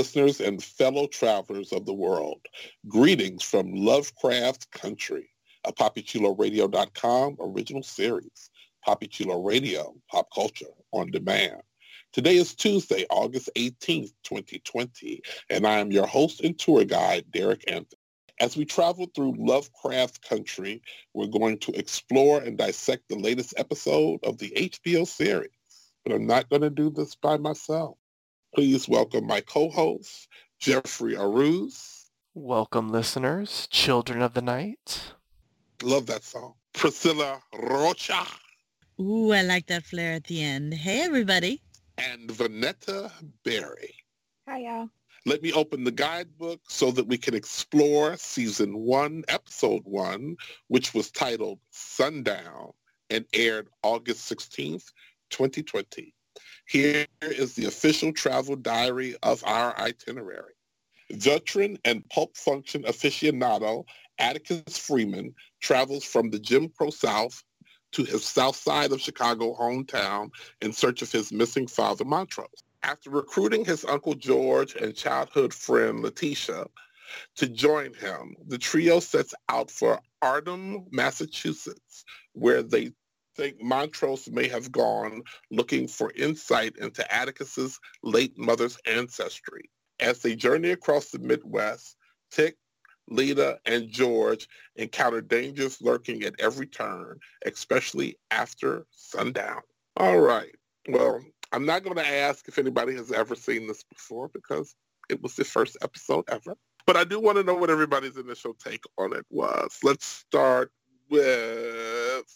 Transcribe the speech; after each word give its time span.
Listeners 0.00 0.40
and 0.40 0.64
fellow 0.64 1.06
travelers 1.06 1.72
of 1.72 1.84
the 1.84 1.92
world. 1.92 2.40
Greetings 2.88 3.42
from 3.42 3.74
Lovecraft 3.74 4.70
Country, 4.70 5.28
a 5.66 5.74
PapiChuloRadio.com 5.74 7.36
original 7.38 7.82
series. 7.82 8.48
Papi 8.88 9.10
Chulo 9.10 9.42
Radio, 9.42 9.94
pop 10.10 10.28
culture 10.34 10.72
on 10.92 11.10
demand. 11.10 11.60
Today 12.14 12.36
is 12.36 12.54
Tuesday, 12.54 13.04
August 13.10 13.50
18th, 13.58 14.14
2020, 14.24 15.20
and 15.50 15.66
I 15.66 15.80
am 15.80 15.92
your 15.92 16.06
host 16.06 16.40
and 16.40 16.58
tour 16.58 16.86
guide, 16.86 17.26
Derrick 17.30 17.64
Anthony. 17.70 18.00
As 18.40 18.56
we 18.56 18.64
travel 18.64 19.06
through 19.14 19.34
Lovecraft 19.36 20.26
Country, 20.26 20.80
we're 21.12 21.26
going 21.26 21.58
to 21.58 21.72
explore 21.72 22.40
and 22.40 22.56
dissect 22.56 23.10
the 23.10 23.18
latest 23.18 23.52
episode 23.58 24.20
of 24.22 24.38
the 24.38 24.50
HBO 24.56 25.06
series. 25.06 25.50
But 26.06 26.14
I'm 26.14 26.26
not 26.26 26.48
going 26.48 26.62
to 26.62 26.70
do 26.70 26.88
this 26.88 27.14
by 27.16 27.36
myself. 27.36 27.98
Please 28.52 28.88
welcome 28.88 29.28
my 29.28 29.40
co-host, 29.42 30.26
Jeffrey 30.58 31.14
Arauz. 31.14 32.06
Welcome, 32.34 32.90
listeners, 32.90 33.68
children 33.70 34.20
of 34.22 34.34
the 34.34 34.42
night. 34.42 35.14
Love 35.84 36.06
that 36.06 36.24
song. 36.24 36.54
Priscilla 36.72 37.40
Rocha. 37.54 38.26
Ooh, 38.98 39.32
I 39.32 39.42
like 39.42 39.68
that 39.68 39.84
flair 39.84 40.14
at 40.14 40.24
the 40.24 40.42
end. 40.42 40.74
Hey, 40.74 41.02
everybody. 41.02 41.62
And 41.96 42.28
Vonetta 42.28 43.12
Berry. 43.44 43.94
Hi, 44.48 44.58
y'all. 44.58 44.88
Let 45.26 45.42
me 45.42 45.52
open 45.52 45.84
the 45.84 45.92
guidebook 45.92 46.60
so 46.68 46.90
that 46.90 47.06
we 47.06 47.18
can 47.18 47.36
explore 47.36 48.16
season 48.16 48.76
one, 48.78 49.22
episode 49.28 49.82
one, 49.84 50.34
which 50.66 50.92
was 50.92 51.12
titled 51.12 51.60
Sundown 51.70 52.72
and 53.10 53.24
aired 53.32 53.68
August 53.84 54.28
16th, 54.28 54.90
2020. 55.30 56.12
Here 56.66 57.06
is 57.20 57.54
the 57.54 57.66
official 57.66 58.12
travel 58.12 58.56
diary 58.56 59.16
of 59.22 59.42
our 59.44 59.76
itinerary. 59.78 60.54
Veteran 61.10 61.78
and 61.84 62.08
pulp 62.08 62.36
function 62.36 62.84
aficionado 62.84 63.84
Atticus 64.18 64.78
Freeman 64.78 65.34
travels 65.60 66.04
from 66.04 66.30
the 66.30 66.38
Jim 66.38 66.68
Crow 66.68 66.90
South 66.90 67.42
to 67.92 68.04
his 68.04 68.24
south 68.24 68.54
side 68.54 68.92
of 68.92 69.00
Chicago 69.00 69.56
hometown 69.56 70.30
in 70.60 70.72
search 70.72 71.02
of 71.02 71.10
his 71.10 71.32
missing 71.32 71.66
father, 71.66 72.04
Montrose. 72.04 72.62
After 72.82 73.10
recruiting 73.10 73.64
his 73.64 73.84
uncle 73.84 74.14
George 74.14 74.76
and 74.76 74.94
childhood 74.94 75.52
friend 75.52 76.00
Letitia 76.00 76.66
to 77.36 77.48
join 77.48 77.92
him, 77.94 78.36
the 78.46 78.58
trio 78.58 79.00
sets 79.00 79.34
out 79.48 79.70
for 79.70 80.00
Ardham, 80.22 80.86
Massachusetts, 80.92 82.04
where 82.32 82.62
they 82.62 82.92
think 83.40 83.62
Montrose 83.62 84.28
may 84.30 84.48
have 84.48 84.70
gone 84.70 85.22
looking 85.50 85.88
for 85.88 86.12
insight 86.14 86.76
into 86.76 87.02
Atticus's 87.10 87.80
late 88.02 88.36
mother's 88.36 88.76
ancestry. 88.84 89.70
As 89.98 90.18
they 90.18 90.36
journey 90.36 90.70
across 90.70 91.08
the 91.08 91.18
Midwest, 91.20 91.96
Tick, 92.30 92.56
Lita, 93.08 93.58
and 93.64 93.90
George 93.90 94.46
encounter 94.76 95.22
dangers 95.22 95.80
lurking 95.80 96.22
at 96.22 96.38
every 96.38 96.66
turn, 96.66 97.18
especially 97.46 98.18
after 98.30 98.84
sundown. 98.90 99.62
All 99.96 100.20
right. 100.20 100.54
Well, 100.90 101.20
I'm 101.52 101.64
not 101.64 101.82
going 101.82 101.96
to 101.96 102.06
ask 102.06 102.46
if 102.46 102.58
anybody 102.58 102.94
has 102.96 103.10
ever 103.10 103.34
seen 103.34 103.66
this 103.66 103.84
before 103.84 104.28
because 104.28 104.74
it 105.08 105.22
was 105.22 105.34
the 105.34 105.44
first 105.44 105.78
episode 105.82 106.24
ever. 106.28 106.56
But 106.86 106.98
I 106.98 107.04
do 107.04 107.18
want 107.20 107.38
to 107.38 107.44
know 107.44 107.54
what 107.54 107.70
everybody's 107.70 108.18
initial 108.18 108.52
take 108.52 108.84
on 108.98 109.14
it 109.14 109.24
was. 109.30 109.78
Let's 109.82 110.04
start 110.04 110.72
with 111.08 112.26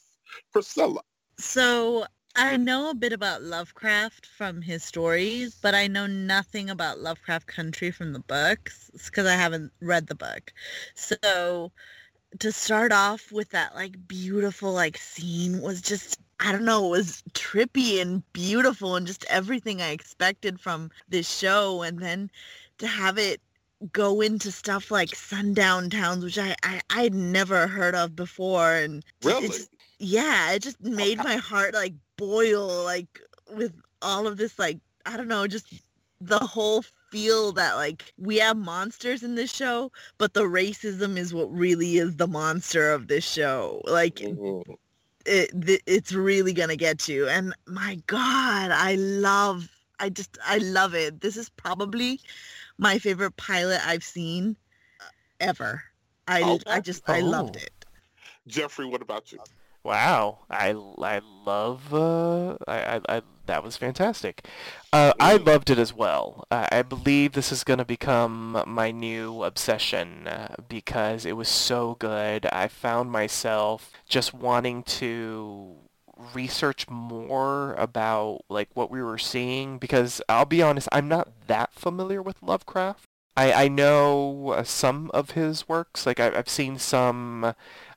Priscilla. 0.52 1.00
So 1.38 2.06
I 2.36 2.56
know 2.56 2.90
a 2.90 2.94
bit 2.94 3.12
about 3.12 3.42
Lovecraft 3.42 4.26
from 4.26 4.62
his 4.62 4.82
stories, 4.82 5.56
but 5.60 5.74
I 5.74 5.86
know 5.86 6.06
nothing 6.06 6.68
about 6.68 7.00
Lovecraft 7.00 7.46
Country 7.46 7.90
from 7.90 8.12
the 8.12 8.20
books 8.20 8.90
because 9.04 9.26
I 9.26 9.34
haven't 9.34 9.72
read 9.80 10.08
the 10.08 10.14
book. 10.14 10.52
So 10.94 11.70
to 12.40 12.52
start 12.52 12.92
off 12.92 13.30
with 13.30 13.50
that 13.50 13.74
like 13.74 14.08
beautiful 14.08 14.72
like 14.72 14.96
scene 14.96 15.60
was 15.60 15.80
just 15.80 16.18
I 16.40 16.50
don't 16.50 16.64
know, 16.64 16.86
it 16.86 16.90
was 16.90 17.22
trippy 17.32 18.02
and 18.02 18.22
beautiful 18.32 18.96
and 18.96 19.06
just 19.06 19.24
everything 19.28 19.80
I 19.80 19.90
expected 19.90 20.60
from 20.60 20.90
this 21.08 21.30
show 21.30 21.82
and 21.82 22.00
then 22.00 22.30
to 22.78 22.88
have 22.88 23.18
it 23.18 23.40
go 23.92 24.20
into 24.20 24.50
stuff 24.50 24.90
like 24.90 25.14
sundown 25.14 25.90
towns 25.90 26.24
which 26.24 26.38
I 26.38 26.56
I 26.62 26.80
I'd 26.90 27.14
never 27.14 27.66
heard 27.68 27.94
of 27.94 28.16
before 28.16 28.72
and 28.74 29.04
Really? 29.22 29.58
Yeah, 30.04 30.52
it 30.52 30.62
just 30.62 30.80
made 30.80 31.18
my 31.18 31.36
heart 31.36 31.74
like 31.74 31.94
boil 32.16 32.84
like 32.84 33.20
with 33.54 33.72
all 34.02 34.26
of 34.26 34.36
this 34.36 34.58
like 34.58 34.78
I 35.06 35.16
don't 35.16 35.28
know, 35.28 35.46
just 35.46 35.66
the 36.20 36.38
whole 36.38 36.82
feel 37.10 37.52
that 37.52 37.74
like 37.74 38.12
we 38.18 38.38
have 38.38 38.56
monsters 38.56 39.22
in 39.22 39.34
this 39.34 39.52
show, 39.52 39.92
but 40.18 40.34
the 40.34 40.42
racism 40.42 41.16
is 41.16 41.32
what 41.34 41.52
really 41.52 41.98
is 41.98 42.16
the 42.16 42.26
monster 42.26 42.92
of 42.92 43.08
this 43.08 43.24
show. 43.24 43.82
Like 43.86 44.20
it, 45.26 45.50
it's 45.86 46.12
really 46.12 46.52
gonna 46.52 46.76
get 46.76 47.08
you. 47.08 47.28
And 47.28 47.54
my 47.66 47.98
God, 48.06 48.70
I 48.70 48.96
love, 48.96 49.68
I 50.00 50.08
just, 50.08 50.38
I 50.44 50.58
love 50.58 50.94
it. 50.94 51.20
This 51.20 51.36
is 51.36 51.48
probably 51.50 52.20
my 52.78 52.98
favorite 52.98 53.36
pilot 53.36 53.80
I've 53.86 54.04
seen 54.04 54.56
uh, 55.00 55.04
ever. 55.40 55.82
I, 56.26 56.42
Oh. 56.42 56.58
I 56.66 56.80
just, 56.80 57.08
I 57.08 57.20
loved 57.20 57.56
Oh. 57.56 57.62
it. 57.62 57.84
Jeffrey, 58.46 58.86
what 58.86 59.02
about 59.02 59.32
you? 59.32 59.38
Wow, 59.84 60.38
I, 60.50 60.70
I 61.02 61.20
love 61.44 61.92
uh, 61.92 62.56
I, 62.66 62.96
I, 62.96 63.00
I 63.16 63.22
that 63.46 63.62
was 63.62 63.76
fantastic. 63.76 64.46
Uh, 64.94 65.12
I 65.20 65.36
Mm. 65.36 65.46
loved 65.46 65.68
it 65.70 65.78
as 65.78 65.92
well. 65.92 66.44
I, 66.50 66.68
I 66.72 66.82
believe 66.82 67.32
this 67.32 67.52
is 67.52 67.64
going 67.64 67.78
to 67.78 67.84
become 67.84 68.62
my 68.66 68.90
new 68.90 69.42
obsession 69.42 70.26
uh, 70.26 70.54
because 70.68 71.26
it 71.26 71.36
was 71.36 71.48
so 71.50 71.96
good. 71.98 72.46
I 72.46 72.68
found 72.68 73.12
myself 73.12 73.90
just 74.08 74.32
wanting 74.32 74.82
to 74.84 75.76
research 76.32 76.88
more 76.88 77.74
about 77.74 78.40
like 78.48 78.68
what 78.74 78.90
we 78.90 79.02
were 79.02 79.18
seeing 79.18 79.78
because 79.78 80.22
I'll 80.30 80.46
be 80.46 80.62
honest, 80.62 80.88
I'm 80.92 81.08
not 81.08 81.28
that 81.48 81.74
familiar 81.74 82.22
with 82.22 82.42
Lovecraft. 82.42 83.04
I, 83.36 83.52
I 83.64 83.68
know 83.68 84.50
uh, 84.56 84.62
some 84.62 85.10
of 85.12 85.32
his 85.32 85.68
works, 85.68 86.06
like 86.06 86.20
I, 86.20 86.28
I've 86.38 86.48
seen 86.48 86.78
some 86.78 87.54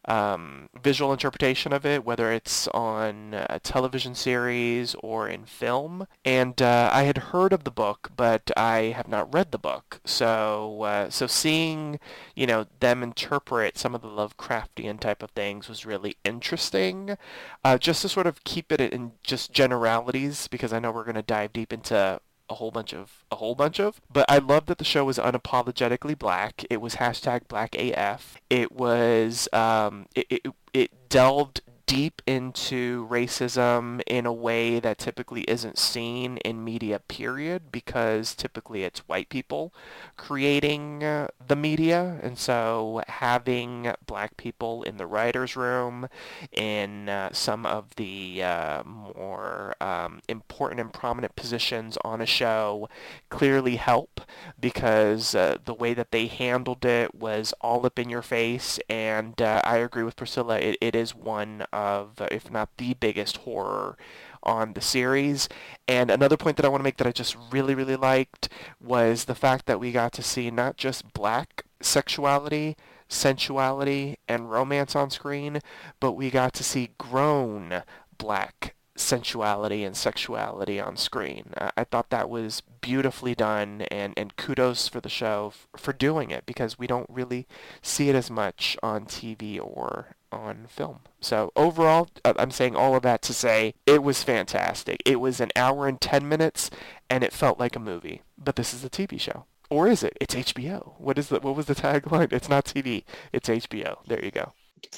um, 0.08 0.70
visual 0.82 1.12
interpretation 1.12 1.74
of 1.74 1.86
it, 1.86 2.06
whether 2.06 2.32
it's 2.32 2.68
on 2.70 3.34
a 3.50 3.60
television 3.60 4.16
series 4.16 4.96
or 5.04 5.28
in 5.28 5.46
film. 5.46 6.08
And 6.24 6.62
uh, 6.62 6.90
I 6.94 7.04
had 7.04 7.18
heard 7.18 7.54
of 7.54 7.64
the 7.64 7.72
book, 7.72 8.12
but 8.16 8.52
I 8.56 8.94
have 8.96 9.08
not 9.08 9.34
read 9.34 9.52
the 9.52 9.58
book. 9.58 10.00
So, 10.06 10.84
uh, 10.84 11.10
so 11.10 11.28
seeing, 11.28 12.00
you 12.36 12.48
know, 12.48 12.68
them 12.80 13.04
interpret 13.04 13.78
some 13.78 13.94
of 13.94 14.02
the 14.02 14.08
Lovecraftian 14.08 15.00
type 15.00 15.22
of 15.22 15.32
things 15.32 15.68
was 15.68 15.86
really 15.86 16.16
interesting. 16.24 17.18
Uh, 17.64 17.78
just 17.78 18.02
to 18.02 18.10
sort 18.10 18.28
of 18.28 18.44
keep 18.44 18.72
it 18.72 18.82
in 18.82 19.12
just 19.24 19.52
generalities, 19.52 20.48
because 20.48 20.72
I 20.72 20.80
know 20.80 20.92
we're 20.92 21.04
going 21.04 21.16
to 21.16 21.22
dive 21.22 21.54
deep 21.54 21.74
into 21.74 22.22
a 22.50 22.56
whole 22.56 22.72
bunch 22.72 22.94
of 22.94 23.26
a 23.32 23.36
whole 23.36 23.56
bunch 23.56 23.80
of 23.80 24.00
but 24.12 24.26
i 24.30 24.38
love 24.38 24.66
that 24.68 24.78
the 24.78 24.86
show 24.86 25.04
was 25.06 25.18
unapologetically 25.18 26.18
black. 26.18 26.66
It 26.70 26.82
was 26.82 26.96
hashtag 26.96 27.48
black 27.48 27.76
af 27.78 28.38
it 28.50 28.72
was 28.72 29.50
um 29.54 30.08
it, 30.16 30.28
it, 30.30 30.54
it 30.74 31.10
delved 31.10 31.62
deep 31.88 32.22
into 32.28 33.08
racism 33.10 34.02
in 34.08 34.26
a 34.26 34.34
way 34.34 34.80
that 34.80 35.00
typically 35.00 35.42
isn't 35.44 35.80
seen 35.80 36.38
in 36.40 36.64
media 36.64 37.00
period 37.00 37.72
because 37.72 38.36
typically 38.36 38.84
it's 38.84 39.00
white 39.08 39.30
people 39.30 39.74
creating 40.18 41.04
uh, 41.04 41.28
the 41.48 41.56
media. 41.56 42.20
And 42.22 42.38
so 42.38 43.02
having 43.08 43.94
black 44.06 44.38
people 44.38 44.84
in 44.84 44.98
the 44.98 45.08
writers 45.08 45.56
room 45.56 46.10
in 46.52 47.10
uh, 47.10 47.30
some 47.32 47.66
of 47.66 47.96
the 47.96 48.44
uh, 48.44 48.84
more 48.84 49.76
um, 49.82 50.22
important 50.28 50.82
and 50.82 50.94
prominent 50.94 51.36
positions 51.36 51.98
on 52.04 52.22
a 52.22 52.26
show 52.26 52.90
clearly 53.30 53.78
help 53.78 54.22
because 54.60 55.36
uh, 55.36 55.58
the 55.66 55.74
way 55.74 55.94
that 55.94 56.12
they 56.12 56.28
handled 56.28 56.86
it 56.86 57.16
was 57.16 57.54
all 57.62 57.86
up 57.86 58.00
in 58.00 58.10
your 58.10 58.22
face. 58.22 58.80
And 58.90 59.42
uh, 59.42 59.62
I 59.64 59.78
agree 59.78 60.04
with 60.04 60.16
Priscilla 60.16 60.60
it, 60.60 60.78
it 60.82 60.96
is 60.96 61.16
one 61.16 61.66
of 61.78 62.20
if 62.32 62.50
not 62.50 62.70
the 62.78 62.96
biggest 62.96 63.38
horror 63.38 63.98
on 64.42 64.74
the 64.74 64.82
series. 64.82 65.48
And 65.88 66.10
another 66.10 66.38
point 66.38 66.58
that 66.58 66.66
I 66.66 66.70
want 66.70 66.80
to 66.80 66.84
make 66.84 66.98
that 66.98 67.08
I 67.08 67.12
just 67.12 67.38
really, 67.52 67.76
really 67.76 67.96
liked 67.96 68.50
was 68.82 69.26
the 69.26 69.36
fact 69.36 69.68
that 69.68 69.80
we 69.80 69.92
got 69.92 70.12
to 70.14 70.24
see 70.24 70.50
not 70.50 70.78
just 70.78 71.14
black 71.14 71.66
sexuality, 71.80 72.76
sensuality, 73.08 74.18
and 74.28 74.50
romance 74.50 74.96
on 74.96 75.12
screen, 75.12 75.60
but 76.00 76.14
we 76.14 76.32
got 76.32 76.54
to 76.54 76.64
see 76.64 76.90
grown 76.98 77.84
black 78.18 78.74
sensuality 78.96 79.84
and 79.84 79.96
sexuality 79.96 80.80
on 80.80 80.98
screen. 80.98 81.54
I 81.56 81.84
thought 81.84 82.10
that 82.10 82.30
was 82.30 82.64
beautifully 82.82 83.36
done 83.36 83.84
and, 83.92 84.14
and 84.18 84.36
kudos 84.36 84.88
for 84.88 85.00
the 85.00 85.10
show 85.10 85.52
f- 85.54 85.68
for 85.80 85.94
doing 85.94 86.32
it 86.32 86.48
because 86.48 86.80
we 86.80 86.88
don't 86.88 87.10
really 87.10 87.46
see 87.84 88.10
it 88.10 88.16
as 88.16 88.32
much 88.32 88.76
on 88.82 89.06
TV 89.06 89.60
or 89.62 90.16
on 90.32 90.66
film. 90.68 91.00
So 91.20 91.52
overall, 91.56 92.10
I'm 92.24 92.52
saying 92.52 92.76
all 92.76 92.96
of 92.96 93.04
that 93.04 93.22
to 93.24 93.34
say 93.34 93.74
it 93.86 94.04
was 94.04 94.24
fantastic. 94.24 95.02
It 95.06 95.20
was 95.20 95.40
an 95.40 95.52
hour 95.56 95.88
and 95.88 96.00
10 96.00 96.28
minutes 96.28 96.70
and 97.10 97.24
it 97.24 97.34
felt 97.34 97.60
like 97.60 97.76
a 97.76 97.80
movie. 97.80 98.22
But 98.38 98.56
this 98.56 98.74
is 98.74 98.84
a 98.84 98.90
TV 98.90 99.20
show. 99.20 99.46
Or 99.70 99.88
is 99.88 100.04
it? 100.04 100.18
It's 100.22 100.36
HBO. 100.36 100.94
What 101.00 101.18
is 101.18 101.30
the 101.30 101.40
what 101.40 101.56
was 101.56 101.66
the 101.66 101.76
tagline? 101.86 102.32
It's 102.32 102.50
not 102.50 102.66
TV. 102.66 103.04
It's 103.34 103.50
HBO. 103.50 103.98
There 104.08 104.24
you 104.24 104.32
go. 104.32 104.54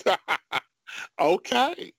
okay. 1.20 1.94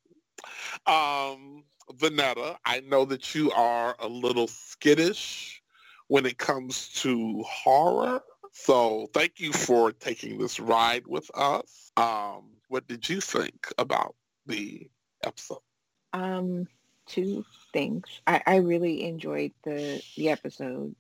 Um 0.87 1.65
Vonetta, 1.95 2.57
I 2.65 2.81
know 2.81 3.05
that 3.07 3.35
you 3.35 3.51
are 3.53 3.97
a 3.99 4.07
little 4.09 4.47
skittish 4.47 5.61
when 6.07 6.27
it 6.27 6.39
comes 6.39 6.89
to 6.89 7.43
horror. 7.43 8.23
So 8.53 9.09
thank 9.13 9.41
you 9.41 9.53
for 9.53 9.93
taking 9.93 10.39
this 10.39 10.61
ride 10.61 11.07
with 11.07 11.31
us. 11.35 11.93
Um, 11.97 12.51
what 12.71 12.87
did 12.87 13.09
you 13.09 13.21
think 13.21 13.67
about 13.79 14.15
the 14.47 14.89
episode? 15.25 15.59
Um, 16.13 16.69
two 17.07 17.45
things. 17.73 18.07
I, 18.27 18.43
I 18.47 18.57
really 18.57 19.05
enjoyed 19.05 19.53
the 19.65 20.01
the 20.17 20.31
episode. 20.31 20.95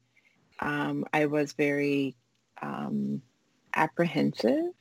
Um, 0.59 1.07
I 1.13 1.27
was 1.27 1.53
very 1.53 2.17
um, 2.61 3.23
apprehensive 3.75 4.73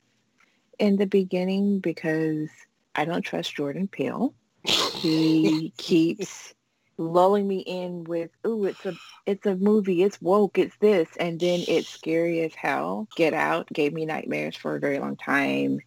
in 0.80 0.98
the 0.98 1.06
beginning 1.06 1.80
because 1.80 2.50
I 2.96 3.06
don't 3.06 3.22
trust 3.22 3.56
Jordan 3.56 3.88
Peele. 3.88 4.34
He 4.64 5.72
keeps 5.78 6.56
lulling 6.98 7.48
me 7.48 7.60
in 7.60 8.04
with, 8.04 8.32
"Ooh, 8.48 8.66
it's 8.66 8.86
a 8.88 8.96
it's 9.28 9.46
a 9.46 9.56
movie, 9.56 10.02
it's 10.02 10.20
woke, 10.22 10.58
it's 10.58 10.76
this," 10.78 11.08
and 11.20 11.40
then 11.40 11.64
it's 11.68 11.88
scary 11.88 12.42
as 12.42 12.56
hell. 12.56 13.08
Get 13.16 13.36
Out 13.36 13.68
gave 13.72 13.94
me 13.94 14.08
nightmares 14.08 14.56
for 14.56 14.76
a 14.76 14.80
very 14.80 14.98
long 14.98 15.16
time. 15.18 15.82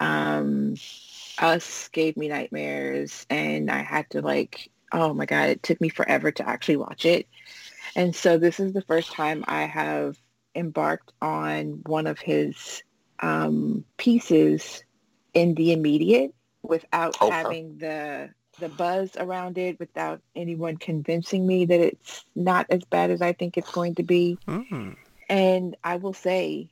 Um, 0.00 0.74
Us 1.38 1.88
gave 1.92 2.16
me 2.16 2.28
nightmares, 2.28 3.26
and 3.30 3.70
I 3.70 3.82
had 3.82 4.10
to 4.10 4.20
like, 4.20 4.70
oh 4.92 5.14
my 5.14 5.26
god, 5.26 5.50
it 5.50 5.62
took 5.62 5.80
me 5.80 5.88
forever 5.88 6.32
to 6.32 6.48
actually 6.48 6.76
watch 6.76 7.04
it. 7.04 7.28
And 7.94 8.14
so 8.14 8.38
this 8.38 8.60
is 8.60 8.72
the 8.72 8.82
first 8.82 9.12
time 9.12 9.44
I 9.46 9.62
have 9.62 10.16
embarked 10.54 11.12
on 11.22 11.82
one 11.86 12.06
of 12.06 12.18
his 12.18 12.82
um, 13.20 13.84
pieces 13.96 14.82
in 15.34 15.54
the 15.54 15.72
immediate 15.72 16.34
without 16.62 17.16
Okay. 17.20 17.30
having 17.30 17.78
the 17.78 18.30
the 18.58 18.68
buzz 18.68 19.12
around 19.16 19.56
it, 19.56 19.78
without 19.80 20.20
anyone 20.36 20.76
convincing 20.76 21.46
me 21.46 21.64
that 21.64 21.80
it's 21.80 22.24
not 22.34 22.66
as 22.68 22.84
bad 22.84 23.10
as 23.10 23.22
I 23.22 23.32
think 23.32 23.56
it's 23.56 23.70
going 23.70 23.94
to 23.94 24.02
be. 24.02 24.38
Mm. 24.46 24.96
And 25.30 25.76
I 25.82 25.96
will 25.96 26.12
say, 26.12 26.68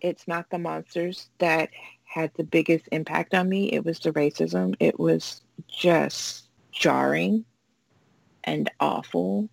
it's 0.00 0.26
not 0.26 0.46
the 0.50 0.58
monsters 0.58 1.28
that 1.38 1.70
had 2.08 2.32
the 2.34 2.44
biggest 2.44 2.88
impact 2.90 3.34
on 3.34 3.48
me. 3.48 3.70
It 3.72 3.84
was 3.84 4.00
the 4.00 4.12
racism. 4.12 4.74
It 4.80 4.98
was 4.98 5.42
just 5.68 6.48
jarring 6.72 7.44
and 8.44 8.70
awful 8.80 9.48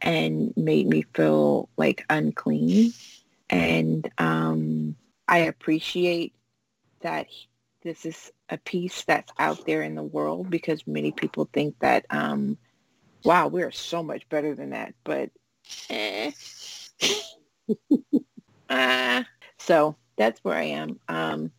and 0.00 0.54
made 0.56 0.86
me 0.86 1.04
feel 1.14 1.68
like 1.76 2.06
unclean. 2.08 2.92
And 3.50 4.08
um, 4.18 4.94
I 5.26 5.38
appreciate 5.38 6.34
that 7.00 7.26
this 7.82 8.06
is 8.06 8.32
a 8.48 8.58
piece 8.58 9.04
that's 9.04 9.32
out 9.38 9.66
there 9.66 9.82
in 9.82 9.96
the 9.96 10.02
world 10.02 10.50
because 10.50 10.86
many 10.86 11.10
people 11.10 11.48
think 11.52 11.78
that, 11.80 12.06
um, 12.10 12.56
wow, 13.24 13.48
we're 13.48 13.72
so 13.72 14.02
much 14.02 14.28
better 14.28 14.54
than 14.54 14.70
that. 14.70 14.94
But 15.04 15.30
eh. 15.90 16.30
Ah. 18.70 19.26
so 19.58 19.96
that's 20.18 20.44
where 20.44 20.56
I 20.56 20.64
am. 20.64 21.00
Um, 21.08 21.52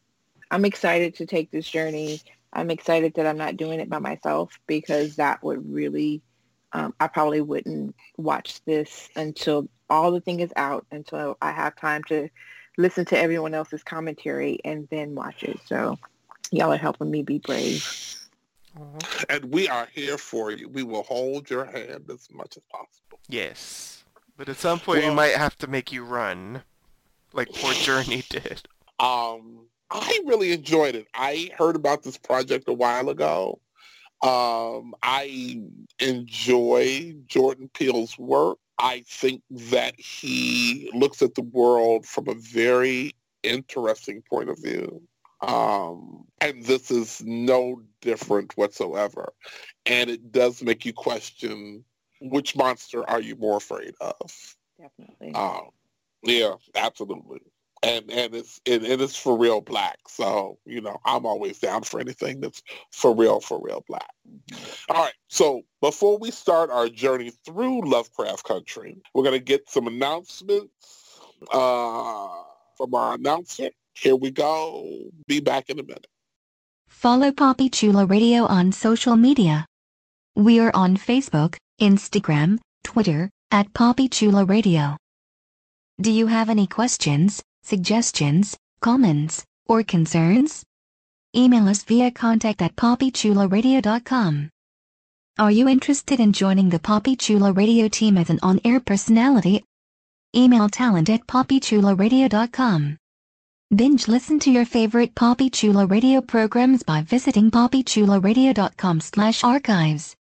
I'm 0.51 0.65
excited 0.65 1.15
to 1.15 1.25
take 1.25 1.51
this 1.51 1.69
journey. 1.69 2.21
I'm 2.51 2.71
excited 2.71 3.13
that 3.15 3.27
I'm 3.27 3.37
not 3.37 3.57
doing 3.57 3.79
it 3.79 3.89
by 3.89 3.99
myself 3.99 4.59
because 4.65 5.17
that 5.17 5.43
would 5.43 5.71
really, 5.71 6.21
um, 6.73 6.93
I 6.99 7.07
probably 7.07 7.41
wouldn't 7.41 7.95
watch 8.17 8.63
this 8.65 9.09
until 9.15 9.69
all 9.89 10.11
the 10.11 10.21
thing 10.21 10.39
is 10.39 10.51
out, 10.55 10.85
until 10.91 11.37
I 11.41 11.51
have 11.51 11.75
time 11.75 12.03
to 12.05 12.29
listen 12.77 13.05
to 13.05 13.17
everyone 13.17 13.53
else's 13.53 13.83
commentary 13.83 14.59
and 14.65 14.87
then 14.89 15.13
watch 15.13 15.43
it. 15.43 15.59
So 15.65 15.99
y'all 16.51 16.73
are 16.73 16.77
helping 16.77 17.11
me 17.11 17.21
be 17.21 17.39
brave. 17.39 18.17
And 19.27 19.45
we 19.45 19.67
are 19.67 19.87
here 19.93 20.17
for 20.17 20.51
you. 20.51 20.69
We 20.69 20.83
will 20.83 21.03
hold 21.03 21.49
your 21.49 21.65
hand 21.65 22.09
as 22.09 22.29
much 22.31 22.57
as 22.57 22.63
possible. 22.71 23.19
Yes. 23.27 24.03
But 24.37 24.49
at 24.49 24.57
some 24.57 24.79
point 24.79 25.03
we 25.03 25.13
might 25.13 25.35
have 25.35 25.57
to 25.59 25.67
make 25.67 25.91
you 25.91 26.03
run. 26.03 26.63
Like 27.33 27.49
poor 27.49 27.73
Jurnee 27.73 28.27
did. 28.29 28.61
Um, 28.99 29.67
I 29.91 30.19
really 30.25 30.51
enjoyed 30.51 30.95
it. 30.95 31.07
I 31.13 31.49
heard 31.57 31.75
about 31.75 32.03
this 32.03 32.17
project 32.17 32.67
a 32.67 32.73
while 32.73 33.09
ago. 33.09 33.59
Um, 34.21 34.93
I 35.01 35.61
enjoy 35.99 37.15
Jordan 37.25 37.69
Peele's 37.73 38.17
work. 38.17 38.57
I 38.77 39.03
think 39.07 39.41
that 39.49 39.99
he 39.99 40.89
looks 40.93 41.21
at 41.21 41.35
the 41.35 41.41
world 41.41 42.05
from 42.05 42.27
a 42.27 42.35
very 42.35 43.13
interesting 43.43 44.21
point 44.29 44.49
of 44.49 44.61
view. 44.61 45.01
Um, 45.41 46.25
and 46.41 46.63
this 46.63 46.91
is 46.91 47.21
no 47.25 47.81
different 48.01 48.55
whatsoever. 48.57 49.33
And 49.85 50.09
it 50.09 50.31
does 50.31 50.61
make 50.61 50.85
you 50.85 50.93
question 50.93 51.83
which 52.21 52.55
monster 52.55 53.09
are 53.09 53.21
you 53.21 53.35
more 53.37 53.57
afraid 53.57 53.93
of? 54.01 54.55
Definitely. 54.79 55.33
Um, 55.33 55.69
yeah, 56.23 56.55
absolutely. 56.75 57.39
And 57.81 58.11
and 58.11 58.35
it's 58.35 58.59
it, 58.65 58.83
it 58.83 58.99
is 58.99 59.15
for 59.15 59.37
real 59.37 59.61
black. 59.61 59.99
So, 60.07 60.57
you 60.65 60.81
know, 60.81 60.97
I'm 61.05 61.25
always 61.25 61.59
down 61.59 61.83
for 61.83 61.99
anything 61.99 62.41
that's 62.41 62.61
for 62.91 63.15
real, 63.15 63.39
for 63.39 63.61
real 63.61 63.83
black. 63.87 64.09
All 64.89 65.03
right. 65.03 65.13
So 65.29 65.61
before 65.81 66.17
we 66.17 66.31
start 66.31 66.69
our 66.71 66.89
journey 66.89 67.31
through 67.45 67.89
Lovecraft 67.89 68.43
Country, 68.43 68.97
we're 69.13 69.23
gonna 69.23 69.39
get 69.39 69.69
some 69.69 69.87
announcements 69.87 71.21
uh 71.53 72.27
from 72.75 72.93
our 72.95 73.15
announcer. 73.15 73.69
Here 73.93 74.15
we 74.15 74.31
go. 74.31 74.85
Be 75.27 75.39
back 75.39 75.69
in 75.69 75.79
a 75.79 75.83
minute. 75.83 76.07
Follow 76.87 77.31
Papi 77.31 77.71
Chulo 77.71 78.05
Radio 78.05 78.45
on 78.45 78.71
social 78.71 79.15
media. 79.15 79.65
We 80.35 80.59
are 80.59 80.71
on 80.73 80.97
Facebook, 80.97 81.55
Instagram, 81.79 82.59
Twitter, 82.83 83.29
at 83.51 83.73
Papi 83.73 84.09
Chulo 84.11 84.45
Radio. 84.45 84.97
Do 85.99 86.11
you 86.11 86.27
have 86.27 86.49
any 86.49 86.65
questions, 86.67 87.41
suggestions, 87.69 88.57
comments, 88.81 89.45
or 89.67 89.83
concerns? 89.83 90.63
Email 91.35 91.69
us 91.69 91.83
via 91.83 92.09
contact 92.09 92.61
at 92.63 92.75
papichuloradio.com. 92.75 94.49
Are 95.37 95.51
you 95.51 95.69
interested 95.69 96.19
in 96.19 96.33
joining 96.33 96.69
the 96.69 96.79
Papi 96.79 97.17
Chulo 97.17 97.53
Radio 97.53 97.87
team 97.87 98.17
as 98.17 98.31
an 98.31 98.39
on-air 98.41 98.79
personality? 98.79 99.63
Email 100.35 100.67
talent 100.67 101.09
at 101.09 101.27
papichuloradio.com. 101.27 102.97
Binge 103.75 104.07
listen 104.07 104.39
to 104.39 104.51
your 104.51 104.65
favorite 104.65 105.13
Papi 105.13 105.51
Chulo 105.53 105.85
radio 105.85 106.21
programs 106.21 106.81
by 106.81 107.03
visiting 107.03 107.51
papichuloradio.com 107.51 108.99
slash 108.99 109.43
archives. 109.43 110.15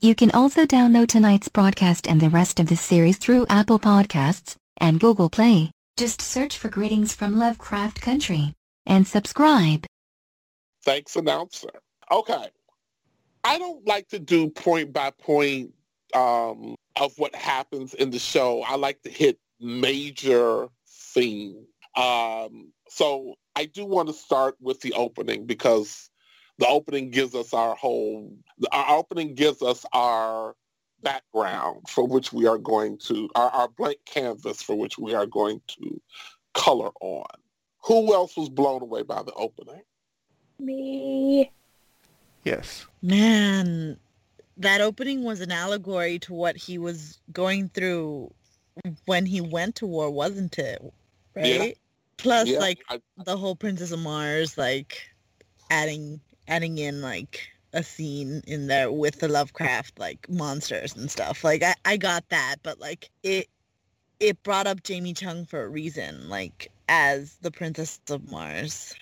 You 0.00 0.14
can 0.14 0.30
also 0.32 0.66
download 0.66 1.08
tonight's 1.08 1.48
broadcast 1.48 2.06
and 2.06 2.20
the 2.20 2.28
rest 2.28 2.60
of 2.60 2.66
the 2.66 2.76
series 2.76 3.16
through 3.16 3.46
Apple 3.48 3.78
Podcasts 3.78 4.56
and 4.76 5.00
Google 5.00 5.30
Play. 5.30 5.72
Just 5.98 6.22
search 6.22 6.56
for 6.56 6.68
Greetings 6.68 7.12
from 7.12 7.38
Lovecraft 7.38 8.00
Country 8.00 8.54
and 8.86 9.04
subscribe. 9.04 9.84
Thanks, 10.84 11.16
announcer. 11.16 11.70
Okay. 12.08 12.46
I 13.42 13.58
don't 13.58 13.84
like 13.84 14.06
to 14.10 14.20
do 14.20 14.48
point 14.48 14.92
by 14.92 15.10
point 15.10 15.72
um, 16.14 16.76
of 16.94 17.18
what 17.18 17.34
happens 17.34 17.94
in 17.94 18.12
the 18.12 18.20
show. 18.20 18.62
I 18.62 18.76
like 18.76 19.02
to 19.02 19.10
hit 19.10 19.40
major 19.58 20.68
themes. 20.86 21.66
Um, 21.96 22.72
so 22.88 23.34
I 23.56 23.64
do 23.64 23.84
want 23.84 24.06
to 24.06 24.14
start 24.14 24.54
with 24.60 24.80
the 24.80 24.92
opening 24.92 25.46
because 25.46 26.10
the 26.58 26.68
opening 26.68 27.10
gives 27.10 27.34
us 27.34 27.52
our 27.52 27.74
whole, 27.74 28.36
our 28.70 28.98
opening 28.98 29.34
gives 29.34 29.62
us 29.62 29.84
our 29.92 30.54
background 31.02 31.88
for 31.88 32.06
which 32.06 32.32
we 32.32 32.46
are 32.46 32.58
going 32.58 32.98
to, 32.98 33.28
our, 33.34 33.50
our 33.50 33.68
blank 33.68 33.98
canvas 34.04 34.62
for 34.62 34.76
which 34.76 34.98
we 34.98 35.14
are 35.14 35.26
going 35.26 35.60
to 35.68 36.00
color 36.54 36.90
on. 37.00 37.26
Who 37.84 38.12
else 38.14 38.36
was 38.36 38.48
blown 38.48 38.82
away 38.82 39.02
by 39.02 39.22
the 39.22 39.32
opening? 39.34 39.82
Me. 40.58 41.50
Yes. 42.44 42.86
Man, 43.02 43.96
that 44.56 44.80
opening 44.80 45.22
was 45.22 45.40
an 45.40 45.52
allegory 45.52 46.18
to 46.20 46.34
what 46.34 46.56
he 46.56 46.78
was 46.78 47.18
going 47.32 47.68
through 47.68 48.32
when 49.06 49.26
he 49.26 49.40
went 49.40 49.76
to 49.76 49.86
war, 49.86 50.10
wasn't 50.10 50.58
it? 50.58 50.80
Right? 51.34 51.44
Yeah. 51.46 51.70
Plus, 52.16 52.48
Yeah, 52.48 52.58
like 52.58 52.80
I- 52.88 53.00
the 53.24 53.36
whole 53.36 53.54
Princess 53.54 53.92
of 53.92 54.00
Mars, 54.00 54.58
like 54.58 55.08
adding 55.70 56.20
adding 56.48 56.78
in 56.78 57.00
like 57.02 57.48
a 57.72 57.82
scene 57.82 58.42
in 58.46 58.66
there 58.66 58.90
with 58.90 59.20
the 59.20 59.28
Lovecraft 59.28 59.98
like 59.98 60.28
monsters 60.28 60.96
and 60.96 61.10
stuff. 61.10 61.44
Like 61.44 61.62
I, 61.62 61.74
I 61.84 61.96
got 61.96 62.28
that, 62.30 62.56
but 62.62 62.80
like 62.80 63.10
it 63.22 63.48
it 64.20 64.42
brought 64.42 64.66
up 64.66 64.82
Jamie 64.82 65.14
Chung 65.14 65.44
for 65.44 65.62
a 65.64 65.68
reason, 65.68 66.28
like 66.28 66.70
as 66.88 67.36
the 67.42 67.50
Princess 67.50 68.00
of 68.10 68.30
Mars. 68.30 68.94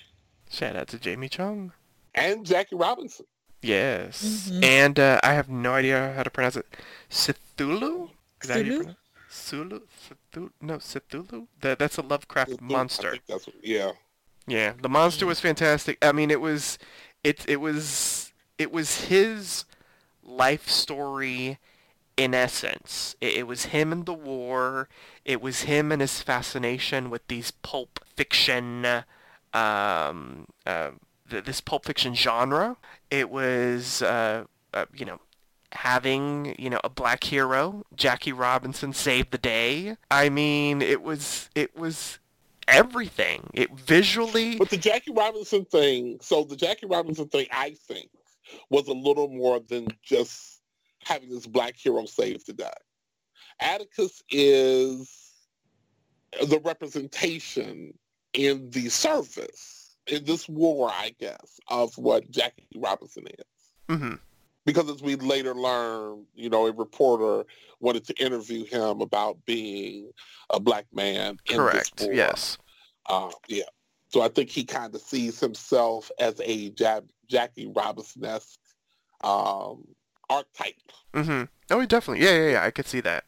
Shout 0.51 0.77
out 0.77 0.89
to 0.89 0.99
Jamie 0.99 1.29
Chung. 1.29 1.73
and 2.15 2.45
Jackie 2.47 2.77
Robinson. 2.77 3.27
Yes. 3.63 4.51
Mhm. 4.53 4.65
And 4.65 4.99
uh, 5.01 5.19
I 5.23 5.33
have 5.35 5.49
no 5.49 5.73
idea 5.75 6.13
how 6.15 6.23
to 6.23 6.31
pronounce 6.31 6.57
it. 6.57 6.67
Cthulhu? 7.11 8.11
Is 8.43 8.49
that 8.49 8.55
how 8.55 8.61
you 8.61 8.73
Cthulhu? 8.73 8.77
pronounce 8.79 8.99
Sulu? 9.29 9.81
Cthulhu? 10.33 10.51
No, 10.61 10.77
Cthulhu? 10.79 11.47
That, 11.61 11.79
that's 11.79 11.99
a 11.99 12.03
Lovecraft 12.03 12.53
I 12.53 12.65
monster. 12.65 13.11
think 13.13 13.23
that's 13.27 13.47
what, 13.47 13.57
yeah. 13.63 13.93
Yeah, 14.47 14.75
the 14.81 14.89
monster 14.89 15.27
was 15.27 15.41
fantastic. 15.41 15.99
I 16.05 16.13
mean, 16.13 16.31
it 16.31 16.41
was, 16.41 16.79
it 17.25 17.45
it 17.49 17.61
was 17.61 18.26
it 18.59 18.73
was 18.73 19.03
his 19.07 19.65
life 20.23 20.69
story 20.69 21.59
in 22.17 22.35
essence. 22.35 23.17
It, 23.21 23.35
it 23.35 23.47
was 23.47 23.67
him 23.67 23.93
and 23.93 24.07
the 24.07 24.15
war. 24.15 24.89
It 25.25 25.41
was 25.41 25.63
him 25.63 25.93
and 25.93 26.01
his 26.01 26.23
fascination 26.23 27.11
with 27.11 27.27
these 27.29 27.51
pulp 27.51 28.01
fiction, 28.17 28.87
um, 29.53 30.47
uh, 30.65 30.91
th- 31.29 31.45
this 31.45 31.61
pulp 31.61 31.85
fiction 31.85 32.15
genre. 32.15 32.77
It 33.11 33.31
was, 33.31 34.03
uh, 34.03 34.45
uh, 34.73 34.87
you 34.95 35.05
know, 35.05 35.21
having 35.73 36.55
you 36.59 36.71
know 36.71 36.81
a 36.85 36.89
black 36.89 37.25
hero, 37.25 37.85
Jackie 37.95 38.33
Robinson, 38.33 38.93
save 38.93 39.31
the 39.31 39.39
day. 39.39 39.97
I 40.11 40.29
mean, 40.29 40.81
it 40.81 41.03
was 41.03 41.51
it 41.55 41.77
was 41.77 42.19
everything. 42.67 43.51
It 43.53 43.71
visually. 43.73 44.57
But 44.57 44.71
the 44.71 44.77
Jackie 44.77 45.13
Robinson 45.13 45.65
thing, 45.65 46.19
so 46.21 46.45
the 46.45 46.57
Jackie 46.57 46.87
Robinson 46.87 47.29
thing, 47.29 47.47
I 47.51 47.77
think, 47.87 48.11
was 48.71 48.89
a 48.89 48.93
little 48.93 49.29
more 49.29 49.61
than 49.61 49.89
just 50.03 50.61
having 51.05 51.31
this 51.31 51.47
black 51.47 51.77
hero 51.77 52.05
save 52.07 52.45
the 52.45 52.53
day. 52.53 52.71
Atticus 53.61 54.23
is 54.31 55.09
the 56.49 56.61
representation 56.65 57.93
in 58.33 58.71
the 58.71 58.89
service, 58.89 59.97
in 60.07 60.25
this 60.25 60.49
war, 60.49 60.91
I 60.91 61.15
guess, 61.19 61.59
of 61.69 61.97
what 61.97 62.31
Jackie 62.31 62.67
Robinson 62.77 63.25
is. 63.27 63.99
hmm 63.99 64.15
Because 64.65 64.91
as 64.91 65.03
we 65.03 65.17
later 65.17 65.55
learn, 65.55 66.25
you 66.35 66.51
know, 66.51 66.67
a 66.67 66.73
reporter 66.73 67.45
wanted 67.81 68.05
to 68.07 68.15
interview 68.23 68.65
him 68.65 69.01
about 69.01 69.39
being 69.47 70.11
a 70.51 70.61
black 70.61 70.87
man 70.93 71.39
in 71.47 71.57
Correct. 71.57 71.97
this 71.97 72.07
war. 72.07 72.15
Yes. 72.15 72.59
Uh, 73.09 73.31
yeah. 73.49 73.65
So 74.09 74.23
I 74.23 74.29
think 74.29 74.51
he 74.51 74.65
kind 74.65 74.95
of 74.95 75.01
sees 75.01 75.41
himself 75.41 76.11
as 76.19 76.41
a 76.45 76.71
Jab- 76.71 77.11
Jackie 77.29 77.67
Robinson-esque 77.67 78.61
um, 79.23 79.85
archetype. 80.29 80.93
hmm 81.15 81.45
Oh, 81.71 81.85
definitely. 81.85 82.25
Yeah, 82.25 82.33
yeah, 82.37 82.51
yeah. 82.53 82.65
I 82.65 82.71
could 82.71 82.87
see 82.87 83.01
that. 83.01 83.25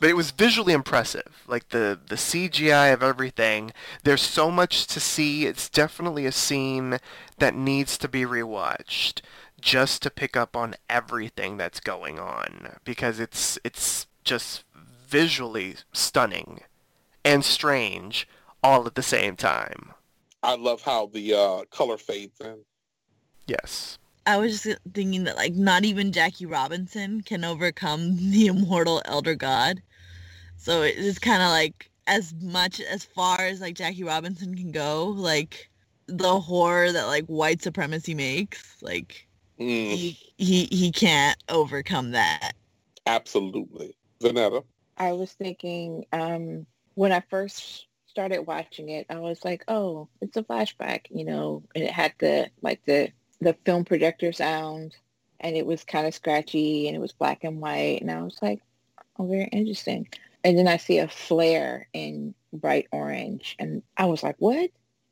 But 0.00 0.08
it 0.08 0.16
was 0.16 0.30
visually 0.30 0.72
impressive. 0.72 1.42
Like 1.46 1.68
the 1.68 1.98
the 2.08 2.16
CGI 2.16 2.92
of 2.92 3.02
everything. 3.02 3.72
There's 4.02 4.22
so 4.22 4.50
much 4.50 4.86
to 4.88 5.00
see. 5.00 5.44
It's 5.46 5.68
definitely 5.68 6.24
a 6.26 6.32
scene 6.32 6.98
that 7.38 7.54
needs 7.54 7.98
to 7.98 8.08
be 8.08 8.22
rewatched 8.22 9.20
just 9.60 10.02
to 10.02 10.10
pick 10.10 10.36
up 10.36 10.56
on 10.56 10.74
everything 10.88 11.58
that's 11.58 11.80
going 11.80 12.18
on 12.18 12.76
because 12.84 13.20
it's 13.20 13.58
it's 13.62 14.06
just 14.24 14.64
visually 14.74 15.76
stunning 15.92 16.60
and 17.24 17.44
strange 17.44 18.26
all 18.62 18.86
at 18.86 18.94
the 18.94 19.02
same 19.02 19.36
time. 19.36 19.92
I 20.42 20.56
love 20.56 20.82
how 20.82 21.06
the 21.06 21.34
uh, 21.34 21.64
color 21.70 21.98
fades 21.98 22.40
in. 22.40 22.64
Yes. 23.50 23.98
I 24.26 24.36
was 24.36 24.62
just 24.62 24.78
thinking 24.94 25.24
that 25.24 25.36
like 25.36 25.54
not 25.54 25.84
even 25.84 26.12
Jackie 26.12 26.46
Robinson 26.46 27.22
can 27.22 27.44
overcome 27.44 28.16
the 28.30 28.46
immortal 28.46 29.02
elder 29.04 29.34
god. 29.34 29.82
So 30.56 30.82
it 30.82 30.96
is 30.96 31.18
kind 31.18 31.42
of 31.42 31.50
like 31.50 31.90
as 32.06 32.34
much 32.42 32.80
as 32.80 33.04
far 33.04 33.40
as 33.40 33.60
like 33.60 33.76
Jackie 33.76 34.04
Robinson 34.04 34.54
can 34.56 34.72
go, 34.72 35.06
like 35.06 35.70
the 36.06 36.40
horror 36.40 36.92
that 36.92 37.06
like 37.06 37.26
white 37.26 37.62
supremacy 37.62 38.14
makes, 38.14 38.82
like 38.82 39.28
Mm, 39.58 39.96
he 39.96 40.18
he 40.38 40.66
he 40.72 40.92
can't 40.92 41.38
overcome 41.48 42.12
that. 42.12 42.52
absolutely. 43.06 43.94
Vonetta. 44.22 44.64
I 44.96 45.12
was 45.12 45.32
thinking 45.32 46.04
um, 46.12 46.66
when 46.94 47.12
I 47.12 47.20
first 47.30 47.86
started 48.06 48.40
watching 48.42 48.88
it, 48.90 49.06
I 49.10 49.18
was 49.20 49.44
like, 49.44 49.64
oh, 49.68 50.08
it's 50.20 50.36
a 50.36 50.42
flashback, 50.42 51.06
you 51.10 51.24
know, 51.24 51.64
and 51.74 51.84
it 51.84 51.90
had 51.90 52.14
the 52.18 52.50
like 52.62 52.84
the 52.84 53.12
the 53.40 53.54
film 53.64 53.84
projector 53.84 54.32
sound, 54.32 54.96
and 55.40 55.56
it 55.56 55.66
was 55.66 55.84
kind 55.84 56.06
of 56.06 56.14
scratchy, 56.14 56.86
and 56.86 56.96
it 56.96 57.00
was 57.00 57.12
black 57.12 57.44
and 57.44 57.60
white, 57.60 58.00
and 58.00 58.10
I 58.10 58.22
was 58.22 58.38
like, 58.42 58.60
oh, 59.18 59.26
very 59.26 59.44
interesting. 59.46 60.08
And 60.44 60.56
then 60.56 60.68
I 60.68 60.76
see 60.76 60.98
a 60.98 61.08
flare 61.08 61.88
in 61.92 62.34
bright 62.52 62.88
orange, 62.92 63.56
and 63.58 63.82
I 63.96 64.06
was 64.06 64.22
like, 64.22 64.36
what? 64.38 64.70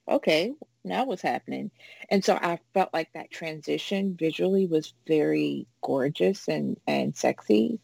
Okay, 0.08 0.54
now 0.84 1.04
what's 1.04 1.22
happening? 1.22 1.70
And 2.10 2.24
so 2.24 2.34
I 2.34 2.58
felt 2.74 2.94
like 2.94 3.12
that 3.12 3.30
transition 3.30 4.16
visually 4.18 4.66
was 4.66 4.94
very 5.06 5.66
gorgeous 5.82 6.48
and 6.48 6.78
and 6.86 7.14
sexy. 7.14 7.78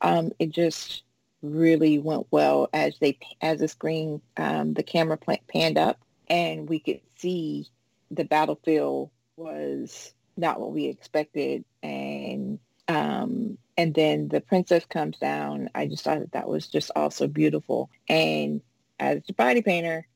Um, 0.00 0.32
it 0.38 0.50
just 0.50 1.04
really 1.42 1.98
went 1.98 2.26
well 2.30 2.68
as 2.72 2.98
they 3.00 3.18
as 3.40 3.58
the 3.58 3.68
screen 3.68 4.20
um, 4.36 4.74
the 4.74 4.82
camera 4.82 5.18
panned 5.48 5.76
up 5.76 5.98
and 6.28 6.68
we 6.68 6.78
could 6.78 7.00
see 7.16 7.66
the 8.10 8.24
battlefield 8.24 9.10
was 9.42 10.12
not 10.36 10.60
what 10.60 10.72
we 10.72 10.86
expected 10.86 11.64
and 11.82 12.58
um, 12.88 13.58
and 13.76 13.94
then 13.94 14.28
the 14.28 14.40
princess 14.40 14.84
comes 14.84 15.18
down 15.18 15.70
i 15.74 15.86
just 15.86 16.04
thought 16.04 16.20
that 16.20 16.32
that 16.32 16.48
was 16.48 16.66
just 16.68 16.90
also 16.96 17.26
beautiful 17.26 17.90
and 18.08 18.60
as 18.98 19.22
a 19.28 19.32
body 19.34 19.62
painter 19.62 20.06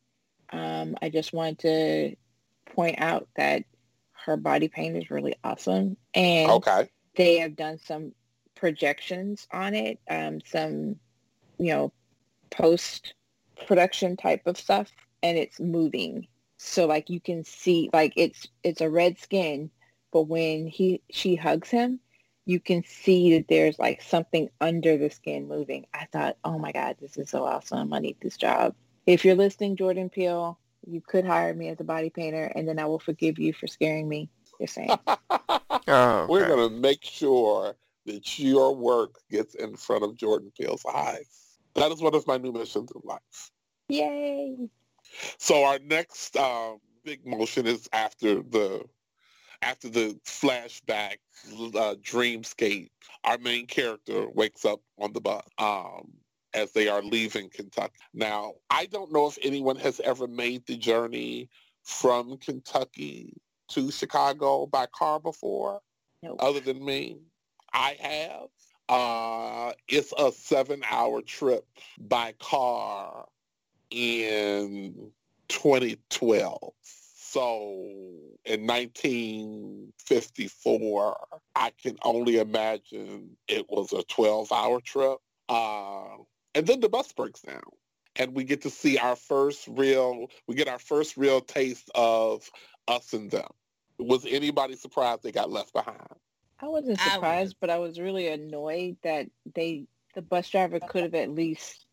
um, 0.51 0.97
i 1.03 1.09
just 1.09 1.33
wanted 1.33 1.59
to 1.59 2.17
point 2.75 2.97
out 2.99 3.29
that 3.37 3.65
her 4.25 4.37
body 4.37 4.69
paint 4.69 4.97
is 4.97 5.11
really 5.11 5.35
awesome 5.45 5.97
and 6.15 6.51
Okay. 6.51 6.89
they 7.15 7.39
have 7.39 7.57
done 7.57 7.79
some 7.79 8.13
projections 8.57 9.47
on 9.53 9.75
it, 9.75 10.01
um, 10.11 10.41
some, 10.45 10.97
you 11.59 11.73
know, 11.73 11.93
post 12.51 13.15
production 13.67 14.17
type 14.17 14.47
of 14.47 14.57
stuff, 14.59 14.91
and 15.23 15.39
it's 15.39 15.61
moving. 15.61 16.27
So 16.59 16.87
like 16.87 17.11
you 17.11 17.21
can 17.21 17.45
see, 17.45 17.91
like 17.93 18.13
it's 18.17 18.47
it's 18.63 18.81
a 18.81 18.91
red 18.91 19.19
skin, 19.19 19.71
but 20.13 20.23
when 20.23 20.67
he 20.67 21.03
she 21.11 21.37
hugs 21.37 21.71
him, 21.71 22.01
you 22.47 22.61
can 22.61 22.85
see 22.85 23.37
that 23.37 23.49
there's 23.49 23.79
like 23.79 24.03
something 24.03 24.49
under 24.61 24.97
the 24.97 25.11
skin 25.11 25.49
moving. 25.49 25.87
I 25.93 26.07
thought, 26.13 26.37
oh 26.45 26.59
my 26.59 26.73
god, 26.73 26.97
this 27.01 27.17
is 27.17 27.31
so 27.31 27.45
awesome! 27.45 27.93
I 27.93 27.99
need 27.99 28.17
this 28.21 28.37
job. 28.37 28.75
If 29.07 29.25
you're 29.25 29.35
listening, 29.35 29.77
Jordan 29.77 30.09
Peele, 30.09 30.59
you 30.87 31.01
could 31.01 31.27
hire 31.27 31.55
me 31.55 31.69
as 31.69 31.81
a 31.81 31.85
body 31.85 32.11
painter, 32.11 32.51
and 32.55 32.67
then 32.67 32.79
I 32.79 32.87
will 32.87 32.99
forgive 32.99 33.39
you 33.39 33.53
for 33.53 33.67
scaring 33.67 34.09
me. 34.09 34.31
You're 34.59 34.69
saying. 34.69 34.91
Oh, 35.89 36.27
We're 36.29 36.49
going 36.49 36.69
to 36.69 36.75
make 36.75 37.05
sure 37.05 37.77
that 38.07 38.39
your 38.41 38.75
work 38.75 39.21
gets 39.31 39.55
in 39.55 39.77
front 39.77 40.03
of 40.03 40.17
Jordan 40.17 40.51
Peele's 40.59 40.85
eyes. 40.85 41.59
That 41.75 41.93
is 41.93 42.01
one 42.01 42.15
of 42.15 42.27
my 42.27 42.39
new 42.39 42.51
missions 42.51 42.91
in 42.93 43.01
life. 43.05 43.51
Yay! 43.89 44.69
So 45.39 45.65
our 45.65 45.79
next 45.79 46.37
um, 46.37 46.79
big 47.05 47.27
motion 47.27 47.67
is 47.67 47.89
after 47.93 48.43
the 48.43 48.85
after 49.63 49.89
the 49.89 50.19
flashback 50.27 51.17
uh, 51.51 51.95
dreamscape. 52.03 52.91
Our 53.25 53.39
main 53.39 53.67
character 53.67 54.29
wakes 54.31 54.65
up 54.65 54.81
on 54.99 55.13
the 55.13 55.21
bus 55.21 55.43
um, 55.59 56.13
as 56.53 56.73
they 56.73 56.89
are 56.89 57.03
leaving 57.03 57.49
Kentucky. 57.49 57.95
Now, 58.13 58.55
I 58.71 58.87
don't 58.87 59.13
know 59.13 59.27
if 59.27 59.39
anyone 59.43 59.77
has 59.77 59.99
ever 60.01 60.27
made 60.27 60.67
the 60.67 60.77
journey 60.77 61.49
from 61.85 62.37
Kentucky 62.37 63.33
to 63.71 63.91
Chicago 63.91 64.67
by 64.67 64.87
car 64.87 65.19
before. 65.21 65.81
Nope. 66.23 66.37
other 66.41 66.61
than 66.61 66.85
me. 66.85 67.19
I 67.73 67.97
have. 68.01 68.49
Uh, 68.89 69.73
it's 69.89 70.13
a 70.17 70.33
seven-hour 70.33 71.23
trip 71.23 71.67
by 71.99 72.33
car 72.41 73.27
in 73.91 75.11
2012. 75.49 76.73
So 76.83 77.85
in 78.45 78.67
1954, 78.67 81.17
I 81.55 81.71
can 81.83 81.97
only 82.03 82.39
imagine 82.39 83.37
it 83.49 83.67
was 83.69 83.93
a 83.93 84.03
12-hour 84.05 84.81
trip. 84.81 85.19
Uh, 85.49 86.17
and 86.55 86.67
then 86.67 86.81
the 86.81 86.89
bus 86.89 87.13
breaks 87.13 87.43
down. 87.43 87.61
And 88.19 88.35
we 88.35 88.45
get 88.45 88.63
to 88.63 88.71
see 88.71 88.97
our 88.97 89.17
first 89.17 89.69
real, 89.69 90.29
we 90.47 90.55
get 90.55 90.69
our 90.69 90.79
first 90.79 91.19
real 91.19 91.43
taste 91.43 91.91
of 91.95 92.51
us 92.89 93.13
and 93.13 93.31
them. 93.31 93.51
Was 93.99 94.25
anybody 94.27 94.75
surprised 94.77 95.23
they 95.23 95.33
got 95.33 95.51
left 95.51 95.75
behind? 95.75 96.01
I 96.59 96.69
wasn't 96.69 96.99
I 97.01 97.15
surprised, 97.15 97.49
was. 97.49 97.55
but 97.61 97.71
I 97.71 97.79
was 97.79 98.01
really 98.01 98.29
annoyed 98.29 98.97
that 99.03 99.29
they, 99.55 99.85
the 100.15 100.23
bus 100.23 100.49
driver 100.49 100.81
could 100.81 101.03
have 101.03 101.15
at 101.15 101.31
least, 101.31 101.85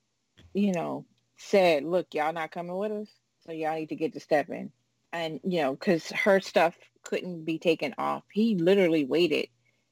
you 0.54 0.72
know, 0.72 1.06
said, 1.44 1.84
look, 1.84 2.14
y'all 2.14 2.34
not 2.34 2.52
coming 2.52 2.78
with 2.78 2.92
us, 2.92 3.10
so 3.46 3.52
y'all 3.52 3.76
need 3.76 3.90
to 3.90 3.96
get 3.96 4.14
to 4.14 4.20
stepping. 4.20 4.72
And, 5.12 5.40
you 5.44 5.62
know, 5.62 5.74
because 5.74 6.10
her 6.10 6.40
stuff 6.40 6.76
couldn't 7.04 7.44
be 7.44 7.60
taken 7.60 7.94
off. 7.98 8.24
He 8.32 8.56
literally 8.56 9.06
waited. 9.06 9.48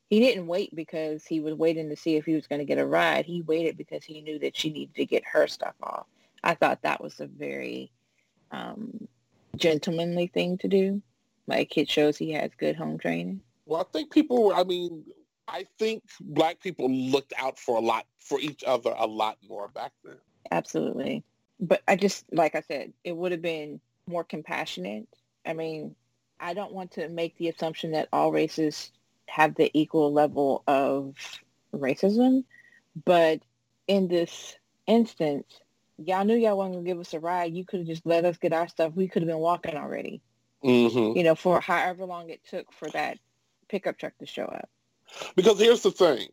He 0.10 0.20
didn't 0.20 0.48
wait 0.48 0.76
because 0.76 1.26
he 1.26 1.40
was 1.40 1.54
waiting 1.54 1.90
to 1.90 1.96
see 1.96 2.16
if 2.16 2.26
he 2.26 2.34
was 2.34 2.48
going 2.48 2.60
to 2.60 2.66
get 2.66 2.80
a 2.80 2.86
ride. 2.86 3.26
He 3.26 3.42
waited 3.42 3.78
because 3.78 4.04
he 4.04 4.22
knew 4.22 4.40
that 4.40 4.58
she 4.58 4.72
needed 4.72 4.96
to 4.96 5.06
get 5.06 5.24
her 5.26 5.48
stuff 5.48 5.76
off. 5.82 6.06
I 6.44 6.56
thought 6.56 6.82
that 6.82 7.02
was 7.02 7.20
a 7.20 7.28
very 7.28 7.92
um, 8.52 9.08
gentlemanly 9.56 10.28
thing 10.28 10.58
to 10.60 10.68
do. 10.68 11.02
Like 11.48 11.78
it 11.78 11.90
shows 11.90 12.18
he 12.18 12.32
has 12.32 12.52
good 12.58 12.76
home 12.76 12.98
training. 12.98 13.42
Well, 13.66 13.82
I 13.82 13.86
think 13.92 14.12
people, 14.12 14.54
I 14.54 14.64
mean, 14.64 15.06
I 15.48 15.66
think 15.78 16.04
black 16.20 16.60
people 16.60 16.90
looked 16.90 17.34
out 17.38 17.60
for 17.60 17.78
a 17.78 17.82
lot, 17.82 18.06
for 18.20 18.40
each 18.40 18.64
other 18.66 18.94
a 18.98 19.08
lot 19.08 19.38
more 19.48 19.68
back 19.70 19.92
then. 20.04 20.18
Absolutely. 20.50 21.24
But 21.62 21.84
I 21.88 21.96
just, 21.96 22.26
like 22.34 22.56
I 22.56 22.62
said, 22.62 22.92
it 23.04 23.16
would 23.16 23.32
have 23.32 23.42
been 23.42 23.80
more 24.08 24.24
compassionate. 24.24 25.08
I 25.46 25.54
mean, 25.54 25.96
I 26.40 26.56
don't 26.56 26.74
want 26.74 26.92
to 26.94 27.08
make 27.08 27.38
the 27.38 27.50
assumption 27.50 27.92
that 27.92 28.10
all 28.12 28.32
races 28.32 28.92
have 29.28 29.56
the 29.56 29.70
equal 29.74 30.12
level 30.12 30.64
of 30.68 31.16
racism, 31.74 32.44
but 33.06 33.40
in 33.88 34.08
this 34.08 34.56
instance, 34.88 35.62
y'all 35.98 36.26
knew 36.26 36.36
y'all 36.36 36.58
wasn't 36.58 36.76
going 36.76 36.86
to 36.86 36.90
give 36.90 37.00
us 37.00 37.14
a 37.14 37.20
ride. 37.20 37.54
You 37.54 37.64
could 37.64 37.82
have 37.82 37.88
just 37.88 38.06
let 38.06 38.26
us 38.26 38.38
get 38.38 38.54
our 38.54 38.68
stuff. 38.68 38.94
We 38.96 39.08
could 39.08 39.22
have 39.22 39.30
been 39.30 39.38
walking 39.38 39.76
already, 39.76 40.22
hmm 40.62 41.14
you 41.14 41.24
know, 41.24 41.36
for 41.36 41.62
however 41.62 42.06
long 42.06 42.30
it 42.30 42.42
took 42.50 42.72
for 42.74 42.90
that 42.90 43.20
pickup 43.70 43.98
truck 43.98 44.18
to 44.20 44.26
show 44.26 44.46
up. 44.46 44.70
Because 45.36 45.60
here's 45.60 45.82
the 45.82 45.92
thing. 45.92 46.28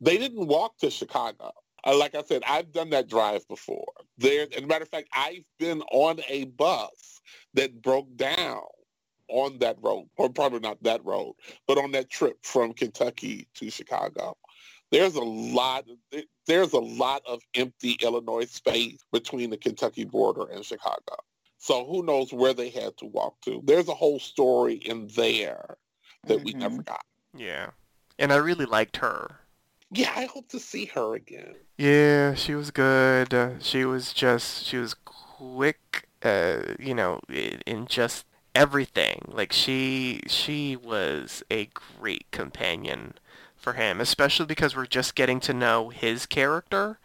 They 0.00 0.18
didn't 0.18 0.46
walk 0.46 0.78
to 0.78 0.90
Chicago. 0.90 1.52
Uh, 1.84 1.96
like 1.96 2.14
I 2.14 2.22
said, 2.22 2.42
I've 2.46 2.72
done 2.72 2.90
that 2.90 3.08
drive 3.08 3.46
before. 3.48 3.92
There, 4.16 4.46
as 4.56 4.62
a 4.62 4.66
matter 4.66 4.82
of 4.82 4.88
fact, 4.88 5.08
I've 5.12 5.44
been 5.58 5.82
on 5.92 6.20
a 6.28 6.44
bus 6.46 7.20
that 7.54 7.80
broke 7.82 8.16
down 8.16 8.62
on 9.28 9.58
that 9.58 9.76
road, 9.82 10.08
or 10.16 10.30
probably 10.30 10.60
not 10.60 10.82
that 10.82 11.04
road, 11.04 11.34
but 11.66 11.78
on 11.78 11.92
that 11.92 12.10
trip 12.10 12.38
from 12.42 12.72
Kentucky 12.72 13.46
to 13.54 13.70
Chicago. 13.70 14.36
There's 14.90 15.16
a 15.16 15.22
lot. 15.22 15.84
There's 16.46 16.72
a 16.72 16.80
lot 16.80 17.22
of 17.26 17.42
empty 17.54 17.96
Illinois 18.00 18.46
space 18.46 18.98
between 19.12 19.50
the 19.50 19.58
Kentucky 19.58 20.04
border 20.04 20.50
and 20.50 20.64
Chicago. 20.64 21.16
So 21.58 21.84
who 21.84 22.04
knows 22.04 22.32
where 22.32 22.54
they 22.54 22.70
had 22.70 22.96
to 22.98 23.06
walk 23.06 23.40
to? 23.42 23.60
There's 23.64 23.88
a 23.88 23.94
whole 23.94 24.18
story 24.18 24.74
in 24.76 25.08
there 25.08 25.76
that 26.24 26.42
we 26.42 26.54
Mhm. 26.54 26.58
never 26.58 26.82
got. 26.82 27.04
Yeah. 27.36 27.72
And 28.18 28.32
I 28.32 28.36
really 28.36 28.64
liked 28.64 28.96
her. 28.98 29.37
Yeah, 29.90 30.12
I 30.16 30.24
hope 30.24 30.48
to 30.50 30.58
see 30.60 30.86
her 30.86 31.14
again. 31.14 31.56
Yeah, 31.76 32.34
she 32.34 32.54
was 32.54 32.70
good. 32.70 33.32
Uh, 33.32 33.58
she 33.60 33.84
was 33.84 34.12
just, 34.12 34.64
she 34.64 34.76
was 34.78 34.94
quick, 35.04 36.08
uh, 36.22 36.74
you 36.78 36.94
know, 36.94 37.20
in, 37.28 37.60
in 37.66 37.86
just 37.86 38.26
everything. 38.54 39.22
Like 39.28 39.52
she, 39.52 40.20
she 40.26 40.74
was 40.76 41.42
a 41.50 41.66
great 41.66 42.30
companion 42.32 43.14
for 43.56 43.74
him, 43.74 44.00
especially 44.00 44.46
because 44.46 44.74
we're 44.76 44.86
just 44.86 45.14
getting 45.14 45.38
to 45.40 45.54
know 45.54 45.90
his 45.90 46.26
character. 46.26 46.98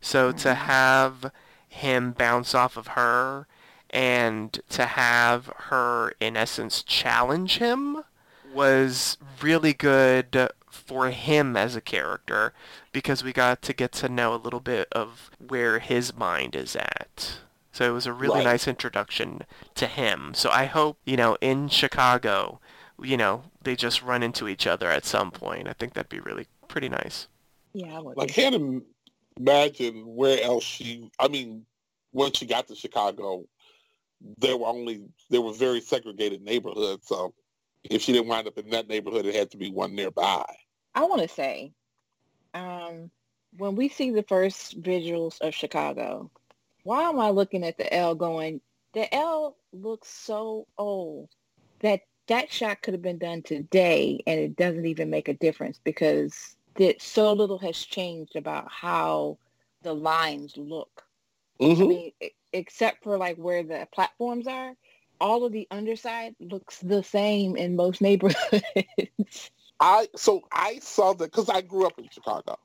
So 0.00 0.32
to 0.32 0.50
Mhm. 0.50 0.54
have 0.54 1.32
him 1.68 2.12
bounce 2.12 2.54
off 2.54 2.76
of 2.76 2.88
her 2.88 3.46
and 3.90 4.60
to 4.70 4.84
have 4.86 5.46
her, 5.70 6.12
in 6.20 6.36
essence, 6.36 6.82
challenge 6.82 7.58
him 7.58 8.04
was 8.44 9.16
really 9.40 9.72
good 9.72 10.50
for 10.78 11.10
him 11.10 11.56
as 11.56 11.76
a 11.76 11.80
character 11.80 12.52
because 12.92 13.22
we 13.24 13.32
got 13.32 13.62
to 13.62 13.72
get 13.72 13.92
to 13.92 14.08
know 14.08 14.34
a 14.34 14.36
little 14.36 14.60
bit 14.60 14.88
of 14.92 15.30
where 15.38 15.78
his 15.78 16.16
mind 16.16 16.54
is 16.56 16.76
at. 16.76 17.40
So 17.72 17.88
it 17.88 17.92
was 17.92 18.06
a 18.06 18.12
really 18.12 18.38
Right. 18.38 18.44
nice 18.44 18.66
introduction 18.66 19.42
to 19.74 19.86
him. 19.86 20.32
So 20.34 20.50
I 20.50 20.64
hope, 20.66 20.98
you 21.04 21.16
know, 21.16 21.36
in 21.40 21.68
Chicago, 21.68 22.60
you 23.00 23.16
know, 23.16 23.44
they 23.62 23.76
just 23.76 24.02
run 24.02 24.22
into 24.22 24.48
each 24.48 24.66
other 24.66 24.90
at 24.90 25.04
some 25.04 25.30
point. 25.30 25.68
I 25.68 25.72
think 25.74 25.94
that'd 25.94 26.08
be 26.08 26.20
really 26.20 26.46
pretty 26.68 26.88
nice. 26.88 27.28
Yeah, 27.74 27.96
I 27.96 28.00
would. 28.00 28.20
I 28.20 28.26
can't 28.26 28.82
imagine 29.36 29.94
where 30.06 30.42
else 30.42 30.64
she. 30.64 31.10
I 31.20 31.28
mean, 31.28 31.64
once 32.12 32.38
she 32.38 32.46
got 32.46 32.66
to 32.68 32.74
Chicago, 32.74 33.44
there 34.38 34.56
were 34.56 34.66
only 34.66 35.04
there 35.30 35.42
were 35.42 35.52
very 35.52 35.80
segregated 35.80 36.42
neighborhoods. 36.42 37.06
So 37.06 37.34
if 37.84 38.02
she 38.02 38.12
didn't 38.12 38.28
wind 38.28 38.48
up 38.48 38.58
in 38.58 38.70
that 38.70 38.88
neighborhood, 38.88 39.26
it 39.26 39.34
had 39.34 39.50
to 39.52 39.56
be 39.56 39.70
one 39.70 39.94
nearby. 39.94 40.44
I 40.98 41.04
want 41.04 41.22
to 41.22 41.28
say, 41.28 41.74
um, 42.54 43.12
when 43.56 43.76
we 43.76 43.88
see 43.88 44.10
the 44.10 44.24
first 44.24 44.82
visuals 44.82 45.40
of 45.40 45.54
Chicago, 45.54 46.32
why 46.82 47.04
am 47.04 47.20
I 47.20 47.30
looking 47.30 47.62
at 47.62 47.78
the 47.78 47.92
L 47.94 48.16
going, 48.16 48.60
the 48.94 49.14
L 49.14 49.56
looks 49.72 50.08
so 50.08 50.66
old 50.76 51.28
that 51.82 52.00
that 52.26 52.50
shot 52.50 52.82
could 52.82 52.94
have 52.94 53.02
been 53.02 53.18
done 53.18 53.42
today 53.42 54.20
and 54.26 54.40
it 54.40 54.56
doesn't 54.56 54.86
even 54.86 55.08
make 55.08 55.28
a 55.28 55.34
difference 55.34 55.78
because 55.84 56.56
that 56.74 57.00
so 57.00 57.32
little 57.32 57.58
has 57.58 57.78
changed 57.78 58.34
about 58.34 58.68
how 58.68 59.38
the 59.82 59.94
lines 59.94 60.56
look. 60.56 61.04
I 61.78 61.84
hmm 61.84 61.84
mean, 61.84 62.12
except 62.52 63.04
for 63.04 63.16
like 63.16 63.36
where 63.36 63.62
the 63.62 63.86
platforms 63.94 64.48
are, 64.48 64.74
all 65.20 65.44
of 65.44 65.52
the 65.52 65.68
underside 65.70 66.34
looks 66.40 66.80
the 66.80 67.04
same 67.04 67.56
in 67.56 67.76
most 67.76 68.02
neighborhoods. 68.02 68.64
I 69.80 70.08
so 70.16 70.42
I 70.52 70.78
saw 70.80 71.12
that 71.14 71.30
because 71.30 71.48
I 71.48 71.60
grew 71.62 71.86
up 71.86 71.98
in 71.98 72.08
Chicago. 72.10 72.58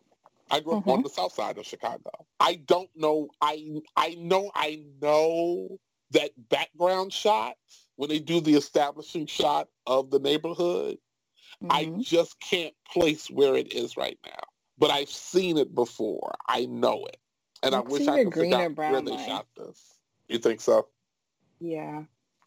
I 0.52 0.60
grew 0.60 0.76
up 0.76 0.88
on 0.88 0.99
Mhm. 0.99 1.04
the 1.04 1.10
south 1.10 1.34
side 1.34 1.58
of 1.58 1.65
Chicago. 1.65 2.12
I 2.39 2.56
don't 2.56 2.89
know. 2.95 3.30
I 3.41 3.82
I 3.95 4.15
know. 4.15 4.52
I 4.56 4.84
know 5.02 5.80
that 6.12 6.32
background 6.49 7.13
shot 7.13 7.56
when 7.95 8.10
they 8.10 8.19
do 8.19 8.41
the 8.41 8.56
establishing 8.56 9.26
shot 9.28 9.69
of 9.88 10.12
the 10.12 10.19
neighborhood. 10.19 10.99
I 11.69 11.86
Mhm. 11.86 11.99
just 11.99 12.39
can't 12.39 12.76
place 12.91 13.30
where 13.30 13.56
it 13.56 13.73
is 13.73 13.97
right 13.97 14.19
now. 14.26 14.39
But 14.78 14.91
I've 14.91 15.10
seen 15.10 15.58
it 15.58 15.73
before. 15.76 16.34
I 16.47 16.65
know 16.65 17.06
it, 17.06 17.17
and 17.63 17.76
I 17.76 17.82
wish 17.82 18.08
I 18.08 18.19
could 18.19 18.36
figure 18.36 18.58
out 18.58 18.60
where 18.86 19.02
brown 19.02 19.06
they 19.06 19.17
shot 19.17 19.47
this. 19.56 19.99
You 20.28 20.39
think 20.39 20.62
so? 20.62 20.88
Yeah. 21.60 22.06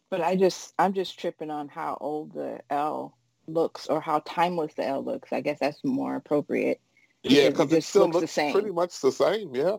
But 0.09 0.21
I 0.21 0.35
just 0.35 0.73
I'm 0.79 0.93
just 0.93 1.19
tripping 1.19 1.51
on 1.51 1.67
how 1.69 1.97
old 1.99 2.33
the 2.33 2.61
L 2.69 3.17
looks 3.47 3.87
or 3.87 3.99
how 4.01 4.19
timeless 4.25 4.73
the 4.75 4.85
L 4.85 5.03
looks. 5.03 5.31
I 5.33 5.41
guess 5.41 5.59
that's 5.59 5.83
more 5.83 6.15
appropriate. 6.15 6.79
Yeah, 7.23 7.49
Because 7.49 7.71
it 7.71 7.77
it 7.77 7.83
still 7.83 8.03
looks 8.09 8.21
the 8.21 8.27
same. 8.27 8.53
pretty 8.53 8.71
much 8.71 8.99
the 9.01 9.11
same. 9.11 9.55
Yeah. 9.55 9.77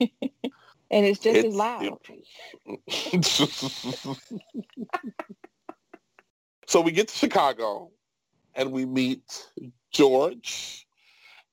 And 0.90 1.04
it's 1.04 1.18
just 1.20 1.44
as 1.44 1.54
loud. 1.54 1.98
so 6.66 6.80
we 6.80 6.92
get 6.92 7.08
to 7.08 7.14
Chicago 7.14 7.90
and 8.54 8.72
we 8.72 8.86
meet 8.86 9.46
George 9.90 10.86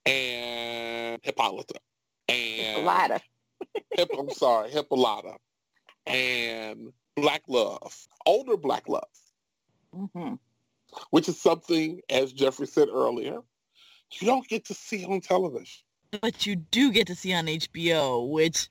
and 0.06 1.20
Hippolyta. 1.22 1.76
It's 2.30 2.78
And 2.78 2.86
ladder. 2.86 3.20
Hip, 3.98 4.10
I'm 4.18 4.30
sorry, 4.30 4.70
Hippolyta. 4.72 5.36
And 6.08 6.94
Black 7.16 7.42
Love. 7.48 8.08
Older 8.26 8.56
Black 8.58 8.88
Love. 8.88 9.04
hmm 10.14 10.36
Which 11.12 11.28
is 11.30 11.40
something, 11.40 12.02
as 12.10 12.34
Jeffrey 12.34 12.68
said 12.68 12.88
earlier, 12.92 13.40
you 14.12 14.28
don't 14.28 14.48
get 14.48 14.66
to 14.66 14.74
see 14.74 15.06
on 15.06 15.22
television. 15.22 15.84
But 16.22 16.46
you 16.46 16.56
do 16.56 16.92
get 16.92 17.08
to 17.08 17.16
see 17.16 17.34
on 17.34 17.48
HBO, 17.48 18.30
which 18.30 18.70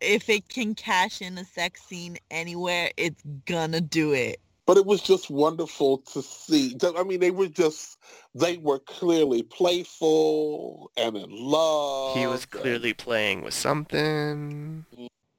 if 0.00 0.28
it 0.28 0.48
can 0.48 0.74
cash 0.74 1.20
in 1.22 1.38
a 1.38 1.44
sex 1.44 1.82
scene 1.82 2.18
anywhere, 2.30 2.90
it's 2.96 3.22
gonna 3.46 3.80
do 3.80 4.12
it. 4.12 4.40
but 4.66 4.76
it 4.78 4.86
was 4.86 5.02
just 5.02 5.28
wonderful 5.30 5.98
to 5.98 6.22
see. 6.22 6.74
I 6.96 7.02
mean, 7.02 7.20
they 7.20 7.30
were 7.30 7.48
just, 7.48 7.98
they 8.34 8.56
were 8.58 8.78
clearly 8.78 9.42
playful 9.42 10.90
and 10.96 11.16
in 11.16 11.30
love. 11.30 12.16
He 12.16 12.26
was 12.26 12.42
and- 12.42 12.50
clearly 12.50 12.94
playing 12.94 13.42
with 13.42 13.54
something. 13.54 14.84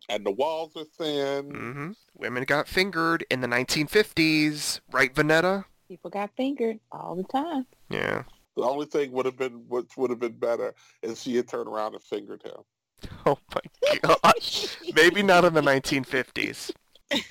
And, 0.10 0.24
the 0.26 0.32
walls 0.32 0.74
are 0.76 0.84
thin. 0.86 1.50
hmm 1.50 1.92
Women 2.14 2.44
got 2.44 2.68
fingered 2.68 3.26
in 3.32 3.42
the 3.42 3.48
1950s, 3.48 4.80
right, 4.92 5.14
Vonetta? 5.14 5.66
People 5.88 6.10
got 6.10 6.32
fingered 6.36 6.80
all 6.92 7.16
the 7.16 7.24
time. 7.24 7.66
Yeah. 7.90 8.24
The 8.56 8.64
only 8.64 8.86
thing 8.86 9.12
would 9.12 9.26
have 9.26 9.38
been 9.38 9.66
what 9.68 9.86
would 9.98 10.10
have 10.10 10.20
been 10.20 10.38
better 10.38 10.74
is 11.02 11.22
she 11.22 11.36
had 11.36 11.48
turned 11.48 11.68
around 11.68 11.94
and 11.94 12.04
fingered 12.04 12.44
him. 12.44 12.62
Oh 13.26 13.38
my 13.54 13.98
gosh. 14.02 14.78
Maybe 14.96 15.22
not 15.22 15.46
in 15.46 15.54
the 15.54 15.62
1950s. 15.62 16.72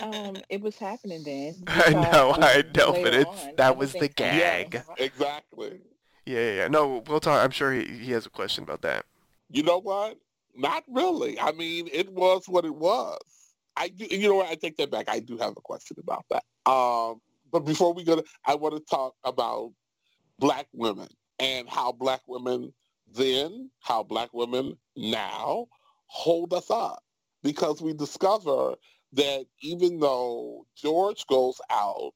Um, 0.00 0.36
it 0.48 0.60
was 0.60 0.76
happening 0.76 1.22
then. 1.24 1.54
I 1.66 1.90
know, 1.90 2.34
I 2.38 2.62
know, 2.76 2.92
but 2.92 3.14
it's 3.14 3.44
on. 3.44 3.54
that 3.56 3.76
was 3.76 3.92
the 3.92 3.98
Everything's 3.98 4.20
happening. 4.42 4.70
gag. 4.70 4.82
Exactly. 4.98 5.80
Yeah, 6.24 6.38
yeah, 6.38 6.52
yeah. 6.52 6.68
No, 6.68 7.02
we'll 7.06 7.20
talk. 7.20 7.42
I'm 7.42 7.50
sure 7.50 7.72
he, 7.72 7.84
he 7.84 8.12
has 8.12 8.26
a 8.26 8.30
question 8.30 8.62
about 8.64 8.82
that. 8.82 9.04
You 9.50 9.62
know 9.64 9.78
what? 9.78 10.18
Not 10.54 10.84
really. 10.88 11.38
I 11.40 11.52
mean, 11.52 11.88
it 11.92 12.10
was 12.12 12.48
what 12.48 12.64
it 12.64 12.74
was. 12.74 13.18
I 13.76 13.88
do, 13.88 14.06
you 14.10 14.28
know 14.28 14.36
what? 14.36 14.48
I 14.50 14.54
take 14.54 14.76
that 14.76 14.90
back. 14.90 15.08
I 15.08 15.18
do 15.20 15.36
have 15.38 15.52
a 15.56 15.60
question 15.60 15.96
about 16.00 16.24
that. 16.30 16.44
Um, 16.70 17.20
but 17.52 17.60
before 17.60 17.92
we 17.92 18.04
go, 18.04 18.16
to, 18.16 18.24
I 18.44 18.54
want 18.54 18.74
to 18.74 18.80
talk 18.80 19.14
about 19.24 19.72
black 20.38 20.66
women 20.72 21.08
and 21.38 21.68
how 21.68 21.92
black 21.92 22.20
women 22.26 22.72
then, 23.14 23.70
how 23.80 24.02
black 24.02 24.30
women 24.32 24.76
now 24.96 25.66
hold 26.06 26.52
us 26.52 26.70
up 26.70 27.02
because 27.42 27.80
we 27.80 27.92
discover 27.92 28.74
that 29.12 29.46
even 29.60 29.98
though 30.00 30.66
George 30.76 31.26
goes 31.26 31.60
out 31.70 32.12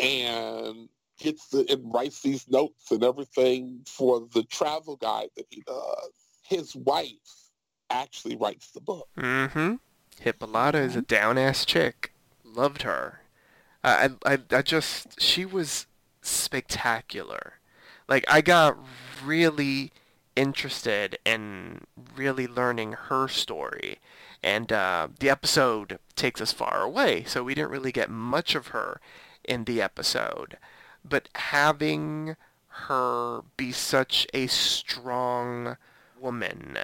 and 0.00 0.88
gets 1.18 1.48
the, 1.48 1.64
and 1.70 1.92
writes 1.92 2.22
these 2.22 2.48
notes 2.48 2.90
and 2.90 3.04
everything 3.04 3.80
for 3.86 4.26
the 4.32 4.42
travel 4.44 4.96
guide 4.96 5.28
that 5.36 5.46
he 5.50 5.62
does, 5.66 6.10
his 6.42 6.74
wife 6.74 7.08
actually 7.90 8.36
writes 8.36 8.72
the 8.72 8.80
book. 8.80 9.08
Mm-hmm. 9.16 9.74
Hippolyta 10.20 10.78
is 10.78 10.96
a 10.96 11.02
down 11.02 11.38
ass 11.38 11.64
chick. 11.64 12.12
Loved 12.42 12.82
her. 12.82 13.20
I, 13.84 14.10
I 14.24 14.38
I 14.50 14.62
just 14.62 15.20
she 15.20 15.44
was 15.44 15.86
spectacular. 16.22 17.54
Like 18.08 18.24
I 18.28 18.40
got 18.40 18.78
really 19.24 19.92
interested 20.36 21.18
in 21.24 21.82
really 22.16 22.46
learning 22.46 22.92
her 22.92 23.28
story. 23.28 23.98
And 24.42 24.72
uh, 24.72 25.08
the 25.20 25.30
episode 25.30 25.98
takes 26.16 26.40
us 26.40 26.52
far 26.52 26.82
away, 26.82 27.24
so 27.24 27.42
we 27.42 27.54
didn't 27.54 27.70
really 27.70 27.92
get 27.92 28.10
much 28.10 28.54
of 28.54 28.68
her 28.68 29.00
in 29.42 29.64
the 29.64 29.80
episode. 29.80 30.58
But 31.02 31.28
having 31.34 32.36
her 32.68 33.42
be 33.56 33.72
such 33.72 34.26
a 34.34 34.46
strong 34.48 35.76
woman 36.20 36.76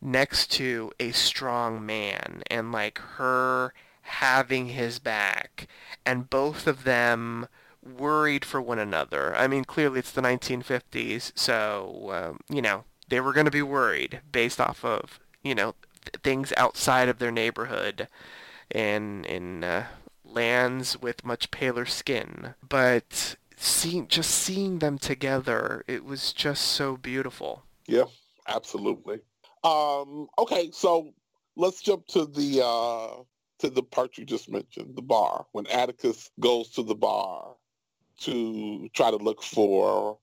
next 0.00 0.50
to 0.52 0.92
a 0.98 1.12
strong 1.12 1.84
man 1.84 2.42
and 2.50 2.72
like 2.72 2.98
her 2.98 3.72
having 4.08 4.68
his 4.68 4.98
back 4.98 5.68
and 6.04 6.30
both 6.30 6.66
of 6.66 6.84
them 6.84 7.46
worried 7.82 8.44
for 8.44 8.60
one 8.60 8.78
another. 8.78 9.34
I 9.36 9.46
mean, 9.46 9.64
clearly 9.64 10.00
it's 10.00 10.12
the 10.12 10.22
1950s, 10.22 11.32
so, 11.34 12.10
um, 12.12 12.40
you 12.48 12.62
know, 12.62 12.84
they 13.08 13.20
were 13.20 13.32
going 13.32 13.46
to 13.46 13.50
be 13.50 13.62
worried 13.62 14.20
based 14.30 14.60
off 14.60 14.84
of, 14.84 15.20
you 15.42 15.54
know, 15.54 15.74
th- 16.04 16.22
things 16.22 16.52
outside 16.56 17.08
of 17.08 17.18
their 17.18 17.30
neighborhood 17.30 18.08
and 18.70 19.24
in 19.26 19.64
uh, 19.64 19.86
lands 20.24 21.00
with 21.00 21.24
much 21.24 21.50
paler 21.50 21.86
skin. 21.86 22.54
But 22.66 23.36
seeing 23.56 24.08
just 24.08 24.30
seeing 24.30 24.78
them 24.78 24.98
together, 24.98 25.84
it 25.86 26.04
was 26.04 26.32
just 26.32 26.62
so 26.64 26.96
beautiful. 26.96 27.62
Yeah, 27.86 28.04
absolutely. 28.46 29.20
Um, 29.64 30.28
okay, 30.38 30.70
so 30.72 31.12
let's 31.56 31.80
jump 31.80 32.06
to 32.08 32.26
the 32.26 32.62
uh, 32.64 33.22
to 33.58 33.70
the 33.70 33.82
part 33.82 34.18
you 34.18 34.24
just 34.24 34.50
mentioned, 34.50 34.96
the 34.96 35.02
bar. 35.02 35.46
When 35.52 35.66
Atticus 35.66 36.30
goes 36.40 36.70
to 36.70 36.82
the 36.82 36.94
bar 36.94 37.54
to 38.20 38.88
try 38.94 39.10
to 39.10 39.16
look 39.16 39.42
for 39.42 40.18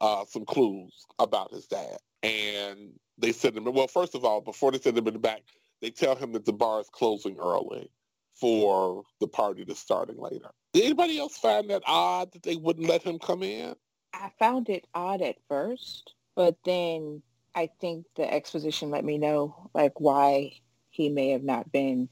uh, 0.00 0.24
some 0.26 0.44
clues 0.44 1.06
about 1.18 1.52
his 1.52 1.66
dad, 1.66 1.98
and 2.22 2.92
they 3.18 3.32
send 3.32 3.56
him. 3.56 3.64
Well, 3.64 3.88
first 3.88 4.14
of 4.14 4.24
all, 4.24 4.40
before 4.40 4.72
they 4.72 4.78
send 4.78 4.96
him 4.96 5.06
in 5.06 5.14
the 5.14 5.20
back, 5.20 5.42
they 5.80 5.90
tell 5.90 6.16
him 6.16 6.32
that 6.32 6.44
the 6.44 6.52
bar 6.52 6.80
is 6.80 6.88
closing 6.90 7.38
early 7.38 7.90
for 8.34 9.02
the 9.20 9.28
party 9.28 9.64
that's 9.64 9.80
starting 9.80 10.18
later. 10.18 10.50
Did 10.72 10.84
anybody 10.84 11.18
else 11.18 11.36
find 11.36 11.68
that 11.70 11.82
odd 11.86 12.32
that 12.32 12.42
they 12.42 12.56
wouldn't 12.56 12.88
let 12.88 13.02
him 13.02 13.18
come 13.18 13.42
in? 13.42 13.74
I 14.14 14.30
found 14.38 14.68
it 14.68 14.86
odd 14.94 15.22
at 15.22 15.36
first, 15.48 16.14
but 16.34 16.56
then 16.64 17.22
I 17.54 17.68
think 17.80 18.06
the 18.16 18.32
exposition 18.32 18.90
let 18.90 19.04
me 19.04 19.18
know 19.18 19.70
like 19.74 20.00
why 20.00 20.52
he 20.90 21.08
may 21.08 21.30
have 21.30 21.42
not 21.42 21.70
been 21.70 22.08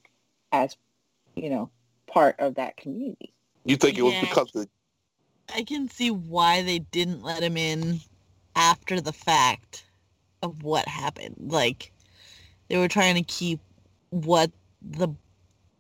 as, 0.52 0.76
you 1.34 1.50
know, 1.50 1.70
part 2.06 2.36
of 2.38 2.54
that 2.56 2.76
community. 2.76 3.32
You 3.64 3.76
think 3.76 3.98
it 3.98 4.02
was 4.02 4.14
Yeah. 4.14 4.20
because 4.22 4.50
the 4.52 4.68
I 5.54 5.62
can 5.62 5.88
see 5.88 6.10
why 6.10 6.62
they 6.62 6.80
didn't 6.80 7.22
let 7.22 7.42
him 7.42 7.56
in 7.56 8.00
after 8.54 9.00
the 9.00 9.12
fact 9.12 9.84
of 10.42 10.62
what 10.62 10.86
happened. 10.86 11.36
Like 11.38 11.92
they 12.68 12.76
were 12.76 12.88
trying 12.88 13.14
to 13.14 13.22
keep 13.22 13.60
what 14.10 14.50
the 14.82 15.08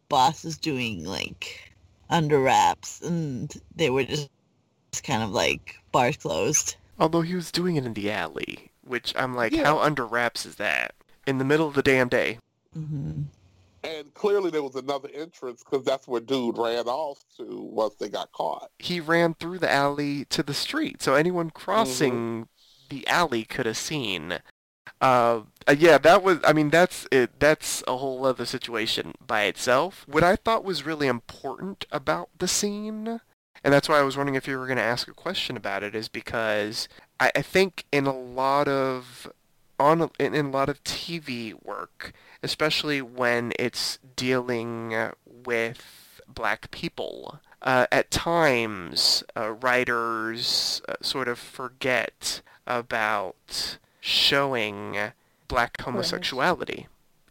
boss 0.08 0.44
is 0.44 0.56
doing 0.56 1.04
like 1.04 1.72
under 2.08 2.40
wraps 2.40 3.02
and 3.02 3.52
they 3.76 3.90
were 3.90 4.04
just, 4.04 4.30
just 4.92 5.04
kind 5.04 5.22
of 5.22 5.30
like 5.30 5.76
bars 5.92 6.16
closed. 6.16 6.76
Although 6.98 7.20
he 7.20 7.34
was 7.34 7.52
doing 7.52 7.76
it 7.76 7.84
in 7.84 7.92
the 7.94 8.10
alley, 8.10 8.70
which 8.82 9.14
I'm 9.16 9.34
like, 9.34 9.52
Yeah. 9.52 9.64
how 9.64 9.78
under 9.80 10.06
wraps 10.06 10.46
is 10.46 10.56
that? 10.56 10.94
In 11.26 11.36
the 11.38 11.44
middle 11.44 11.68
of 11.68 11.74
the 11.74 11.82
damn 11.82 12.08
day. 12.08 12.38
hmm 12.72 13.22
And 13.84 14.12
clearly 14.14 14.50
there 14.50 14.62
was 14.62 14.74
another 14.74 15.08
entrance 15.14 15.62
because 15.62 15.84
that's 15.84 16.08
where 16.08 16.20
dude 16.20 16.58
ran 16.58 16.86
off 16.86 17.18
to 17.36 17.46
once 17.72 17.94
they 17.94 18.08
got 18.08 18.32
caught. 18.32 18.70
He 18.78 19.00
ran 19.00 19.34
through 19.34 19.58
the 19.58 19.70
alley 19.70 20.24
to 20.26 20.42
the 20.42 20.54
street, 20.54 21.02
so 21.02 21.14
anyone 21.14 21.50
crossing 21.50 22.48
the 22.88 23.06
alley 23.06 23.44
could 23.44 23.66
have 23.66 23.76
seen. 23.76 24.38
Uh, 25.00 25.42
uh, 25.68 25.76
yeah, 25.78 25.98
that 25.98 26.22
was. 26.22 26.38
I 26.44 26.52
mean, 26.52 26.70
that's 26.70 27.06
it. 27.12 27.38
That's 27.38 27.84
a 27.86 27.96
whole 27.98 28.24
other 28.24 28.46
situation 28.46 29.12
by 29.24 29.44
itself. 29.44 30.04
What 30.08 30.24
I 30.24 30.34
thought 30.36 30.64
was 30.64 30.86
really 30.86 31.06
important 31.06 31.86
about 31.92 32.30
the 32.38 32.48
scene, 32.48 33.20
and 33.62 33.74
that's 33.74 33.88
why 33.88 33.98
I 33.98 34.02
was 34.02 34.16
wondering 34.16 34.34
if 34.34 34.48
you 34.48 34.58
were 34.58 34.66
going 34.66 34.78
to 34.78 34.82
ask 34.82 35.06
a 35.06 35.14
question 35.14 35.56
about 35.56 35.82
it, 35.82 35.94
is 35.94 36.08
because 36.08 36.88
I, 37.20 37.30
I 37.36 37.42
think 37.42 37.84
in 37.92 38.06
a 38.06 38.16
lot 38.16 38.66
of 38.66 39.30
on 39.78 40.10
in, 40.18 40.34
in 40.34 40.46
a 40.46 40.50
lot 40.50 40.68
of 40.68 40.82
TV 40.82 41.54
work, 41.64 42.12
especially 42.42 43.00
when 43.02 43.52
it's 43.58 43.98
dealing 44.16 44.94
with 45.26 46.20
black 46.28 46.70
people, 46.70 47.40
uh, 47.62 47.86
at 47.90 48.10
times 48.10 49.24
uh, 49.36 49.50
writers 49.50 50.80
uh, 50.88 50.94
sort 51.02 51.26
of 51.28 51.38
forget 51.38 52.40
about 52.66 53.78
showing 54.00 54.96
black 55.48 55.80
homosexuality 55.80 56.86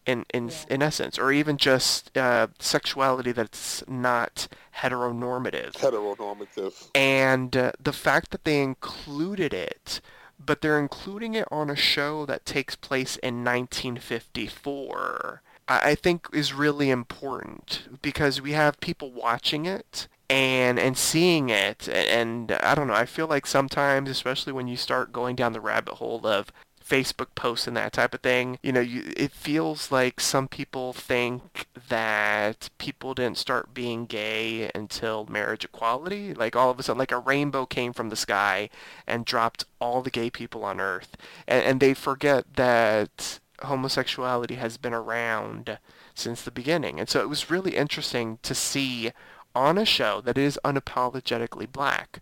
in 0.05 0.25
in 0.33 0.47
Yeah. 0.49 0.55
in 0.69 0.81
essence, 0.81 1.17
or 1.19 1.31
even 1.31 1.57
just 1.57 2.17
uh, 2.17 2.47
sexuality 2.59 3.31
that's 3.31 3.83
not 3.87 4.47
heteronormative 4.81 5.73
Heteronormative. 5.73 6.89
and 6.95 7.55
uh, 7.55 7.71
the 7.79 7.93
fact 7.93 8.31
that 8.31 8.43
they 8.43 8.61
included 8.61 9.53
it, 9.53 10.01
but 10.43 10.61
they're 10.61 10.79
including 10.79 11.33
it 11.33 11.47
on 11.51 11.69
a 11.69 11.75
show 11.75 12.25
that 12.25 12.45
takes 12.45 12.75
place 12.75 13.17
in 13.17 13.43
1954, 13.43 15.41
I, 15.67 15.95
think 15.95 16.27
is 16.31 16.53
really 16.53 16.89
important 16.89 17.99
because 18.01 18.41
we 18.41 18.53
have 18.53 18.79
people 18.79 19.11
watching 19.11 19.65
it 19.65 20.07
and 20.29 20.79
and 20.79 20.97
seeing 20.97 21.49
it, 21.49 21.89
and, 21.89 22.51
I 22.51 22.75
don't 22.75 22.87
know. 22.87 22.93
I 22.93 23.05
feel 23.05 23.27
like 23.27 23.45
sometimes, 23.45 24.09
especially 24.09 24.53
when 24.53 24.67
you 24.67 24.77
start 24.77 25.11
going 25.11 25.35
down 25.35 25.53
the 25.53 25.61
rabbit 25.61 25.95
hole 25.95 26.25
of 26.25 26.51
Facebook 26.87 27.35
posts 27.35 27.67
and 27.67 27.75
that 27.75 27.93
type 27.93 28.13
of 28.13 28.21
thing, 28.21 28.59
you 28.61 28.71
know, 28.71 28.79
you, 28.79 29.11
it 29.17 29.31
feels 29.31 29.91
like 29.91 30.19
some 30.19 30.47
people 30.47 30.93
think 30.93 31.67
that 31.89 32.69
people 32.77 33.13
didn't 33.13 33.37
start 33.37 33.73
being 33.73 34.05
gay 34.05 34.71
until 34.73 35.25
marriage 35.25 35.65
equality. 35.65 36.33
Like 36.33 36.55
all 36.55 36.71
of 36.71 36.79
a 36.79 36.83
sudden, 36.83 36.99
like 36.99 37.11
a 37.11 37.19
rainbow 37.19 37.65
came 37.65 37.93
from 37.93 38.09
the 38.09 38.15
sky 38.15 38.69
and 39.05 39.25
dropped 39.25 39.65
all 39.79 40.01
the 40.01 40.09
gay 40.09 40.29
people 40.29 40.63
on 40.63 40.79
Earth, 40.79 41.17
and, 41.47 41.63
and 41.63 41.79
they 41.79 41.93
forget 41.93 42.55
that 42.55 43.39
homosexuality 43.63 44.55
has 44.55 44.77
been 44.77 44.93
around 44.93 45.79
since 46.13 46.41
the 46.41 46.51
beginning. 46.51 46.99
And 46.99 47.09
so 47.09 47.21
it 47.21 47.29
was 47.29 47.49
really 47.49 47.75
interesting 47.75 48.39
to 48.43 48.53
see 48.55 49.11
on 49.55 49.77
a 49.77 49.85
show 49.85 50.21
that 50.21 50.37
is 50.37 50.59
unapologetically 50.63 51.71
black 51.71 52.21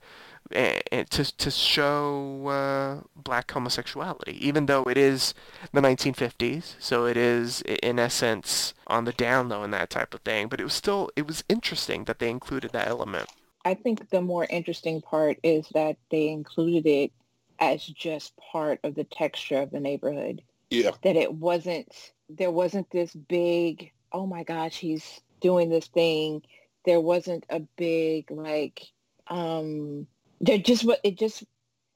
to 0.51 1.37
to 1.37 1.51
show 1.51 2.47
uh, 2.47 3.07
black 3.15 3.51
homosexuality, 3.51 4.37
even 4.45 4.65
though 4.65 4.83
it 4.83 4.97
is 4.97 5.33
the 5.73 5.81
1950s, 5.81 6.75
so 6.79 7.05
it 7.05 7.17
is 7.17 7.61
in 7.61 7.99
essence 7.99 8.73
on 8.87 9.05
the 9.05 9.13
down 9.13 9.49
low 9.49 9.63
and 9.63 9.73
that 9.73 9.89
type 9.89 10.13
of 10.13 10.21
thing. 10.21 10.47
But 10.47 10.59
it 10.59 10.63
was 10.63 10.73
still 10.73 11.09
it 11.15 11.27
was 11.27 11.43
interesting 11.49 12.05
that 12.05 12.19
they 12.19 12.29
included 12.29 12.71
that 12.71 12.87
element. 12.87 13.29
I 13.63 13.73
think 13.73 14.09
the 14.09 14.21
more 14.21 14.45
interesting 14.49 15.01
part 15.01 15.37
is 15.41 15.67
that 15.73 15.97
they 16.11 16.29
included 16.29 16.85
it 16.85 17.11
as 17.59 17.83
just 17.83 18.35
part 18.37 18.79
of 18.83 18.95
the 18.95 19.05
texture 19.05 19.61
of 19.61 19.71
the 19.71 19.79
neighborhood. 19.79 20.43
Yeah. 20.69 20.91
That 21.03 21.15
it 21.15 21.33
wasn't, 21.33 22.11
there 22.29 22.51
wasn't 22.51 22.91
this 22.91 23.13
big, 23.13 23.91
oh 24.11 24.27
my 24.27 24.43
gosh, 24.43 24.77
he's 24.77 25.21
doing 25.39 25.69
this 25.69 25.87
thing 25.87 26.43
there 26.85 27.01
wasn't 27.01 27.45
a 27.49 27.59
big 27.75 28.31
like 28.31 28.81
um 29.27 30.07
there 30.41 30.57
just 30.57 30.85
what 30.85 30.99
it 31.03 31.17
just 31.17 31.43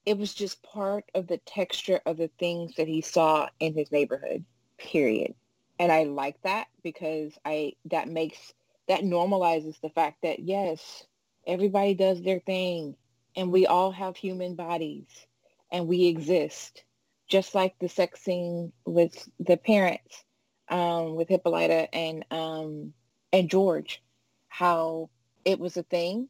it 0.05 0.17
was 0.17 0.33
just 0.33 0.63
part 0.63 1.05
of 1.13 1.27
the 1.27 1.37
texture 1.39 2.01
of 2.05 2.17
the 2.17 2.29
things 2.39 2.75
that 2.75 2.87
he 2.87 3.01
saw 3.01 3.47
in 3.59 3.73
his 3.73 3.91
neighborhood 3.91 4.43
period. 4.77 5.33
And 5.77 5.91
i 5.91 6.03
like 6.03 6.41
that 6.43 6.67
because 6.83 7.37
i 7.45 7.73
that 7.85 8.07
makes 8.07 8.53
that 8.87 9.01
normalizes 9.01 9.79
the 9.81 9.89
fact 9.89 10.23
that 10.23 10.39
yes 10.39 11.05
everybody 11.45 11.93
does 11.93 12.21
their 12.21 12.39
thing 12.39 12.95
and 13.35 13.51
we 13.51 13.65
all 13.67 13.91
have 13.91 14.17
human 14.17 14.55
bodies 14.55 15.07
and 15.71 15.87
we 15.87 16.05
exist. 16.07 16.83
Just 17.27 17.53
like 17.53 17.75
the 17.79 17.87
sex 17.87 18.21
scene 18.21 18.71
with 18.85 19.29
the 19.39 19.55
parents 19.55 20.23
um, 20.69 21.15
with 21.15 21.29
hippolyta 21.29 21.93
and 21.93 22.25
um, 22.31 22.93
and 23.31 23.49
george 23.49 24.01
how 24.47 25.09
it 25.45 25.59
was 25.59 25.77
a 25.77 25.83
thing 25.83 26.27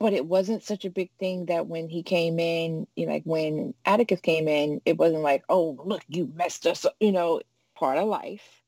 but 0.00 0.14
it 0.14 0.24
wasn't 0.24 0.64
such 0.64 0.86
a 0.86 0.90
big 0.90 1.10
thing 1.20 1.44
that 1.46 1.66
when 1.66 1.86
he 1.90 2.02
came 2.02 2.40
in, 2.40 2.86
you 2.96 3.04
know, 3.04 3.12
like 3.12 3.22
when 3.24 3.74
Atticus 3.84 4.20
came 4.22 4.48
in, 4.48 4.80
it 4.86 4.96
wasn't 4.96 5.22
like, 5.22 5.44
oh, 5.50 5.78
look, 5.84 6.02
you 6.08 6.32
messed 6.34 6.66
us 6.66 6.86
up, 6.86 6.96
you 7.00 7.12
know, 7.12 7.42
part 7.76 7.98
of 7.98 8.08
life. 8.08 8.62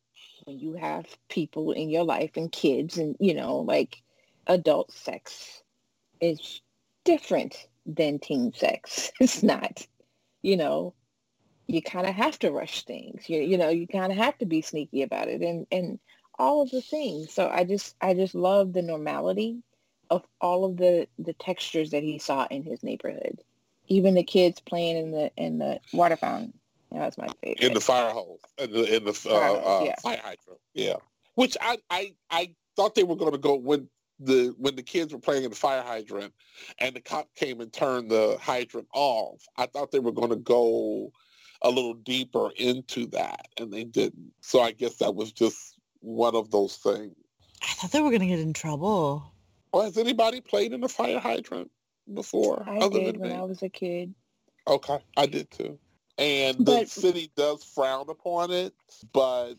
When 0.45 0.59
you 0.59 0.75
have 0.75 1.07
people 1.31 1.73
in 1.73 1.89
your 1.89 2.05
life 2.05 2.33
and 2.37 2.53
kids 2.53 2.99
and, 2.99 3.17
you 3.19 3.33
know, 3.33 3.61
like 3.61 4.03
adult 4.47 4.93
sex 4.93 5.63
is 6.21 6.61
different 7.05 7.67
than 7.87 8.19
teen 8.19 8.53
sex. 8.53 9.11
It's 9.21 9.43
not, 9.43 9.87
you 10.43 10.59
know, 10.59 10.93
you 11.67 11.81
kind 11.81 12.07
of 12.07 12.15
have 12.15 12.39
to 12.41 12.51
rush 12.51 12.85
things. 12.85 13.31
You, 13.31 13.41
you 13.41 13.57
know, 13.57 13.71
you 13.71 13.87
kind 13.87 14.13
of 14.13 14.19
have 14.19 14.37
to 14.39 14.45
be 14.45 14.61
sneaky 14.61 15.01
about 15.01 15.29
it 15.29 15.41
and, 15.41 15.67
and 15.73 15.99
all 16.39 16.61
of 16.61 16.71
the 16.71 16.83
things. 16.83 17.33
So 17.33 17.49
I 17.49 17.65
just, 17.65 17.97
I 18.03 18.13
just 18.13 18.35
love 18.35 18.75
the 18.75 18.83
normality 18.83 19.63
of 20.13 20.23
all 20.43 20.67
of 20.67 20.77
the 20.77 21.09
the 21.19 21.33
textures 21.33 21.91
that 21.91 22.03
he 22.03 22.19
saw 22.19 22.47
in 22.51 22.63
his 22.63 22.83
neighborhood. 22.83 23.41
Even 23.89 24.15
the 24.15 24.23
kids 24.23 24.61
playing 24.61 24.97
in 24.97 25.11
the 25.11 25.31
in 25.37 25.59
the 25.59 25.81
water 25.93 26.17
fountain. 26.17 26.53
That 26.93 27.07
was 27.07 27.17
my 27.17 27.29
favorite. 27.43 27.65
In 27.65 27.73
the 27.73 27.81
fire 27.81 28.11
hose, 28.11 28.41
in 28.59 28.71
the, 28.71 28.97
in 28.97 29.05
the 29.05 29.11
uh, 29.11 29.15
fire, 29.15 29.59
hose, 29.59 29.89
uh, 29.89 30.01
fire 30.03 30.21
hydrant. 30.23 30.61
Yeah, 30.75 30.97
which 31.35 31.57
I 31.61 31.79
I 31.89 32.15
I 32.31 32.55
thought 32.77 32.95
they 32.95 33.05
were 33.05 33.17
going 33.17 33.33
to 33.33 33.39
go 33.39 33.55
when 33.55 33.89
the 34.21 34.55
when 34.59 34.77
the 34.77 34.83
kids 34.83 35.15
were 35.15 35.19
playing 35.19 35.45
in 35.45 35.51
the 35.51 35.57
fire 35.57 35.83
hydrant, 35.83 36.35
and 36.79 36.95
the 36.95 37.01
cop 37.01 37.35
came 37.35 37.63
and 37.63 37.73
turned 37.73 38.11
the 38.11 38.37
hydrant 38.41 38.89
off. 38.93 39.43
I 39.57 39.65
thought 39.65 39.91
they 39.91 39.99
were 39.99 40.13
going 40.13 40.31
to 40.31 40.37
go 40.37 41.11
a 41.63 41.71
little 41.71 41.95
deeper 41.95 42.51
into 42.57 43.07
that, 43.07 43.49
and 43.59 43.73
they 43.73 43.85
didn't. 43.85 44.33
So 44.43 44.61
I 44.61 44.73
guess 44.73 44.97
that 44.97 45.15
was 45.15 45.33
just 45.33 45.79
one 46.01 46.35
of 46.35 46.51
those 46.51 46.77
things. 46.77 47.15
I 47.63 47.73
thought 47.75 47.93
they 47.93 48.03
were 48.03 48.11
going 48.11 48.21
to 48.21 48.27
get 48.27 48.41
in 48.41 48.53
trouble. 48.53 49.32
Well, 49.73 49.85
has 49.85 49.97
anybody 49.97 50.41
played 50.41 50.73
in 50.73 50.85
a 50.85 50.89
fire 50.89 51.19
hydrant 51.19 51.71
before? 52.13 52.65
I 52.69 52.89
did 52.89 53.19
when 53.19 53.31
me? 53.31 53.35
I 53.35 53.43
was 53.43 53.63
a 53.63 53.69
kid. 53.69 54.15
Okay, 54.67 54.99
I 55.17 55.27
did 55.27 55.51
too. 55.51 55.79
And 56.19 56.65
but, 56.65 56.83
the 56.83 56.87
city 56.87 57.31
does 57.37 57.65
frown 57.65 58.07
upon 58.09 58.51
it, 58.51 58.75
but 59.13 59.55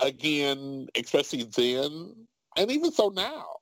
again, 0.00 0.88
especially 0.94 1.44
then, 1.44 2.14
and 2.56 2.70
even 2.70 2.92
so 2.92 3.08
now, 3.08 3.56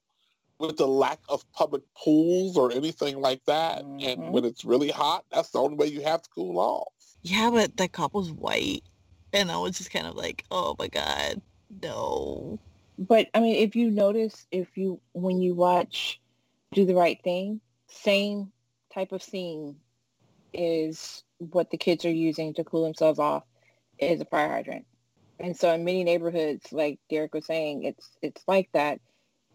with 0.58 0.76
the 0.76 0.88
lack 0.88 1.20
of 1.28 1.50
public 1.52 1.82
pools 1.96 2.56
or 2.56 2.72
anything 2.72 3.20
like 3.20 3.44
that, 3.46 3.84
mm-hmm. 3.84 4.00
and 4.06 4.32
when 4.32 4.44
it's 4.44 4.64
really 4.64 4.90
hot, 4.90 5.24
that's 5.30 5.50
the 5.50 5.60
only 5.60 5.76
way 5.76 5.86
you 5.86 6.02
have 6.02 6.22
to 6.22 6.30
cool 6.30 6.58
off. 6.58 6.92
Yeah, 7.22 7.50
but 7.50 7.76
that 7.76 7.92
cop 7.92 8.14
was 8.14 8.32
white, 8.32 8.82
and 9.32 9.50
I 9.50 9.58
was 9.58 9.78
just 9.78 9.92
kind 9.92 10.06
of 10.06 10.16
like, 10.16 10.44
oh 10.50 10.74
my 10.78 10.88
god, 10.88 11.40
no 11.82 12.58
but 12.98 13.28
I 13.32 13.40
mean, 13.40 13.56
if 13.56 13.76
you 13.76 13.90
notice, 13.90 14.46
if 14.50 14.76
you 14.76 15.00
when 15.12 15.40
you 15.40 15.54
watch 15.54 16.20
Do 16.72 16.84
the 16.84 16.94
Right 16.94 17.22
Thing, 17.22 17.60
same 17.86 18.52
type 18.92 19.12
of 19.12 19.22
scene 19.22 19.76
is 20.52 21.22
what 21.38 21.70
the 21.70 21.76
kids 21.76 22.04
are 22.04 22.10
using 22.10 22.54
to 22.54 22.64
cool 22.64 22.82
themselves 22.82 23.20
off 23.20 23.44
is 23.98 24.20
a 24.20 24.24
fire 24.24 24.48
hydrant. 24.48 24.86
And 25.38 25.56
so 25.56 25.72
in 25.72 25.84
many 25.84 26.02
neighborhoods, 26.02 26.72
like 26.72 26.98
Derrick 27.08 27.34
was 27.34 27.46
saying, 27.46 27.84
it's 27.84 28.10
it's 28.20 28.42
like 28.48 28.68
that. 28.72 29.00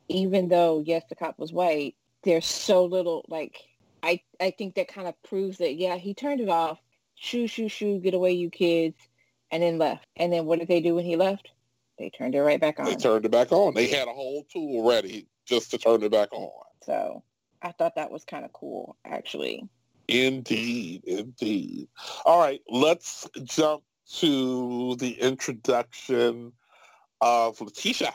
Even 0.08 0.48
though 0.48 0.82
yes, 0.86 1.04
the 1.10 1.16
cop 1.16 1.38
was 1.38 1.52
white, 1.52 1.96
there's 2.24 2.46
so 2.46 2.86
little 2.86 3.26
like 3.28 3.58
I 4.02 4.22
I 4.40 4.52
think 4.52 4.76
that 4.76 4.88
kind 4.88 5.08
of 5.08 5.22
proves 5.24 5.58
that 5.58 5.76
yeah, 5.76 5.98
he 5.98 6.14
turned 6.14 6.40
it 6.40 6.50
off. 6.50 6.80
Shoo 7.16 7.48
shoo 7.48 7.68
shoo, 7.68 8.00
get 8.00 8.14
away 8.14 8.32
you 8.32 8.50
kids, 8.50 8.98
and 9.52 9.62
then 9.62 9.78
left. 9.78 10.06
And 10.16 10.32
then 10.32 10.46
what 10.46 10.60
did 10.60 10.70
they 10.70 10.82
do 10.82 10.96
when 10.96 11.06
he 11.06 11.18
left? 11.18 11.50
They 11.98 12.10
turned 12.10 12.36
it 12.36 12.42
right 12.42 12.60
back 12.60 12.80
on. 12.80 12.86
They 12.86 12.96
turned 12.96 13.26
it 13.26 13.32
back 13.32 13.52
on. 13.52 13.74
They 13.74 13.88
had 13.88 14.08
a 14.08 14.14
whole 14.14 14.46
tool 14.52 14.88
ready 14.88 15.28
just 15.46 15.72
to 15.72 15.78
turn 15.78 16.04
it 16.04 16.12
back 16.12 16.30
on. 16.34 16.50
So 16.84 17.24
I 17.62 17.72
thought 17.72 17.96
that 17.96 18.12
was 18.12 18.26
kind 18.26 18.46
of 18.46 18.54
cool, 18.54 18.98
actually. 19.06 19.68
Indeed, 20.08 21.04
indeed. 21.06 21.88
All 22.26 22.40
right, 22.40 22.62
let's 22.68 23.30
jump 23.44 23.84
to 24.18 24.96
the 24.98 25.12
introduction 25.22 26.52
of 27.22 27.62
Letitia, 27.62 28.14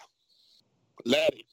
Letty, 1.06 1.46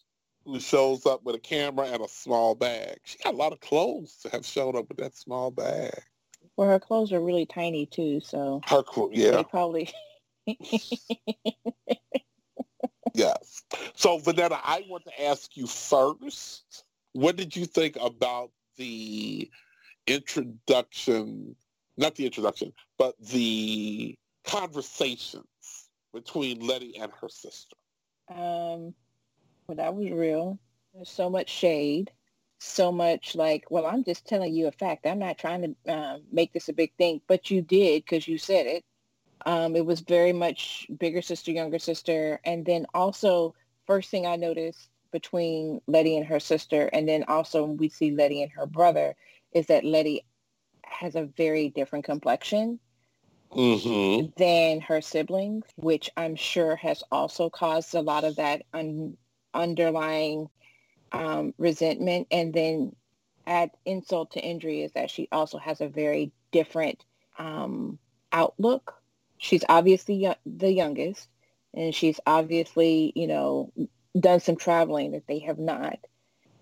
who 0.44 0.60
shows 0.60 1.06
up 1.06 1.24
with 1.24 1.36
a 1.36 1.40
camera 1.40 1.88
and 1.88 2.04
a 2.04 2.08
small 2.10 2.54
bag. 2.54 2.98
She 3.06 3.18
got 3.24 3.34
a 3.34 3.38
lot 3.38 3.54
of 3.54 3.62
clothes 3.62 4.18
to 4.24 4.30
have 4.30 4.46
shown 4.46 4.76
up 4.76 4.90
with 4.90 4.98
that 4.98 5.16
small 5.16 5.52
bag. 5.52 6.04
Well, 6.58 6.70
her 6.70 6.80
clothes 6.80 7.14
are 7.14 7.22
really 7.22 7.46
tiny 7.46 7.86
too, 7.86 8.20
so 8.20 8.62
her 8.66 8.84
clothes, 8.84 9.14
yeah, 9.14 9.32
they 9.32 9.44
probably 9.44 9.90
yes. 13.14 13.64
So, 13.96 14.20
Vonetta, 14.20 14.60
I 14.64 14.86
want 14.88 15.06
to 15.06 15.24
ask 15.24 15.58
you 15.58 15.68
first, 15.68 16.84
what 17.14 17.36
did 17.36 17.56
you 17.56 17.66
think 17.66 17.98
about 18.02 18.52
the 18.78 19.50
introduction, 20.08 21.56
not 21.98 22.16
the 22.16 22.26
introduction, 22.26 22.74
but 22.98 23.16
the 23.20 24.16
conversations 24.46 25.46
between 26.14 26.60
Letty 26.60 26.98
and 26.98 27.12
her 27.22 27.30
sister? 27.30 27.76
Um, 28.30 28.94
well, 29.68 29.78
that 29.78 29.96
was 29.96 30.10
real. 30.12 30.60
There's 30.94 31.10
so 31.10 31.30
much 31.30 31.50
shade, 31.50 32.12
so 32.60 32.92
much 32.92 33.36
like, 33.36 33.66
well, 33.70 33.86
I'm 33.86 34.04
just 34.04 34.26
telling 34.26 34.54
you 34.54 34.68
a 34.68 34.72
fact. 34.72 35.06
I'm 35.06 35.20
not 35.20 35.38
trying 35.38 35.76
to 35.86 35.92
uh, 35.92 36.18
make 36.32 36.54
this 36.54 36.70
a 36.70 36.74
big 36.74 36.94
thing, 36.98 37.22
but 37.28 37.52
you 37.52 37.62
did 37.62 38.04
because 38.04 38.28
you 38.28 38.38
said 38.38 38.66
it. 38.66 38.84
Um, 39.46 39.76
it 39.76 39.86
was 39.86 40.02
very 40.02 40.34
much 40.34 40.88
bigger 40.98 41.22
sister, 41.22 41.52
younger 41.52 41.80
sister. 41.80 42.40
And 42.46 42.66
then 42.66 42.86
also, 42.94 43.54
first 43.86 44.10
thing 44.10 44.26
I 44.26 44.36
noticed 44.36 44.90
between 45.12 45.82
Letty 45.88 46.18
and 46.18 46.26
her 46.26 46.40
sister, 46.40 46.90
and 46.92 47.08
then 47.08 47.24
also 47.28 47.66
we 47.66 47.90
see 47.90 48.12
Letty 48.12 48.42
and 48.42 48.52
her 48.54 48.66
brother, 48.66 49.16
is 49.54 49.68
that 49.68 49.86
Letty 49.86 50.26
has 50.84 51.16
a 51.16 51.30
very 51.38 51.70
different 51.70 52.06
complexion 52.06 52.80
mm-hmm. 53.52 54.28
than 54.38 54.82
her 54.82 55.02
siblings, 55.02 55.66
which 55.78 56.10
I'm 56.18 56.36
sure 56.36 56.76
has 56.78 57.04
also 57.12 57.50
caused 57.50 57.96
a 57.96 58.02
lot 58.02 58.24
of 58.24 58.36
that 58.38 58.64
un- 58.74 59.18
underlying 59.54 60.50
um, 61.12 61.54
resentment. 61.58 62.28
And 62.32 62.54
then 62.54 62.96
add 63.48 63.72
insult 63.86 64.32
to 64.32 64.40
injury 64.40 64.82
is 64.82 64.92
that 64.94 65.12
she 65.12 65.28
also 65.32 65.58
has 65.60 65.82
a 65.82 65.88
very 65.88 66.32
different 66.52 67.06
um, 67.38 68.00
outlook 68.32 68.96
she's 69.38 69.64
obviously 69.70 70.28
the 70.46 70.72
youngest 70.72 71.28
and 71.74 71.94
she's 71.94 72.20
obviously, 72.26 73.12
you 73.16 73.28
know, 73.28 73.72
done 74.20 74.40
some 74.40 74.56
traveling 74.56 75.12
that 75.12 75.28
they 75.28 75.40
have 75.40 75.60
not 75.60 76.00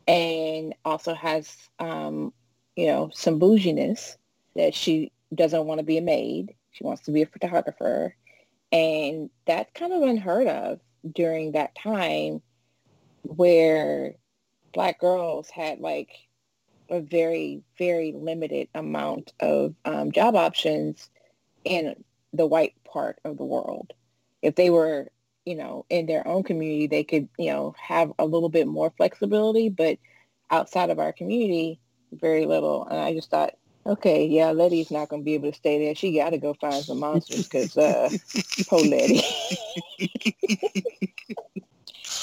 and 0.08 0.74
also 0.84 1.14
has, 1.14 1.56
um, 1.80 2.34
you 2.76 2.88
know, 2.88 3.10
some 3.14 3.40
bouginess 3.40 4.18
that 4.56 4.74
she 4.74 5.12
doesn't 5.34 5.66
want 5.66 5.80
to 5.80 5.86
be 5.86 5.98
a 5.98 6.02
maid. 6.02 6.56
She 6.72 6.84
wants 6.84 7.04
to 7.04 7.12
be 7.12 7.22
a 7.22 7.28
photographer. 7.28 8.16
And 8.72 9.30
that's 9.46 9.72
kind 9.74 9.94
of 9.94 10.02
unheard 10.02 10.48
of 10.48 10.80
during 11.14 11.52
that 11.52 11.76
time 11.76 12.42
where 13.22 14.16
black 14.74 15.00
girls 15.00 15.50
had 15.50 15.80
like 15.80 16.10
a 16.90 17.00
very, 17.00 17.62
very 17.78 18.12
limited 18.12 18.68
amount 18.74 19.32
of 19.40 19.76
um, 19.86 20.12
job 20.12 20.36
options 20.36 21.10
in 21.64 22.04
the 22.34 22.46
white 22.46 22.74
part 22.84 23.20
of 23.24 23.38
the 23.38 23.46
world. 23.46 23.94
If 24.42 24.56
they 24.56 24.70
were, 24.70 25.10
you 25.46 25.56
know, 25.56 25.86
in 25.90 26.06
their 26.06 26.28
own 26.28 26.44
community, 26.44 26.88
they 26.88 27.04
could, 27.04 27.30
you 27.38 27.52
know, 27.52 27.76
have 27.80 28.12
a 28.20 28.26
little 28.26 28.50
bit 28.50 28.68
more 28.68 28.92
flexibility, 28.98 29.70
but 29.70 29.98
outside 30.50 30.90
of 30.90 31.00
our 31.00 31.14
community, 31.14 31.80
very 32.12 32.46
little. 32.46 32.86
And 32.86 33.00
I 33.00 33.14
just 33.14 33.30
thought, 33.30 33.56
okay, 33.86 34.26
yeah, 34.26 34.52
Letty's 34.52 34.92
not 34.92 35.10
going 35.10 35.22
to 35.22 35.26
be 35.26 35.36
able 35.36 35.52
to 35.52 35.58
stay 35.58 35.84
there. 35.84 35.96
She 35.96 36.16
got 36.16 36.32
to 36.32 36.38
go 36.38 36.54
find 36.54 36.84
some 36.84 37.00
monsters 37.00 37.48
because, 37.48 37.78
uh, 37.78 38.10
poor 38.68 38.80
Letty. 38.80 39.22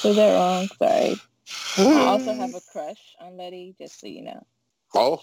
Was 0.04 0.16
that 0.16 0.34
wrong? 0.34 0.68
Sorry. 0.78 1.16
I 1.76 2.06
also 2.06 2.34
have 2.34 2.54
a 2.54 2.60
crush 2.72 3.16
on 3.20 3.36
Letty, 3.36 3.74
just 3.78 4.00
so 4.00 4.06
you 4.06 4.22
know. 4.22 4.46
Oh, 4.94 5.22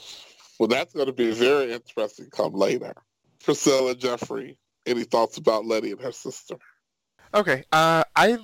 well, 0.59 0.67
that's 0.67 0.93
going 0.93 1.07
to 1.07 1.13
be 1.13 1.31
very 1.31 1.73
interesting 1.73 2.29
come 2.31 2.53
later. 2.53 2.93
Priscilla 3.43 3.95
Jeffrey, 3.95 4.57
any 4.87 5.03
thoughts 5.03 5.37
about 5.37 5.65
Letty 5.65 5.91
and 5.91 6.01
her 6.01 6.11
sister? 6.11 6.55
Okay, 7.33 7.63
uh, 7.71 8.03
I 8.15 8.39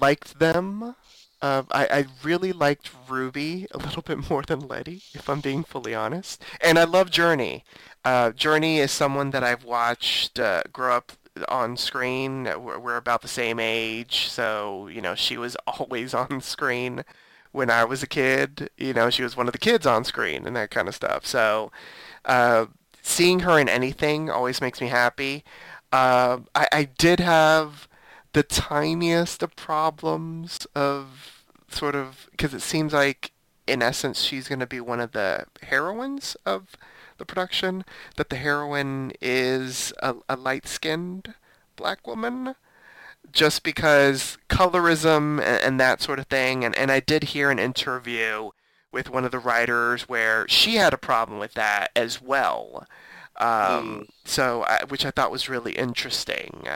liked 0.00 0.38
them. 0.38 0.94
Uh, 1.40 1.64
I, 1.72 1.86
I 1.86 2.06
really 2.22 2.52
liked 2.52 2.90
Ruby 3.08 3.66
a 3.72 3.78
little 3.78 4.02
bit 4.06 4.30
more 4.30 4.42
than 4.42 4.60
Letty, 4.60 5.02
if 5.14 5.28
I'm 5.28 5.40
being 5.40 5.64
fully 5.64 5.94
honest. 5.94 6.42
And 6.60 6.78
I 6.78 6.84
love 6.84 7.10
Jurnee. 7.10 7.62
Uh, 8.04 8.30
Jurnee 8.30 8.78
is 8.78 8.90
someone 8.90 9.30
that 9.30 9.44
I've 9.44 9.64
watched 9.64 10.38
uh, 10.38 10.62
grow 10.72 10.96
up 10.96 11.12
on 11.48 11.76
screen. 11.76 12.44
We're, 12.44 12.78
we're 12.78 12.96
about 12.96 13.22
the 13.22 13.28
same 13.28 13.58
age, 13.58 14.28
so 14.28 14.88
you 14.88 15.00
know 15.00 15.14
she 15.14 15.36
was 15.36 15.56
always 15.66 16.14
on 16.14 16.40
screen 16.40 17.04
when 17.52 17.70
I 17.70 17.84
was 17.84 18.02
a 18.02 18.06
kid. 18.06 18.70
You 18.76 18.94
know, 18.94 19.10
she 19.10 19.22
was 19.22 19.36
one 19.36 19.46
of 19.46 19.52
the 19.52 19.58
kids 19.58 19.86
on 19.86 20.04
screen 20.04 20.46
and 20.46 20.56
that 20.56 20.70
kind 20.70 20.88
of 20.88 20.94
stuff. 20.94 21.26
So 21.26 21.70
uh, 22.24 22.66
seeing 23.02 23.40
her 23.40 23.58
in 23.58 23.68
anything 23.68 24.30
always 24.30 24.60
makes 24.60 24.80
me 24.80 24.88
happy. 24.88 25.44
Uh, 25.92 26.38
I, 26.54 26.66
I 26.72 26.84
did 26.84 27.20
have 27.20 27.86
the 28.32 28.42
tiniest 28.42 29.42
of 29.42 29.54
problems 29.56 30.66
of 30.74 31.44
sort 31.68 31.94
of 31.94 32.28
because 32.30 32.54
it 32.54 32.60
seems 32.60 32.92
like 32.92 33.32
in 33.66 33.82
essence 33.82 34.20
she's 34.20 34.48
going 34.48 34.58
to 34.58 34.66
be 34.66 34.80
one 34.80 35.00
of 35.00 35.12
the 35.12 35.44
heroines 35.62 36.36
of 36.44 36.76
the 37.18 37.24
production 37.24 37.84
that 38.16 38.30
the 38.30 38.36
heroine 38.36 39.12
is 39.20 39.92
a, 40.02 40.14
a 40.28 40.36
light-skinned 40.36 41.34
black 41.76 42.06
woman 42.06 42.54
just 43.30 43.62
because 43.62 44.38
colorism 44.48 45.40
and, 45.40 45.62
and, 45.62 45.80
that 45.80 46.02
sort 46.02 46.18
of 46.18 46.26
thing 46.26 46.64
and, 46.64 46.76
and 46.76 46.90
i 46.90 47.00
did 47.00 47.24
hear 47.24 47.50
an 47.50 47.58
interview 47.58 48.50
with 48.90 49.08
one 49.08 49.24
of 49.24 49.30
the 49.30 49.38
writers 49.38 50.08
where 50.08 50.46
she 50.48 50.74
had 50.76 50.92
a 50.92 50.98
problem 50.98 51.38
with 51.38 51.54
that 51.54 51.90
as 51.94 52.20
well 52.20 52.86
um, 53.38 53.46
mm. 53.48 54.08
so 54.24 54.64
I, 54.64 54.80
which 54.88 55.04
i 55.06 55.10
thought 55.10 55.30
was 55.30 55.48
really 55.48 55.72
interesting 55.72 56.66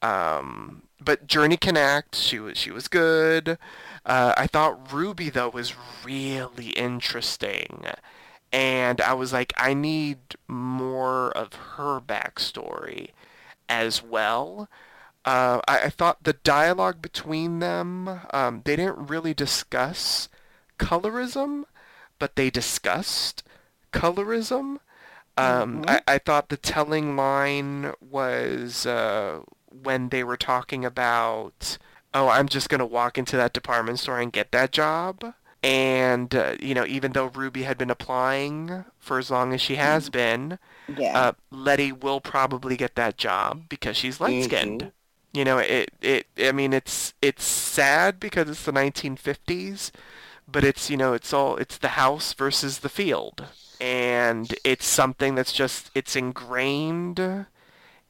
um, 0.00 0.82
but 1.00 1.26
Jurnee 1.26 1.60
can 1.60 1.76
act. 1.76 2.14
She 2.14 2.38
was 2.38 2.56
she 2.58 2.70
was 2.70 2.88
good. 2.88 3.58
Uh, 4.04 4.32
I 4.36 4.46
thought 4.46 4.92
Ruby 4.92 5.30
though 5.30 5.48
was 5.48 5.74
really 6.04 6.70
interesting, 6.70 7.84
and 8.52 9.00
I 9.00 9.14
was 9.14 9.32
like, 9.32 9.52
I 9.56 9.74
need 9.74 10.18
more 10.46 11.30
of 11.32 11.52
her 11.76 12.00
backstory 12.00 13.10
as 13.68 14.02
well. 14.02 14.68
Uh, 15.24 15.60
I, 15.68 15.80
I, 15.80 15.90
thought 15.90 16.24
the 16.24 16.32
dialogue 16.32 17.02
between 17.02 17.58
them, 17.58 18.20
um, 18.32 18.62
they 18.64 18.76
didn't 18.76 19.10
really 19.10 19.34
discuss 19.34 20.28
colorism, 20.78 21.64
but 22.18 22.36
they 22.36 22.48
discussed 22.48 23.42
colorism. 23.92 24.78
Um, 25.38 25.82
mm-hmm. 25.82 25.90
I, 25.90 26.14
I, 26.14 26.18
thought 26.18 26.48
the 26.48 26.56
telling 26.56 27.14
line 27.16 27.92
was 28.00 28.86
uh, 28.86 29.42
when 29.70 30.08
they 30.08 30.24
were 30.24 30.36
talking 30.36 30.84
about, 30.84 31.78
oh, 32.12 32.28
I'm 32.28 32.48
just 32.48 32.68
going 32.68 32.80
to 32.80 32.86
walk 32.86 33.18
into 33.18 33.36
that 33.36 33.52
department 33.52 34.00
store 34.00 34.18
and 34.18 34.32
get 34.32 34.50
that 34.50 34.72
job. 34.72 35.34
And, 35.62 36.34
uh, 36.34 36.56
you 36.60 36.74
know, 36.74 36.84
even 36.86 37.12
though 37.12 37.26
Ruby 37.26 37.62
had 37.62 37.78
been 37.78 37.90
applying 37.90 38.84
for 38.98 39.18
as 39.18 39.30
long 39.30 39.52
as 39.52 39.60
she 39.60 39.76
has 39.76 40.10
mm-hmm. 40.10 40.12
been, 40.12 40.58
yeah. 40.96 41.18
uh, 41.18 41.32
Leti 41.50 41.92
will 41.92 42.20
probably 42.20 42.76
get 42.76 42.96
that 42.96 43.16
job 43.16 43.68
because 43.68 43.96
she's 43.96 44.20
light-skinned. 44.20 44.80
Mm-hmm. 44.82 44.88
You 45.34 45.44
know, 45.44 45.58
it, 45.58 45.92
it, 46.00 46.26
I 46.38 46.50
mean, 46.50 46.72
it's, 46.72 47.14
it's 47.22 47.44
sad 47.44 48.18
because 48.18 48.48
it's 48.48 48.64
the 48.64 48.72
1950s, 48.72 49.92
but 50.50 50.64
it's, 50.64 50.90
you 50.90 50.96
know, 50.96 51.12
it's 51.12 51.32
all, 51.32 51.56
it's 51.56 51.78
the 51.78 51.88
house 51.88 52.32
versus 52.32 52.78
the 52.78 52.88
field. 52.88 53.46
And 53.80 54.54
it's 54.64 54.86
something 54.86 55.34
that's 55.34 55.52
just, 55.52 55.90
it's 55.94 56.16
ingrained 56.16 57.46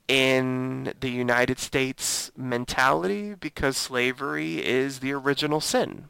in 0.09 0.95
the 0.99 1.11
United 1.11 1.59
States 1.59 2.33
mentality 2.37 3.35
because 3.35 3.77
slavery 3.77 4.65
is 4.67 5.01
the 5.01 5.13
original 5.13 5.61
sin. 5.61 6.09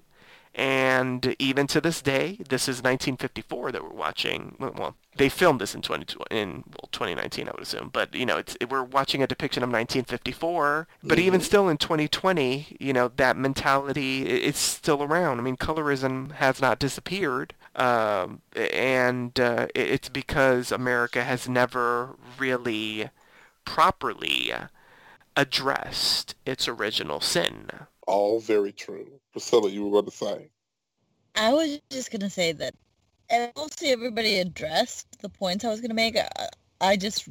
And 0.54 1.36
even 1.38 1.68
to 1.68 1.80
this 1.80 2.02
day, 2.02 2.38
this 2.48 2.62
is 2.62 2.78
1954 2.78 3.70
that 3.70 3.82
we're 3.82 3.90
watching. 3.90 4.56
Well, 4.58 4.96
they 5.16 5.28
filmed 5.28 5.60
this 5.60 5.72
in 5.72 5.82
20, 5.82 6.16
in 6.32 6.64
well, 6.66 6.88
2019, 6.90 7.46
I 7.46 7.52
would 7.52 7.62
assume. 7.62 7.90
But 7.92 8.12
you 8.12 8.26
know, 8.26 8.38
it's 8.38 8.56
we're 8.68 8.82
watching 8.82 9.22
a 9.22 9.28
depiction 9.28 9.62
of 9.62 9.68
1954. 9.68 10.88
But 11.04 11.18
mm-hmm. 11.18 11.26
even 11.26 11.40
still 11.42 11.68
in 11.68 11.76
2020, 11.76 12.76
you 12.80 12.92
know, 12.92 13.12
that 13.16 13.36
mentality 13.36 14.26
is 14.26 14.56
still 14.56 15.00
around. 15.00 15.38
I 15.38 15.42
mean, 15.42 15.56
colorism 15.56 16.32
has 16.32 16.60
not 16.60 16.80
disappeared. 16.80 17.54
Um, 17.78 18.42
and 18.56 19.38
uh, 19.38 19.68
it's 19.72 20.08
because 20.08 20.72
America 20.72 21.22
has 21.22 21.48
never 21.48 22.16
really 22.36 23.08
properly 23.64 24.52
addressed 25.36 26.34
its 26.44 26.66
original 26.66 27.20
sin. 27.20 27.70
All 28.08 28.40
very 28.40 28.72
true. 28.72 29.06
Priscilla, 29.30 29.70
you 29.70 29.84
were 29.84 29.92
going 29.92 30.06
to 30.06 30.10
say. 30.10 30.48
I 31.36 31.52
was 31.52 31.80
just 31.90 32.10
going 32.10 32.22
to 32.22 32.30
say 32.30 32.50
that 32.50 32.74
mostly 33.56 33.90
everybody 33.90 34.40
addressed 34.40 35.20
the 35.20 35.28
points 35.28 35.64
I 35.64 35.68
was 35.68 35.80
going 35.80 35.90
to 35.90 35.94
make. 35.94 36.16
I, 36.16 36.48
I 36.80 36.96
just, 36.96 37.28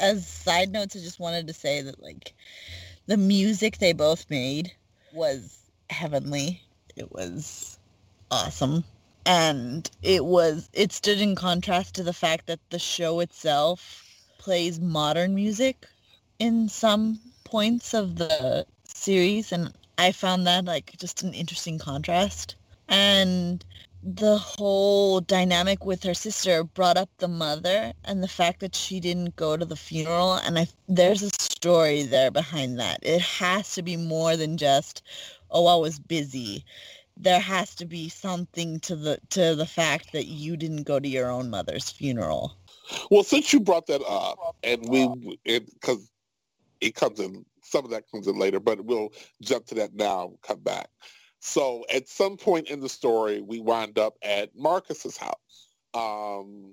as 0.00 0.26
side 0.26 0.72
notes, 0.72 0.96
I 0.96 1.00
just 1.00 1.20
wanted 1.20 1.46
to 1.48 1.52
say 1.52 1.82
that, 1.82 2.02
like, 2.02 2.32
the 3.06 3.18
music 3.18 3.76
they 3.76 3.92
both 3.92 4.30
made 4.30 4.72
was 5.12 5.58
heavenly. 5.90 6.62
It 6.96 7.12
was 7.12 7.78
awesome. 8.30 8.84
And 9.24 9.90
it 10.02 10.24
was, 10.24 10.68
it 10.72 10.92
stood 10.92 11.20
in 11.20 11.34
contrast 11.34 11.94
to 11.94 12.02
the 12.02 12.12
fact 12.12 12.46
that 12.46 12.60
the 12.70 12.78
show 12.78 13.20
itself 13.20 14.04
plays 14.38 14.80
modern 14.80 15.34
music 15.34 15.86
in 16.38 16.68
some 16.68 17.20
points 17.44 17.94
of 17.94 18.16
the 18.16 18.66
series 18.84 19.52
and 19.52 19.72
I 19.98 20.10
found 20.10 20.46
that 20.46 20.64
like 20.64 20.96
just 20.98 21.22
an 21.22 21.34
interesting 21.34 21.78
contrast. 21.78 22.56
And 22.88 23.64
the 24.02 24.36
whole 24.36 25.20
dynamic 25.20 25.84
with 25.84 26.02
her 26.02 26.14
sister 26.14 26.64
brought 26.64 26.96
up 26.96 27.08
the 27.18 27.28
mother 27.28 27.92
and 28.04 28.22
the 28.22 28.28
fact 28.28 28.58
that 28.60 28.74
she 28.74 28.98
didn't 28.98 29.36
go 29.36 29.56
to 29.56 29.64
the 29.64 29.76
funeral 29.76 30.34
and 30.34 30.58
I 30.58 30.66
there's 30.88 31.22
a 31.22 31.30
story 31.30 32.02
there 32.02 32.30
behind 32.32 32.80
that. 32.80 32.98
It 33.02 33.20
has 33.20 33.74
to 33.74 33.82
be 33.82 33.96
more 33.96 34.36
than 34.36 34.56
just 34.56 35.02
oh 35.50 35.66
I 35.66 35.76
was 35.76 36.00
busy. 36.00 36.64
There 37.16 37.40
has 37.40 37.74
to 37.76 37.84
be 37.84 38.08
something 38.08 38.80
to 38.80 38.96
the 38.96 39.18
to 39.30 39.54
the 39.54 39.66
fact 39.66 40.12
that 40.12 40.26
you 40.26 40.56
didn't 40.56 40.84
go 40.84 40.98
to 40.98 41.08
your 41.08 41.30
own 41.30 41.50
mother's 41.50 41.90
funeral. 41.90 42.56
Well, 43.10 43.22
since 43.22 43.52
you 43.52 43.60
brought 43.60 43.86
that 43.86 44.02
up, 44.02 44.56
and 44.62 44.88
we, 44.88 45.38
because 45.44 46.10
it, 46.80 46.88
it 46.88 46.94
comes 46.94 47.20
in, 47.20 47.44
some 47.62 47.84
of 47.84 47.90
that 47.90 48.10
comes 48.10 48.26
in 48.26 48.38
later, 48.38 48.60
but 48.60 48.84
we'll 48.84 49.12
jump 49.40 49.66
to 49.66 49.74
that 49.76 49.94
now. 49.94 50.32
Come 50.42 50.60
back. 50.60 50.88
So 51.40 51.84
at 51.92 52.08
some 52.08 52.36
point 52.36 52.68
in 52.68 52.80
the 52.80 52.88
story, 52.88 53.40
we 53.40 53.60
wind 53.60 53.98
up 53.98 54.14
at 54.22 54.54
Marcus's 54.56 55.16
house 55.16 55.68
um, 55.92 56.72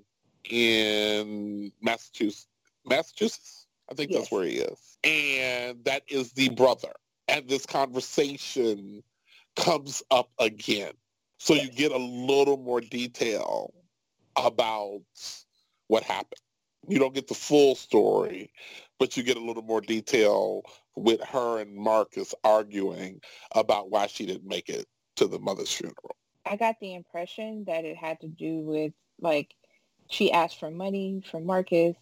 in 0.49 1.71
Massachusetts. 1.81 2.47
Massachusetts, 2.85 3.67
I 3.91 3.95
think 3.95 4.11
yes. 4.11 4.21
that's 4.21 4.31
where 4.31 4.45
he 4.45 4.57
is, 4.57 4.97
and 5.03 5.83
that 5.85 6.03
is 6.07 6.31
the 6.33 6.49
brother. 6.49 6.93
And 7.27 7.47
this 7.47 7.65
conversation 7.65 9.03
comes 9.59 10.01
up 10.09 10.29
again, 10.39 10.93
so 11.37 11.53
you 11.53 11.69
get 11.69 11.91
a 11.91 11.97
little 11.97 12.57
more 12.57 12.81
detail 12.81 13.73
about 14.37 15.01
what 15.87 16.03
happened. 16.03 16.39
You 16.87 16.97
don't 16.97 17.13
get 17.13 17.27
the 17.27 17.35
full 17.35 17.75
story, 17.75 18.51
but 18.99 19.17
you 19.17 19.23
get 19.23 19.37
a 19.37 19.43
little 19.43 19.63
more 19.63 19.81
detail 19.81 20.63
with 20.95 21.21
her 21.21 21.59
and 21.59 21.75
Marcus 21.75 22.33
arguing 22.43 23.19
about 23.53 23.91
why 23.91 24.07
she 24.07 24.25
didn't 24.25 24.47
make 24.47 24.69
it 24.69 24.87
to 25.17 25.27
the 25.27 25.39
mother's 25.39 25.71
funeral. 25.71 26.15
I 26.45 26.55
got 26.55 26.79
the 26.79 26.95
impression 26.95 27.65
that 27.67 27.85
it 27.85 27.97
had 27.97 28.21
to 28.21 28.27
do 28.27 28.61
with 28.61 28.93
like 29.21 29.53
she 30.09 30.31
asked 30.31 30.59
for 30.59 30.71
money 30.71 31.21
from 31.29 31.45
Marcus 31.45 31.95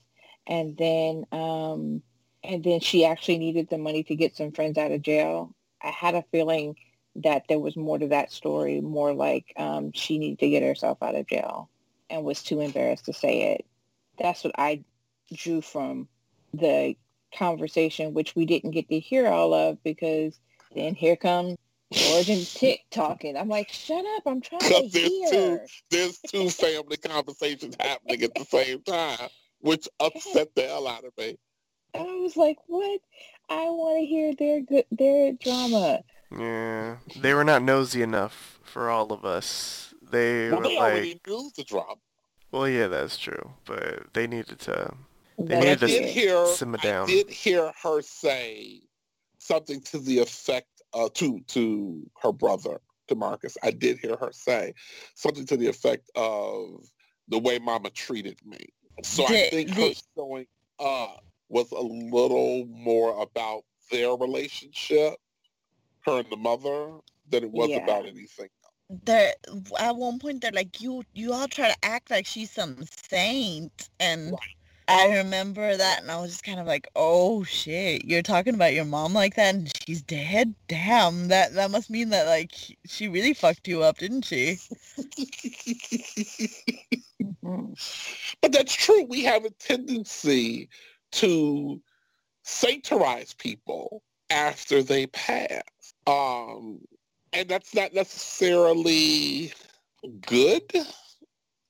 and 0.46 0.78
then 0.78 1.26
um 1.32 2.02
and 2.44 2.64
then 2.64 2.80
she 2.80 3.04
actually 3.04 3.40
needed 3.40 3.68
the 3.70 3.78
money 3.78 4.04
to 4.04 4.16
get 4.16 4.38
some 4.38 4.52
friends 4.52 4.78
out 4.78 4.92
of 4.92 5.02
jail. 5.02 5.54
I 5.82 5.90
had 5.90 6.16
a 6.16 6.24
feeling 6.32 6.76
that 7.18 7.44
there 7.50 7.60
was 7.60 7.76
more 7.76 7.98
to 7.98 8.08
that 8.08 8.32
story, 8.32 8.82
more 8.82 9.14
like 9.14 9.54
um, 9.58 9.92
she 9.94 10.18
needed 10.18 10.40
to 10.40 10.50
get 10.50 10.64
herself 10.64 11.02
out 11.02 11.16
of 11.16 11.28
jail 11.28 11.70
and 12.10 12.24
was 12.24 12.42
too 12.42 12.62
embarrassed 12.62 13.06
to 13.06 13.14
say 13.14 13.54
it 13.54 13.66
that's 14.18 14.44
what 14.44 14.54
I 14.58 14.84
drew 15.34 15.62
from 15.62 16.08
the 16.54 16.96
conversation, 17.36 18.14
which 18.14 18.36
we 18.36 18.46
didn't 18.46 18.72
get 18.72 18.90
to 18.90 19.00
hear 19.00 19.28
all 19.28 19.54
of 19.54 19.82
because 19.84 20.40
then 20.76 20.96
here 20.96 21.16
comes 21.16 21.58
George 21.92 22.30
and 22.30 22.46
Tic 22.46 22.86
talking. 22.90 23.38
I'm 23.38 23.50
like, 23.50 23.70
shut 23.70 24.04
up! 24.18 24.24
I'm 24.26 24.42
trying 24.42 24.62
to 24.62 24.90
there's 24.92 24.94
hear. 24.94 25.30
Two, 25.32 25.60
there's 25.90 26.20
two 26.20 26.50
family 26.50 26.98
conversations 26.98 27.76
happening 27.80 28.24
at 28.24 28.36
the 28.36 28.44
same 28.44 28.82
time, 28.82 29.30
which 29.62 29.88
upset 30.00 30.54
the 30.56 30.64
hell 30.64 30.88
out 30.88 31.06
of 31.06 31.18
me. 31.18 31.38
I 31.96 32.04
was 32.04 32.36
like, 32.36 32.58
what? 32.68 33.00
I 33.50 33.64
want 33.70 34.00
to 34.00 34.06
hear 34.06 34.36
their 34.36 34.62
good, 34.62 34.86
their 34.92 35.34
drama. 35.34 36.02
Yeah, 36.32 36.98
they 37.16 37.34
were 37.34 37.44
not 37.44 37.64
nosy 37.64 38.02
enough 38.02 38.60
for 38.64 38.90
all 38.90 39.14
of 39.14 39.26
us. 39.26 39.94
They 40.12 40.50
well, 40.50 40.60
were 40.60 40.68
they 40.68 40.76
like, 40.78 40.92
already 40.94 41.22
knew 41.28 41.52
the 41.56 41.64
drama. 41.64 41.96
Well, 42.52 42.68
yeah, 42.68 42.88
that's 42.88 43.18
true, 43.18 43.52
but 43.66 44.14
they 44.14 44.28
needed 44.28 44.60
to. 44.60 44.94
They 45.38 45.60
needed 45.60 45.80
to 45.80 45.88
hear, 45.88 46.46
simmer 46.48 46.78
down. 46.78 47.04
I 47.10 47.12
did 47.12 47.30
hear 47.30 47.72
her 47.84 48.02
say 48.02 48.82
something 49.38 49.82
to 49.82 50.00
the 50.00 50.20
effect 50.20 50.68
uh, 50.94 51.10
to 51.14 51.40
to 51.48 52.10
her 52.22 52.32
brother 52.32 52.82
DeMarcus, 53.08 53.56
I 53.64 53.72
did 53.72 54.00
hear 54.00 54.16
her 54.18 54.32
say 54.32 54.74
something 55.16 55.46
to 55.48 55.58
the 55.58 55.68
effect 55.68 56.10
of 56.16 56.86
the 57.28 57.40
way 57.40 57.60
Mama 57.60 57.90
treated 57.90 58.40
me. 58.46 58.60
So 59.04 59.26
I 59.26 59.28
The- 59.28 59.50
think 59.50 59.70
her 59.72 59.82
the- 59.90 60.02
showing 60.16 60.48
up 60.80 61.24
was 61.50 61.72
a 61.72 61.80
little 61.82 62.66
more 62.66 63.22
about 63.22 63.64
their 63.92 64.12
relationship, 64.16 65.16
her 66.08 66.20
and 66.20 66.30
the 66.32 66.38
mother, 66.38 66.98
than 67.30 67.44
it 67.44 67.52
was 67.52 67.70
Yeah. 67.70 67.84
about 67.84 68.06
anything. 68.06 68.48
They're 69.04 69.34
at 69.80 69.96
one 69.98 70.18
point 70.18 70.42
they're 70.42 70.52
like, 70.52 70.80
you 70.82 71.04
you 71.14 71.34
all 71.34 71.48
try 71.50 71.70
to 71.70 71.78
act 71.84 72.10
like 72.10 72.26
she's 72.26 72.50
some 72.52 72.84
saint, 73.10 73.90
and 74.00 74.32
Right. 74.32 74.40
I 74.90 75.18
remember 75.18 75.76
that, 75.76 76.02
and 76.02 76.10
I 76.10 76.22
was 76.22 76.32
just 76.32 76.44
kind 76.46 76.62
of 76.62 76.66
like, 76.68 76.88
oh 76.96 77.44
shit, 77.44 78.06
you're 78.06 78.22
talking 78.22 78.56
about 78.56 78.74
your 78.74 78.86
mom 78.86 79.14
like 79.14 79.36
that, 79.36 79.54
and 79.56 79.70
she's 79.86 80.02
dead. 80.02 80.56
Damn, 80.70 81.28
that 81.28 81.54
that 81.56 81.70
must 81.72 81.90
mean 81.90 82.10
that 82.10 82.28
like 82.28 82.54
she 82.86 83.10
really 83.10 83.34
fucked 83.34 83.68
you 83.68 83.84
up, 83.84 83.98
didn't 83.98 84.24
she? 84.24 84.58
But 88.42 88.52
that's 88.52 88.74
true. 88.74 89.04
We 89.04 89.24
have 89.24 89.46
a 89.46 89.50
tendency 89.52 90.70
to 91.14 91.82
sanctuarize 92.46 93.38
people 93.38 94.04
after 94.30 94.84
they 94.84 95.08
pass. 95.08 95.62
Um, 96.08 96.80
and 97.34 97.50
that's 97.50 97.76
not 97.76 97.94
necessarily 97.94 99.54
good. 100.22 100.64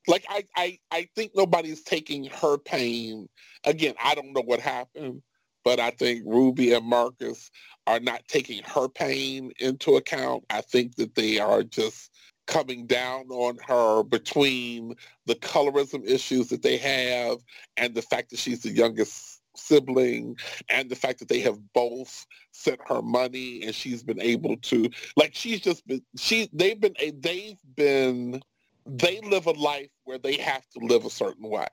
Like 0.08 0.26
I, 0.30 0.46
I, 0.56 0.80
I 0.92 1.10
think 1.16 1.34
nobody's 1.36 1.84
taking 1.84 2.26
her 2.26 2.58
pain. 2.58 3.28
Again, 3.66 3.96
I 4.02 4.16
don't 4.16 4.34
know 4.34 4.44
what 4.44 4.60
happened, 4.62 5.22
but 5.66 5.80
I 5.80 5.90
think 5.92 6.24
Ruby 6.26 6.74
and 6.74 6.86
Marcus 6.86 7.52
are 7.88 8.00
not 8.00 8.22
taking 8.28 8.64
her 8.64 8.88
pain 8.88 9.52
into 9.60 9.98
account. 9.98 10.46
I 10.50 10.62
think 10.62 10.96
that 10.96 11.16
they 11.16 11.40
are 11.40 11.64
just 11.64 12.12
coming 12.46 12.86
down 12.86 13.28
on 13.30 13.58
her 13.68 14.04
between 14.04 14.96
the 15.26 15.36
colorism 15.36 16.06
issues 16.08 16.48
that 16.50 16.62
they 16.62 16.78
have 16.78 17.40
and 17.76 17.94
the 17.94 18.02
fact 18.02 18.30
that 18.30 18.40
she's 18.40 18.62
the 18.62 18.70
youngest 18.70 19.37
sibling 19.58 20.38
and 20.70 20.90
the 20.90 20.96
fact 20.96 21.20
that 21.20 21.28
they 21.28 21.40
have 21.40 21.60
both 21.74 22.26
sent 22.52 22.80
her 22.88 23.02
money 23.02 23.64
and 23.64 23.74
she's 23.76 24.04
been 24.04 24.22
able 24.22 24.58
to 24.58 24.90
like 25.16 25.34
she's 25.34 25.60
just 25.60 25.86
been 25.88 26.02
she 26.18 26.50
they've 26.54 26.80
been 26.80 26.96
a 27.00 27.12
they've 27.12 27.60
been 27.76 28.42
they 28.86 29.20
live 29.22 29.46
a 29.46 29.52
life 29.52 29.90
where 30.06 30.18
they 30.18 30.38
have 30.38 30.64
to 30.70 30.80
live 30.80 31.06
a 31.06 31.10
certain 31.10 31.50
way 31.50 31.68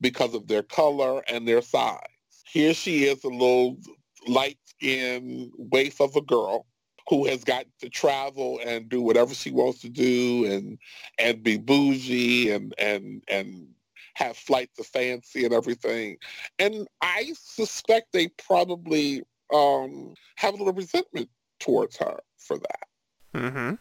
because 0.00 0.34
of 0.34 0.46
their 0.46 0.62
color 0.62 1.22
and 1.28 1.46
their 1.46 1.62
size. 1.62 2.00
Here 2.44 2.74
she 2.74 3.04
is 3.04 3.24
a 3.24 3.28
little 3.28 3.78
light 4.26 4.58
skinned 4.64 5.52
waif 5.56 6.00
of 6.00 6.16
a 6.16 6.20
girl 6.20 6.66
who 7.08 7.26
has 7.26 7.44
got 7.44 7.64
to 7.80 7.88
travel 7.88 8.60
and 8.66 8.88
do 8.88 9.00
whatever 9.00 9.32
she 9.32 9.50
wants 9.50 9.80
to 9.80 9.88
do 9.88 10.44
and 10.46 10.78
and 11.18 11.42
be 11.42 11.56
bougie 11.56 12.50
and 12.50 12.74
and 12.78 13.22
and 13.28 13.68
have 14.16 14.34
flights 14.34 14.78
of 14.78 14.86
fancy 14.86 15.44
and 15.44 15.52
everything. 15.52 16.16
And 16.58 16.88
I 17.02 17.34
suspect 17.34 18.12
they 18.12 18.28
probably 18.28 19.22
um, 19.52 20.14
have 20.36 20.54
a 20.54 20.56
little 20.56 20.72
resentment 20.72 21.28
towards 21.60 21.98
her 21.98 22.20
for 22.38 22.56
that. 22.56 22.88
Mm-hmm. 23.34 23.74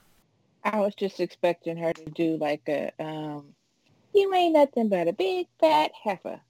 I 0.65 0.79
was 0.81 0.93
just 0.93 1.21
expecting 1.21 1.77
her 1.77 1.93
to 1.93 2.05
do 2.09 2.35
like 2.35 2.63
a, 2.67 2.91
um, 2.99 3.55
you 4.13 4.33
ain't 4.33 4.55
nothing 4.55 4.89
but 4.89 5.07
a 5.07 5.13
big 5.13 5.47
fat 5.61 5.91
heifer. 6.03 6.41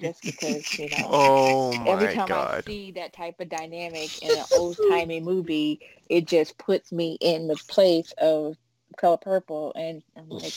Just 0.00 0.22
because, 0.22 0.78
you 0.78 0.88
know, 0.88 0.96
Oh 1.10 1.72
my 1.76 1.90
every 1.90 2.14
time 2.14 2.32
I 2.32 2.62
see 2.66 2.92
that 2.92 3.12
type 3.12 3.38
of 3.40 3.50
dynamic 3.50 4.22
in 4.22 4.38
an 4.38 4.44
old 4.56 4.78
timey 4.88 5.20
movie, 5.20 5.80
it 6.08 6.26
just 6.26 6.56
puts 6.56 6.92
me 6.92 7.18
in 7.20 7.46
the 7.46 7.56
place 7.68 8.12
of 8.16 8.56
color 8.96 9.18
purple. 9.18 9.72
And 9.76 10.02
I'm 10.16 10.30
like, 10.30 10.52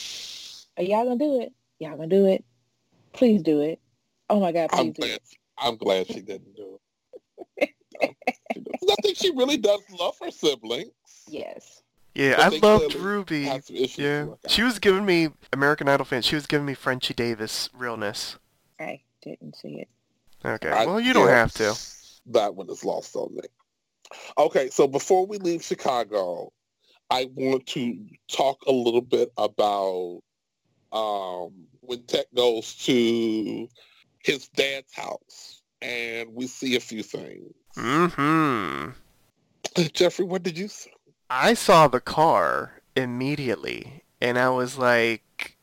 are 0.78 0.82
y'all 0.82 1.04
gonna 1.04 1.18
do 1.18 1.42
it? 1.42 1.52
Y'all 1.78 1.96
gonna 1.96 2.08
do 2.08 2.26
it? 2.26 2.44
Please 3.12 3.42
do 3.42 3.60
it. 3.60 3.80
Oh 4.30 4.40
my 4.40 4.52
God, 4.52 4.70
I'm 4.72 4.92
please 4.92 4.94
do 4.94 5.02
glad. 5.02 5.10
it. 5.12 5.22
I'm 5.58 5.76
glad 5.76 6.06
she 6.06 6.20
didn't 6.20 6.54
do 6.54 6.78
it. 7.56 7.70
I 8.90 8.94
think 9.02 9.16
she 9.16 9.30
really 9.30 9.56
does 9.56 9.80
love 9.98 10.14
her 10.22 10.30
siblings. 10.30 10.92
Yes. 11.28 11.82
Yeah, 12.14 12.36
But 12.36 12.54
I 12.54 12.58
loved 12.58 12.94
Ruby. 12.94 13.44
Have 13.44 13.64
some 13.64 13.76
issues 13.76 13.96
to 13.96 14.02
Yeah, 14.02 14.48
she 14.48 14.62
was 14.62 14.78
giving 14.78 15.04
me 15.04 15.28
American 15.52 15.88
Idol 15.88 16.04
fans. 16.04 16.24
She 16.24 16.34
was 16.34 16.46
giving 16.46 16.66
me 16.66 16.74
Frenchie 16.74 17.14
Davis 17.14 17.68
realness. 17.72 18.38
I 18.80 19.02
didn't 19.22 19.56
see 19.56 19.80
it. 19.80 19.88
Okay, 20.44 20.70
I- 20.70 20.86
well 20.86 21.00
you 21.00 21.12
don't 21.12 21.28
have 21.28 21.52
to. 21.54 21.74
That 22.26 22.54
one 22.54 22.68
is 22.70 22.84
lost 22.84 23.16
on 23.16 23.34
me. 23.34 23.42
Okay, 24.36 24.70
so 24.70 24.86
before 24.86 25.26
we 25.26 25.38
leave 25.38 25.62
Chicago, 25.62 26.52
I 27.10 27.28
want 27.34 27.66
to 27.68 27.96
talk 28.30 28.62
a 28.66 28.72
little 28.72 29.00
bit 29.00 29.32
about 29.36 30.20
um, 30.92 31.52
when 31.88 32.02
Tech 32.02 32.26
goes 32.34 32.74
to 32.84 33.66
his 34.22 34.48
dad's 34.48 34.92
house, 34.94 35.62
and 35.80 36.34
we 36.34 36.46
see 36.46 36.76
a 36.76 36.80
few 36.80 37.02
things. 37.02 37.54
Mm-hmm. 37.76 38.90
Jeffrey, 39.94 40.26
what 40.26 40.42
did 40.42 40.58
you 40.58 40.68
see? 40.68 40.90
I 41.30 41.54
saw 41.54 41.88
the 41.88 42.00
car 42.00 42.82
immediately, 42.94 44.04
and 44.20 44.38
I 44.38 44.50
was 44.50 44.76
like, 44.76 45.56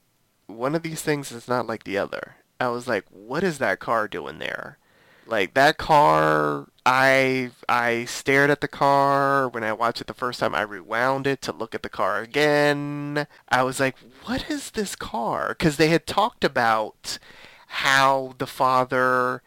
one 0.47 0.73
of 0.73 0.81
these 0.81 1.03
things 1.03 1.31
is 1.31 1.47
not 1.47 1.67
like 1.67 1.83
the 1.83 1.99
other. 1.99 2.37
I 2.59 2.69
was 2.69 2.87
like, 2.87 3.05
what 3.09 3.43
is 3.43 3.59
that 3.59 3.79
car 3.79 4.07
doing 4.07 4.39
there? 4.39 4.79
Like 5.25 5.55
that 5.55 5.77
car, 5.77 6.67
I 6.85 7.49
I 7.67 8.05
stared 8.05 8.51
at 8.51 8.61
the 8.61 8.67
car 8.67 9.49
when 9.49 9.63
I 9.63 9.73
watched 9.73 10.01
it 10.01 10.07
the 10.07 10.13
first 10.13 10.39
time. 10.39 10.53
I 10.53 10.61
rewound 10.61 11.25
it 11.25 11.41
to 11.43 11.51
look 11.51 11.73
at 11.73 11.81
the 11.83 11.89
car 11.89 12.19
again. 12.21 13.25
I 13.49 13.63
was 13.63 13.79
like, 13.79 13.95
what 14.25 14.49
is 14.51 14.71
this 14.71 14.95
car? 14.95 15.49
Because 15.57 15.77
they 15.77 15.87
had 15.87 16.05
talked 16.05 16.43
about 16.43 17.17
how 17.67 18.35
the 18.37 18.45
father 18.47 19.41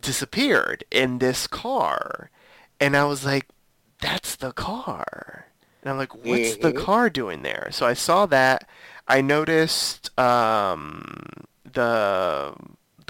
disappeared 0.00 0.82
in 0.90 1.18
this 1.18 1.46
car, 1.46 2.30
and 2.80 2.96
I 2.96 3.04
was 3.04 3.24
like, 3.24 3.46
that's 4.00 4.34
the 4.36 4.52
car. 4.52 5.46
And 5.82 5.90
I'm 5.90 5.96
like, 5.98 6.14
what's 6.14 6.56
the 6.56 6.72
Mhm. 6.72 6.76
car 6.84 7.08
doing 7.10 7.42
there? 7.42 7.68
So 7.72 7.86
I 7.86 7.94
saw 7.94 8.26
that. 8.26 8.68
I 9.08 9.20
noticed 9.20 10.10
um, 10.18 11.46
the 11.64 12.54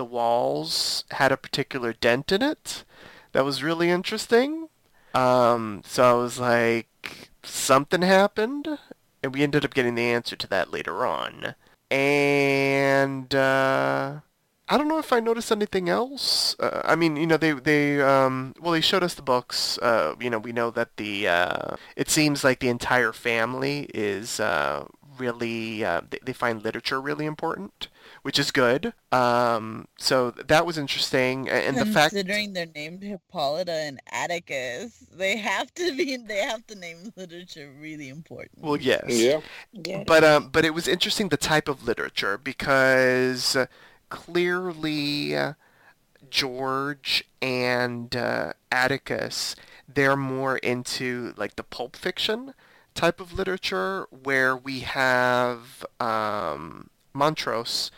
the 0.00 0.04
walls 0.06 1.04
had 1.10 1.30
a 1.30 1.36
particular 1.36 1.92
dent 1.92 2.32
in 2.32 2.40
it 2.40 2.84
that 3.32 3.44
was 3.44 3.62
really 3.62 3.90
interesting. 3.90 4.70
Um, 5.12 5.82
so 5.84 6.02
I 6.04 6.14
was 6.14 6.38
like, 6.38 7.28
something 7.42 8.00
happened, 8.00 8.66
and 9.22 9.34
we 9.34 9.42
ended 9.42 9.62
up 9.62 9.74
getting 9.74 9.96
the 9.96 10.08
answer 10.08 10.36
to 10.36 10.46
that 10.46 10.72
later 10.72 11.04
on. 11.04 11.54
And 11.90 13.34
uh, 13.34 14.20
I 14.70 14.78
don't 14.78 14.88
know 14.88 14.98
if 14.98 15.12
I 15.12 15.20
noticed 15.20 15.52
anything 15.52 15.90
else. 15.90 16.56
Uh, 16.58 16.80
I 16.82 16.96
mean, 16.96 17.16
you 17.16 17.26
know, 17.26 17.36
they 17.36 17.52
they 17.52 18.00
um, 18.00 18.54
well, 18.58 18.72
they 18.72 18.80
showed 18.80 19.02
us 19.02 19.12
the 19.12 19.20
books. 19.20 19.76
Uh, 19.82 20.14
you 20.18 20.30
know, 20.30 20.38
we 20.38 20.52
know 20.52 20.70
that 20.70 20.96
the 20.96 21.28
uh, 21.28 21.76
it 21.94 22.08
seems 22.08 22.42
like 22.42 22.60
the 22.60 22.70
entire 22.70 23.12
family 23.12 23.90
is 23.92 24.40
uh, 24.40 24.86
really 25.18 25.84
uh, 25.84 26.00
they, 26.08 26.20
they 26.24 26.32
find 26.32 26.64
literature 26.64 27.02
really 27.02 27.26
important, 27.26 27.88
which 28.22 28.38
is 28.38 28.50
good. 28.50 28.92
Um, 29.12 29.88
so 29.98 30.30
that 30.30 30.66
was 30.66 30.78
interesting, 30.78 31.48
and 31.48 31.76
the 31.76 31.86
fact 31.86 32.10
Considering 32.12 32.52
they're 32.52 32.66
named 32.66 33.02
Hippolyta 33.02 33.72
and 33.72 34.00
Atticus, 34.10 35.04
they 35.12 35.36
have 35.36 35.72
to 35.74 35.96
be. 35.96 36.16
They 36.16 36.38
have 36.38 36.66
to 36.68 36.74
name 36.74 37.12
literature 37.16 37.72
really 37.78 38.08
important. 38.08 38.62
well, 38.62 38.76
yes, 38.76 39.04
Yeah, 39.08 39.40
Yeah. 39.72 40.04
But 40.06 40.24
um, 40.24 40.48
but 40.50 40.64
it 40.64 40.74
was 40.74 40.86
interesting 40.86 41.28
the 41.28 41.36
type 41.36 41.68
of 41.68 41.86
literature 41.86 42.38
because 42.38 43.56
uh, 43.56 43.66
clearly 44.08 45.36
uh, 45.36 45.54
George 46.28 47.24
and 47.40 48.14
uh, 48.14 48.52
Atticus 48.70 49.56
they're 49.94 50.16
more 50.16 50.58
into 50.58 51.34
like 51.36 51.56
the 51.56 51.62
pulp 51.62 51.96
fiction 51.96 52.54
type 52.94 53.20
of 53.20 53.32
literature 53.32 54.06
where 54.10 54.56
we 54.56 54.80
have 54.80 55.84
um, 55.98 56.90
Montrose 57.12 57.90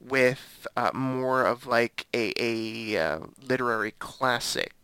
with 0.00 0.66
uh, 0.76 0.90
more 0.94 1.44
of 1.44 1.66
like 1.66 2.06
a, 2.14 2.32
a 2.38 2.96
uh, 2.98 3.20
literary 3.42 3.92
classic 3.98 4.74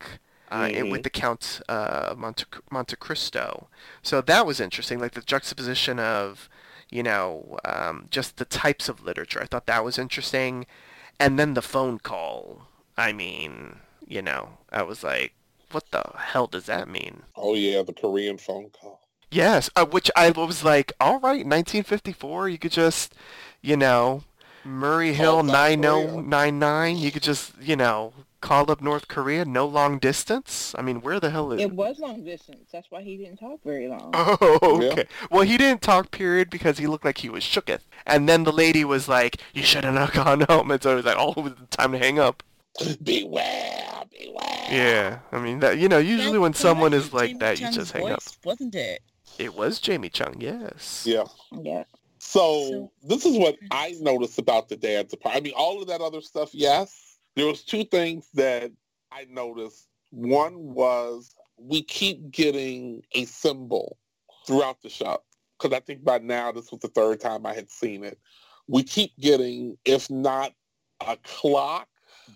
uh, 0.50 0.68
Mhm. 0.68 0.90
with 0.90 1.02
the 1.02 1.10
Count 1.10 1.60
uh, 1.68 2.14
Monte, 2.16 2.44
Monte 2.70 2.96
Cristo. 2.96 3.68
So 4.02 4.20
that 4.20 4.46
was 4.46 4.60
interesting, 4.60 4.98
like 5.00 5.12
the 5.12 5.22
juxtaposition 5.22 5.98
of, 5.98 6.48
you 6.90 7.02
know, 7.02 7.58
um, 7.64 8.06
just 8.10 8.36
the 8.36 8.44
types 8.44 8.88
of 8.88 9.02
literature. 9.02 9.42
I 9.42 9.46
thought 9.46 9.66
that 9.66 9.84
was 9.84 9.98
interesting. 9.98 10.66
And 11.18 11.38
then 11.38 11.54
the 11.54 11.62
phone 11.62 11.98
call. 11.98 12.68
I 12.96 13.12
mean, 13.12 13.80
you 14.06 14.22
know, 14.22 14.58
I 14.70 14.82
was 14.82 15.02
like, 15.02 15.34
what 15.70 15.90
the 15.90 16.04
hell 16.16 16.46
does 16.46 16.66
that 16.66 16.88
mean? 16.88 17.22
Oh 17.36 17.54
yeah, 17.54 17.82
the 17.82 17.92
Korean 17.92 18.38
phone 18.38 18.70
call. 18.70 19.00
Yes, 19.30 19.68
uh, 19.76 19.84
which 19.84 20.10
I 20.16 20.30
was 20.30 20.64
like, 20.64 20.92
all 21.00 21.18
right, 21.20 21.44
1954, 21.46 22.48
you 22.48 22.58
could 22.58 22.72
just, 22.72 23.14
you 23.60 23.76
know, 23.76 24.22
Murray 24.66 25.12
Hill 25.12 25.42
Call 25.42 25.44
South 25.48 25.52
Korea. 25.54 25.76
9099, 25.76 26.96
you 26.98 27.10
could 27.12 27.22
just, 27.22 27.52
you 27.60 27.76
know, 27.76 28.12
call 28.40 28.70
up 28.70 28.80
North 28.80 29.08
Korea? 29.08 29.44
No 29.44 29.66
long 29.66 29.98
distance? 29.98 30.74
I 30.78 30.82
mean, 30.82 31.00
where 31.00 31.18
the 31.20 31.30
hell 31.30 31.52
is 31.52 31.60
It 31.60 31.72
was 31.72 31.98
long 31.98 32.24
distance. 32.24 32.68
That's 32.72 32.90
why 32.90 33.02
he 33.02 33.16
didn't 33.16 33.38
talk 33.38 33.60
very 33.64 33.88
long. 33.88 34.10
Oh, 34.14 34.80
Yeah. 34.82 34.88
okay. 34.92 35.06
Well, 35.30 35.42
he 35.42 35.56
didn't 35.56 35.82
talk, 35.82 36.10
period, 36.10 36.50
because 36.50 36.78
he 36.78 36.86
looked 36.86 37.04
like 37.04 37.18
he 37.18 37.28
was 37.28 37.42
shooketh. 37.44 37.80
And 38.06 38.28
then 38.28 38.44
the 38.44 38.52
lady 38.52 38.84
was 38.84 39.08
like, 39.08 39.38
you 39.52 39.62
shouldn't 39.62 39.96
have 39.96 40.12
gone 40.12 40.40
home. 40.42 40.70
And 40.70 40.82
so 40.82 40.90
he 40.90 40.96
was 40.96 41.04
like, 41.04 41.16
oh, 41.18 41.32
it 41.32 41.42
was 41.42 41.52
time 41.70 41.92
to 41.92 41.98
hang 41.98 42.18
up. 42.18 42.42
Beware, 43.02 44.02
beware. 44.10 44.66
Yeah. 44.70 45.18
I 45.32 45.38
mean, 45.38 45.60
that 45.60 45.78
you 45.78 45.88
know, 45.88 45.96
usually 45.96 46.38
when 46.38 46.52
someone 46.52 46.90
correct. 46.90 47.06
is 47.06 47.12
like 47.14 47.28
Jamie 47.28 47.38
that, 47.38 47.60
you 47.60 47.70
just 47.72 47.92
hang 47.92 48.10
up. 48.12 48.22
Wasn't 48.44 48.74
it? 48.74 49.00
It 49.38 49.54
was 49.54 49.80
Jamie 49.80 50.10
Chung, 50.10 50.36
yes. 50.40 51.04
Yeah. 51.06 51.24
Yeah. 51.52 51.84
So, 52.28 52.90
this 53.04 53.24
is 53.24 53.38
what 53.38 53.56
I 53.70 53.94
noticed 54.00 54.38
about 54.38 54.68
the 54.68 54.76
dance 54.76 55.14
part. 55.14 55.36
I 55.36 55.40
mean, 55.40 55.52
all 55.56 55.80
of 55.80 55.88
that 55.88 56.00
other 56.00 56.20
stuff, 56.20 56.50
yes. 56.52 57.18
There 57.36 57.46
was 57.46 57.62
two 57.62 57.84
things 57.84 58.28
that 58.34 58.72
I 59.12 59.26
noticed. 59.30 59.88
One 60.10 60.74
was 60.74 61.34
we 61.56 61.82
keep 61.82 62.30
getting 62.30 63.02
a 63.12 63.26
symbol 63.26 63.96
throughout 64.46 64.82
the 64.82 64.88
show. 64.88 65.18
Because 65.58 65.74
I 65.74 65.80
think 65.80 66.04
by 66.04 66.18
now 66.18 66.52
this 66.52 66.70
was 66.70 66.80
the 66.80 66.88
third 66.88 67.20
time 67.20 67.46
I 67.46 67.54
had 67.54 67.70
seen 67.70 68.04
it. 68.04 68.18
We 68.68 68.82
keep 68.82 69.16
getting, 69.18 69.78
if 69.84 70.10
not 70.10 70.52
a 71.06 71.16
clock, 71.22 71.88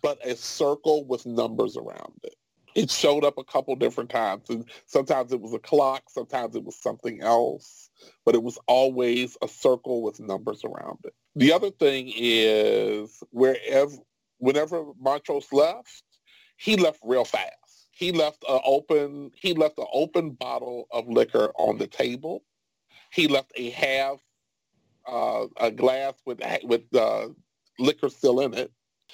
but 0.02 0.24
a 0.24 0.36
circle 0.36 1.04
with 1.04 1.26
numbers 1.26 1.76
around 1.76 2.14
it. 2.22 2.36
It 2.74 2.90
showed 2.90 3.24
up 3.24 3.38
a 3.38 3.44
couple 3.44 3.74
different 3.76 4.10
times. 4.10 4.48
And 4.50 4.64
sometimes 4.86 5.32
it 5.32 5.40
was 5.40 5.54
a 5.54 5.58
clock, 5.58 6.04
sometimes 6.08 6.56
it 6.56 6.64
was 6.64 6.76
something 6.76 7.20
else 7.22 7.90
but 8.24 8.34
it 8.34 8.42
was 8.42 8.58
always 8.66 9.36
a 9.42 9.48
circle 9.48 10.02
with 10.02 10.20
numbers 10.20 10.64
around 10.64 10.98
it. 11.04 11.14
The 11.36 11.52
other 11.52 11.70
thing 11.70 12.12
is 12.14 13.22
wherever, 13.30 13.92
whenever 14.38 14.84
Montrose 15.00 15.52
left, 15.52 16.02
he 16.56 16.76
left 16.76 17.00
real 17.02 17.24
fast. 17.24 17.54
He 17.92 18.12
left 18.12 18.44
an 18.48 18.60
open, 18.64 19.30
he 19.34 19.54
left 19.54 19.78
an 19.78 19.86
open 19.92 20.30
bottle 20.30 20.86
of 20.90 21.08
liquor 21.08 21.52
on 21.56 21.78
the 21.78 21.86
table. 21.86 22.44
He 23.12 23.28
left 23.28 23.52
a 23.56 23.70
half, 23.70 24.20
uh, 25.06 25.46
a 25.58 25.70
glass 25.70 26.14
with 26.24 26.40
with 26.64 26.82
uh, 26.94 27.28
liquor 27.78 28.08
still 28.08 28.40
in 28.40 28.54
it. 28.54 28.72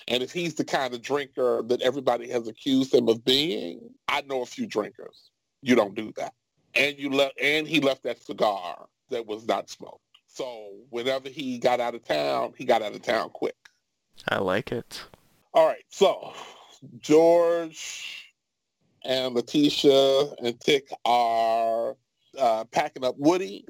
And 0.09 0.23
if 0.23 0.33
he's 0.33 0.55
the 0.55 0.65
kind 0.65 0.95
of 0.95 1.03
drinker 1.03 1.63
that 1.67 1.83
everybody 1.83 2.29
has 2.31 2.49
accused 2.49 2.95
him 2.95 3.09
of 3.09 3.25
being, 3.25 3.81
I 4.09 4.23
know 4.23 4.43
a 4.43 4.47
few 4.47 4.67
drinkers. 4.67 5.31
You 5.63 5.75
don't 5.75 5.95
do 5.95 6.13
that 6.17 6.33
and 6.77 6.99
you 6.99 7.11
left 7.11 7.39
and 7.41 7.67
he 7.67 7.81
left 7.81 8.03
that 8.05 8.23
cigar 8.23 8.87
that 9.11 9.27
was 9.27 9.47
not 9.47 9.71
smoked. 9.71 10.01
So 10.27 10.73
whenever 10.91 11.29
he 11.29 11.59
got 11.59 11.81
out 11.81 11.95
of 11.95 12.05
town, 12.05 12.53
he 12.57 12.65
got 12.65 12.83
out 12.83 12.95
of 12.95 13.03
town 13.03 13.31
quick. 13.31 13.57
I 14.29 14.39
like 14.39 14.73
it. 14.73 15.05
All 15.55 15.67
right, 15.67 15.85
so 15.89 16.33
George 16.99 18.35
and 19.05 19.35
Letitia 19.35 20.33
and 20.43 20.61
Tic 20.61 20.89
are 21.05 21.97
uh, 22.39 22.65
packing 22.65 23.05
up 23.05 23.15
Woody, 23.17 23.65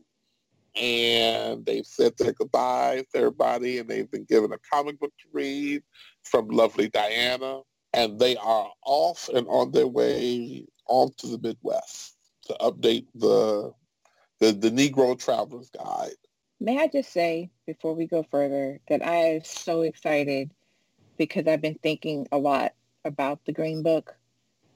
and 0.75 1.65
they've 1.65 1.87
said 1.87 2.15
their 2.19 2.33
goodbyes 2.33 3.05
to 3.13 3.19
everybody, 3.19 3.79
and 3.79 3.89
they've 3.89 4.11
been 4.11 4.25
given 4.25 4.53
a 4.53 4.59
comic 4.73 4.99
book 4.99 5.13
to 5.21 5.29
read 5.33 5.83
from 6.27 6.49
lovely 6.49 6.89
Diana, 6.89 7.61
and 7.93 8.19
they 8.19 8.37
are 8.37 8.71
off 8.85 9.29
and 9.33 9.47
on 9.49 9.73
their 9.73 9.87
way 9.87 10.67
on 10.89 11.11
to 11.19 11.27
the 11.29 11.39
Midwest 11.39 12.17
to 12.47 12.57
update 12.61 13.07
the 13.15 13.73
the, 14.39 14.53
the 14.53 14.71
Negro 14.71 15.19
Traveler's 15.19 15.71
Guide. 15.71 16.11
May 16.61 16.79
I 16.79 16.89
just 16.89 17.13
say 17.13 17.51
before 17.67 17.95
we 17.95 18.07
go 18.07 18.23
further 18.31 18.81
that 18.89 19.05
I 19.05 19.35
am 19.35 19.45
so 19.45 19.83
excited 19.83 20.53
because 21.17 21.47
I've 21.47 21.63
been 21.63 21.79
thinking 21.83 22.29
a 22.33 22.39
lot 22.39 22.75
about 23.05 23.45
the 23.45 23.53
Green 23.53 23.83
Book 23.83 24.17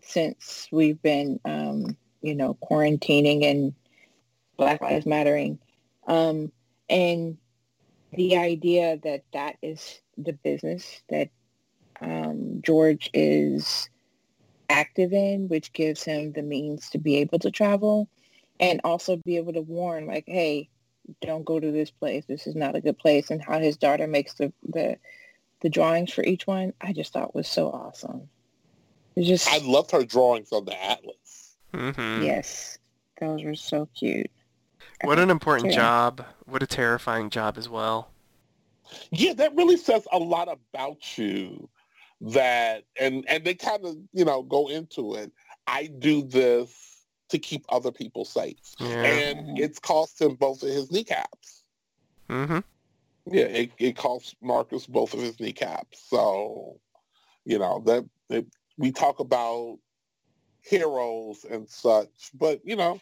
since 0.03 0.69
we've 0.73 1.01
been, 1.03 1.41
um, 1.45 1.97
you 2.23 2.35
know, 2.35 2.57
quarantining 2.63 3.45
and 3.45 3.75
Black 4.57 4.81
Lives 4.81 5.07
Mattering. 5.07 5.59
Um, 6.07 6.53
and 6.89 7.37
the 8.13 8.37
idea 8.37 8.99
that 9.05 9.25
that 9.33 9.57
is 9.63 10.01
the 10.17 10.33
business 10.33 11.03
that 11.09 11.31
um, 12.01 12.61
George 12.63 13.11
is 13.13 13.89
active 14.69 15.13
in, 15.13 15.49
which 15.49 15.73
gives 15.73 16.03
him 16.03 16.33
the 16.33 16.43
means 16.43 16.91
to 16.91 16.99
be 16.99 17.17
able 17.17 17.39
to 17.41 17.51
travel 17.51 18.09
and 18.61 18.81
also 18.85 19.17
be 19.17 19.37
able 19.37 19.53
to 19.53 19.63
warn, 19.63 20.07
like, 20.07 20.25
hey, 20.27 20.69
don't 21.21 21.45
go 21.45 21.59
to 21.59 21.73
this 21.73 21.91
place. 21.91 22.25
This 22.27 22.47
is 22.47 22.55
not 22.55 22.77
a 22.77 22.81
good 22.81 22.99
place. 22.99 23.31
And 23.31 23.43
how 23.43 23.59
his 23.59 23.77
daughter 23.77 24.07
makes 24.07 24.35
the 24.35 24.53
the, 24.63 24.97
the 25.61 25.69
drawings 25.69 26.13
for 26.13 26.23
each 26.25 26.47
one, 26.47 26.73
I 26.81 26.93
just 26.93 27.13
thought 27.13 27.35
was 27.35 27.49
so 27.49 27.69
awesome. 27.71 28.29
It's 29.17 29.27
just 29.27 29.53
I 29.53 29.59
loved 29.59 29.91
her 29.91 30.05
drawings 30.05 30.53
on 30.53 30.65
the 30.65 30.83
atlas. 30.83 31.57
hmm 31.75 32.23
yes, 32.23 32.79
those 33.21 33.43
were 33.43 33.55
so 33.55 33.89
cute. 33.95 34.31
What 35.05 35.19
an 35.19 35.31
important 35.31 35.67
Yeah. 35.67 35.77
job. 35.77 36.25
What 36.47 36.63
a 36.63 36.67
terrifying 36.67 37.31
job 37.31 37.57
as 37.59 37.69
well. 37.69 38.11
Yeah, 39.11 39.35
that 39.35 39.55
really 39.55 39.77
says 39.77 40.07
a 40.13 40.19
lot 40.19 40.49
about 40.49 41.19
you. 41.19 41.69
That 42.23 42.85
and 42.99 43.25
and 43.29 43.45
they 43.45 43.55
kind 43.55 43.85
of 43.85 43.97
you 44.13 44.25
know 44.25 44.43
go 44.43 44.69
into 44.69 45.15
it. 45.15 45.33
I 45.67 45.87
do 45.87 46.23
this 46.23 46.71
to 47.31 47.39
keep 47.39 47.65
other 47.69 47.93
people 47.93 48.25
safe, 48.25 48.57
Yeah. 48.79 49.05
and 49.05 49.59
it's 49.59 49.79
cost 49.79 50.21
him 50.21 50.35
both 50.35 50.63
of 50.63 50.69
his 50.69 50.91
kneecaps. 50.91 51.63
mm-hmm. 52.29 52.59
Yeah, 53.33 53.45
it, 53.45 53.71
it 53.79 53.97
cost 53.97 54.35
Marcus 54.43 54.87
both 54.87 55.15
of 55.15 55.21
his 55.21 55.39
kneecaps. 55.39 56.03
So, 56.09 56.81
you 57.45 57.59
know 57.59 57.83
that 57.87 58.05
it, 58.31 58.47
we 58.77 58.91
talk 58.91 59.21
about 59.21 59.79
heroes 60.63 61.45
and 61.49 61.69
such, 61.69 62.31
but 62.35 62.61
you 62.65 62.77
know, 62.77 63.01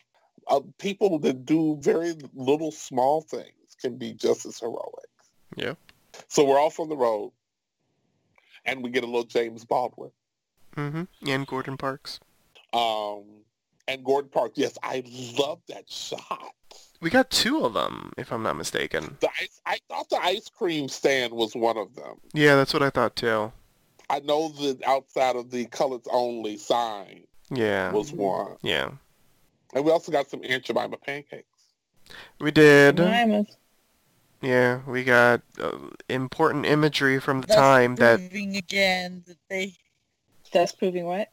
uh, 0.49 0.61
people 0.79 1.19
that 1.21 1.45
do 1.45 1.79
very 1.81 2.15
little 2.35 2.71
small 2.71 3.23
things 3.23 3.77
can 3.81 3.97
be 3.97 4.13
just 4.13 4.47
as 4.47 4.59
heroic. 4.61 5.09
Yeah. 5.57 5.75
So 6.29 6.45
we're 6.45 6.61
off 6.61 6.79
on 6.81 6.89
the 6.89 6.97
road, 6.97 7.33
and 8.69 8.83
we 8.83 8.91
get 8.91 9.03
a 9.03 9.07
little 9.07 9.25
James 9.25 9.65
Baldwin. 9.65 10.11
hmm 10.75 11.03
And 11.27 11.47
Gordon 11.47 11.77
Parks. 11.77 12.21
Um, 12.73 13.25
and 13.89 14.05
Gordon 14.05 14.31
Parks. 14.31 14.59
yes, 14.59 14.77
I 14.83 15.03
love 15.39 15.61
that 15.69 15.91
shot. 15.91 16.53
We 17.01 17.11
got 17.11 17.31
two 17.31 17.65
of 17.65 17.75
them, 17.75 18.13
if 18.19 18.33
I'm 18.33 18.43
not 18.43 18.57
mistaken. 18.57 19.17
The 19.21 19.29
ice, 19.41 19.61
I 19.65 19.79
thought 19.89 20.11
the 20.11 20.17
ice 20.23 20.49
cream 20.49 20.89
stand 20.89 21.33
was 21.33 21.55
one 21.55 21.77
of 21.79 21.95
them. 21.95 22.17
Yeah, 22.35 22.57
that's 22.57 22.75
what 22.75 22.83
I 22.83 22.91
thought 22.91 23.17
too. 23.17 23.53
I 24.11 24.21
know 24.21 24.49
that 24.49 24.83
outside 24.85 25.37
of 25.37 25.51
the 25.51 25.67
colors 25.67 26.03
only 26.11 26.57
sign 26.57 27.25
Yeah. 27.51 27.93
was 27.93 28.13
one. 28.13 28.57
Yeah. 28.63 28.91
And 29.75 29.85
we 29.85 29.91
also 29.93 30.11
got 30.11 30.29
some 30.29 30.41
Aunt 30.45 30.65
Jemima 30.65 30.97
pancakes. 30.97 31.45
We 32.41 32.51
did. 32.51 32.97
Jemima's. 32.97 33.57
Yeah, 34.41 34.81
we 34.87 35.05
got 35.05 35.43
uh, 35.61 35.79
important 36.09 36.67
imagery 36.67 37.19
from 37.19 37.41
the 37.41 37.49
Thus 37.49 37.57
time 37.57 37.97
that 37.97 38.19
proving 38.19 38.57
again 38.57 39.25
that 39.27 39.39
they 39.49 39.75
That's 40.53 40.73
proving 40.73 41.07
what? 41.07 41.29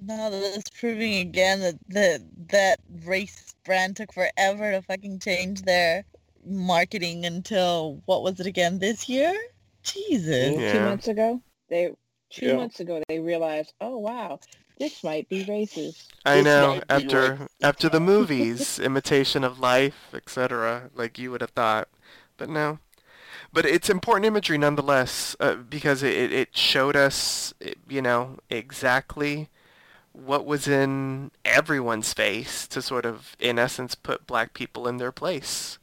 no, 0.00 0.30
that's 0.30 0.68
proving 0.70 1.14
again 1.16 1.60
that 1.60 1.78
that 1.88 2.20
that 2.50 2.80
race 3.04 3.54
brand 3.64 3.96
took 3.96 4.12
forever 4.12 4.72
to 4.72 4.82
fucking 4.82 5.20
change 5.20 5.62
their 5.62 6.04
marketing 6.44 7.24
until 7.24 8.02
what 8.04 8.22
was 8.22 8.38
it 8.40 8.46
again 8.46 8.78
this 8.78 9.08
year? 9.08 9.34
Jesus. 9.82 10.60
Yeah. 10.60 10.72
Two 10.72 10.80
months 10.80 11.08
ago, 11.08 11.40
they 11.70 11.92
two 12.30 12.48
Yeah. 12.48 12.56
months 12.56 12.80
ago 12.80 13.02
they 13.08 13.18
realized, 13.18 13.72
oh 13.80 13.96
wow, 13.98 14.40
this 14.78 15.02
might 15.04 15.28
be 15.28 15.44
racist. 15.44 16.12
I 16.24 16.40
This 16.40 16.42
know 16.42 16.80
after 16.88 17.48
racist. 17.58 17.58
after 17.62 17.88
the 17.88 18.00
movies, 18.00 18.78
imitation 18.78 19.44
of 19.44 19.58
life, 19.58 20.10
etc. 20.14 20.90
Like 20.94 21.18
you 21.18 21.30
would 21.30 21.40
have 21.40 21.50
thought, 21.50 21.88
but 22.36 22.48
no. 22.48 22.78
But 23.52 23.66
it's 23.66 23.90
important 23.90 24.26
imagery 24.26 24.58
nonetheless 24.58 25.36
uh, 25.40 25.54
because 25.56 26.02
it, 26.02 26.14
it- 26.14 26.32
it 26.32 26.56
showed 26.56 26.96
us, 26.96 27.54
you 27.88 28.02
know, 28.02 28.38
exactly 28.50 29.48
what 30.12 30.44
was 30.46 30.66
in 30.68 31.30
everyone's 31.44 32.12
face 32.12 32.66
to 32.68 32.82
sort 32.82 33.04
of, 33.06 33.36
in 33.40 33.58
essence, 33.58 33.94
put 33.94 34.26
black 34.26 34.54
people 34.54 34.88
in 34.88 34.98
their 34.98 35.12
place. 35.12 35.78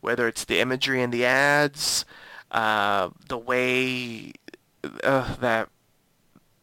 Whether 0.00 0.28
it's 0.28 0.44
the 0.44 0.60
imagery 0.60 1.02
in 1.02 1.10
the 1.10 1.24
ads, 1.24 2.04
uh, 2.52 3.10
the 3.28 3.38
way 3.38 4.32
uh, 5.04 5.34
that 5.36 5.68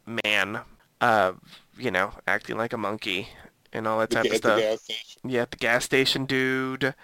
man, 0.06 0.60
uh, 1.00 1.32
you 1.78 1.90
know, 1.90 2.12
acting 2.26 2.56
like 2.56 2.72
a 2.72 2.78
monkey 2.78 3.28
and 3.72 3.86
all 3.88 3.98
that 4.00 4.10
The, 4.10 4.16
type 4.16 4.24
ga- 4.24 4.30
of 4.30 4.36
stuff. 4.36 4.60
gas. 4.60 5.16
Yeah, 5.24 5.44
the 5.50 5.56
gas 5.56 5.84
station 5.84 6.26
dude. 6.26 6.94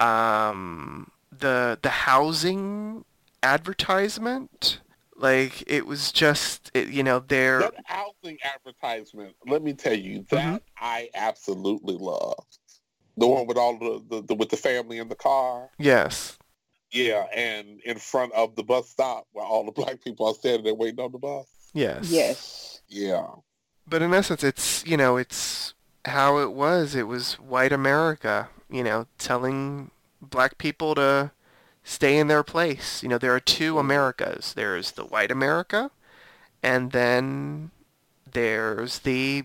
Um, 0.00 1.10
the 1.36 1.78
the 1.82 1.90
housing 1.90 3.04
advertisement. 3.42 4.80
Like 5.16 5.64
it 5.66 5.84
was 5.84 6.12
just, 6.12 6.70
it, 6.74 6.88
you 6.90 7.02
know, 7.02 7.18
their 7.18 7.58
That 7.58 7.74
housing 7.86 8.38
advertisement, 8.44 9.34
let 9.48 9.62
me 9.64 9.72
tell 9.72 9.94
you, 9.96 10.24
that 10.30 10.38
Mm-hmm. 10.44 10.56
I 10.80 11.10
absolutely 11.12 11.96
loved. 11.98 12.58
The 13.16 13.26
one 13.26 13.48
with 13.48 13.56
all 13.58 13.76
the, 13.78 14.00
the, 14.08 14.22
the 14.22 14.34
with 14.34 14.48
the 14.50 14.56
family 14.56 14.98
in 14.98 15.08
the 15.08 15.16
car. 15.16 15.70
Yes. 15.76 16.38
Yeah, 16.92 17.26
and 17.34 17.80
in 17.84 17.98
front 17.98 18.32
of 18.32 18.54
the 18.54 18.62
bus 18.62 18.88
stop 18.88 19.26
where 19.32 19.44
all 19.44 19.64
the 19.64 19.72
black 19.82 20.00
people 20.04 20.26
are 20.28 20.34
standing 20.34 20.62
there 20.64 20.74
waiting 20.74 21.00
on 21.04 21.10
the 21.10 21.18
bus. 21.18 21.46
Yes. 21.74 22.08
Yes. 22.10 22.80
Yeah. 22.86 23.26
But 23.88 24.02
in 24.02 24.12
essence, 24.12 24.44
it's 24.44 24.84
you 24.86 24.96
know, 24.96 25.16
it's 25.16 25.74
how 26.04 26.38
it 26.38 26.52
was. 26.52 26.94
It 26.94 27.06
was 27.06 27.34
white 27.34 27.72
America, 27.72 28.48
you 28.70 28.84
know, 28.84 29.06
telling 29.18 29.90
black 30.20 30.58
people 30.58 30.94
to 30.96 31.30
stay 31.84 32.18
in 32.18 32.28
their 32.28 32.42
place. 32.42 33.02
You 33.02 33.08
know, 33.08 33.18
there 33.18 33.34
are 33.34 33.40
two 33.40 33.78
Americas. 33.78 34.52
There's 34.54 34.92
the 34.92 35.04
white 35.04 35.30
America, 35.30 35.90
and 36.62 36.92
then 36.92 37.70
there's 38.30 39.00
the 39.00 39.44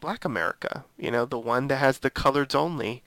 black 0.00 0.24
America. 0.24 0.84
You 0.98 1.10
know, 1.10 1.24
the 1.26 1.38
one 1.38 1.68
that 1.68 1.76
has 1.76 1.98
the 1.98 2.10
coloreds 2.10 2.54
only 2.54 3.02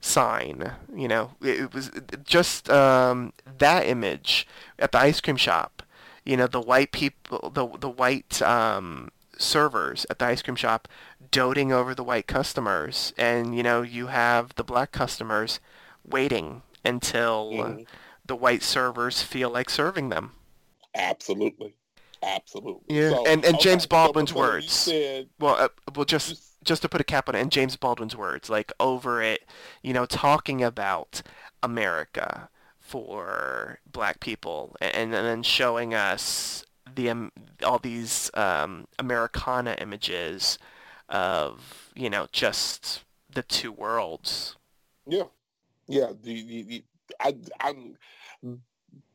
sign. 0.00 0.72
You 0.94 1.08
know, 1.08 1.32
it, 1.40 1.74
was 1.74 1.90
just 2.24 2.70
um, 2.70 3.32
that 3.58 3.86
image 3.86 4.46
at 4.78 4.92
the 4.92 4.98
ice 4.98 5.20
cream 5.20 5.36
shop. 5.36 5.82
You 6.24 6.36
know, 6.36 6.46
the 6.46 6.60
white 6.60 6.92
people, 6.92 7.50
the 7.50 7.66
the 7.78 7.88
white 7.88 8.40
um, 8.42 9.10
servers 9.42 10.06
at 10.10 10.18
the 10.18 10.26
ice 10.26 10.42
cream 10.42 10.56
shop 10.56 10.88
doting 11.30 11.72
over 11.72 11.94
the 11.94 12.04
white 12.04 12.26
customers, 12.26 13.12
and 13.18 13.56
you 13.56 13.62
know, 13.62 13.82
you 13.82 14.08
have 14.08 14.54
the 14.54 14.64
black 14.64 14.92
customers 14.92 15.60
waiting 16.04 16.62
until 16.84 17.52
Mhm. 17.52 17.86
the 18.24 18.36
white 18.36 18.62
servers 18.62 19.22
feel 19.22 19.50
like 19.50 19.70
serving 19.70 20.08
them. 20.08 20.32
Absolutely. 20.94 21.74
Absolutely. 22.22 22.96
Yeah, 22.96 23.10
So- 23.10 23.26
and- 23.26 23.44
and 23.44 23.56
okay, 23.56 23.64
James 23.64 23.86
Baldwin's 23.86 24.32
words. 24.32 24.72
said 24.72 25.28
Well, 25.38 25.56
uh, 25.56 25.68
well, 25.94 26.02
you 26.02 26.04
just 26.06 26.48
just 26.64 26.82
to 26.82 26.88
put 26.88 27.00
a 27.00 27.04
cap 27.04 27.28
on 27.28 27.34
it, 27.34 27.40
and 27.40 27.50
James 27.50 27.74
Baldwin's 27.74 28.14
words, 28.14 28.48
like 28.48 28.72
over 28.78 29.20
it, 29.20 29.44
you 29.82 29.92
know, 29.92 30.06
talking 30.06 30.62
about 30.62 31.20
America 31.60 32.48
for 32.78 33.80
black 33.90 34.20
people, 34.20 34.76
and, 34.80 35.12
and 35.12 35.26
then 35.26 35.42
showing 35.42 35.92
us 35.92 36.64
the 36.94 37.10
um, 37.10 37.32
all 37.64 37.78
these 37.78 38.30
um, 38.34 38.86
Americana 38.98 39.76
images 39.80 40.58
of 41.08 41.90
you 41.94 42.10
know 42.10 42.26
just 42.32 43.04
the 43.30 43.42
two 43.42 43.72
worlds. 43.72 44.56
Yeah, 45.06 45.24
yeah. 45.86 46.12
The, 46.22 46.42
the, 46.42 46.62
the, 46.62 46.84
I, 47.20 47.34
I'm, 47.60 47.96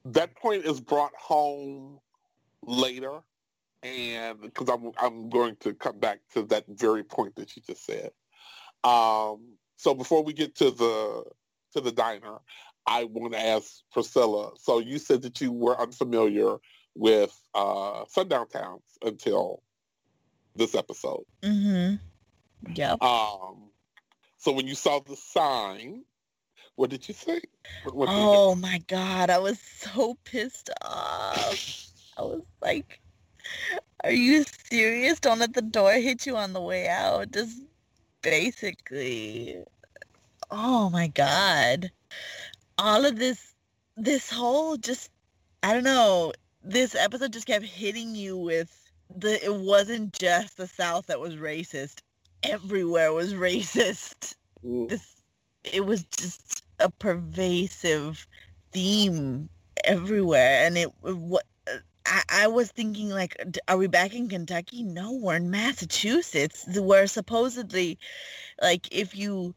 that 0.06 0.36
point 0.36 0.66
is 0.66 0.80
brought 0.82 1.14
home 1.16 2.00
later, 2.66 3.20
and 3.84 4.42
because 4.42 4.70
I'm 4.70 4.92
I'm 5.00 5.30
going 5.30 5.56
to 5.62 5.74
come 5.74 6.00
back 6.00 6.20
to 6.34 6.44
that 6.44 6.66
very 6.68 7.04
point 7.04 7.36
that 7.36 7.56
you 7.56 7.62
just 7.66 7.86
said. 7.86 8.12
Um, 8.84 9.54
so 9.76 9.94
before 9.94 10.24
we 10.24 10.34
get 10.34 10.56
to 10.56 10.72
the 10.72 11.24
to 11.74 11.82
the 11.82 11.92
diner, 11.92 12.38
I 12.86 13.04
want 13.04 13.34
to 13.34 13.40
ask 13.40 13.82
Priscilla. 13.92 14.52
So 14.58 14.80
you 14.80 14.98
said 14.98 15.22
that 15.24 15.42
you 15.42 15.52
were 15.52 15.80
unfamiliar 15.80 16.58
with 16.98 17.40
uh, 17.54 18.04
sundown 18.10 18.48
towns 18.50 18.82
until 19.04 19.62
this 20.56 20.76
episode. 20.76 21.24
Mm-hmm. 21.44 21.96
Yep. 22.74 23.02
Um, 23.02 23.70
so 24.38 24.52
when 24.52 24.68
you 24.68 24.76
saw 24.76 25.00
the 25.00 25.16
sign, 25.16 26.04
what 26.76 26.90
did 26.90 27.08
you 27.08 27.14
think? 27.14 27.46
What, 27.84 27.96
what 27.96 28.10
you 28.10 28.16
Oh 28.18 28.56
my 28.56 28.82
god, 28.88 29.30
I 29.30 29.38
was 29.38 29.60
so 29.60 30.18
pissed 30.24 30.70
off. 30.82 31.88
I 32.18 32.22
was 32.22 32.42
like, 32.62 33.00
"Are 34.04 34.12
you 34.12 34.44
serious? 34.70 35.20
Don't 35.20 35.40
let 35.40 35.54
the 35.54 35.62
door 35.62 35.94
hit 35.94 36.26
you 36.26 36.36
on 36.36 36.54
the 36.54 36.62
way 36.62 36.88
out." 36.88 37.32
Just 37.32 37.62
basically. 38.22 39.64
Oh 40.50 40.90
my 40.90 41.08
god. 41.08 41.92
All 42.78 43.06
of 43.06 43.18
this 43.18 43.54
this 43.96 44.30
whole 44.30 44.78
just 44.78 45.10
I 45.64 45.74
don't 45.74 45.84
know, 45.84 46.34
this 46.64 46.96
episode 46.96 47.34
just 47.34 47.48
kept 47.48 47.66
hitting 47.66 48.16
you 48.16 48.38
with 48.38 48.92
the 49.16 49.44
it 49.44 49.56
wasn't 49.56 50.14
just 50.14 50.58
the 50.58 50.68
South 50.68 51.08
that 51.08 51.20
was 51.20 51.36
racist. 51.36 52.02
Everywhere 52.44 53.14
was 53.14 53.34
racist. 53.48 54.36
This 54.64 55.16
it 55.64 55.86
was 55.86 56.04
just 56.04 56.64
a 56.80 56.90
pervasive 56.90 58.28
theme 58.72 59.50
everywhere. 59.84 60.66
And 60.66 60.78
it 60.78 60.92
what 61.02 61.46
uh, 61.72 61.78
I, 62.06 62.24
I 62.30 62.48
was 62.48 62.72
thinking 62.72 63.10
like 63.10 63.42
are 63.68 63.78
we 63.78 63.88
back 63.88 64.14
in 64.14 64.30
kentucky? 64.30 64.84
No 64.84 65.14
we're 65.14 65.38
in 65.38 65.50
massachusetts. 65.50 66.66
Where 66.78 67.08
supposedly 67.08 67.98
like 68.62 68.88
if 68.92 69.16
you 69.16 69.56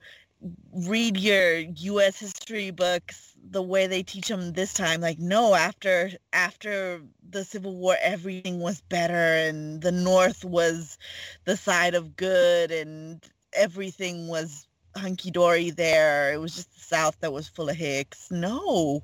read 0.86 1.16
your 1.16 1.59
us 1.99 2.18
history 2.18 2.70
books 2.70 3.34
the 3.51 3.62
way 3.62 3.86
they 3.86 4.03
teach 4.03 4.28
them 4.28 4.53
this 4.53 4.72
time 4.72 5.01
like 5.01 5.18
no 5.18 5.55
after 5.55 6.11
after 6.32 7.01
the 7.30 7.45
civil 7.45 7.76
war 7.76 7.97
everything 8.01 8.61
was 8.61 8.80
better 8.82 9.14
and 9.14 9.82
the 9.82 9.93
north 9.93 10.45
was 10.45 10.97
the 11.45 11.57
side 11.57 11.95
of 11.95 12.16
good 12.16 12.70
and 12.70 13.28
everything 13.53 14.28
was 14.28 14.66
hunky 14.97 15.30
dory 15.30 15.70
there. 15.70 16.32
It 16.32 16.38
was 16.38 16.55
just 16.55 16.74
the 16.74 16.80
South 16.80 17.18
that 17.20 17.32
was 17.32 17.49
full 17.49 17.68
of 17.68 17.76
hicks. 17.76 18.30
No, 18.30 19.03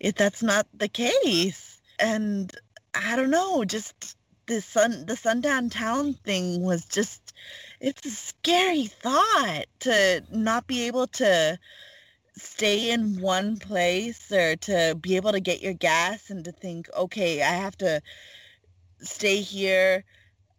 it 0.00 0.16
that's 0.16 0.42
not 0.42 0.66
the 0.74 0.88
case. 0.88 1.80
And 1.98 2.52
I 2.94 3.16
don't 3.16 3.30
know, 3.30 3.64
just 3.64 4.16
the 4.46 4.60
sun 4.60 5.06
the 5.06 5.16
sundown 5.16 5.70
town 5.70 6.14
thing 6.14 6.62
was 6.62 6.84
just 6.84 7.32
it's 7.80 8.04
a 8.06 8.10
scary 8.10 8.86
thought 8.86 9.64
to 9.80 10.22
not 10.30 10.66
be 10.66 10.86
able 10.86 11.06
to 11.06 11.58
stay 12.36 12.90
in 12.90 13.20
one 13.20 13.56
place 13.56 14.30
or 14.32 14.56
to 14.56 14.96
be 15.00 15.16
able 15.16 15.32
to 15.32 15.40
get 15.40 15.62
your 15.62 15.74
gas 15.74 16.30
and 16.30 16.44
to 16.44 16.52
think, 16.52 16.88
okay, 16.96 17.42
I 17.42 17.52
have 17.52 17.76
to 17.78 18.02
stay 19.00 19.40
here 19.40 20.04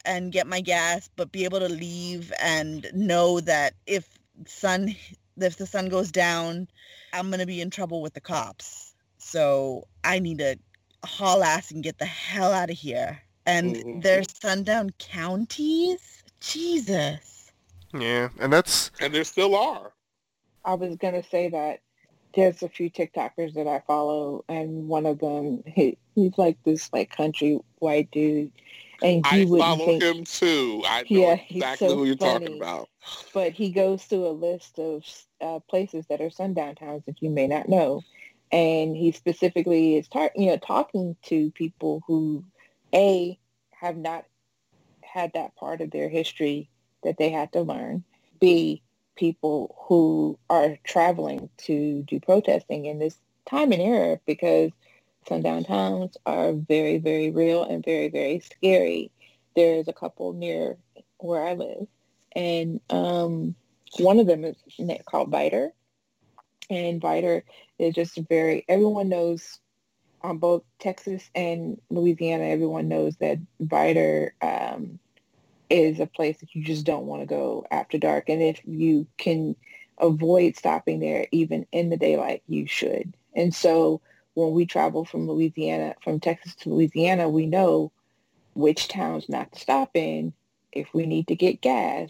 and 0.05 0.31
get 0.31 0.47
my 0.47 0.61
gas, 0.61 1.09
but 1.15 1.31
be 1.31 1.43
able 1.45 1.59
to 1.59 1.69
leave 1.69 2.31
and 2.41 2.88
know 2.93 3.39
that 3.41 3.73
if 3.88 4.07
sun 4.45 4.95
if 5.38 5.57
the 5.57 5.65
sun 5.67 5.89
goes 5.89 6.11
down, 6.11 6.67
I'm 7.11 7.29
gonna 7.29 7.45
be 7.45 7.61
in 7.61 7.69
trouble 7.69 8.01
with 8.01 8.13
the 8.13 8.21
cops. 8.21 8.95
So 9.17 9.88
I 10.03 10.19
need 10.19 10.38
to 10.38 10.57
haul 11.03 11.43
ass 11.43 11.71
and 11.71 11.83
get 11.83 11.97
the 11.97 12.05
hell 12.05 12.53
out 12.53 12.69
of 12.69 12.77
here. 12.77 13.21
And 13.45 13.77
Mhm. 13.77 14.03
there's 14.03 14.27
sundown 14.41 14.91
counties. 14.99 16.23
Jesus. 16.41 17.51
Yeah, 17.93 18.29
and 18.39 18.53
that's 18.53 18.91
And 18.99 19.13
there 19.13 19.23
still 19.23 19.55
are. 19.55 19.93
I 20.65 20.75
was 20.75 20.95
gonna 20.97 21.23
say 21.23 21.49
that 21.49 21.81
there's 22.35 22.63
a 22.63 22.69
few 22.69 22.89
TikTokers 22.91 23.53
that 23.55 23.67
I 23.67 23.81
follow, 23.87 24.43
and 24.49 24.87
one 24.87 25.05
of 25.05 25.19
them 25.19 25.63
he, 25.67 25.97
he's 26.15 26.37
like 26.37 26.57
this 26.63 26.91
like 26.93 27.09
country 27.11 27.59
white 27.79 28.11
dude, 28.11 28.51
and 29.01 29.25
he 29.25 29.41
I 29.41 29.45
wouldn't 29.45 29.67
follow 29.77 29.85
think, 29.85 30.01
him 30.01 30.23
too. 30.25 30.83
I 30.87 31.03
know 31.03 31.09
Yeah, 31.21 31.35
he's 31.35 31.63
exactly 31.63 31.77
so 31.77 31.95
who 31.95 32.05
you're 32.05 32.15
talking 32.15 32.53
funny. 32.53 32.61
about. 32.61 32.89
but 33.33 33.53
he 33.53 33.71
goes 33.71 34.03
through 34.05 34.27
a 34.27 34.29
list 34.31 34.79
of 34.79 35.03
uh, 35.41 35.59
places 35.69 36.05
that 36.09 36.21
are 36.21 36.29
sundown 36.31 36.75
towns 36.75 37.03
that 37.05 37.21
you 37.21 37.29
may 37.29 37.47
not 37.47 37.69
know, 37.69 38.03
and 38.51 38.95
he 38.95 39.11
specifically 39.11 39.97
is 39.97 40.07
tar- 40.07 40.31
you 40.35 40.47
know 40.47 40.57
talking 40.57 41.15
to 41.23 41.51
people 41.51 42.03
who 42.07 42.43
a 42.95 43.37
have 43.71 43.97
not 43.97 44.25
had 45.01 45.33
that 45.33 45.55
part 45.55 45.81
of 45.81 45.91
their 45.91 46.09
history 46.09 46.69
that 47.03 47.17
they 47.17 47.29
had 47.29 47.51
to 47.53 47.61
learn. 47.61 48.03
B 48.39 48.81
people 49.15 49.75
who 49.87 50.37
are 50.49 50.77
traveling 50.83 51.49
to 51.57 52.03
do 52.03 52.19
protesting 52.19 52.85
in 52.85 52.99
this 52.99 53.17
time 53.45 53.71
and 53.71 53.81
era 53.81 54.19
because 54.25 54.71
sundown 55.27 55.63
towns 55.63 56.17
are 56.25 56.53
very, 56.53 56.97
very 56.97 57.31
real 57.31 57.63
and 57.63 57.83
very, 57.83 58.09
very 58.09 58.39
scary. 58.39 59.11
There's 59.55 59.87
a 59.87 59.93
couple 59.93 60.33
near 60.33 60.77
where 61.17 61.45
I 61.47 61.53
live, 61.53 61.87
and 62.35 62.81
um, 62.89 63.55
one 63.99 64.19
of 64.19 64.27
them 64.27 64.43
is 64.43 64.57
called 65.05 65.31
Vidor, 65.31 65.69
and 66.69 67.01
Vidor 67.01 67.43
is 67.79 67.95
just 67.95 68.19
very. 68.27 68.65
Everyone 68.67 69.07
knows 69.07 69.59
on 70.26 70.39
both 70.39 70.63
Texas 70.80 71.30
and 71.36 71.80
Louisiana. 71.89 72.45
Everyone 72.45 72.88
knows 72.88 73.15
that 73.17 73.39
Vidor 73.61 74.32
um, 74.41 74.99
is 75.69 75.99
a 75.99 76.07
place 76.07 76.39
that 76.39 76.53
you 76.55 76.63
just 76.63 76.86
don't 76.86 77.05
want 77.05 77.21
to 77.21 77.28
go 77.28 77.65
after 77.71 77.97
dark, 77.97 78.30
and 78.30 78.41
if 78.41 78.59
you 78.65 79.07
can 79.17 79.55
avoid 79.99 80.57
stopping 80.57 80.99
there 80.99 81.28
even 81.32 81.65
in 81.71 81.89
the 81.89 81.97
daylight, 81.97 82.43
you 82.47 82.67
should. 82.67 83.13
And 83.36 83.53
so 83.53 84.01
when 84.34 84.51
we 84.51 84.65
travel 84.65 85.05
from 85.05 85.28
Louisiana, 85.28 85.95
from 86.03 86.19
Texas 86.19 86.55
to 86.55 86.69
Louisiana, 86.69 87.30
we 87.30 87.45
know 87.45 87.91
which 88.53 88.88
towns 88.88 89.30
not 89.30 89.51
to 89.53 89.59
stop 89.59 89.91
in 89.93 90.34
if 90.71 90.93
we 90.93 91.05
need 91.05 91.28
to 91.28 91.36
get 91.36 91.61
gas. 91.61 92.09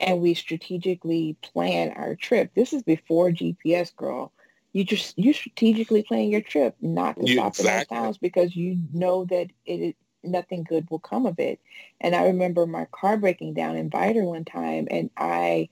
And 0.00 0.20
we 0.20 0.34
strategically 0.34 1.36
plan 1.42 1.92
our 1.92 2.16
trip. 2.16 2.50
This 2.54 2.72
is 2.72 2.82
before 2.82 3.30
GPS, 3.30 3.94
girl. 3.94 4.32
You 4.72 4.84
just 4.84 5.18
you 5.18 5.32
strategically 5.34 6.02
plan 6.04 6.30
your 6.30 6.42
trip 6.42 6.76
not 6.80 7.20
to 7.20 7.28
You- 7.28 7.34
stop 7.34 7.60
in 7.60 7.66
those 7.68 7.86
exactly. 7.86 7.96
towns 7.96 8.18
because 8.18 8.56
you 8.56 8.78
know 8.92 9.24
that 9.26 9.50
it 9.66 9.96
nothing 10.24 10.64
good 10.64 10.90
will 10.90 11.00
come 11.00 11.26
of 11.26 11.38
it. 11.40 11.60
And 12.00 12.14
I 12.14 12.26
remember 12.26 12.66
my 12.66 12.86
car 12.92 13.16
breaking 13.18 13.54
down 13.54 13.76
in 13.76 13.90
Vidor 13.90 14.24
one 14.24 14.44
time, 14.46 14.88
and 14.90 15.10
I 15.16 15.70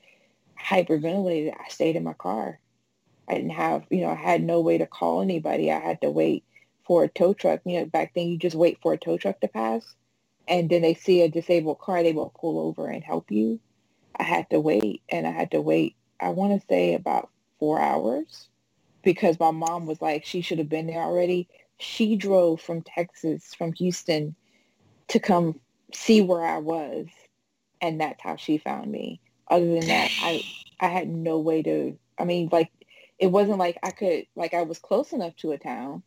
hyperventilated. 0.60 1.54
I 1.58 1.68
stayed 1.70 1.96
in 1.96 2.04
my 2.04 2.14
car. 2.14 2.60
I 3.28 3.34
didn't 3.36 3.52
have, 3.52 3.86
you 3.90 4.02
know, 4.02 4.10
I 4.10 4.14
had 4.16 4.42
no 4.42 4.60
way 4.60 4.78
to 4.78 4.86
call 4.86 5.22
anybody. 5.22 5.72
I 5.72 5.80
had 5.80 6.00
to 6.02 6.10
wait 6.10 6.44
for 6.86 7.04
a 7.04 7.08
tow 7.08 7.34
truck. 7.34 7.60
You 7.64 7.80
know, 7.80 7.86
back 7.86 8.12
then 8.14 8.28
you 8.28 8.38
just 8.38 8.56
wait 8.56 8.78
for 8.82 8.92
a 8.94 8.98
tow 8.98 9.18
truck 9.18 9.40
to 9.40 9.48
pass. 9.48 9.84
and 10.48 10.68
then 10.70 10.82
they 10.82 10.94
see 10.94 11.22
a 11.22 11.28
disabled 11.30 11.78
car, 11.80 12.02
they 12.02 12.12
will 12.12 12.32
pull 12.40 12.58
over 12.60 12.86
and 12.88 13.02
help 13.04 13.30
you. 13.30 13.60
I 14.18 14.24
had 14.24 14.50
to 14.50 14.60
wait, 14.60 15.02
and 15.10 15.26
I 15.26 15.30
had 15.32 15.52
to 15.52 15.60
wait. 15.62 15.96
I 16.20 16.30
want 16.30 16.60
to 16.60 16.66
say 16.68 16.94
about 16.94 17.30
four 17.60 17.80
hours 17.80 18.48
because 19.02 19.38
my 19.40 19.50
mom 19.50 19.86
was 19.86 20.00
like, 20.00 20.24
she 20.24 20.40
should 20.40 20.58
have 20.58 20.68
been 20.68 20.86
there 20.86 21.02
already. 21.02 21.48
She 21.78 22.16
drove 22.16 22.60
from 22.60 22.82
Texas, 22.82 23.54
from 23.54 23.72
Houston, 23.74 24.34
to 25.08 25.18
come 25.18 25.58
see 25.94 26.20
where 26.20 26.44
I 26.44 26.58
was, 26.58 27.06
and 27.80 28.00
that's 28.00 28.22
how 28.22 28.36
she 28.36 28.58
found 28.58 28.90
me. 28.90 29.20
Other 29.48 29.66
than 29.66 29.86
that, 29.88 30.10
I 30.22 30.42
I 30.80 30.88
had 30.88 31.08
no 31.08 31.38
way 31.38 31.62
to. 31.62 31.98
I 32.18 32.24
mean, 32.24 32.48
like 32.52 32.70
it 33.18 33.28
wasn't 33.28 33.58
like 33.58 33.78
I 33.82 33.90
could 33.90 34.26
like 34.36 34.54
I 34.54 34.62
was 34.62 34.78
close 34.78 35.12
enough 35.12 35.34
to 35.36 35.52
a 35.52 35.58
town, 35.58 36.02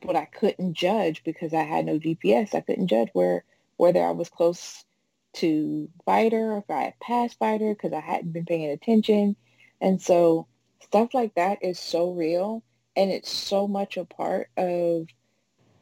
but 0.00 0.16
I 0.16 0.24
couldn't 0.24 0.74
judge 0.74 1.22
because 1.24 1.54
I 1.54 1.62
had 1.62 1.86
no 1.86 1.98
GPS. 1.98 2.54
I 2.54 2.60
couldn't 2.60 2.88
judge 2.88 3.10
where 3.12 3.44
whether 3.76 4.02
I 4.02 4.10
was 4.10 4.28
close 4.28 4.84
to 5.34 5.88
Vidor 6.06 6.54
or 6.54 6.58
if 6.58 6.70
I 6.70 6.82
had 6.84 7.00
passed 7.00 7.38
Vidor 7.38 7.74
because 7.74 7.92
I 7.92 8.00
hadn't 8.00 8.32
been 8.32 8.46
paying 8.46 8.70
attention. 8.70 9.36
And 9.80 10.00
so 10.00 10.48
stuff 10.80 11.14
like 11.14 11.34
that 11.34 11.58
is 11.62 11.78
so 11.78 12.12
real 12.12 12.62
and 12.96 13.10
it's 13.10 13.30
so 13.30 13.68
much 13.68 13.96
a 13.96 14.04
part 14.04 14.48
of 14.56 15.06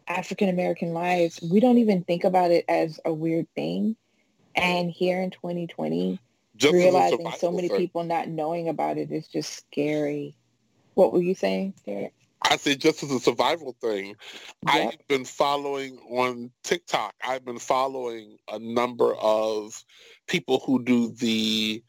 African 0.09 0.49
American 0.49 0.93
lives. 0.93 1.41
We 1.43 1.61
don't 1.61 1.79
even 1.79 2.05
think 2.05 2.25
about 2.25 2.51
it 2.51 2.65
as 2.69 3.01
a 3.05 3.13
weird 3.13 3.47
thing. 3.55 3.97
And 4.55 4.91
here 4.91 5.21
in 5.21 5.31
2020, 5.31 6.19
just 6.57 6.73
realizing 6.73 7.31
so 7.39 7.51
many 7.51 7.69
thing. 7.69 7.77
people 7.77 8.05
not 8.05 8.29
knowing 8.29 8.69
about 8.69 8.97
it 8.97 9.11
is 9.11 9.29
just 9.29 9.55
scary. 9.55 10.37
What 10.95 11.13
were 11.13 11.23
you 11.23 11.35
saying, 11.35 11.75
Derrick? 11.85 12.15
I 12.43 12.57
say 12.57 12.77
just 12.77 13.03
as 13.03 13.11
a 13.11 13.21
survival 13.21 13.77
thing. 13.81 14.15
Yep. 14.73 14.95
I've 14.95 15.09
been 15.09 15.25
following 15.25 15.99
on 16.11 16.51
TikTok. 16.63 17.15
I've 17.23 17.45
been 17.45 17.59
following 17.59 18.39
a 18.51 18.59
number 18.59 19.15
of 19.17 19.85
people 20.27 20.63
who 20.65 20.83
do 20.83 21.13
the 21.13 21.83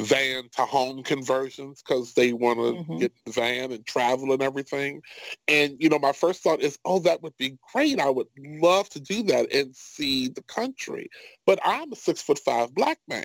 van 0.00 0.48
to 0.52 0.62
home 0.62 1.02
conversions 1.02 1.82
because 1.82 2.12
they 2.14 2.32
want 2.32 2.58
to 2.58 2.64
mm-hmm. 2.64 2.98
get 2.98 3.12
the 3.24 3.32
van 3.32 3.72
and 3.72 3.86
travel 3.86 4.32
and 4.32 4.42
everything. 4.42 5.02
And, 5.48 5.76
you 5.78 5.88
know, 5.88 5.98
my 5.98 6.12
first 6.12 6.42
thought 6.42 6.60
is, 6.60 6.78
oh, 6.84 6.98
that 7.00 7.22
would 7.22 7.36
be 7.38 7.58
great. 7.72 8.00
I 8.00 8.10
would 8.10 8.28
love 8.38 8.88
to 8.90 9.00
do 9.00 9.22
that 9.24 9.52
and 9.52 9.74
see 9.74 10.28
the 10.28 10.42
country. 10.42 11.10
But 11.46 11.58
I'm 11.64 11.92
a 11.92 11.96
six 11.96 12.20
foot 12.22 12.38
five 12.38 12.74
black 12.74 12.98
man. 13.08 13.24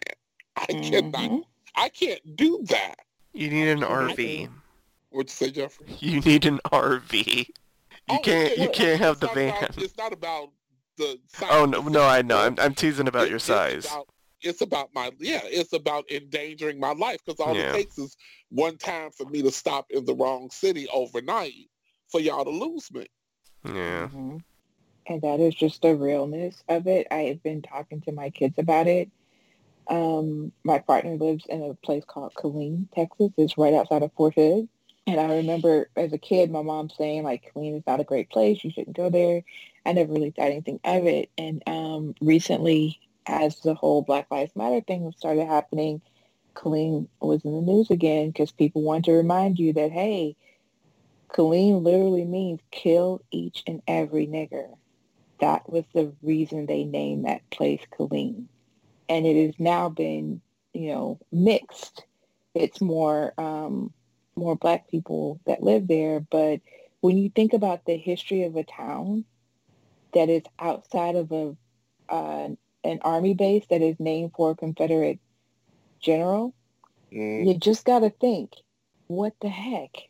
I 0.55 0.65
mm-hmm. 0.65 1.11
cannot, 1.11 1.43
I 1.76 1.89
can't 1.89 2.36
do 2.36 2.63
that. 2.69 2.95
You 3.34 3.49
need 3.49 3.67
an 3.69 3.82
RV. 3.82 4.49
What'd 5.09 5.30
you 5.30 5.47
say, 5.47 5.51
Jeffrey? 5.51 5.88
You 5.99 6.22
need 6.22 6.45
an 6.45 6.59
RV. 6.72 7.47
You 7.47 7.53
oh, 8.09 8.19
can't. 8.19 8.57
you 8.57 8.69
can't 8.69 8.99
have 8.99 9.19
the 9.19 9.28
van. 9.28 9.55
About, 9.57 9.78
it's 9.78 9.97
not 9.97 10.11
about 10.11 10.49
the. 10.97 11.19
Oh 11.49 11.65
no, 11.65 11.82
no, 11.82 12.03
I 12.03 12.22
know. 12.22 12.39
I'm, 12.39 12.55
I'm 12.59 12.74
teasing 12.74 13.07
about 13.07 13.28
it, 13.28 13.30
your 13.30 13.39
size. 13.39 13.86
About, 13.86 14.07
it's 14.41 14.61
about 14.61 14.89
my 14.93 15.11
yeah. 15.19 15.41
It's 15.43 15.73
about 15.73 16.09
endangering 16.11 16.79
my 16.79 16.93
life 16.93 17.19
because 17.25 17.39
all 17.39 17.55
yeah. 17.55 17.69
it 17.69 17.73
takes 17.73 17.97
is 17.97 18.17
one 18.49 18.77
time 18.77 19.11
for 19.11 19.25
me 19.25 19.41
to 19.41 19.51
stop 19.51 19.87
in 19.89 20.05
the 20.05 20.15
wrong 20.15 20.49
city 20.49 20.87
overnight 20.93 21.53
for 22.09 22.19
y'all 22.19 22.43
to 22.43 22.51
lose 22.51 22.91
me. 22.91 23.07
Yeah. 23.65 24.07
Mm-hmm. 24.07 24.37
And 25.07 25.21
that 25.21 25.39
is 25.39 25.55
just 25.55 25.81
the 25.81 25.95
realness 25.95 26.63
of 26.69 26.87
it. 26.87 27.07
I 27.11 27.21
have 27.23 27.43
been 27.43 27.61
talking 27.61 28.01
to 28.01 28.11
my 28.11 28.29
kids 28.29 28.55
about 28.57 28.87
it. 28.87 29.09
Um, 29.87 30.51
my 30.63 30.79
partner 30.79 31.15
lives 31.15 31.45
in 31.49 31.63
a 31.63 31.73
place 31.73 32.03
called 32.05 32.33
Killeen, 32.35 32.87
Texas. 32.93 33.31
It's 33.37 33.57
right 33.57 33.73
outside 33.73 34.03
of 34.03 34.13
Fort 34.13 34.35
Hood. 34.35 34.69
And 35.07 35.19
I 35.19 35.37
remember 35.37 35.89
as 35.95 36.13
a 36.13 36.17
kid, 36.17 36.51
my 36.51 36.61
mom 36.61 36.89
saying 36.89 37.23
like, 37.23 37.51
Killeen 37.53 37.77
is 37.77 37.83
not 37.87 37.99
a 37.99 38.05
great 38.05 38.29
place. 38.29 38.63
You 38.63 38.71
shouldn't 38.71 38.95
go 38.95 39.09
there. 39.09 39.41
I 39.85 39.93
never 39.93 40.13
really 40.13 40.31
thought 40.31 40.45
anything 40.45 40.79
of 40.83 41.05
it. 41.07 41.31
And 41.37 41.63
um, 41.65 42.15
recently, 42.21 42.99
as 43.26 43.59
the 43.59 43.74
whole 43.74 44.01
Black 44.01 44.28
Lives 44.32 44.55
Matter 44.55 44.82
thing 44.82 45.11
started 45.17 45.45
happening, 45.45 46.01
Killeen 46.55 47.07
was 47.19 47.43
in 47.45 47.53
the 47.53 47.61
news 47.61 47.89
again 47.89 48.30
because 48.30 48.51
people 48.51 48.82
want 48.82 49.05
to 49.05 49.13
remind 49.13 49.59
you 49.59 49.74
that, 49.74 49.91
hey, 49.91 50.36
Killeen 51.30 51.84
literally 51.84 52.26
means 52.26 52.59
kill 52.72 53.22
each 53.32 53.63
and 53.65 53.82
every 53.88 54.28
nigger. 54.28 54.76
That 55.39 55.69
was 55.69 55.86
the 55.93 56.13
reason 56.22 56.65
they 56.65 56.84
named 56.84 57.26
that 57.26 57.49
place 57.49 57.82
Killeen. 57.97 58.45
And 59.07 59.26
it 59.26 59.45
has 59.45 59.59
now 59.59 59.89
been, 59.89 60.41
you 60.74 60.91
know, 60.91 61.19
mixed. 61.32 62.05
It's 62.53 62.82
more 62.82 63.34
um, 63.38 63.93
more 64.36 64.55
black 64.55 64.89
people 64.89 65.39
that 65.45 65.63
live 65.63 65.88
there. 65.88 66.19
But 66.19 66.61
when 66.99 67.17
you 67.17 67.30
think 67.30 67.53
about 67.53 67.86
the 67.86 67.97
history 67.97 68.43
of 68.43 68.55
a 68.55 68.63
town 68.63 69.26
that 70.13 70.30
is 70.30 70.43
outside 70.59 71.15
of 71.15 71.32
a 71.32 71.55
uh, 72.09 72.49
an 72.84 72.99
army 73.01 73.34
base 73.34 73.65
that 73.69 73.82
is 73.82 73.99
named 73.99 74.32
for 74.36 74.51
a 74.51 74.55
Confederate 74.55 75.19
general, 75.99 76.53
mm. 77.11 77.47
you 77.47 77.57
just 77.57 77.86
got 77.86 77.99
to 77.99 78.09
think, 78.09 78.53
what 79.07 79.34
the 79.41 79.49
heck? 79.49 80.09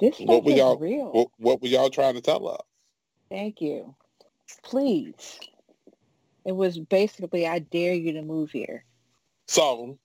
This 0.00 0.16
stuff 0.16 0.28
what 0.28 0.46
is 0.46 0.58
y'all, 0.58 0.78
real. 0.78 1.10
What, 1.12 1.28
what 1.38 1.62
were 1.62 1.68
y'all 1.68 1.90
trying 1.90 2.14
to 2.14 2.20
tell 2.20 2.48
us? 2.48 2.60
Thank 3.30 3.60
you. 3.60 3.94
Please. 4.62 5.38
It 6.44 6.52
was 6.52 6.78
basically, 6.78 7.46
I 7.46 7.58
dare 7.58 7.94
you 7.94 8.12
to 8.12 8.22
move 8.22 8.50
here. 8.50 8.84
So 9.46 9.98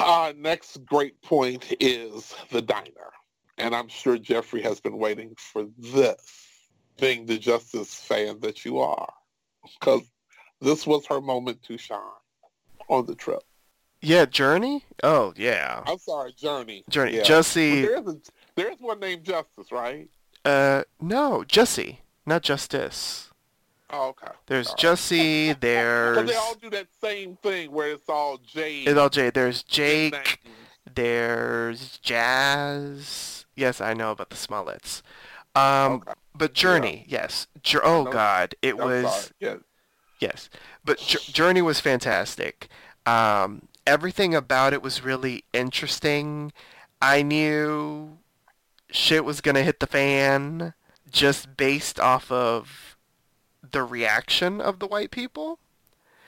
our 0.00 0.32
next 0.34 0.84
great 0.84 1.20
point 1.22 1.74
is 1.80 2.34
the 2.50 2.62
diner. 2.62 3.10
And 3.58 3.74
I'm 3.74 3.88
sure 3.88 4.16
Jeffrey 4.18 4.62
has 4.62 4.80
been 4.80 4.98
waiting 4.98 5.34
for 5.36 5.66
this, 5.76 6.48
being 6.98 7.26
the 7.26 7.38
Justice 7.38 7.94
fan 7.94 8.40
that 8.40 8.64
you 8.64 8.78
are. 8.78 9.12
Because 9.78 10.02
this 10.60 10.86
was 10.86 11.06
her 11.06 11.20
moment 11.20 11.62
to 11.64 11.78
shine 11.78 12.00
on 12.88 13.06
the 13.06 13.14
trip. 13.14 13.42
Yeah, 14.02 14.24
Jurnee? 14.24 14.82
Oh, 15.02 15.34
yeah. 15.36 15.82
I'm 15.86 15.98
sorry, 15.98 16.32
Jurnee. 16.32 16.84
Jurnee. 16.90 17.12
Yeah. 17.12 17.22
Jussie. 17.22 17.82
There's, 17.82 18.06
a, 18.06 18.16
there's 18.54 18.76
one 18.80 18.98
named 18.98 19.24
Justice, 19.24 19.70
right? 19.70 20.08
Uh, 20.44 20.84
no, 21.00 21.44
Jussie, 21.46 21.98
not 22.24 22.42
Justice. 22.42 23.30
Oh, 23.90 24.08
okay. 24.08 24.32
There's 24.46 24.68
all 24.68 24.76
Jussie. 24.76 25.48
Right. 25.48 25.60
There's. 25.60 26.16
Because 26.16 26.30
they 26.30 26.36
all 26.36 26.54
do 26.54 26.70
that 26.70 26.86
same 27.00 27.36
thing 27.36 27.72
where 27.72 27.90
it's 27.90 28.08
all 28.08 28.38
Jade. 28.38 28.88
It's 28.88 28.98
all 28.98 29.10
Jade. 29.10 29.34
There's 29.34 29.62
Jake. 29.62 30.40
There's 30.94 31.98
Jazz. 31.98 33.44
Yes, 33.54 33.80
I 33.80 33.92
know 33.92 34.12
about 34.12 34.30
the 34.30 34.36
Smolletts. 34.36 35.02
Um, 35.54 35.94
okay. 35.94 36.12
but 36.34 36.54
Jurnee, 36.54 37.04
yeah. 37.06 37.22
yes. 37.22 37.48
oh 37.82 38.04
God, 38.04 38.54
it 38.62 38.74
I'm 38.74 38.78
was. 38.78 39.32
Yes. 39.40 39.58
Yes, 40.20 40.50
but 40.84 40.98
Jurnee 40.98 41.64
was 41.64 41.80
fantastic. 41.80 42.68
Um, 43.06 43.68
everything 43.86 44.34
about 44.34 44.72
it 44.72 44.82
was 44.82 45.02
really 45.02 45.44
interesting. 45.52 46.52
I 47.00 47.22
knew 47.22 48.18
shit 48.90 49.24
was 49.24 49.40
gonna 49.40 49.62
hit 49.62 49.80
the 49.80 49.86
fan 49.86 50.74
just 51.10 51.56
based 51.56 51.98
off 51.98 52.30
of 52.30 52.96
the 53.68 53.82
reaction 53.82 54.60
of 54.60 54.78
the 54.78 54.86
white 54.86 55.10
people. 55.10 55.58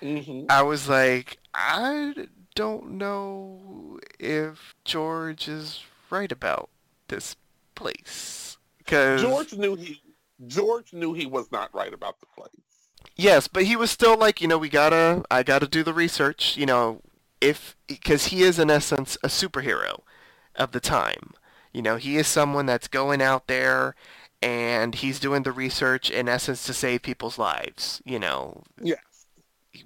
Mm-hmm. 0.00 0.46
I 0.48 0.62
was 0.62 0.88
like, 0.88 1.38
I 1.54 2.14
don't 2.54 2.92
know 2.92 4.00
if 4.18 4.74
George 4.84 5.48
is 5.48 5.84
right 6.10 6.32
about 6.32 6.68
this 7.08 7.36
place. 7.74 8.56
Cause 8.86 9.22
George 9.22 9.52
knew 9.54 9.76
he 9.76 10.00
George 10.46 10.92
knew 10.92 11.12
he 11.12 11.26
was 11.26 11.50
not 11.52 11.72
right 11.74 11.92
about 11.92 12.18
the 12.20 12.26
place. 12.26 12.61
Yes, 13.16 13.48
but 13.48 13.64
he 13.64 13.76
was 13.76 13.90
still 13.90 14.16
like, 14.16 14.40
you 14.40 14.48
know, 14.48 14.58
we 14.58 14.68
gotta, 14.68 15.24
I 15.30 15.42
gotta 15.42 15.66
do 15.66 15.82
the 15.82 15.92
research, 15.92 16.56
you 16.56 16.66
know, 16.66 17.02
if 17.40 17.76
because 17.86 18.26
he 18.26 18.42
is 18.42 18.58
in 18.58 18.70
essence 18.70 19.18
a 19.22 19.28
superhero 19.28 20.00
of 20.56 20.72
the 20.72 20.80
time. 20.80 21.32
You 21.72 21.82
know, 21.82 21.96
he 21.96 22.16
is 22.16 22.26
someone 22.26 22.66
that's 22.66 22.88
going 22.88 23.20
out 23.22 23.46
there 23.46 23.94
and 24.42 24.94
he's 24.94 25.20
doing 25.20 25.42
the 25.42 25.52
research 25.52 26.10
in 26.10 26.28
essence 26.28 26.64
to 26.66 26.74
save 26.74 27.02
people's 27.02 27.38
lives. 27.38 28.02
You 28.04 28.18
know. 28.18 28.62
Yes. 28.80 28.98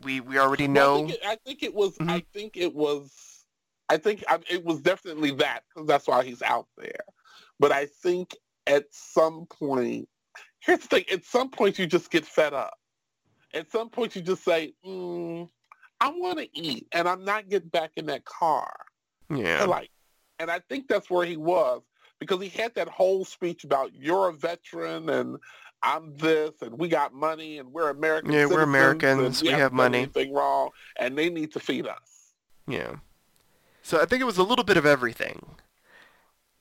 We 0.03 0.21
we 0.21 0.39
already 0.39 0.67
know. 0.67 1.03
Well, 1.03 1.05
I, 1.05 1.07
think 1.07 1.13
it, 1.13 1.27
I, 1.27 1.37
think 1.37 1.63
it, 1.63 1.75
was. 1.75 1.97
I 2.01 2.05
mm-hmm. 2.05 2.19
think 2.33 2.57
it 2.57 2.75
was. 2.75 3.45
I 3.89 3.97
think 3.99 4.25
I, 4.29 4.39
it 4.51 4.65
was 4.65 4.81
definitely 4.81 5.31
that 5.33 5.61
because 5.69 5.87
that's 5.87 6.09
why 6.09 6.25
he's 6.25 6.43
out 6.43 6.67
there. 6.77 7.05
But 7.61 7.71
I 7.71 7.87
think 7.87 8.37
at 8.67 8.87
some 8.91 9.47
point, 9.47 10.09
here's 10.59 10.81
the 10.81 10.89
thing: 10.89 11.05
at 11.13 11.25
some 11.25 11.51
point, 11.51 11.79
you 11.79 11.87
just 11.87 12.11
get 12.11 12.27
fed 12.27 12.53
up. 12.53 12.75
At 13.55 13.71
some 13.71 13.89
point, 13.89 14.17
you 14.17 14.23
just 14.23 14.45
say, 14.45 14.75
mm, 14.85 15.49
"I 16.01 16.11
want 16.11 16.39
to 16.39 16.49
eat," 16.53 16.89
and 16.93 17.09
I'm 17.09 17.25
not 17.25 17.49
getting 17.49 17.69
back 17.69 17.93
in 17.97 18.07
that 18.07 18.25
car. 18.25 18.75
Yeah. 19.31 19.63
And 19.63 19.71
like, 19.71 19.91
and 20.39 20.51
I 20.51 20.61
think 20.69 20.89
that's 20.89 21.11
where 21.11 21.27
he 21.27 21.37
was 21.37 21.83
because 22.19 22.41
he 22.41 22.49
had 22.49 22.75
that 22.75 22.89
whole 22.89 23.25
speech 23.25 23.65
about 23.65 23.95
you're 23.95 24.29
a 24.29 24.33
veteran 24.33 25.09
and 25.09 25.39
I'm 25.83 26.17
this 26.17 26.53
and 26.63 26.79
we 26.79 26.89
got 26.89 27.13
money 27.13 27.59
and 27.59 27.73
we're 27.73 27.91
Americans. 27.91 28.35
Yeah, 28.35 28.47
we're 28.47 28.63
Americans. 28.63 29.43
We, 29.43 29.49
we 29.49 29.55
have 29.55 29.73
money. 29.73 29.99
Anything 29.99 30.33
wrong, 30.33 30.71
and 30.99 31.17
they 31.17 31.31
need 31.31 31.53
to 31.53 31.61
feed 31.61 31.87
us. 31.87 32.33
Yeah. 32.67 32.97
So 33.83 34.01
I 34.01 34.05
think 34.07 34.21
it 34.21 34.25
was 34.25 34.39
a 34.39 34.43
little 34.43 34.65
bit 34.65 34.77
of 34.77 34.85
everything, 34.85 35.47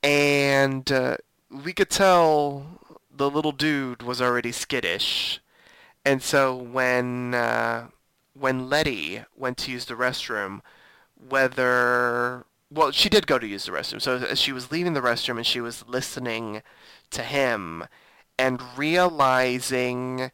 and 0.03 0.91
uh, 0.91 1.17
we 1.49 1.73
could 1.73 1.89
tell 1.89 2.79
the 3.11 3.29
little 3.29 3.51
dude 3.51 4.03
was 4.03 4.21
already 4.21 4.51
skittish, 4.51 5.39
and 6.05 6.21
so 6.21 6.55
when 6.55 7.33
uh, 7.33 7.87
when 8.33 8.69
Leti 8.69 9.23
went 9.35 9.57
to 9.57 9.71
use 9.71 9.85
the 9.85 9.95
restroom, 9.95 10.61
whether 11.15 12.45
well, 12.71 12.91
she 12.91 13.09
did 13.09 13.27
go 13.27 13.39
to 13.39 13.47
use 13.47 13.65
the 13.65 13.71
restroom. 13.71 14.01
So 14.01 14.17
as 14.17 14.39
she 14.39 14.51
was 14.51 14.71
leaving 14.71 14.93
the 14.93 15.01
restroom 15.01 15.37
and 15.37 15.45
she 15.45 15.61
was 15.61 15.85
listening 15.87 16.61
to 17.11 17.23
him 17.23 17.85
and 18.37 18.61
realizing 18.77 20.31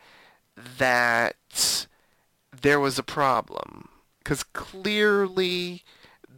that 0.78 1.88
there 2.62 2.80
was 2.80 2.98
a 2.98 3.04
problem 3.04 3.90
because 4.20 4.44
clearly 4.44 5.84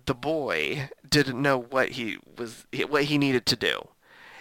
the 0.06 0.16
boy 0.16 0.90
didn't 1.08 1.42
know 1.42 1.58
what 1.58 1.92
he 1.92 2.18
was 2.38 2.66
what 2.90 3.06
he 3.06 3.18
needed 3.18 3.46
to 3.48 3.56
do. 3.56 3.88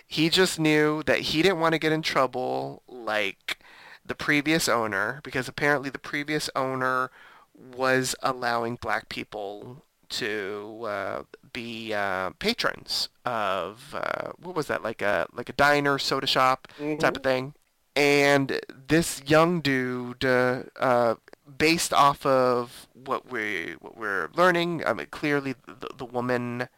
He 0.07 0.29
just 0.29 0.59
knew 0.59 1.03
that 1.05 1.21
he 1.21 1.43
didn't 1.43 1.61
want 1.61 1.73
to 1.73 1.79
get 1.79 1.93
in 1.93 2.03
trouble 2.03 2.83
like 2.87 3.62
the 4.05 4.15
previous 4.15 4.69
owner 4.69 5.21
because 5.23 5.49
apparently 5.49 5.91
the 5.91 5.99
previous 5.99 6.51
owner 6.57 7.11
was 7.55 8.15
allowing 8.23 8.77
black 8.77 9.09
people 9.09 9.85
to 10.09 10.83
uh, 10.87 11.23
be 11.53 11.93
uh, 11.95 12.31
patrons 12.39 13.09
of 13.25 13.95
uh, 13.95 14.33
what 14.43 14.55
was 14.55 14.67
that 14.67 14.83
like 14.83 15.01
a 15.03 15.27
like 15.33 15.49
a 15.49 15.53
diner 15.55 15.99
soda 15.99 16.27
shop 16.27 16.69
Mm-hmm. 16.79 16.99
type 16.99 17.17
of 17.17 17.23
thing. 17.23 17.55
And 17.95 18.61
this 18.89 19.23
young 19.27 19.61
dude 19.61 20.25
uh, 20.25 20.63
uh, 20.79 21.15
based 21.59 21.93
off 21.93 22.25
of 22.27 22.89
what 22.95 23.31
we 23.31 23.77
what 23.81 23.97
we're 23.97 24.29
learning 24.35 24.83
I 24.87 24.93
mean 24.95 25.07
clearly 25.11 25.55
the, 25.67 25.89
the 25.97 26.05
woman 26.07 26.69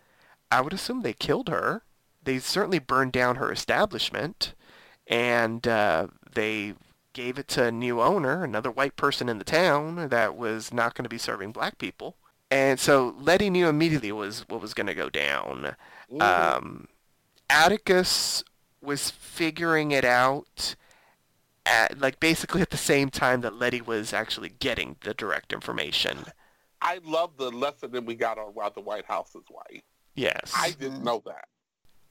I 0.51 0.61
would 0.61 0.73
assume 0.73 1.03
they 1.03 1.13
killed 1.13 1.49
her. 1.49 1.83
They 2.23 2.39
certainly 2.39 2.79
burned 2.79 3.13
down 3.13 3.37
her 3.37 3.51
establishment. 3.53 4.55
And 5.07 5.67
uh, 5.69 6.09
they 6.35 6.75
gave 7.15 7.39
it 7.39 7.49
to 7.49 7.65
a 7.65 7.73
new 7.73 8.03
owner, 8.03 8.45
another 8.45 8.71
white 8.71 8.97
person 8.97 9.31
in 9.31 9.39
the 9.39 9.45
town 9.45 10.09
that 10.11 10.37
was 10.37 10.73
not 10.75 10.95
going 10.95 11.05
to 11.05 11.09
be 11.09 11.17
serving 11.17 11.53
black 11.53 11.79
people. 11.79 12.17
And 12.51 12.79
so 12.79 13.17
Leti 13.19 13.49
knew 13.49 13.69
immediately 13.69 14.13
was 14.13 14.45
what 14.49 14.61
was 14.61 14.75
going 14.75 14.89
to 14.89 14.95
go 14.95 15.09
down. 15.09 15.77
Mhm. 16.13 16.23
Um, 16.23 16.89
Atticus 17.49 18.45
was 18.83 19.11
figuring 19.11 19.91
it 19.93 20.05
out 20.05 20.75
at 21.65 21.99
like 21.99 22.21
basically 22.21 22.61
at 22.61 22.71
the 22.71 22.77
same 22.77 23.09
time 23.09 23.41
that 23.41 23.55
Leti 23.55 23.81
was 23.81 24.13
actually 24.13 24.51
getting 24.51 24.97
the 25.01 25.15
direct 25.15 25.53
information. 25.53 26.27
I 26.83 27.01
love 27.03 27.39
the 27.39 27.51
lesson 27.51 27.93
that 27.93 28.05
we 28.05 28.15
got 28.15 28.37
on 28.39 28.49
why 28.49 28.69
the 28.69 28.83
White 28.83 29.07
House 29.07 29.35
is 29.35 29.45
white. 29.49 29.85
Yes. 30.15 30.53
I 30.55 30.73
didn't 30.73 31.03
know 31.03 31.23
that. 31.25 31.49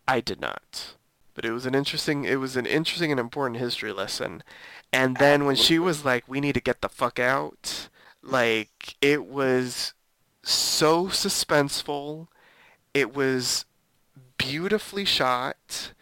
I 0.07 0.19
did 0.19 0.41
not. 0.41 0.95
But 1.33 1.45
it 1.45 1.51
was 1.51 1.65
an 1.65 1.75
interesting 1.75 2.25
it 2.25 2.39
was 2.39 2.55
an 2.55 2.65
interesting 2.65 3.11
and 3.11 3.19
important 3.19 3.59
history 3.59 3.91
lesson. 3.91 4.43
And 4.91 5.17
then 5.17 5.45
when 5.45 5.55
she 5.55 5.79
was 5.79 6.05
like, 6.05 6.25
We 6.27 6.39
need 6.39 6.53
to 6.53 6.61
get 6.61 6.81
the 6.81 6.89
fuck 6.89 7.19
out 7.19 7.89
like 8.23 8.95
it 9.01 9.25
was 9.25 9.93
so 10.43 11.07
suspenseful. 11.07 12.27
It 12.93 13.13
was 13.15 13.65
beautifully 14.37 15.05
shot 15.05 15.93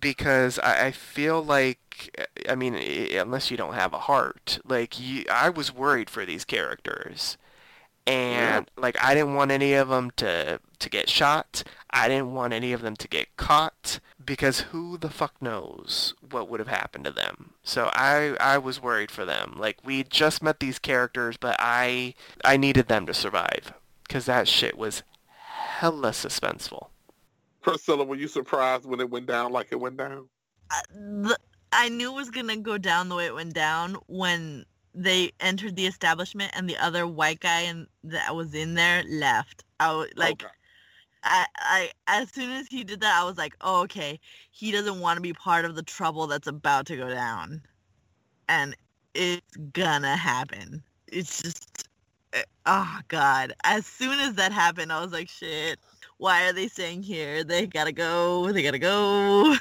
because 0.00 0.58
I, 0.58 0.86
I 0.86 0.90
feel 0.92 1.42
like 1.42 2.26
I 2.48 2.54
mean 2.54 2.74
unless 2.74 3.50
you 3.50 3.56
don't 3.56 3.74
have 3.74 3.92
a 3.94 4.00
heart, 4.00 4.58
like 4.64 5.00
you, 5.00 5.24
I 5.32 5.48
was 5.48 5.74
worried 5.74 6.10
for 6.10 6.26
these 6.26 6.44
characters. 6.44 7.36
And 8.06 8.70
like 8.76 8.96
I 9.02 9.14
didn't 9.14 9.34
want 9.34 9.50
any 9.50 9.72
of 9.74 9.88
them 9.88 10.10
to 10.16 10.60
to 10.78 10.90
get 10.90 11.08
shot. 11.08 11.62
I 11.90 12.08
didn't 12.08 12.34
want 12.34 12.52
any 12.52 12.72
of 12.72 12.82
them 12.82 12.96
to 12.96 13.08
get 13.08 13.34
caught 13.36 14.00
because 14.24 14.60
who 14.60 14.98
the 14.98 15.08
fuck 15.08 15.40
knows 15.40 16.14
what 16.30 16.48
would 16.48 16.60
have 16.60 16.68
happened 16.68 17.04
to 17.06 17.10
them. 17.10 17.54
So 17.62 17.90
I 17.94 18.36
I 18.40 18.58
was 18.58 18.82
worried 18.82 19.10
for 19.10 19.24
them. 19.24 19.54
Like 19.56 19.78
we 19.84 20.04
just 20.04 20.42
met 20.42 20.60
these 20.60 20.78
characters, 20.78 21.36
but 21.38 21.56
I 21.58 22.14
I 22.44 22.56
needed 22.56 22.88
them 22.88 23.06
to 23.06 23.14
survive 23.14 23.72
cuz 24.08 24.26
that 24.26 24.48
shit 24.48 24.76
was 24.76 25.02
hella 25.28 26.10
suspenseful. 26.10 26.88
Priscilla, 27.62 28.04
were 28.04 28.16
you 28.16 28.28
surprised 28.28 28.84
when 28.84 29.00
it 29.00 29.08
went 29.08 29.26
down 29.26 29.50
like 29.50 29.68
it 29.70 29.80
went 29.80 29.96
down? 29.96 30.28
I, 30.70 30.82
the, 30.92 31.38
I 31.72 31.88
knew 31.88 32.12
it 32.12 32.14
was 32.14 32.30
gonna 32.30 32.58
go 32.58 32.76
down 32.76 33.08
the 33.08 33.14
way 33.14 33.26
it 33.26 33.34
went 33.34 33.54
down 33.54 33.96
when 34.06 34.66
they 34.94 35.32
entered 35.40 35.76
the 35.76 35.86
establishment 35.86 36.52
and 36.54 36.68
the 36.68 36.76
other 36.78 37.06
white 37.06 37.40
guy 37.40 37.60
and 37.62 37.86
that 38.04 38.34
was 38.34 38.54
in 38.54 38.74
there 38.74 39.02
left. 39.08 39.64
I 39.80 39.92
was 39.92 40.08
like, 40.16 40.42
Okay. 40.42 40.52
I, 41.24 41.46
I, 41.56 41.90
as 42.06 42.30
soon 42.30 42.50
as 42.50 42.66
he 42.68 42.84
did 42.84 43.00
that, 43.00 43.18
I 43.20 43.24
was 43.24 43.38
like, 43.38 43.54
oh, 43.62 43.82
okay, 43.84 44.20
he 44.50 44.70
doesn't 44.70 45.00
want 45.00 45.16
to 45.16 45.22
be 45.22 45.32
part 45.32 45.64
of 45.64 45.74
the 45.74 45.82
trouble 45.82 46.26
that's 46.26 46.46
about 46.46 46.86
to 46.86 46.96
go 46.96 47.08
down, 47.08 47.62
and 48.48 48.76
it's 49.14 49.56
gonna 49.72 50.16
happen. 50.16 50.82
It's 51.08 51.40
just, 51.40 51.88
eh, 52.34 52.42
oh 52.66 52.98
god. 53.08 53.54
As 53.64 53.86
soon 53.86 54.18
as 54.20 54.34
that 54.34 54.52
happened, 54.52 54.92
I 54.92 55.00
was 55.00 55.12
like, 55.12 55.30
shit. 55.30 55.78
Why 56.18 56.46
are 56.46 56.52
they 56.52 56.68
staying 56.68 57.02
here? 57.02 57.42
They 57.42 57.66
gotta 57.66 57.92
go. 57.92 58.52
They 58.52 58.62
gotta 58.62 58.78
go. 58.78 59.56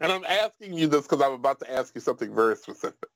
And 0.00 0.10
I'm 0.10 0.24
asking 0.24 0.74
you 0.74 0.86
this 0.86 1.02
because 1.02 1.20
I'm 1.20 1.32
about 1.32 1.60
to 1.60 1.70
ask 1.70 1.94
you 1.94 2.00
something 2.00 2.34
very 2.34 2.56
specific. 2.56 3.08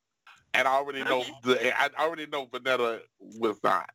And 0.54 0.66
I 0.66 0.72
already 0.72 1.04
know 1.04 1.24
the, 1.42 1.80
I 1.80 1.88
already 1.98 2.26
know 2.26 2.46
Vonetta 2.46 3.00
was 3.20 3.58
not. 3.62 3.90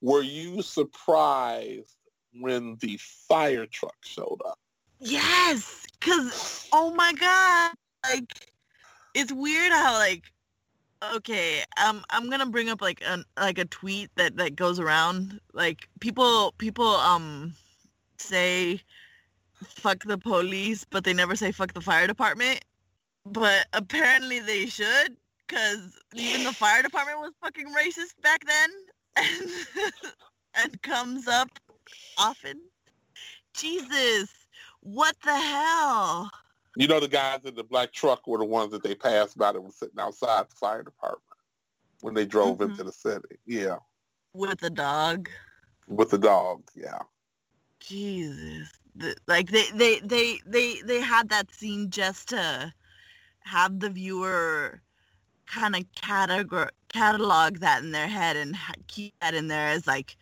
Were 0.00 0.22
you 0.22 0.62
surprised 0.62 1.96
when 2.32 2.76
the 2.80 2.98
fire 3.28 3.66
truck 3.66 3.96
showed 4.02 4.40
up? 4.46 4.58
Yes, 5.00 5.86
cause 6.00 6.68
oh 6.72 6.94
my 6.94 7.12
god, 7.14 7.72
like 8.04 8.32
it's 9.14 9.32
weird 9.32 9.72
how 9.72 9.94
like 9.94 10.24
okay, 11.14 11.62
um, 11.84 12.04
I'm 12.10 12.30
gonna 12.30 12.46
bring 12.46 12.68
up 12.68 12.80
like 12.80 13.02
an 13.06 13.24
like 13.38 13.58
a 13.58 13.64
tweet 13.64 14.10
that 14.16 14.36
that 14.36 14.56
goes 14.56 14.78
around. 14.80 15.40
Like 15.52 15.88
people 16.00 16.52
people 16.58 16.88
um 16.88 17.54
say 18.18 18.80
fuck 19.64 20.04
the 20.04 20.18
police, 20.18 20.84
but 20.88 21.04
they 21.04 21.12
never 21.12 21.36
say 21.36 21.52
fuck 21.52 21.72
the 21.72 21.80
fire 21.80 22.06
department. 22.06 22.64
But 23.24 23.66
apparently 23.72 24.38
they 24.38 24.66
should, 24.66 25.16
cause 25.48 25.98
even 26.14 26.44
the 26.44 26.52
fire 26.52 26.82
department 26.82 27.18
was 27.18 27.32
fucking 27.42 27.66
racist 27.68 28.20
back 28.22 28.40
then, 28.46 28.70
and 29.16 29.92
and 30.54 30.82
comes 30.82 31.28
up 31.28 31.48
often. 32.18 32.60
Jesus, 33.54 34.28
what 34.80 35.16
the 35.24 35.36
hell? 35.36 36.30
You 36.76 36.86
know 36.88 37.00
the 37.00 37.08
guys 37.08 37.40
in 37.44 37.54
the 37.54 37.64
black 37.64 37.92
truck 37.92 38.26
were 38.26 38.38
the 38.38 38.44
ones 38.44 38.70
that 38.72 38.82
they 38.82 38.94
passed 38.94 39.38
by 39.38 39.52
that 39.52 39.60
were 39.60 39.70
sitting 39.70 39.98
outside 39.98 40.50
the 40.50 40.56
fire 40.56 40.82
department 40.82 41.22
when 42.02 42.12
they 42.12 42.26
drove 42.26 42.58
Mhm. 42.58 42.70
into 42.70 42.84
the 42.84 42.92
city. 42.92 43.38
Yeah. 43.46 43.78
With 44.34 44.60
the 44.60 44.68
dog. 44.68 45.30
With 45.86 46.10
the 46.10 46.18
dog. 46.18 46.68
Yeah. 46.74 46.98
Jesus. 47.80 48.70
The, 48.94 49.16
like 49.26 49.50
they, 49.50 49.70
they, 49.74 50.00
they, 50.00 50.38
they, 50.46 50.82
they 50.82 51.00
had 51.00 51.30
that 51.30 51.50
scene 51.54 51.88
just 51.90 52.28
to 52.28 52.72
have 53.40 53.80
the 53.80 53.88
viewer 53.90 54.82
kind 55.46 55.76
of 55.76 55.84
categor- 55.94 56.70
catalog 56.88 57.58
that 57.58 57.82
in 57.82 57.92
their 57.92 58.08
head 58.08 58.36
and 58.36 58.56
keep 58.86 59.14
that 59.20 59.34
in 59.34 59.48
there 59.48 59.68
as 59.68 59.86
like 59.86 60.16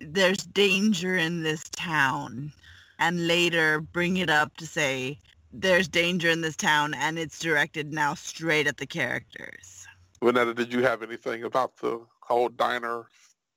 there's 0.00 0.38
danger 0.38 1.16
in 1.16 1.42
this 1.42 1.68
town 1.70 2.52
and 2.98 3.26
later 3.26 3.80
bring 3.80 4.16
it 4.16 4.30
up 4.30 4.56
to 4.56 4.66
say 4.66 5.18
there's 5.52 5.88
danger 5.88 6.28
in 6.28 6.40
this 6.40 6.56
town 6.56 6.94
and 6.94 7.18
it's 7.18 7.38
directed 7.38 7.92
now 7.92 8.14
straight 8.14 8.66
at 8.66 8.76
the 8.76 8.86
characters. 8.86 9.86
Vonetta, 10.22 10.54
did 10.54 10.72
you 10.72 10.82
have 10.82 11.02
anything 11.02 11.44
about 11.44 11.76
the 11.76 12.00
whole 12.20 12.48
diner 12.48 13.06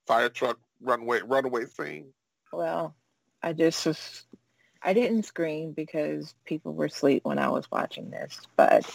fire 0.05 0.30
truck 0.30 0.60
runway 0.82 1.22
runaway 1.22 1.66
scene? 1.66 2.14
Well, 2.51 2.95
I 3.41 3.53
just 3.53 3.86
was, 3.86 4.26
I 4.82 4.93
didn't 4.93 5.24
scream 5.24 5.72
because 5.72 6.34
people 6.45 6.74
were 6.74 6.86
asleep 6.86 7.24
when 7.26 7.39
I 7.39 7.49
was 7.49 7.70
watching 7.72 8.10
this, 8.10 8.39
but 8.55 8.89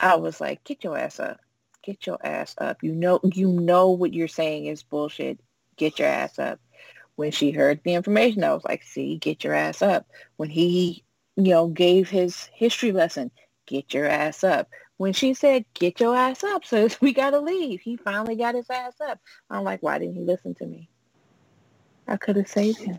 I 0.00 0.16
was 0.16 0.40
like, 0.40 0.64
get 0.64 0.84
your 0.84 0.96
ass 0.96 1.20
up. 1.20 1.40
Get 1.82 2.06
your 2.06 2.18
ass 2.24 2.54
up. 2.58 2.82
You 2.82 2.94
know, 2.94 3.20
you 3.22 3.48
know 3.48 3.90
what 3.90 4.12
you're 4.12 4.28
saying 4.28 4.66
is 4.66 4.82
bullshit. 4.82 5.40
Get 5.76 5.98
your 5.98 6.08
ass 6.08 6.38
up. 6.38 6.60
When 7.16 7.30
she 7.30 7.50
heard 7.50 7.80
the 7.84 7.94
information, 7.94 8.44
I 8.44 8.54
was 8.54 8.64
like, 8.64 8.82
see, 8.82 9.16
get 9.16 9.44
your 9.44 9.54
ass 9.54 9.82
up. 9.82 10.06
When 10.36 10.50
he, 10.50 11.04
you 11.36 11.52
know, 11.52 11.68
gave 11.68 12.08
his 12.08 12.48
history 12.52 12.92
lesson, 12.92 13.30
get 13.66 13.92
your 13.92 14.06
ass 14.06 14.44
up. 14.44 14.68
When 14.96 15.12
she 15.12 15.34
said, 15.34 15.64
get 15.74 16.00
your 16.00 16.14
ass 16.14 16.44
up, 16.44 16.64
so 16.66 16.88
we 17.00 17.12
got 17.12 17.30
to 17.30 17.40
leave, 17.40 17.80
he 17.80 17.96
finally 17.96 18.36
got 18.36 18.54
his 18.54 18.68
ass 18.70 18.94
up. 19.00 19.18
I'm 19.48 19.64
like, 19.64 19.82
why 19.82 19.98
didn't 19.98 20.16
he 20.16 20.22
listen 20.22 20.54
to 20.56 20.66
me? 20.66 20.88
I 22.06 22.16
could 22.16 22.36
have 22.36 22.48
saved 22.48 22.78
him. 22.78 22.98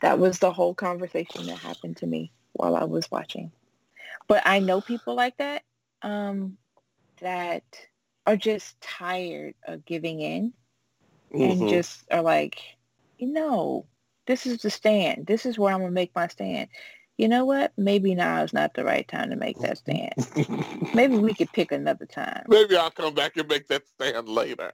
That 0.00 0.18
was 0.18 0.38
the 0.38 0.52
whole 0.52 0.74
conversation 0.74 1.46
that 1.46 1.58
happened 1.58 1.98
to 1.98 2.06
me 2.06 2.32
while 2.52 2.76
I 2.76 2.84
was 2.84 3.10
watching. 3.10 3.52
But 4.28 4.42
I 4.46 4.60
know 4.60 4.80
people 4.80 5.14
like 5.14 5.36
that 5.38 5.62
um, 6.02 6.56
that 7.20 7.64
are 8.26 8.36
just 8.36 8.80
tired 8.80 9.54
of 9.66 9.84
giving 9.84 10.20
in 10.20 10.52
and 11.32 11.62
Mhm. 11.62 11.68
just 11.68 12.04
are 12.10 12.22
like, 12.22 12.60
you 13.18 13.28
know, 13.28 13.86
this 14.26 14.46
is 14.46 14.58
the 14.62 14.70
stand. 14.70 15.26
This 15.26 15.46
is 15.46 15.58
where 15.58 15.72
I'm 15.72 15.80
going 15.80 15.90
to 15.90 15.94
make 15.94 16.14
my 16.14 16.28
stand. 16.28 16.68
You 17.18 17.28
know 17.28 17.44
what? 17.44 17.72
Maybe 17.78 18.14
now 18.14 18.42
is 18.42 18.52
not 18.52 18.74
the 18.74 18.84
right 18.84 19.06
time 19.06 19.30
to 19.30 19.36
make 19.36 19.58
that 19.60 19.78
stand. 19.78 20.14
Maybe 20.94 21.16
we 21.18 21.34
could 21.34 21.52
pick 21.52 21.72
another 21.72 22.06
time. 22.06 22.44
Maybe 22.48 22.76
I'll 22.76 22.90
come 22.90 23.14
back 23.14 23.36
and 23.36 23.48
make 23.48 23.68
that 23.68 23.86
stand 23.86 24.28
later. 24.28 24.72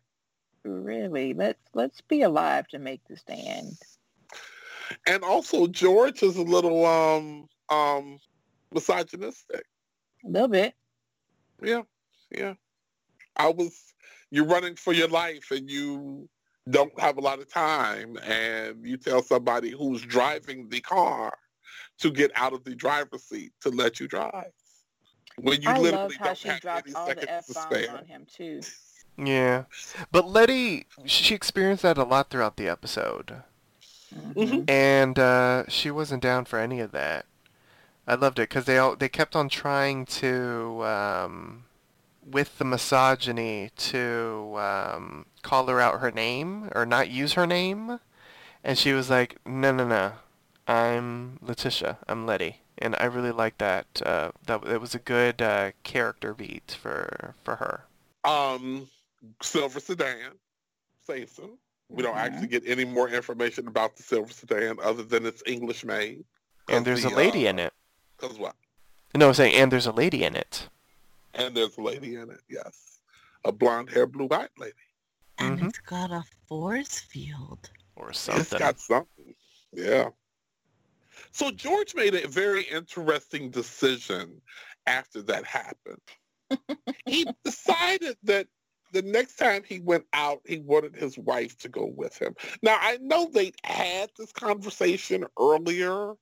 really. 0.65 1.35
Let's 1.35 1.63
let's 1.75 2.01
be 2.03 2.23
alive 2.23 2.69
to 2.69 2.79
make 2.79 3.03
the 3.09 3.17
stand. 3.17 3.77
And 5.07 5.23
also 5.25 5.67
George 5.67 6.23
is 6.23 6.37
a 6.37 6.43
little 6.43 6.85
um 6.87 7.49
um 7.69 8.19
misogynistic. 8.73 9.65
A 10.25 10.29
little 10.29 10.49
bit. 10.49 10.75
Yeah, 11.63 11.83
yeah. 12.37 12.55
I 13.37 13.49
was 13.49 13.95
you're 14.31 14.47
running 14.47 14.77
for 14.77 14.93
your 14.93 15.09
life 15.09 15.51
and 15.51 15.71
you 15.71 16.29
don't 16.71 16.99
have 17.01 17.19
a 17.19 17.21
lot 17.21 17.39
of 17.39 17.53
time 17.53 18.17
and 18.25 18.87
you 18.87 18.97
tell 18.97 19.23
somebody 19.23 19.71
who's 19.71 20.03
driving 20.03 20.69
the 20.69 20.81
car 20.81 21.37
to 21.99 22.11
get 22.11 22.31
out 22.35 22.53
of 22.53 22.65
the 22.65 22.75
driver's 22.75 23.25
seat 23.25 23.53
to 23.61 23.69
let 23.71 24.01
you 24.01 24.09
drive. 24.09 24.53
When 25.39 25.61
you 25.63 25.69
I 25.71 25.79
literally 25.79 25.93
love 25.93 26.13
how 26.19 26.25
don't 26.27 26.39
she 26.39 26.49
have 26.49 26.61
dropped 26.61 26.87
any 26.87 26.95
all 26.95 27.07
the 27.07 27.11
seconds 27.11 27.27
F 27.31 27.47
to 27.47 27.55
bombs 27.55 27.67
spare. 27.67 27.97
on 27.97 28.07
him 28.07 28.27
too. 28.33 28.61
Yeah. 29.19 29.65
But 30.11 30.29
Leti, 30.29 30.87
she 31.05 31.35
experienced 31.35 31.83
that 31.83 31.99
a 31.99 32.05
lot 32.05 32.31
throughout 32.31 32.57
the 32.57 32.69
episode. 32.69 33.43
Mhm. 34.15 34.69
And 34.69 35.19
uh, 35.19 35.65
she 35.69 35.91
wasn't 35.91 36.23
down 36.23 36.45
for 36.45 36.59
any 36.59 36.81
of 36.81 36.93
that. 36.93 37.27
I 38.07 38.15
loved 38.15 38.39
it 38.39 38.49
because 38.49 38.65
they 38.67 38.79
all 38.79 38.97
they 38.97 39.09
kept 39.09 39.37
on 39.37 39.49
trying 39.49 40.07
to, 40.07 40.85
um, 40.85 41.65
with 42.25 42.59
the 42.59 42.65
misogyny, 42.65 43.71
to 43.77 44.55
um, 44.59 45.27
call 45.43 45.67
her 45.67 45.81
out 45.81 46.01
her 46.01 46.11
name 46.11 46.71
or 46.75 46.87
not 46.87 47.11
use 47.11 47.35
her 47.35 47.47
name, 47.47 47.99
and 48.65 48.79
she 48.79 48.93
was 48.93 49.11
like, 49.11 49.39
"No, 49.47 49.73
no, 49.73 49.87
no, 49.87 50.13
I'm 50.67 51.39
Letitia. 51.43 51.99
I'm 52.09 52.27
Leti," 52.27 52.61
and 52.79 52.95
I 52.97 53.05
really 53.05 53.33
like 53.33 53.59
that. 53.59 53.87
Uh, 54.05 54.31
that 54.47 54.65
it 54.67 54.81
was 54.81 54.95
a 54.95 54.99
good 54.99 55.43
uh, 55.43 55.73
character 55.83 56.35
beat 56.35 56.77
for 56.81 57.35
for 57.45 57.57
her. 57.57 57.85
Um, 58.25 58.89
Silver 59.43 59.81
Sedan, 59.81 60.33
Sason. 61.07 61.59
We 61.89 62.03
don't 62.03 62.15
Mhm. 62.15 62.21
actually 62.21 62.47
get 62.47 62.67
any 62.67 62.85
more 62.87 63.09
information 63.09 63.67
about 63.69 63.97
the 63.97 64.03
Silver 64.03 64.33
Sedan 64.33 64.79
other 64.83 65.03
than 65.03 65.27
it's 65.27 65.43
English 65.45 65.85
made. 65.85 66.25
And 66.69 66.87
there's 66.87 67.05
a 67.05 67.11
lady 67.11 67.47
in 67.47 67.59
it. 67.59 67.75
Cause 68.17 68.39
what? 68.39 68.55
No, 69.15 69.29
I'm 69.29 69.35
saying, 69.35 69.55
and 69.55 69.71
there's 69.71 69.87
a 69.87 69.93
lady 69.93 70.25
in 70.25 70.35
it. 70.37 70.69
And 71.35 71.57
there's 71.57 71.77
a 71.79 71.83
lady 71.83 72.17
in 72.17 72.31
it. 72.31 72.41
Yes, 72.49 73.01
a 73.45 73.53
blonde 73.53 73.91
hair, 73.91 74.07
blue 74.07 74.29
eyed 74.31 74.51
lady. 74.59 74.75
And 75.39 75.59
Mhm. 75.59 75.69
it's 75.69 75.79
got 75.79 76.11
a 76.11 76.25
force 76.47 76.99
field. 76.99 77.71
Or 77.97 78.11
It's 78.11 78.21
something. 78.21 78.59
got 78.59 78.79
something. 78.81 79.35
Yeah. 79.73 80.11
So 81.33 81.51
George 81.51 81.95
made 81.95 82.15
a 82.15 82.29
very 82.29 82.65
interesting 82.65 83.51
decision 83.51 84.43
after 84.87 85.23
that 85.23 85.45
happened. 85.45 86.01
he 87.07 87.27
decided 87.45 88.17
that 88.23 88.49
the 88.93 89.03
next 89.03 89.37
time 89.37 89.63
he 89.65 89.81
went 89.81 90.07
out, 90.13 90.43
he 90.45 90.59
wanted 90.59 90.95
his 90.95 91.17
wife 91.17 91.57
to 91.59 91.69
go 91.69 91.87
with 91.87 92.21
him. 92.21 92.35
Now, 92.63 92.77
I 92.81 92.99
know 92.99 93.29
they 93.33 93.53
had 93.65 94.11
this 94.19 94.33
conversation 94.33 95.25
earlier 95.39 96.15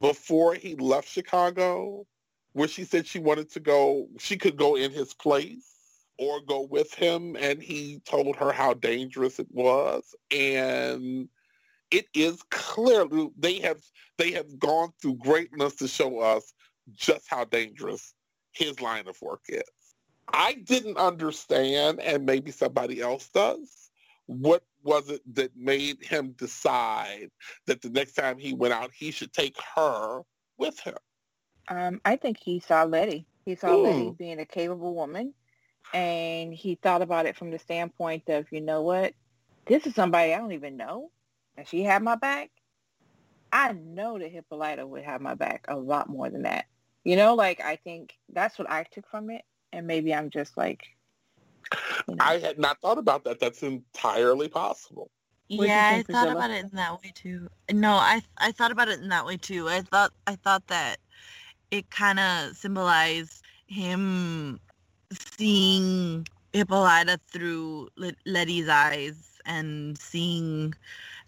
before 0.00 0.54
he 0.54 0.74
left 0.74 1.08
Chicago, 1.08 2.06
where 2.52 2.68
she 2.68 2.84
said 2.84 3.06
she 3.06 3.18
wanted 3.18 3.50
to 3.52 3.60
go, 3.60 4.08
she 4.18 4.36
could 4.36 4.56
go 4.56 4.76
in 4.76 4.90
his 4.90 5.14
place 5.14 5.76
or 6.18 6.40
go 6.40 6.62
with 6.62 6.92
him. 6.94 7.36
And 7.38 7.62
he 7.62 8.00
told 8.04 8.36
her 8.36 8.52
how 8.52 8.74
dangerous 8.74 9.38
it 9.38 9.48
was. 9.50 10.14
And 10.30 11.28
it 11.90 12.06
is 12.14 12.42
clearly, 12.50 13.30
they 13.38 13.58
have, 13.60 13.80
they 14.18 14.32
have 14.32 14.58
gone 14.58 14.90
through 15.00 15.16
greatness 15.16 15.76
to 15.76 15.88
show 15.88 16.20
us 16.20 16.52
just 16.92 17.28
how 17.28 17.44
dangerous 17.44 18.14
his 18.52 18.80
line 18.80 19.08
of 19.08 19.20
work 19.22 19.42
is. 19.48 19.62
I 20.32 20.54
didn't 20.54 20.96
understand, 20.96 22.00
and 22.00 22.24
maybe 22.24 22.50
somebody 22.50 23.00
else 23.00 23.28
does, 23.30 23.90
what 24.26 24.62
was 24.84 25.10
it 25.10 25.22
that 25.34 25.56
made 25.56 26.04
him 26.04 26.32
decide 26.38 27.30
that 27.66 27.82
the 27.82 27.90
next 27.90 28.12
time 28.12 28.38
he 28.38 28.54
went 28.54 28.72
out, 28.72 28.90
he 28.96 29.10
should 29.10 29.32
take 29.32 29.56
her 29.74 30.22
with 30.56 30.78
him? 30.80 30.94
Um, 31.70 32.00
I 32.04 32.16
think 32.16 32.38
he 32.38 32.60
saw 32.60 32.84
Leti. 32.84 33.26
He 33.46 33.56
saw 33.56 33.76
Ooh. 33.76 33.84
Leti 33.84 34.10
being 34.10 34.40
a 34.40 34.46
capable 34.46 34.94
woman, 34.94 35.34
and 35.94 36.54
he 36.54 36.76
thought 36.76 37.02
about 37.02 37.26
it 37.26 37.36
from 37.36 37.52
the 37.52 37.60
standpoint 37.60 38.24
of, 38.28 38.46
you 38.52 38.60
know 38.60 38.82
what, 38.82 39.14
this 39.66 39.86
is 39.86 39.94
somebody 39.94 40.34
I 40.34 40.38
don't 40.38 40.52
even 40.52 40.76
know, 40.76 41.10
and 41.56 41.68
she 41.68 41.84
had 41.84 42.02
my 42.02 42.16
back. 42.16 42.50
I 43.52 43.72
know 43.72 44.18
that 44.18 44.32
Hippolyta 44.32 44.86
would 44.86 45.04
have 45.04 45.20
my 45.22 45.34
back 45.34 45.66
a 45.68 45.76
lot 45.76 46.08
more 46.08 46.30
than 46.30 46.42
that. 46.42 46.66
You 47.04 47.16
know, 47.16 47.34
like 47.36 47.60
I 47.60 47.76
think 47.76 48.14
that's 48.28 48.58
what 48.58 48.70
I 48.70 48.84
took 48.84 49.08
from 49.10 49.30
it, 49.30 49.42
and 49.72 49.86
maybe 49.86 50.14
I'm 50.14 50.30
just 50.30 50.56
like, 50.56 50.82
you 52.06 52.16
know, 52.16 52.24
I 52.24 52.38
had 52.38 52.58
not 52.58 52.80
thought 52.80 52.98
about 52.98 53.24
that. 53.24 53.40
That's 53.40 53.62
entirely 53.62 54.48
possible. 54.48 55.10
What 55.56 55.70
do 55.72 55.78
you 55.78 55.84
yeah, 55.84 56.00
I 56.00 56.02
thought 56.02 56.04
Priscilla? 56.04 56.32
about 56.32 56.50
it 56.50 56.64
in 56.64 56.70
that 56.76 57.02
way 57.02 57.12
too. 57.14 57.48
No, 57.72 57.92
I 57.92 58.22
I 58.38 58.52
thought 58.52 58.72
about 58.72 58.88
it 58.88 59.00
in 59.00 59.08
that 59.10 59.26
way 59.26 59.36
too. 59.38 59.68
I 59.68 59.82
thought 59.82 60.12
I 60.26 60.36
thought 60.36 60.66
that 60.68 60.98
it 61.70 61.90
kind 61.90 62.18
of 62.18 62.56
symbolized 62.56 63.42
him 63.66 64.58
seeing 65.12 66.26
Hippolyta 66.52 67.20
through 67.28 67.88
Leti's 68.26 68.68
eyes 68.68 69.38
and 69.46 69.96
seeing 69.98 70.74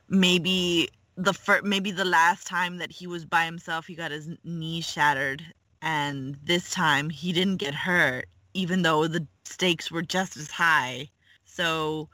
maybe 0.09 0.89
the 1.17 1.33
fir- 1.33 1.63
maybe 1.63 1.91
the 1.91 2.05
last 2.05 2.47
time 2.47 2.79
that 2.79 2.91
he 2.91 3.07
was 3.07 3.25
by 3.25 3.45
himself, 3.45 3.87
he 3.87 3.95
got 3.95 4.11
his 4.11 4.29
knee 4.45 4.81
shattered, 4.81 5.45
and 5.81 6.37
this 6.45 6.71
time 6.71 7.11
he 7.11 7.33
didn't 7.33 7.59
get 7.59 7.75
hurt, 7.75 8.27
even 8.55 8.83
though 8.83 9.07
the 9.07 9.27
stakes 9.45 9.91
were 9.91 10.03
just 10.03 10.37
as 10.37 10.51
high. 10.51 11.09
So 11.45 12.09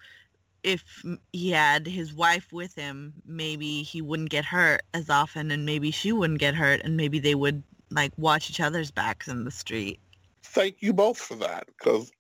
if 0.63 1.03
he 1.33 1.51
had 1.51 1.87
his 1.87 2.13
wife 2.13 2.53
with 2.53 2.75
him, 2.75 3.15
maybe 3.25 3.83
he 3.83 4.03
wouldn't 4.03 4.31
get 4.31 4.45
hurt 4.45 4.83
as 4.93 5.09
often 5.09 5.51
and 5.51 5.65
maybe 5.65 5.91
she 5.91 6.13
wouldn't 6.13 6.41
get 6.41 6.55
hurt 6.55 6.81
and 6.85 6.97
maybe 6.97 7.19
they 7.19 7.35
would 7.35 7.63
like 7.91 8.13
watch 8.17 8.51
each 8.51 8.61
other's 8.61 8.91
backs 8.91 9.29
in 9.29 9.45
the 9.45 9.51
street. 9.51 10.01
Thank 10.43 10.77
you 10.81 10.93
both 10.93 11.19
for 11.19 11.37
that 11.37 11.67
because 11.67 12.11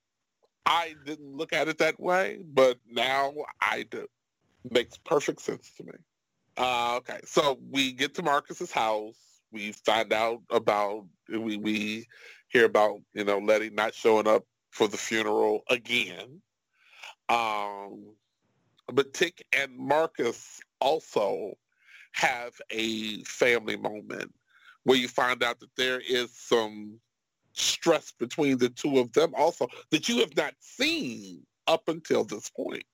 I 0.67 0.95
didn't 1.05 1.37
look 1.37 1.53
at 1.53 1.69
it 1.69 1.79
that 1.79 1.99
way, 1.99 2.41
but 2.45 2.79
now 2.91 3.33
I 3.61 3.85
do. 3.91 4.07
Makes 4.71 4.99
perfect 4.99 5.41
sense 5.41 5.73
to 5.77 5.85
me. 5.85 5.93
Uh, 6.57 6.97
okay, 6.97 7.21
so 7.25 7.59
we 7.71 7.93
get 7.93 8.15
to 8.15 8.23
Marcus's 8.23 8.73
house. 8.73 9.17
We 9.53 9.73
find 9.73 10.13
out 10.13 10.43
about 10.51 11.07
we 11.31 11.57
we 11.57 12.07
hear 12.49 12.65
about 12.65 13.01
you 13.15 13.25
know 13.25 13.39
Leti 13.39 13.71
not 13.71 13.95
showing 13.95 14.27
up 14.27 14.45
for 14.71 14.89
the 14.89 14.97
funeral 14.97 15.63
again. 15.71 16.43
Um, 17.29 18.15
but 18.93 19.15
Tic 19.15 19.47
and 19.57 19.77
Marcus 19.77 20.61
also 20.81 21.55
have 22.13 22.55
a 22.71 23.23
family 23.25 23.77
moment 23.77 24.35
where 24.89 24.97
you 24.97 25.07
find 25.07 25.43
out 25.43 25.61
that 25.61 25.77
there 25.77 26.01
is 26.01 26.35
some 26.35 26.99
stress 27.53 28.11
between 28.11 28.57
the 28.57 28.71
two 28.71 28.99
of 28.99 29.13
them 29.13 29.35
also 29.37 29.69
that 29.91 30.09
you 30.09 30.21
have 30.21 30.35
not 30.35 30.55
seen 30.61 31.43
up 31.67 31.89
until 31.89 32.25
this 32.25 32.49
point. 32.49 32.85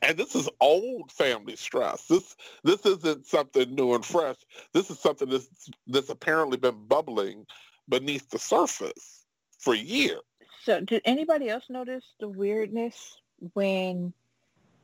And 0.00 0.16
this 0.16 0.34
is 0.34 0.48
old 0.58 1.12
family 1.12 1.54
stress. 1.54 2.06
This 2.06 2.34
this 2.64 2.86
isn't 2.86 3.26
something 3.26 3.74
new 3.74 3.92
and 3.94 4.02
fresh. 4.04 4.36
This 4.72 4.90
is 4.90 4.98
something 5.00 5.28
that's 5.28 5.68
that's 5.86 6.08
apparently 6.08 6.56
been 6.56 6.86
bubbling 6.86 7.44
beneath 7.90 8.30
the 8.30 8.38
surface 8.38 9.26
for 9.58 9.74
years. 9.74 10.22
So 10.64 10.80
did 10.80 11.02
anybody 11.04 11.50
else 11.50 11.64
notice 11.68 12.04
the 12.20 12.28
weirdness 12.28 13.18
when 13.52 14.14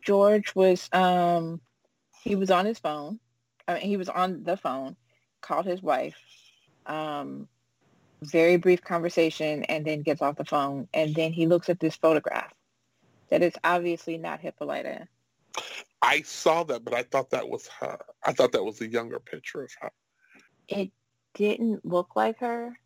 George 0.02 0.54
was 0.54 0.90
um 0.92 1.62
he 2.22 2.36
was 2.36 2.50
on 2.50 2.66
his 2.66 2.78
phone. 2.78 3.18
I 3.66 3.74
mean 3.74 3.84
he 3.84 3.96
was 3.96 4.10
on 4.10 4.44
the 4.44 4.58
phone, 4.58 4.94
called 5.44 5.66
his 5.66 5.82
wife, 5.82 6.16
um 6.86 7.48
very 8.22 8.56
brief 8.56 8.82
conversation 8.82 9.64
and 9.64 9.86
then 9.86 10.02
gets 10.02 10.22
off 10.22 10.36
the 10.36 10.44
phone 10.44 10.88
and 10.94 11.14
then 11.14 11.32
he 11.32 11.46
looks 11.46 11.70
at 11.70 11.80
this 11.80 11.96
photograph 11.96 12.52
that 13.30 13.42
is 13.42 13.54
obviously 13.64 14.18
not 14.18 14.40
Hippolyta. 14.40 15.08
I 16.02 16.22
saw 16.22 16.64
that, 16.64 16.84
but 16.84 16.94
I 16.94 17.04
thought 17.04 17.30
that 17.30 17.48
was 17.48 17.68
her. 17.80 17.98
I 18.24 18.32
thought 18.32 18.52
that 18.52 18.64
was 18.64 18.80
a 18.82 18.88
younger 18.88 19.20
picture 19.20 19.62
of 19.64 19.72
her. 19.80 19.92
It 20.68 20.92
didn't 21.34 21.84
look 21.84 22.16
like 22.16 22.40
her. 22.40 22.78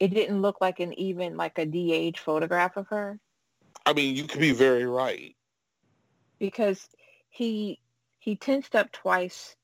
It 0.00 0.08
didn't 0.14 0.42
look 0.42 0.60
like 0.60 0.80
an 0.80 0.98
even 0.98 1.36
like 1.36 1.58
a 1.58 1.66
de-age 1.66 2.20
photograph 2.20 2.76
of 2.76 2.88
her. 2.88 3.20
I 3.86 3.92
mean, 3.94 4.16
you 4.16 4.24
could 4.24 4.40
be 4.40 4.52
very 4.52 4.86
right. 4.86 5.36
because 6.38 6.88
he 7.30 7.80
he 8.18 8.36
tensed 8.36 8.74
up 8.76 8.92
twice 8.92 9.56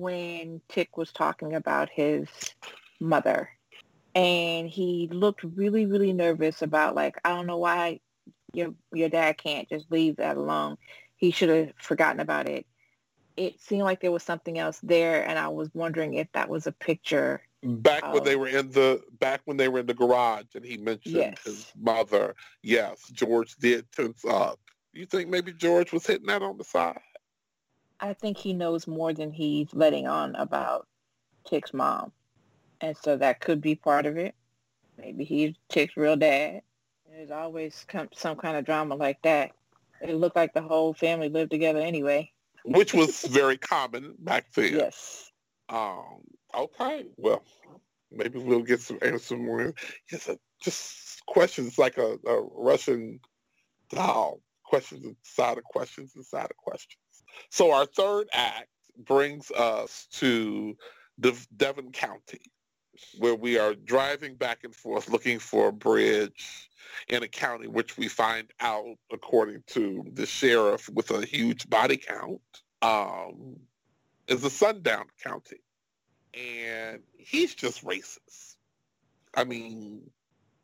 when 0.00 0.62
Tic 0.68 0.96
was 0.96 1.12
talking 1.12 1.54
about 1.54 1.90
his 1.90 2.26
mother. 2.98 3.50
And 4.14 4.68
he 4.68 5.08
looked 5.12 5.44
really, 5.44 5.86
really 5.86 6.12
nervous 6.12 6.62
about 6.62 6.94
like, 6.96 7.16
I 7.24 7.28
don't 7.30 7.46
know 7.46 7.58
why 7.58 8.00
your 8.52 8.74
your 8.92 9.08
dad 9.08 9.38
can't 9.38 9.68
just 9.68 9.90
leave 9.92 10.16
that 10.16 10.36
alone. 10.36 10.76
He 11.16 11.30
should 11.30 11.48
have 11.50 11.72
forgotten 11.78 12.20
about 12.20 12.48
it. 12.48 12.66
It 13.36 13.60
seemed 13.60 13.84
like 13.84 14.00
there 14.00 14.10
was 14.10 14.24
something 14.24 14.58
else 14.58 14.80
there 14.82 15.26
and 15.26 15.38
I 15.38 15.48
was 15.48 15.70
wondering 15.74 16.14
if 16.14 16.26
that 16.32 16.48
was 16.48 16.66
a 16.66 16.72
picture. 16.72 17.42
Back 17.62 18.12
when 18.12 18.24
they 18.24 18.36
were 18.36 18.48
in 18.48 18.70
the 18.70 19.02
back 19.20 19.42
when 19.44 19.58
they 19.58 19.68
were 19.68 19.80
in 19.80 19.86
the 19.86 19.94
garage 19.94 20.54
and 20.54 20.64
he 20.64 20.78
mentioned 20.78 21.14
Yes. 21.14 21.38
his 21.44 21.72
mother. 21.78 22.34
Yes, 22.62 22.98
George 23.12 23.54
did 23.56 23.90
tense 23.92 24.24
up. 24.24 24.58
You 24.92 25.06
think 25.06 25.28
maybe 25.28 25.52
George 25.52 25.92
was 25.92 26.06
hitting 26.06 26.26
that 26.26 26.42
on 26.42 26.56
the 26.56 26.64
side? 26.64 27.00
I 28.00 28.14
think 28.14 28.38
he 28.38 28.52
knows 28.52 28.86
more 28.86 29.12
than 29.12 29.30
he's 29.30 29.68
letting 29.72 30.06
on 30.06 30.34
about 30.36 30.86
Tic's 31.46 31.74
mom. 31.74 32.12
And 32.80 32.96
so 32.96 33.16
that 33.16 33.40
could 33.40 33.60
be 33.60 33.74
part 33.74 34.06
of 34.06 34.16
it. 34.16 34.34
Maybe 34.96 35.24
he's 35.24 35.54
Tic's 35.68 35.96
real 35.96 36.16
dad. 36.16 36.62
There's 37.10 37.30
always 37.30 37.84
some 38.14 38.36
kind 38.36 38.56
of 38.56 38.64
drama 38.64 38.94
like 38.94 39.20
that. 39.22 39.50
It 40.00 40.14
looked 40.14 40.36
like 40.36 40.54
the 40.54 40.62
whole 40.62 40.94
family 40.94 41.28
lived 41.28 41.50
together 41.50 41.80
anyway. 41.80 42.32
Which 42.64 42.94
was 42.94 43.22
very 43.30 43.58
common 43.58 44.14
back 44.18 44.52
then. 44.54 44.74
Yes. 44.74 45.30
Um, 45.68 46.20
okay. 46.54 47.04
Well, 47.16 47.44
maybe 48.10 48.38
we'll 48.38 48.62
get 48.62 48.80
some 48.80 48.98
answers 49.02 49.38
more. 49.38 49.74
Yes, 50.10 50.28
uh, 50.28 50.36
just 50.62 51.24
questions 51.26 51.78
like 51.78 51.98
a, 51.98 52.16
a 52.26 52.42
Russian 52.54 53.20
doll. 53.90 54.40
Questions 54.64 55.04
inside 55.04 55.58
of 55.58 55.64
questions 55.64 56.12
inside 56.16 56.44
of 56.44 56.56
questions. 56.56 57.00
So 57.50 57.72
our 57.72 57.86
third 57.86 58.28
act 58.32 58.68
brings 59.04 59.50
us 59.50 60.06
to 60.12 60.76
Devon 61.56 61.92
County, 61.92 62.40
where 63.18 63.34
we 63.34 63.58
are 63.58 63.74
driving 63.74 64.34
back 64.34 64.64
and 64.64 64.74
forth 64.74 65.08
looking 65.08 65.38
for 65.38 65.68
a 65.68 65.72
bridge 65.72 66.68
in 67.08 67.22
a 67.22 67.28
county 67.28 67.66
which 67.66 67.96
we 67.96 68.08
find 68.08 68.52
out, 68.60 68.96
according 69.12 69.62
to 69.68 70.04
the 70.14 70.26
sheriff 70.26 70.88
with 70.90 71.10
a 71.10 71.24
huge 71.24 71.68
body 71.68 71.96
count, 71.96 72.40
um, 72.82 73.56
is 74.28 74.44
a 74.44 74.50
sundown 74.50 75.06
county. 75.22 75.60
And 76.34 77.00
he's 77.18 77.54
just 77.54 77.84
racist. 77.84 78.56
I 79.34 79.44
mean, 79.44 80.10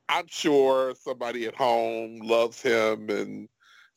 I'm 0.09 0.27
sure 0.29 0.95
somebody 0.95 1.47
at 1.47 1.55
home 1.55 2.21
loves 2.23 2.63
him 2.63 3.11
and 3.11 3.49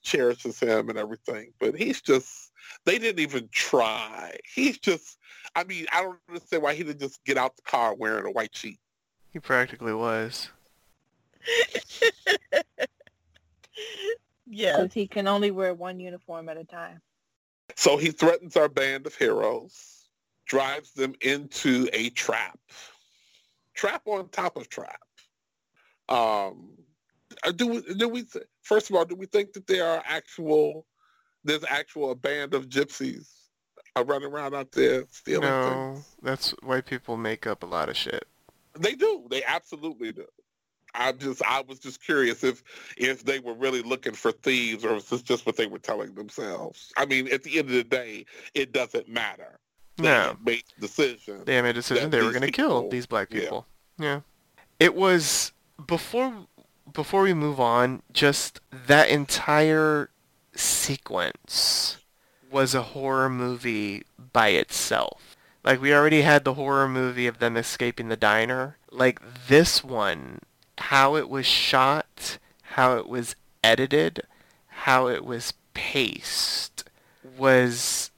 cherishes 0.01 0.59
him 0.59 0.89
and 0.89 0.97
everything, 0.97 1.53
but 1.59 1.75
he's 1.75 2.01
just, 2.01 2.48
they 2.85 2.97
didn't 2.97 3.19
even 3.19 3.49
try. 3.51 4.37
He's 4.53 4.77
just, 4.79 5.17
I 5.55 5.63
mean, 5.63 5.85
I 5.91 6.01
don't 6.01 6.17
understand 6.27 6.63
why 6.63 6.73
he 6.73 6.83
didn't 6.83 6.99
just 6.99 7.23
get 7.25 7.37
out 7.37 7.55
the 7.55 7.61
car 7.63 7.95
wearing 7.95 8.25
a 8.25 8.31
white 8.31 8.55
sheet. 8.55 8.79
He 9.31 9.39
practically 9.39 9.93
was. 9.93 10.49
yeah. 14.47 14.77
Because 14.77 14.93
he 14.93 15.07
can 15.07 15.27
only 15.27 15.51
wear 15.51 15.73
one 15.73 15.99
uniform 15.99 16.49
at 16.49 16.57
a 16.57 16.63
time. 16.63 17.01
So 17.75 17.97
he 17.97 18.11
threatens 18.11 18.57
our 18.57 18.69
band 18.69 19.05
of 19.05 19.15
heroes, 19.15 20.09
drives 20.45 20.91
them 20.93 21.13
into 21.21 21.87
a 21.93 22.09
trap. 22.11 22.59
Trap 23.75 24.01
on 24.05 24.29
top 24.29 24.57
of 24.57 24.67
trap. 24.69 24.99
Um, 26.09 26.71
uh, 27.43 27.51
do 27.51 27.67
we, 27.67 27.81
do 27.93 28.09
we 28.09 28.25
first 28.63 28.89
of 28.89 28.95
all, 28.95 29.05
do 29.05 29.15
we 29.15 29.27
think 29.27 29.53
that 29.53 29.67
there 29.67 29.85
are 29.85 30.03
actual, 30.05 30.85
there's 31.43 31.63
actual 31.67 32.11
a 32.11 32.15
band 32.15 32.53
of 32.53 32.69
gypsies 32.69 33.27
uh, 33.95 34.03
running 34.03 34.29
around 34.29 34.53
out 34.53 34.71
there 34.71 35.03
stealing 35.11 35.47
no, 35.47 35.93
things? 35.93 36.15
that's 36.21 36.51
white 36.63 36.85
people 36.85 37.17
make 37.17 37.47
up 37.47 37.63
a 37.63 37.65
lot 37.65 37.89
of 37.89 37.97
shit. 37.97 38.25
They 38.77 38.93
do. 38.93 39.25
They 39.29 39.43
absolutely 39.43 40.11
do. 40.11 40.25
I 40.95 41.11
just 41.11 41.43
I 41.43 41.61
was 41.61 41.79
just 41.79 42.03
curious 42.03 42.43
if 42.43 42.63
if 42.97 43.23
they 43.23 43.39
were 43.39 43.53
really 43.53 43.81
looking 43.81 44.13
for 44.13 44.31
thieves 44.31 44.83
or 44.83 44.95
if 44.95 45.11
it's 45.11 45.21
just 45.21 45.45
what 45.45 45.55
they 45.55 45.67
were 45.67 45.79
telling 45.79 46.15
themselves. 46.15 46.91
I 46.97 47.05
mean, 47.05 47.31
at 47.31 47.43
the 47.43 47.59
end 47.59 47.69
of 47.69 47.75
the 47.75 47.83
day, 47.83 48.25
it 48.53 48.71
doesn't 48.71 49.07
matter. 49.07 49.59
They 49.97 50.03
no, 50.03 50.37
made 50.43 50.63
decision. 50.79 51.43
They 51.45 51.61
made 51.61 51.71
a 51.71 51.73
decision 51.73 52.09
they 52.09 52.21
were 52.21 52.31
going 52.31 52.41
to 52.41 52.51
kill 52.51 52.89
these 52.89 53.05
black 53.05 53.29
people. 53.29 53.65
Yeah. 53.97 54.05
yeah, 54.05 54.19
it 54.79 54.95
was 54.95 55.51
before 55.85 56.47
before 56.91 57.21
we 57.23 57.33
move 57.33 57.59
on. 57.59 58.01
Just 58.13 58.59
that 58.87 59.09
entire 59.09 60.09
sequence 60.59 61.97
was 62.51 62.73
a 62.73 62.81
horror 62.81 63.29
movie 63.29 64.03
by 64.33 64.49
itself. 64.49 65.35
Like 65.63 65.81
we 65.81 65.93
already 65.93 66.21
had 66.21 66.43
the 66.43 66.55
horror 66.55 66.87
movie 66.87 67.27
of 67.27 67.39
them 67.39 67.57
escaping 67.57 68.09
the 68.09 68.17
diner. 68.17 68.77
Like 68.91 69.21
this 69.47 69.83
one 69.83 70.39
how 70.77 71.15
it 71.15 71.29
was 71.29 71.45
shot, 71.45 72.37
how 72.61 72.97
it 72.97 73.07
was 73.07 73.35
edited, 73.63 74.21
how 74.67 75.07
it 75.07 75.25
was 75.25 75.53
paced 75.73 76.85
was 77.37 78.11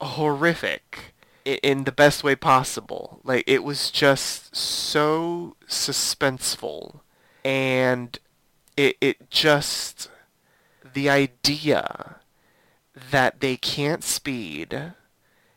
horrific 0.00 1.12
in 1.44 1.84
the 1.84 1.92
best 1.92 2.24
way 2.24 2.34
possible. 2.34 3.20
Like 3.24 3.44
it 3.46 3.62
was 3.62 3.90
just 3.90 4.54
so 4.56 5.56
suspenseful 5.68 7.00
and 7.44 8.18
it 8.76 8.96
it 9.00 9.30
just 9.30 10.09
the 10.92 11.08
idea 11.08 12.16
that 13.10 13.40
they 13.40 13.56
can't 13.56 14.04
speed 14.04 14.92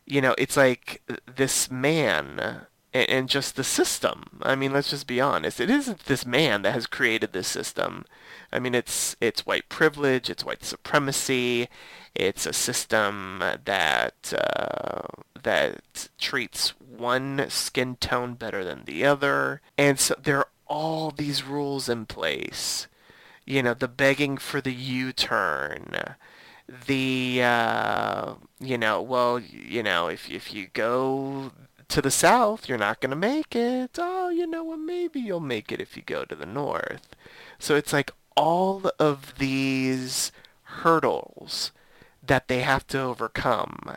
you 0.06 0.20
know 0.20 0.34
it's 0.38 0.56
like 0.56 1.02
this 1.26 1.70
man 1.70 2.66
and, 2.94 3.10
and 3.10 3.28
just 3.28 3.56
the 3.56 3.64
system. 3.64 4.40
I 4.42 4.54
mean, 4.54 4.72
let's 4.72 4.90
just 4.90 5.06
be 5.06 5.20
honest. 5.20 5.60
It 5.60 5.68
isn't 5.68 6.06
this 6.06 6.24
man 6.24 6.62
that 6.62 6.72
has 6.72 6.86
created 6.86 7.32
this 7.32 7.48
system. 7.48 8.06
I 8.52 8.60
mean, 8.60 8.74
it's 8.74 9.16
it's 9.20 9.44
white 9.44 9.68
privilege, 9.68 10.30
it's 10.30 10.44
white 10.44 10.64
supremacy, 10.64 11.68
it's 12.14 12.46
a 12.46 12.52
system 12.52 13.42
that 13.64 14.32
uh, 14.32 15.08
that 15.42 16.08
treats 16.18 16.70
one 16.78 17.46
skin 17.50 17.96
tone 17.96 18.34
better 18.34 18.64
than 18.64 18.84
the 18.84 19.04
other, 19.04 19.60
and 19.76 19.98
so 19.98 20.14
there 20.22 20.38
are 20.38 20.48
all 20.66 21.10
these 21.10 21.44
rules 21.44 21.88
in 21.88 22.06
place. 22.06 22.86
You 23.44 23.62
know, 23.62 23.74
the 23.74 23.88
begging 23.88 24.38
for 24.38 24.60
the 24.60 24.72
U-turn, 24.72 25.96
the 26.86 27.42
uh, 27.42 28.34
you 28.58 28.78
know, 28.78 29.02
well, 29.02 29.38
you 29.38 29.82
know, 29.82 30.08
if 30.08 30.30
if 30.30 30.52
you 30.52 30.68
go 30.72 31.52
to 31.88 32.00
the 32.00 32.10
south, 32.10 32.68
you're 32.68 32.78
not 32.78 33.00
going 33.00 33.10
to 33.10 33.16
make 33.16 33.54
it. 33.54 33.98
Oh, 33.98 34.28
you 34.28 34.46
know 34.46 34.64
what? 34.64 34.78
Maybe 34.78 35.20
you'll 35.20 35.40
make 35.40 35.70
it 35.70 35.80
if 35.80 35.96
you 35.96 36.02
go 36.02 36.24
to 36.24 36.34
the 36.34 36.46
north. 36.46 37.14
So 37.58 37.76
it's 37.76 37.92
like 37.92 38.10
all 38.36 38.90
of 38.98 39.34
these 39.38 40.32
hurdles 40.62 41.72
that 42.22 42.48
they 42.48 42.60
have 42.60 42.86
to 42.88 43.00
overcome. 43.00 43.96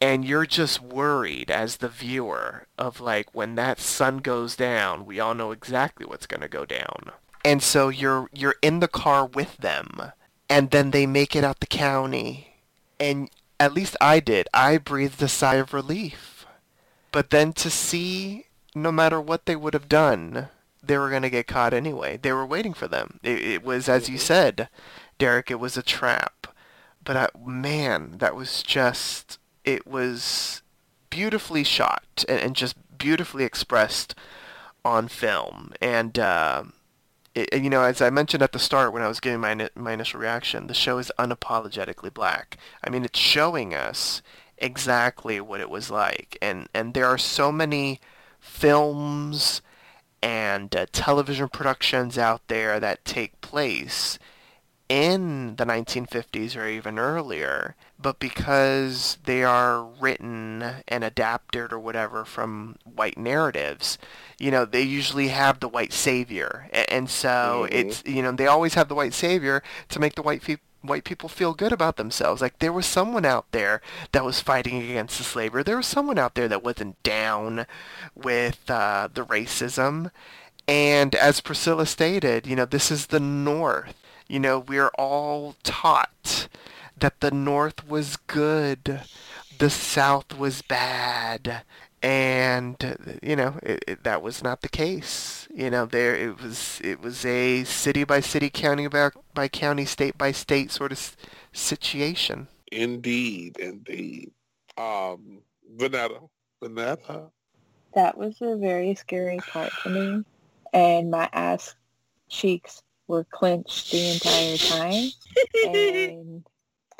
And 0.00 0.24
you're 0.24 0.46
just 0.46 0.80
worried 0.80 1.50
as 1.50 1.76
the 1.76 1.88
viewer 1.88 2.66
of 2.76 3.00
like 3.00 3.32
when 3.34 3.54
that 3.54 3.78
sun 3.78 4.18
goes 4.18 4.56
down, 4.56 5.06
we 5.06 5.20
all 5.20 5.34
know 5.34 5.52
exactly 5.52 6.04
what's 6.04 6.26
going 6.26 6.40
to 6.40 6.48
go 6.48 6.64
down. 6.64 7.12
And 7.44 7.62
so 7.62 7.88
you're 7.88 8.28
you're 8.32 8.56
in 8.62 8.80
the 8.80 8.88
car 8.88 9.26
with 9.26 9.56
them 9.58 10.12
and 10.48 10.70
then 10.70 10.90
they 10.90 11.06
make 11.06 11.34
it 11.34 11.44
out 11.44 11.60
the 11.60 11.66
county. 11.66 12.58
And 13.00 13.30
at 13.58 13.74
least 13.74 13.96
I 14.00 14.20
did. 14.20 14.48
I 14.54 14.78
breathed 14.78 15.22
a 15.22 15.28
sigh 15.28 15.56
of 15.56 15.72
relief 15.72 16.32
but 17.12 17.28
then 17.28 17.52
to 17.52 17.70
see, 17.70 18.46
no 18.74 18.90
matter 18.90 19.20
what 19.20 19.44
they 19.44 19.54
would 19.54 19.74
have 19.74 19.88
done, 19.88 20.48
they 20.82 20.96
were 20.96 21.10
going 21.10 21.22
to 21.22 21.30
get 21.30 21.46
caught 21.46 21.74
anyway. 21.74 22.16
They 22.16 22.32
were 22.32 22.46
waiting 22.46 22.72
for 22.72 22.88
them. 22.88 23.20
It, 23.22 23.38
it 23.42 23.64
was, 23.64 23.88
as 23.88 24.08
you 24.08 24.16
mm-hmm. 24.16 24.22
said, 24.22 24.68
Derrick, 25.18 25.50
it 25.50 25.60
was 25.60 25.76
a 25.76 25.82
trap. 25.82 26.46
But 27.04 27.16
I, 27.16 27.28
man, 27.38 28.16
that 28.18 28.34
was 28.34 28.62
just, 28.62 29.38
it 29.64 29.86
was 29.86 30.62
beautifully 31.10 31.62
shot 31.62 32.24
and, 32.28 32.40
and 32.40 32.56
just 32.56 32.76
beautifully 32.96 33.44
expressed 33.44 34.14
on 34.84 35.08
film. 35.08 35.74
And, 35.80 36.18
uh, 36.18 36.64
it, 37.34 37.62
you 37.62 37.70
know, 37.70 37.82
as 37.82 38.00
I 38.00 38.10
mentioned 38.10 38.42
at 38.42 38.52
the 38.52 38.58
start 38.58 38.92
when 38.92 39.02
I 39.02 39.08
was 39.08 39.20
giving 39.20 39.40
my, 39.40 39.68
my 39.74 39.92
initial 39.92 40.20
reaction, 40.20 40.66
the 40.66 40.74
show 40.74 40.98
is 40.98 41.12
unapologetically 41.18 42.12
black. 42.12 42.58
I 42.84 42.90
mean, 42.90 43.04
it's 43.04 43.18
showing 43.18 43.74
us 43.74 44.22
exactly 44.58 45.40
what 45.40 45.60
it 45.60 45.70
was 45.70 45.90
like. 45.90 46.38
And 46.40 46.68
and 46.74 46.94
there 46.94 47.06
are 47.06 47.18
so 47.18 47.50
many 47.50 48.00
films 48.40 49.62
and 50.22 50.74
uh, 50.74 50.86
television 50.92 51.48
productions 51.48 52.16
out 52.16 52.42
there 52.48 52.78
that 52.78 53.04
take 53.04 53.40
place 53.40 54.18
in 54.88 55.56
the 55.56 55.64
1950s 55.64 56.56
or 56.56 56.68
even 56.68 56.98
earlier, 56.98 57.74
but 58.02 58.18
because 58.18 59.18
they 59.24 59.44
are 59.44 59.84
written 59.84 60.82
and 60.88 61.04
adapted 61.04 61.72
or 61.72 61.78
whatever 61.78 62.24
from 62.24 62.76
white 62.84 63.16
narratives, 63.16 63.98
you 64.38 64.50
know, 64.50 64.64
they 64.64 64.82
usually 64.82 65.28
have 65.28 65.60
the 65.60 65.68
white 65.68 65.92
savior. 65.92 66.68
And 66.88 67.08
so 67.08 67.66
mm-hmm. 67.66 67.74
it's, 67.74 68.02
you 68.04 68.22
know, 68.22 68.32
they 68.32 68.46
always 68.46 68.74
have 68.74 68.88
the 68.88 68.94
white 68.94 69.14
savior 69.14 69.62
to 69.88 70.00
make 70.00 70.14
the 70.16 70.22
white 70.22 70.42
people 70.42 70.64
white 70.82 71.04
people 71.04 71.28
feel 71.28 71.54
good 71.54 71.70
about 71.72 71.96
themselves. 71.96 72.42
Like 72.42 72.58
there 72.58 72.72
was 72.72 72.86
someone 72.86 73.24
out 73.24 73.46
there 73.52 73.80
that 74.10 74.24
was 74.24 74.40
fighting 74.40 74.82
against 74.82 75.16
the 75.16 75.22
slavery. 75.22 75.62
There 75.62 75.76
was 75.76 75.86
someone 75.86 76.18
out 76.18 76.34
there 76.34 76.48
that 76.48 76.64
wasn't 76.64 77.00
down 77.04 77.66
with 78.16 78.68
uh, 78.68 79.08
the 79.12 79.24
racism. 79.24 80.10
And 80.66 81.14
as 81.14 81.40
Priscilla 81.40 81.86
stated, 81.86 82.48
you 82.48 82.56
know, 82.56 82.64
this 82.64 82.90
is 82.90 83.06
the 83.06 83.20
North. 83.20 83.94
You 84.28 84.40
know, 84.40 84.58
we're 84.58 84.90
all 84.98 85.54
taught 85.62 86.48
that 87.02 87.20
the 87.20 87.30
North 87.32 87.86
was 87.88 88.16
good, 88.16 89.02
the 89.58 89.70
South 89.70 90.38
was 90.38 90.62
bad. 90.62 91.62
and 92.02 92.76
you 93.22 93.36
know 93.36 93.58
it, 93.62 93.84
it, 93.86 94.04
that 94.04 94.22
was 94.22 94.42
not 94.42 94.62
the 94.62 94.68
case. 94.68 95.46
You 95.54 95.70
know, 95.70 95.86
there 95.86 96.16
it 96.16 96.40
was 96.40 96.80
it 96.82 97.00
was 97.00 97.24
a 97.24 97.64
city 97.64 98.04
by 98.04 98.20
city, 98.20 98.50
county 98.50 98.86
by, 98.88 99.10
by 99.34 99.48
county, 99.48 99.84
state 99.84 100.16
by 100.16 100.32
state 100.32 100.70
sort 100.70 100.92
of 100.92 101.16
situation. 101.52 102.48
Indeed, 102.70 103.58
indeed. 103.58 104.32
Um, 104.78 105.42
Vonetta, 105.76 106.28
Vonetta. 106.62 107.30
That 107.94 108.16
was 108.16 108.36
a 108.40 108.56
very 108.56 108.94
scary 108.94 109.38
part 109.38 109.72
for 109.72 109.90
me, 109.90 110.24
and 110.72 111.10
my 111.10 111.28
ass 111.32 111.74
cheeks 112.28 112.82
were 113.08 113.24
clenched 113.24 113.90
the 113.90 114.12
entire 114.12 114.56
time. 114.56 115.10
and 115.74 116.44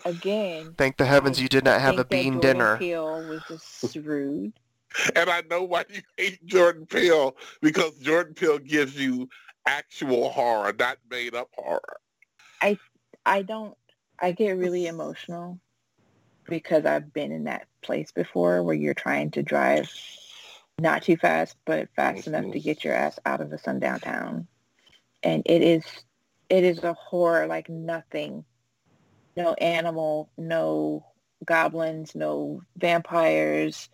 again, 0.04 0.74
thank 0.76 0.96
the 0.96 1.06
heavens 1.06 1.40
you 1.40 1.48
did 1.48 1.64
not 1.64 1.80
have 1.80 1.98
a 1.98 2.04
bean 2.04 2.40
dinner. 2.40 2.76
Peele 2.78 3.26
was 3.28 3.42
just 3.48 3.96
rude. 3.96 4.52
And 5.16 5.30
I 5.30 5.42
know 5.48 5.62
why 5.62 5.86
you 5.88 6.02
hate 6.18 6.44
Jordan 6.44 6.84
Peele 6.84 7.34
because 7.62 7.96
Jordan 7.96 8.34
Peele 8.34 8.58
gives 8.58 8.94
you 8.94 9.26
actual 9.66 10.28
horror, 10.28 10.70
not 10.78 10.98
made 11.10 11.34
up 11.34 11.48
horror. 11.56 11.96
I 12.60 12.76
I 13.24 13.40
don't 13.40 13.74
I 14.18 14.32
get 14.32 14.58
really 14.58 14.86
emotional 14.86 15.58
because 16.44 16.84
I've 16.84 17.12
been 17.12 17.32
in 17.32 17.44
that 17.44 17.66
place 17.82 18.12
before 18.12 18.62
where 18.62 18.74
you're 18.74 18.94
trying 18.94 19.30
to 19.32 19.42
drive 19.42 19.90
not 20.78 21.02
too 21.02 21.16
fast, 21.16 21.56
but 21.64 21.88
fast 21.94 22.22
mm-hmm. 22.22 22.34
enough 22.34 22.52
to 22.52 22.60
get 22.60 22.84
your 22.84 22.94
ass 22.94 23.18
out 23.26 23.40
of 23.40 23.52
a 23.52 23.58
sundown 23.58 24.00
town. 24.00 24.46
And 25.22 25.42
it 25.46 25.62
is, 25.62 25.84
it 26.48 26.64
is 26.64 26.82
a 26.82 26.94
horror 26.94 27.46
like 27.46 27.68
nothing. 27.68 28.44
No 29.36 29.54
animal, 29.54 30.30
no 30.36 31.06
goblins, 31.44 32.14
no 32.14 32.62
vampires. 32.76 33.88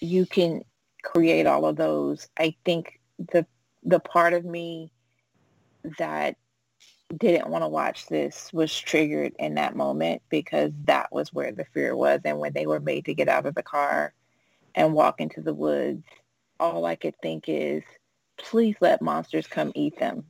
You 0.00 0.26
can 0.26 0.62
create 1.02 1.46
all 1.46 1.64
of 1.66 1.76
those. 1.76 2.28
I 2.38 2.54
think 2.64 3.00
the 3.18 3.46
the 3.82 4.00
part 4.00 4.32
of 4.32 4.44
me 4.44 4.92
that 5.98 6.36
didn't 7.16 7.50
want 7.50 7.62
to 7.62 7.68
watch 7.68 8.06
this 8.06 8.52
was 8.52 8.76
triggered 8.76 9.32
in 9.38 9.54
that 9.54 9.76
moment 9.76 10.22
because 10.30 10.72
that 10.84 11.12
was 11.12 11.32
where 11.32 11.52
the 11.52 11.64
fear 11.74 11.94
was. 11.96 12.20
And 12.24 12.38
when 12.38 12.52
they 12.52 12.66
were 12.66 12.80
made 12.80 13.06
to 13.06 13.14
get 13.14 13.28
out 13.28 13.46
of 13.46 13.54
the 13.54 13.62
car 13.62 14.14
and 14.74 14.94
walk 14.94 15.20
into 15.20 15.42
the 15.42 15.52
woods, 15.52 16.04
all 16.58 16.84
I 16.86 16.94
could 16.94 17.14
think 17.22 17.44
is, 17.48 17.82
please 18.38 18.76
let 18.80 19.02
monsters 19.02 19.46
come 19.46 19.72
eat 19.74 19.98
them. 19.98 20.24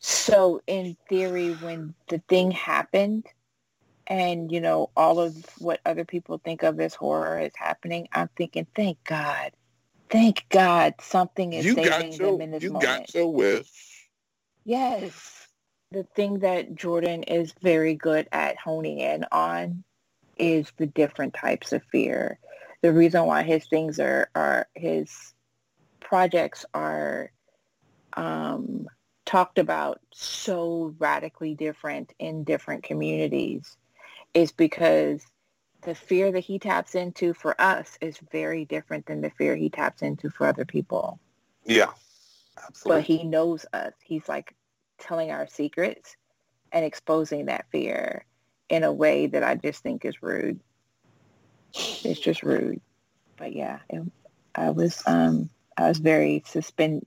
So 0.00 0.60
in 0.66 0.96
theory, 1.08 1.50
when 1.50 1.94
the 2.08 2.22
thing 2.28 2.50
happened 2.50 3.26
and, 4.06 4.50
you 4.50 4.60
know, 4.60 4.90
all 4.96 5.20
of 5.20 5.34
what 5.58 5.80
other 5.86 6.04
people 6.04 6.38
think 6.38 6.62
of 6.62 6.80
as 6.80 6.94
horror 6.94 7.40
is 7.40 7.52
happening, 7.56 8.08
I'm 8.12 8.28
thinking, 8.36 8.66
thank 8.74 9.02
God. 9.04 9.52
Thank 10.10 10.44
God 10.50 10.94
something 11.00 11.52
is 11.52 11.64
you 11.64 11.74
saving 11.74 12.12
your, 12.12 12.32
them 12.32 12.40
in 12.42 12.50
this 12.50 12.62
you 12.62 12.72
moment. 12.72 12.90
You 12.90 12.98
got 12.98 13.14
your 13.14 13.32
wish. 13.32 14.08
Yes 14.64 15.42
the 15.92 16.04
thing 16.16 16.40
that 16.40 16.74
Jordan 16.74 17.22
is 17.22 17.54
very 17.62 17.94
good 17.94 18.26
at 18.32 18.56
honing 18.56 18.98
in 18.98 19.24
on 19.30 19.84
is 20.38 20.72
the 20.78 20.86
different 20.86 21.34
types 21.34 21.72
of 21.72 21.82
fear. 21.92 22.38
The 22.80 22.92
reason 22.92 23.26
why 23.26 23.42
his 23.42 23.66
things 23.66 24.00
are, 24.00 24.28
are 24.34 24.66
his 24.74 25.34
projects 26.00 26.64
are 26.74 27.30
um, 28.14 28.86
talked 29.26 29.58
about 29.58 30.00
so 30.12 30.94
radically 30.98 31.54
different 31.54 32.12
in 32.18 32.44
different 32.44 32.82
communities 32.82 33.76
is 34.34 34.52
because 34.52 35.24
the 35.82 35.94
fear 35.94 36.32
that 36.32 36.40
he 36.40 36.58
taps 36.58 36.94
into 36.94 37.34
for 37.34 37.60
us 37.60 37.98
is 38.00 38.18
very 38.30 38.64
different 38.64 39.06
than 39.06 39.20
the 39.20 39.30
fear 39.30 39.56
he 39.56 39.68
taps 39.68 40.02
into 40.02 40.30
for 40.30 40.46
other 40.46 40.64
people. 40.64 41.18
Yeah, 41.64 41.90
absolutely. 42.66 43.00
But 43.00 43.06
he 43.06 43.24
knows 43.24 43.66
us. 43.72 43.92
He's 44.02 44.28
like, 44.28 44.54
telling 45.02 45.30
our 45.30 45.46
secrets 45.46 46.16
and 46.70 46.84
exposing 46.84 47.46
that 47.46 47.66
fear 47.70 48.24
in 48.68 48.84
a 48.84 48.92
way 48.92 49.26
that 49.26 49.42
I 49.42 49.56
just 49.56 49.82
think 49.82 50.04
is 50.04 50.22
rude. 50.22 50.60
It's 52.04 52.20
just 52.20 52.42
rude. 52.42 52.80
But 53.36 53.54
yeah, 53.54 53.80
it, 53.88 54.02
I 54.54 54.70
was 54.70 55.02
um 55.06 55.50
I 55.76 55.88
was 55.88 55.98
very 55.98 56.42
suspend 56.46 57.06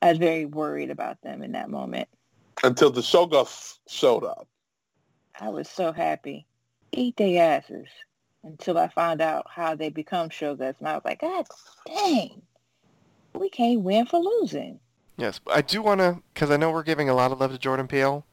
I 0.00 0.10
was 0.10 0.18
very 0.18 0.46
worried 0.46 0.90
about 0.90 1.20
them 1.22 1.42
in 1.42 1.52
that 1.52 1.70
moment. 1.70 2.08
Until 2.62 2.90
the 2.90 3.00
Shoggoths 3.00 3.78
showed 3.88 4.24
up. 4.24 4.48
I 5.38 5.48
was 5.48 5.68
so 5.68 5.92
happy. 5.92 6.46
Eat 6.94 7.16
their 7.16 7.56
asses. 7.56 7.86
Until 8.42 8.76
I 8.76 8.88
found 8.88 9.22
out 9.22 9.46
how 9.48 9.74
they 9.74 9.88
become 9.88 10.28
Shoggoths. 10.28 10.74
And 10.78 10.86
I 10.86 10.94
was 10.94 11.04
like, 11.04 11.22
God 11.22 11.46
dang. 11.86 12.42
We 13.32 13.48
can't 13.48 13.80
win 13.80 14.04
for 14.04 14.20
losing. 14.20 14.80
Yes, 15.16 15.40
I 15.50 15.62
do 15.62 15.80
want 15.80 16.00
to, 16.00 16.22
because 16.34 16.50
I 16.50 16.58
know 16.58 16.70
we're 16.70 16.82
giving 16.82 17.08
a 17.08 17.14
lot 17.14 17.32
of 17.32 17.40
love 17.40 17.52
to 17.52 17.58
Jordan 17.58 17.88
Peele, 17.88 18.26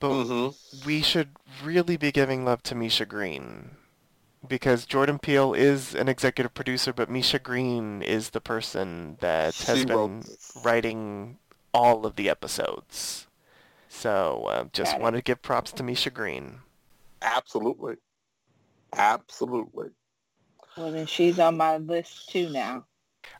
but 0.00 0.08
mm-hmm. 0.08 0.86
we 0.86 1.02
should 1.02 1.30
really 1.62 1.98
be 1.98 2.10
giving 2.10 2.44
love 2.46 2.62
to 2.62 2.74
Misha 2.74 3.04
Green. 3.04 3.72
Because 4.48 4.86
Jordan 4.86 5.18
Peele 5.18 5.52
is 5.52 5.94
an 5.94 6.08
executive 6.08 6.54
producer, 6.54 6.92
but 6.92 7.10
Misha 7.10 7.38
Green 7.38 8.00
is 8.02 8.30
the 8.30 8.40
person 8.40 9.18
that 9.20 9.54
has 9.54 9.78
she 9.80 9.84
been 9.84 10.24
writing 10.64 11.38
all 11.74 12.06
of 12.06 12.16
the 12.16 12.30
episodes. 12.30 13.26
So 13.88 14.46
uh, 14.48 14.64
just 14.72 14.98
want 14.98 15.16
to 15.16 15.22
give 15.22 15.42
props 15.42 15.72
to 15.72 15.82
Misha 15.82 16.10
Green. 16.10 16.60
Absolutely. 17.22 17.96
Absolutely. 18.94 19.88
Well, 20.76 20.92
then 20.92 21.06
she's 21.06 21.38
on 21.38 21.56
my 21.56 21.78
list 21.78 22.30
too 22.30 22.50
now. 22.50 22.84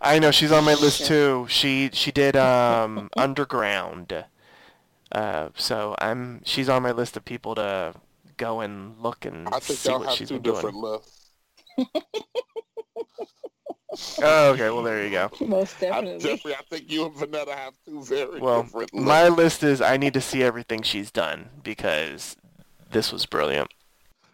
I 0.01 0.19
know 0.19 0.31
she's 0.31 0.53
on 0.53 0.65
my 0.65 0.75
list 0.75 1.07
too. 1.07 1.47
She 1.49 1.91
she 1.93 2.13
did 2.13 2.37
um, 2.37 3.09
Underground, 3.17 4.25
uh, 5.13 5.49
so 5.57 5.95
I'm 5.99 6.43
she's 6.45 6.69
on 6.69 6.83
my 6.83 6.93
list 6.93 7.17
of 7.17 7.25
people 7.25 7.55
to 7.57 7.95
go 8.37 8.61
and 8.61 8.99
look 9.01 9.25
and 9.25 9.49
I 9.49 9.59
think 9.61 9.79
see 9.79 9.91
y'all 9.91 10.01
what 10.01 10.09
have 10.09 10.17
she's 10.17 10.29
two 10.29 10.41
been 10.41 10.43
different 10.43 10.77
doing. 10.77 10.93
lists. 10.93 11.31
oh, 14.23 14.51
okay. 14.51 14.71
Well, 14.71 14.83
there 14.83 15.05
you 15.05 15.11
go. 15.11 15.31
Most 15.41 15.79
definitely. 15.81 16.15
I, 16.15 16.19
Jeffrey, 16.19 16.55
I 16.55 16.63
think 16.71 16.91
you 16.91 17.07
and 17.07 17.15
Vonetta 17.15 17.55
have 17.55 17.75
two 17.85 18.03
very 18.03 18.41
well, 18.41 18.63
different 18.63 18.95
lists. 18.95 19.07
my 19.07 19.29
list 19.29 19.63
is 19.63 19.81
I 19.81 19.97
need 19.97 20.15
to 20.15 20.21
see 20.21 20.43
everything 20.43 20.83
she's 20.83 21.11
done 21.11 21.49
because 21.63 22.37
this 22.93 23.13
was 23.13 23.27
brilliant. 23.27 23.71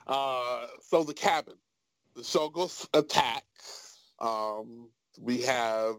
Uh, 0.06 0.66
so 0.82 1.04
the 1.04 1.14
cabin, 1.14 1.54
the 2.14 2.22
Shoggoths 2.22 2.88
attack. 2.94 3.44
Um, 4.18 4.88
we 5.20 5.42
have 5.42 5.96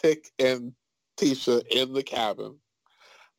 Tic 0.00 0.30
and 0.38 0.72
Tisha 1.16 1.66
in 1.68 1.92
the 1.92 2.02
cabin. 2.02 2.56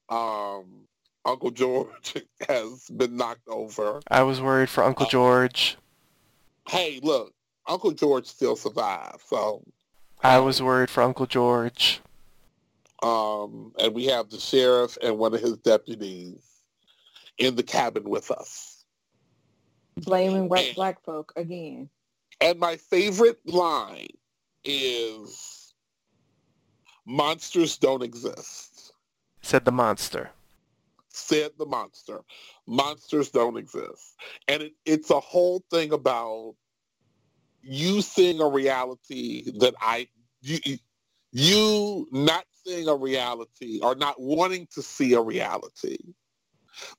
Um, 0.09 0.87
Uncle 1.25 1.51
George 1.51 2.15
has 2.47 2.89
been 2.89 3.15
knocked 3.15 3.47
over. 3.47 4.01
I 4.09 4.23
was 4.23 4.41
worried 4.41 4.69
for 4.69 4.83
Uncle 4.83 5.05
uh, 5.05 5.09
George. 5.09 5.77
Hey, 6.67 6.99
look, 7.01 7.33
Uncle 7.67 7.91
George 7.91 8.25
still 8.25 8.55
survived, 8.55 9.21
so. 9.25 9.63
I 10.21 10.39
was 10.39 10.61
worried 10.61 10.89
for 10.89 11.03
Uncle 11.03 11.25
George. 11.25 12.01
Um, 13.01 13.73
and 13.79 13.93
we 13.93 14.05
have 14.05 14.29
the 14.29 14.39
sheriff 14.39 14.97
and 15.01 15.17
one 15.17 15.33
of 15.33 15.41
his 15.41 15.57
deputies 15.57 16.52
in 17.37 17.55
the 17.55 17.63
cabin 17.63 18.09
with 18.09 18.31
us. 18.31 18.83
Blaming 19.97 20.49
white 20.49 20.67
and, 20.67 20.75
black 20.75 21.03
folk 21.03 21.33
again. 21.35 21.89
And 22.41 22.59
my 22.59 22.77
favorite 22.77 23.39
line 23.45 24.07
is 24.63 25.73
monsters 27.05 27.77
don't 27.77 28.03
exist. 28.03 28.93
Said 29.41 29.65
the 29.65 29.71
monster. 29.71 30.31
Said 31.09 31.51
the 31.59 31.65
monster. 31.65 32.21
Monsters 32.65 33.29
don't 33.29 33.57
exist. 33.57 34.15
And 34.47 34.63
it, 34.63 34.73
it's 34.85 35.09
a 35.09 35.19
whole 35.19 35.63
thing 35.69 35.93
about 35.93 36.55
you 37.61 38.01
seeing 38.01 38.41
a 38.41 38.47
reality 38.47 39.51
that 39.59 39.75
I, 39.79 40.07
you, 40.41 40.57
you 41.31 42.07
not 42.11 42.45
seeing 42.65 42.87
a 42.87 42.95
reality 42.95 43.79
or 43.81 43.95
not 43.95 44.19
wanting 44.19 44.67
to 44.73 44.81
see 44.81 45.13
a 45.13 45.21
reality 45.21 45.97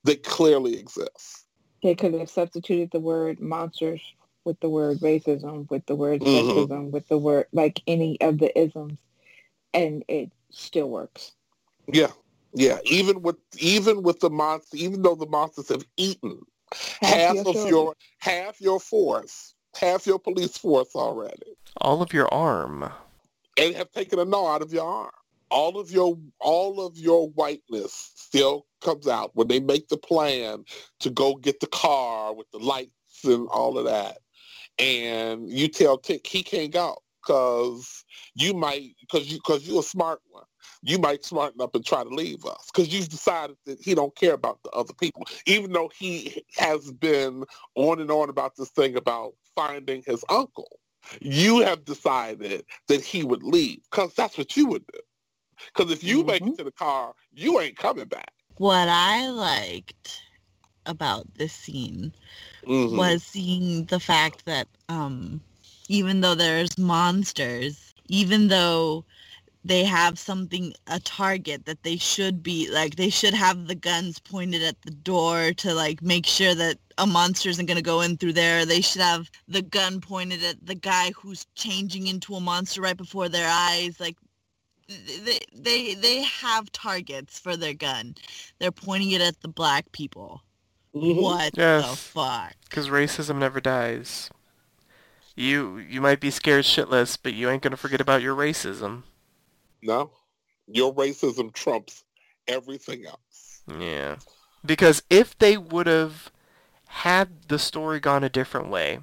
that 0.03 0.23
clearly 0.23 0.77
exists. 0.77 1.45
They 1.83 1.95
could 1.95 2.13
have 2.13 2.29
substituted 2.29 2.91
the 2.91 2.99
word 2.99 3.39
monsters 3.39 4.01
with 4.43 4.59
the 4.59 4.69
word 4.69 4.99
racism, 4.99 5.69
with 5.69 5.85
the 5.87 5.95
word 5.95 6.21
mm-hmm. 6.21 6.73
sexism, 6.73 6.91
with 6.91 7.07
the 7.07 7.17
word 7.17 7.47
like 7.51 7.81
any 7.87 8.19
of 8.21 8.39
the 8.39 8.57
isms, 8.57 8.99
and 9.73 10.03
it 10.07 10.31
still 10.51 10.89
works. 10.89 11.33
Yeah, 11.87 12.11
yeah. 12.53 12.79
Even 12.85 13.21
with 13.21 13.37
even 13.57 14.03
with 14.03 14.19
the 14.19 14.29
monsters, 14.29 14.79
even 14.79 15.01
though 15.01 15.15
the 15.15 15.25
monsters 15.25 15.69
have 15.69 15.85
eaten 15.97 16.41
half, 17.01 17.35
half 17.35 17.45
of 17.45 17.67
your 17.67 17.95
half 18.19 18.61
your 18.61 18.79
force, 18.79 19.53
half 19.75 20.07
your 20.07 20.19
police 20.19 20.57
force 20.57 20.95
already, 20.95 21.57
all 21.81 22.01
of 22.01 22.13
your 22.13 22.33
arm, 22.33 22.89
and 23.57 23.75
have 23.75 23.91
taken 23.91 24.19
a 24.19 24.25
gnaw 24.25 24.55
out 24.55 24.61
of 24.61 24.71
your 24.71 24.87
arm. 24.87 25.11
All 25.55 25.79
of 25.79 25.91
your 25.91 26.19
all 26.41 26.85
of 26.85 26.97
your 26.99 27.29
whiteness 27.31 28.13
still 28.15 28.67
comes 28.83 29.07
out 29.07 29.31
when 29.35 29.49
they 29.49 29.61
make 29.61 29.89
the 29.89 29.97
plan 29.97 30.65
to 31.01 31.11
go 31.11 31.35
get 31.37 31.61
the 31.61 31.67
car 31.67 32.35
with 32.35 32.51
the 32.51 32.59
lights 32.59 32.91
and 33.25 33.47
all 33.49 33.79
of 33.79 33.85
that 33.85 34.17
and 34.79 35.49
you 35.49 35.67
tell 35.67 35.97
Tic 35.97 36.25
he 36.27 36.43
can't 36.43 36.71
go 36.71 36.97
because 37.21 38.03
you 38.35 38.53
might 38.53 38.95
because 39.01 39.31
you 39.31 39.37
because 39.37 39.67
you're 39.67 39.79
a 39.79 39.83
smart 39.83 40.21
one. 40.29 40.43
You 40.81 40.99
might 40.99 41.25
smarten 41.25 41.61
up 41.61 41.73
and 41.75 41.85
try 41.85 42.03
to 42.03 42.09
leave 42.09 42.45
us 42.45 42.69
because 42.71 42.93
you've 42.93 43.09
decided 43.09 43.55
that 43.65 43.79
he 43.81 43.95
don't 43.95 44.15
care 44.15 44.33
about 44.33 44.59
the 44.63 44.69
other 44.71 44.93
people, 44.93 45.25
even 45.47 45.71
though 45.71 45.89
he 45.97 46.43
has 46.57 46.91
been 46.91 47.43
on 47.75 47.99
and 47.99 48.11
on 48.11 48.29
about 48.29 48.55
this 48.55 48.69
thing 48.69 48.95
about 48.95 49.33
finding 49.55 50.03
his 50.05 50.23
uncle. 50.29 50.79
You 51.21 51.59
have 51.59 51.85
decided 51.85 52.65
that 52.87 53.01
he 53.03 53.23
would 53.23 53.43
leave 53.43 53.79
because 53.91 54.13
that's 54.15 54.37
what 54.37 54.57
you 54.57 54.65
would 54.67 54.85
do. 54.91 54.99
Because 55.73 55.91
if 55.91 56.03
you 56.03 56.23
make 56.23 56.41
Mhm. 56.41 56.47
it 56.47 56.55
to 56.55 56.63
the 56.63 56.71
car, 56.71 57.13
you 57.33 57.59
ain't 57.59 57.77
coming 57.77 58.05
back. 58.07 58.33
What 58.57 58.87
I 58.89 59.29
liked 59.29 60.23
about 60.85 61.35
this 61.35 61.53
scene 61.53 62.13
Mhm. 62.67 62.89
was 62.89 63.23
seeing 63.23 63.85
the 63.85 63.99
fact 63.99 64.45
that 64.45 64.67
um 64.89 65.41
even 65.89 66.21
though 66.21 66.35
there's 66.35 66.77
monsters, 66.77 67.93
even 68.07 68.47
though 68.47 69.05
they 69.63 69.83
have 69.83 70.17
something 70.19 70.73
a 70.87 70.99
target 70.99 71.65
that 71.65 71.83
they 71.83 71.97
should 71.97 72.43
be 72.43 72.69
like 72.71 72.95
they 72.95 73.09
should 73.09 73.33
have 73.33 73.67
the 73.67 73.75
guns 73.75 74.19
pointed 74.19 74.61
at 74.63 74.81
the 74.83 74.91
door 74.91 75.53
to 75.53 75.73
like 75.73 76.01
make 76.01 76.25
sure 76.25 76.55
that 76.55 76.77
a 76.97 77.05
monster 77.07 77.49
isn't 77.49 77.65
going 77.65 77.77
to 77.77 77.83
go 77.83 78.01
in 78.01 78.17
through 78.17 78.33
there 78.33 78.65
they 78.65 78.81
should 78.81 79.01
have 79.01 79.29
the 79.47 79.61
gun 79.61 79.99
pointed 80.01 80.43
at 80.43 80.65
the 80.65 80.75
guy 80.75 81.11
who's 81.11 81.45
changing 81.55 82.07
into 82.07 82.35
a 82.35 82.39
monster 82.41 82.81
right 82.81 82.97
before 82.97 83.29
their 83.29 83.49
eyes 83.49 83.99
like 83.99 84.15
they 84.87 85.39
they 85.53 85.93
they 85.95 86.21
have 86.23 86.71
targets 86.71 87.39
for 87.39 87.57
their 87.57 87.73
gun 87.73 88.15
they're 88.59 88.71
pointing 88.71 89.11
it 89.11 89.21
at 89.21 89.41
the 89.41 89.47
black 89.47 89.91
people 89.91 90.41
Mhm. 90.95 91.21
what 91.21 91.53
the 91.55 91.83
fuck 91.97 92.53
Because 92.69 92.87
racism 92.87 93.37
never 93.37 93.59
dies. 93.59 94.29
You 95.35 95.77
you 95.77 95.99
might 95.99 96.21
be 96.21 96.31
scared 96.31 96.63
shitless, 96.63 97.17
but 97.21 97.33
you 97.33 97.49
ain't 97.49 97.61
gonna 97.61 97.75
forget 97.75 97.99
about 97.99 98.21
your 98.21 98.33
racism. 98.35 99.03
No, 99.81 100.11
your 100.67 100.93
racism 100.95 101.51
trumps 101.53 102.05
everything 102.47 103.05
else. 103.05 103.61
Yeah. 103.67 104.17
Because 104.65 105.03
if 105.09 105.37
they 105.37 105.57
would 105.57 105.87
have 105.87 106.31
had 106.87 107.49
the 107.49 107.59
story 107.59 107.99
gone 107.99 108.23
a 108.23 108.29
different 108.29 108.69
way 108.69 108.99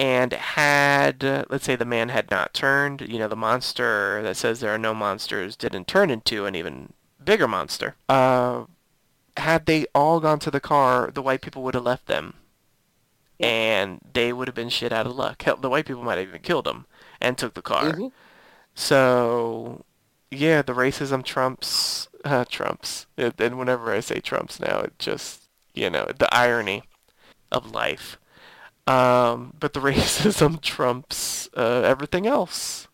and 0.00 0.32
had, 0.32 1.22
let's 1.50 1.64
say 1.64 1.76
the 1.76 1.84
man 1.84 2.08
had 2.08 2.30
not 2.30 2.54
turned, 2.54 3.02
you 3.02 3.18
know, 3.18 3.28
the 3.28 3.36
monster 3.36 4.22
that 4.22 4.38
says 4.38 4.58
there 4.58 4.74
are 4.74 4.78
no 4.78 4.94
monsters 4.94 5.56
didn't 5.56 5.86
turn 5.86 6.08
into 6.08 6.46
an 6.46 6.54
even 6.54 6.94
bigger 7.22 7.46
monster, 7.46 7.96
uh, 8.08 8.64
had 9.36 9.66
they 9.66 9.84
all 9.94 10.18
gone 10.18 10.38
to 10.38 10.50
the 10.50 10.58
car, 10.58 11.10
the 11.12 11.20
white 11.20 11.42
people 11.42 11.62
would 11.62 11.74
have 11.74 11.84
left 11.84 12.06
them. 12.06 12.34
Yeah. 13.38 13.48
And 13.48 14.00
they 14.14 14.32
would 14.32 14.48
have 14.48 14.54
been 14.54 14.70
shit 14.70 14.90
out 14.90 15.06
of 15.06 15.14
luck. 15.14 15.42
Hell, 15.42 15.56
the 15.56 15.68
white 15.68 15.86
people 15.86 16.02
might 16.02 16.18
have 16.18 16.28
even 16.28 16.40
killed 16.40 16.64
them 16.64 16.86
and 17.20 17.36
took 17.36 17.52
the 17.52 17.62
car. 17.62 17.92
Mhm. 17.92 18.12
So, 18.74 19.84
yeah, 20.30 20.62
the 20.62 20.72
racism 20.72 21.22
trumps 21.22 22.08
uh, 22.24 22.44
trumps. 22.48 23.06
And 23.16 23.58
whenever 23.58 23.92
I 23.92 24.00
say 24.00 24.20
trumps 24.20 24.60
now, 24.60 24.80
it 24.80 24.98
just 24.98 25.42
you 25.74 25.90
know 25.90 26.10
the 26.16 26.34
irony 26.34 26.84
of 27.52 27.70
life. 27.70 28.18
Um, 28.90 29.54
but 29.58 29.72
the 29.72 29.80
racism 29.90 30.60
trumps 30.60 31.48
uh, 31.56 31.82
everything 31.84 32.26
else. 32.26 32.88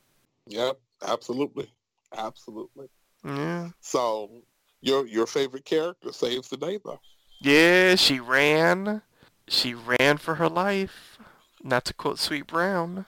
Yep, 0.46 0.80
absolutely, 1.02 1.72
absolutely. 2.16 2.88
Yeah, 3.24 3.70
So 3.80 4.42
your 4.82 5.06
your 5.06 5.26
favorite 5.26 5.64
character 5.64 6.12
saves 6.12 6.48
the 6.48 6.56
day 6.58 6.78
though. 6.84 7.00
yeah. 7.40 7.94
She 7.96 8.20
ran. 8.20 9.02
She 9.48 9.74
ran 9.74 10.18
for 10.18 10.36
her 10.36 10.48
life. 10.48 11.18
Not 11.62 11.84
to 11.86 11.94
quote 11.94 12.18
Sweet 12.18 12.46
Brown. 12.46 13.06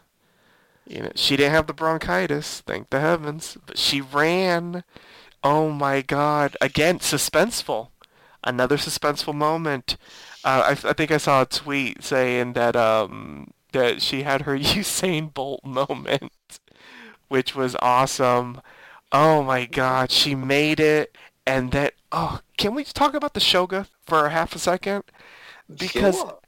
You 0.87 1.03
know, 1.03 1.13
she 1.15 1.37
didn't 1.37 1.53
have 1.53 1.67
the 1.67 1.75
bronchitis, 1.75 2.61
thank 2.63 2.91
the 2.91 3.01
heavens, 3.01 3.59
but 3.67 3.79
she 3.79 4.01
ran. 4.01 4.85
Oh 5.45 5.71
my 5.71 6.03
God! 6.03 6.57
Again, 6.61 6.99
suspenseful. 7.01 7.91
Another 8.45 8.77
suspenseful 8.77 9.35
moment. 9.35 9.97
Uh, 10.45 10.63
I, 10.85 10.89
I 10.91 10.93
think 10.93 11.11
I 11.11 11.17
saw 11.19 11.43
a 11.43 11.47
tweet 11.47 12.03
saying 12.03 12.53
that 12.55 12.77
um 12.77 13.53
that 13.73 14.01
she 14.03 14.23
had 14.23 14.43
her 14.43 14.57
Usain 14.59 15.33
Bolt 15.33 15.65
moment, 15.65 16.33
which 17.29 17.55
was 17.55 17.77
awesome. 17.83 18.61
Oh 19.13 19.43
my 19.43 19.67
God! 19.67 20.11
She 20.11 20.35
made 20.35 20.81
it, 20.81 21.17
and 21.47 21.73
that. 21.73 21.95
Oh, 22.13 22.41
can 22.57 22.75
we 22.75 22.85
talk 22.85 23.15
about 23.15 23.35
the 23.35 23.41
Shoga 23.41 23.87
for 24.07 24.27
a 24.27 24.31
half 24.31 24.55
a 24.55 24.59
second? 24.59 25.05
Because 25.75 26.17
Sure. 26.17 26.39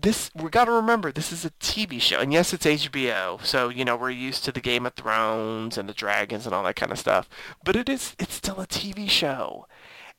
this 0.00 0.30
we 0.34 0.48
got 0.50 0.64
to 0.66 0.72
remember 0.72 1.12
this 1.12 1.32
is 1.32 1.44
a 1.44 1.50
TV 1.52 2.00
show, 2.00 2.18
and 2.20 2.32
yes, 2.32 2.52
it's 2.54 2.66
HBO, 2.66 3.44
so 3.44 3.68
you 3.68 3.84
know 3.84 3.96
we're 3.96 4.10
used 4.10 4.44
to 4.44 4.52
the 4.52 4.60
Game 4.60 4.86
of 4.86 4.94
Thrones 4.94 5.76
and 5.78 5.88
the 5.88 5.94
dragons 5.94 6.46
and 6.46 6.54
all 6.54 6.64
that 6.64 6.76
kind 6.76 6.92
of 6.92 6.98
stuff. 6.98 7.28
But 7.64 7.76
it 7.76 7.88
is 7.88 8.14
it's 8.18 8.34
still 8.34 8.60
a 8.60 8.66
TV 8.66 9.08
show, 9.10 9.66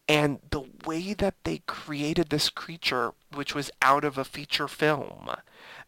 and 0.08 0.40
the 0.50 0.66
way 0.86 1.14
that 1.14 1.36
they 1.44 1.60
created 1.66 2.30
this 2.30 2.50
creature, 2.50 3.14
which 3.34 3.56
was 3.56 3.72
out 3.82 4.04
of 4.04 4.18
a 4.18 4.26
feature 4.26 4.68
film, 4.68 5.30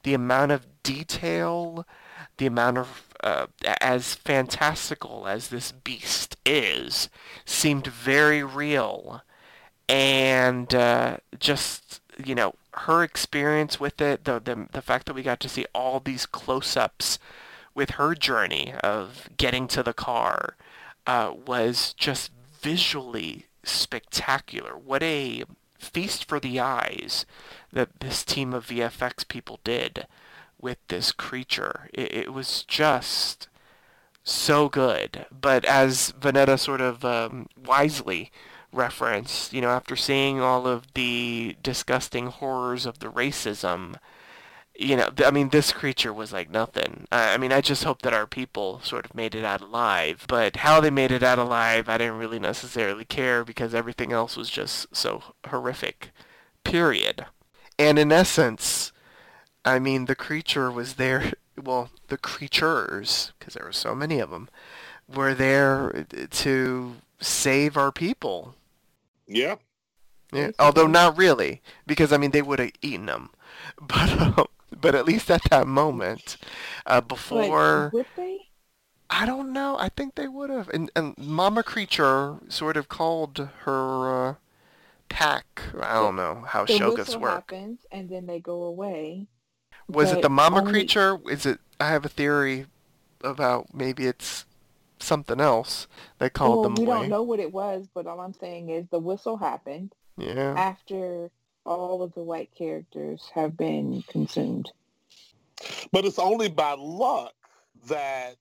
the 0.04 0.14
amount 0.14 0.52
of 0.52 0.68
detail, 0.84 1.86
the 2.38 2.46
amount 2.46 2.78
of 2.78 3.04
uh, 3.24 3.48
as 3.82 4.16
fantastical 4.16 5.28
as 5.28 5.50
this 5.50 5.72
beast 5.72 6.38
is, 6.46 7.10
seemed 7.44 7.88
very 7.88 8.44
real. 8.44 9.22
And 9.90 10.74
uh, 10.74 11.18
just 11.40 12.02
you 12.24 12.36
know 12.36 12.56
her 12.74 13.04
experience 13.04 13.80
with 13.80 14.02
it, 14.02 14.24
the, 14.24 14.40
the 14.40 14.68
the 14.72 14.82
fact 14.82 15.08
that 15.08 15.14
we 15.14 15.24
got 15.24 15.40
to 15.42 15.50
see 15.50 15.66
all 15.76 16.00
these 16.00 16.26
close-ups 16.26 17.20
with 17.76 17.92
her 17.92 18.16
journey 18.16 18.74
of 18.82 19.30
getting 19.38 19.68
to 19.68 19.84
the 19.84 19.94
car 19.94 20.56
uh, 21.06 21.34
was 21.46 21.94
just 21.94 22.32
visually 22.62 23.46
spectacular. 23.66 24.78
What 24.78 25.04
a 25.04 25.44
feast 25.78 26.26
for 26.26 26.40
the 26.40 26.60
eyes 26.60 27.26
that 27.72 28.00
this 28.00 28.24
team 28.24 28.54
of 28.54 28.68
VFX 28.68 29.28
people 29.28 29.60
did 29.64 30.08
with 30.60 30.78
this 30.88 31.12
creature. 31.12 31.90
It, 31.94 32.14
it 32.14 32.34
was 32.34 32.64
just 32.64 33.48
so 34.24 34.70
good. 34.70 35.26
But 35.32 35.66
as 35.66 36.14
Vonetta 36.20 36.60
sort 36.60 36.82
of 36.82 37.06
um, 37.06 37.48
wisely 37.56 38.32
referenced, 38.72 39.54
you 39.54 39.62
know, 39.62 39.70
after 39.70 39.96
seeing 39.96 40.42
all 40.42 40.68
of 40.68 40.94
the 40.94 41.56
disgusting 41.64 42.28
horrors 42.28 42.86
of 42.86 43.00
the 43.00 43.12
racism, 43.12 43.96
you 44.78 44.96
know, 44.96 45.10
th- 45.10 45.28
I 45.28 45.32
mean, 45.32 45.50
this 45.50 45.72
creature 45.72 46.14
was 46.14 46.34
like 46.34 46.50
nothing. 46.50 47.08
I 47.12 47.34
I 47.34 47.38
mean, 47.38 47.52
I 47.52 47.62
just 47.62 47.84
hope 47.84 48.02
that 48.02 48.14
our 48.14 48.28
people 48.28 48.82
sort 48.84 49.06
of 49.06 49.16
made 49.16 49.36
it 49.36 49.46
out 49.46 49.62
alive. 49.62 50.26
But 50.28 50.58
how 50.58 50.80
they 50.82 50.90
made 50.90 51.12
it 51.12 51.24
out 51.24 51.40
alive, 51.40 51.90
I 51.90 51.98
didn't 51.98 52.18
really 52.18 52.40
necessarily 52.40 53.06
care 53.06 53.44
because 53.44 53.74
everything 53.74 54.12
else 54.12 54.36
was 54.38 54.50
just 54.50 54.96
so 54.96 55.24
horrific. 55.48 56.12
Period. 56.64 57.26
And 57.78 58.00
in 58.00 58.12
essence, 58.12 58.92
I 59.64 59.80
mean, 59.80 60.06
the 60.06 60.16
creature 60.16 60.72
was 60.72 60.96
there. 60.96 61.34
Well, 61.64 61.90
the 62.10 62.18
creatures, 62.18 63.32
because 63.40 63.54
there 63.54 63.64
were 63.64 63.72
so 63.72 63.96
many 63.96 64.20
of 64.20 64.30
them, 64.30 64.50
were 65.08 65.34
there 65.34 66.06
to 66.30 66.96
save 67.22 67.78
our 67.78 67.94
people. 67.94 68.56
Yeah. 69.26 69.56
Yeah, 70.34 70.52
although 70.60 70.88
not 70.88 71.18
really, 71.18 71.62
because 71.88 72.12
I 72.12 72.18
mean 72.18 72.32
they 72.32 72.42
would 72.42 72.60
have 72.60 72.72
eaten 72.82 73.06
them, 73.06 73.30
but 73.82 74.12
um, 74.20 74.48
but 74.80 74.96
at 74.96 75.06
least 75.06 75.30
at 75.32 75.42
that 75.50 75.68
moment, 75.68 76.38
uh, 76.86 77.02
before 77.02 77.90
would 77.94 78.06
they? 78.16 78.40
I 79.10 79.26
don't 79.26 79.54
know, 79.54 79.78
I 79.80 79.90
think 79.90 80.16
they 80.16 80.28
would 80.28 80.50
have. 80.50 80.70
And 80.70 80.92
and 80.96 81.16
Mama 81.18 81.64
Creature 81.64 82.38
sort 82.50 82.76
of 82.78 82.90
called 82.90 83.50
her 83.64 84.30
uh, 84.30 84.34
pack. 85.10 85.62
I 85.82 85.94
don't 85.96 86.16
know 86.16 86.44
how 86.48 86.66
The 86.66 86.80
whistle 86.96 87.22
work. 87.22 87.32
happens 87.52 87.86
and 87.92 88.10
then 88.10 88.26
they 88.26 88.40
go 88.40 88.64
away. 88.64 89.28
Was 89.88 90.12
it 90.12 90.22
the 90.24 90.30
Mama 90.30 90.60
only- 90.60 90.72
Creature? 90.72 91.20
Is 91.30 91.46
it? 91.46 91.60
I 91.80 91.90
have 91.90 92.06
a 92.06 92.10
theory 92.10 92.66
about 93.24 93.74
maybe 93.74 94.06
it's 94.08 94.46
something 95.00 95.40
else 95.40 95.88
that 96.20 96.34
called 96.34 96.56
well, 96.56 96.64
them 96.64 96.76
we 96.76 96.86
away. 96.86 97.02
don't 97.02 97.10
know 97.10 97.22
what 97.24 97.40
it 97.40 97.52
was, 97.54 97.88
but 97.94 98.08
all 98.08 98.20
I'm 98.22 98.34
saying 98.34 98.70
is 98.70 98.88
the 98.90 99.00
whistle 99.00 99.38
happened 99.38 99.94
Yeah. 100.18 100.56
after 100.58 101.30
all 101.66 102.02
of 102.02 102.14
the 102.14 102.24
white 102.24 102.50
characters 102.56 103.30
have 103.34 103.58
been 103.58 104.04
consumed. 104.08 104.72
But 105.92 106.06
it's 106.06 106.20
only 106.20 106.50
by 106.50 106.76
luck 106.78 107.34
that 107.88 108.36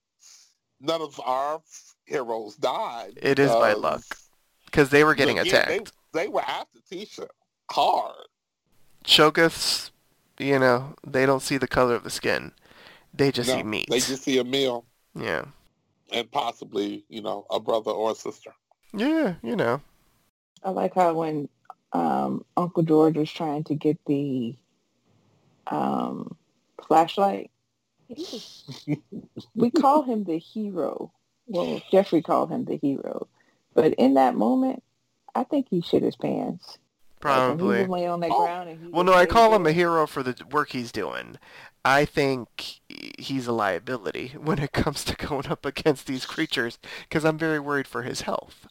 none 0.79 1.01
of 1.01 1.19
our 1.25 1.61
heroes 2.05 2.55
died. 2.55 3.13
It 3.21 3.39
is 3.39 3.51
by 3.51 3.73
um, 3.73 3.81
luck. 3.81 4.03
Because 4.65 4.89
they 4.89 5.03
were 5.03 5.15
getting 5.15 5.39
again, 5.39 5.61
attacked. 5.63 5.91
They, 6.13 6.23
they 6.23 6.27
were 6.27 6.41
after 6.41 6.79
Tisha 6.91 7.27
hard. 7.71 8.15
Shoggoths, 9.05 9.91
you 10.37 10.59
know, 10.59 10.95
they 11.05 11.25
don't 11.25 11.41
see 11.41 11.57
the 11.57 11.67
color 11.67 11.95
of 11.95 12.03
the 12.03 12.09
skin. 12.09 12.51
They 13.13 13.31
just 13.31 13.49
No, 13.49 13.57
see 13.57 13.63
meat. 13.63 13.87
They 13.89 13.99
just 13.99 14.23
see 14.23 14.39
a 14.39 14.43
meal 14.43 14.85
Yeah. 15.15 15.45
and 16.11 16.29
possibly, 16.31 17.05
you 17.07 17.21
know, 17.21 17.45
a 17.49 17.59
brother 17.59 17.91
or 17.91 18.11
a 18.11 18.15
sister. 18.15 18.53
Yeah, 18.93 19.35
you 19.41 19.55
know. 19.55 19.81
I 20.63 20.71
like 20.71 20.95
how 20.95 21.13
when 21.13 21.47
um, 21.95 22.45
Uncle 22.57 22.83
George 22.83 23.17
was 23.17 23.31
trying 23.31 23.63
to 23.65 23.75
get 23.75 23.97
the 24.05 24.55
um, 25.67 26.35
flashlight 26.87 27.49
we 29.55 29.71
call 29.71 30.03
him 30.03 30.23
the 30.23 30.37
hero. 30.37 31.11
Well, 31.47 31.81
Jeffrey 31.91 32.21
called 32.21 32.51
him 32.51 32.65
the 32.65 32.77
hero, 32.77 33.27
but 33.73 33.93
in 33.95 34.15
that 34.15 34.35
moment, 34.35 34.83
I 35.33 35.43
think 35.43 35.67
he 35.69 35.81
shit 35.81 36.03
his 36.03 36.15
pants. 36.15 36.65
Like, 36.67 36.77
he 36.77 37.19
Probably. 37.19 37.79
was 37.79 37.89
laying 37.89 38.09
on 38.09 38.19
the 38.19 38.27
Oh. 38.27 38.45
ground 38.45 38.69
and 38.69 38.79
he 38.79 38.91
Well, 38.91 39.03
no, 39.03 39.13
I 39.13 39.25
call 39.25 39.55
him 39.55 39.65
a 39.65 39.71
hero 39.71 40.05
for 40.05 40.21
the 40.21 40.35
work 40.51 40.71
he's 40.71 40.91
doing. 40.91 41.37
I 41.83 42.05
think 42.05 42.81
he's 43.17 43.47
a 43.47 43.51
liability 43.51 44.35
when 44.39 44.59
it 44.59 44.71
comes 44.71 45.03
to 45.05 45.15
going 45.27 45.47
up 45.47 45.65
against 45.65 46.05
these 46.07 46.25
creatures 46.25 46.77
because 47.03 47.25
I'm 47.25 47.37
very 47.37 47.59
worried 47.59 47.87
for 47.87 48.03
his 48.03 48.21
health. 48.21 48.67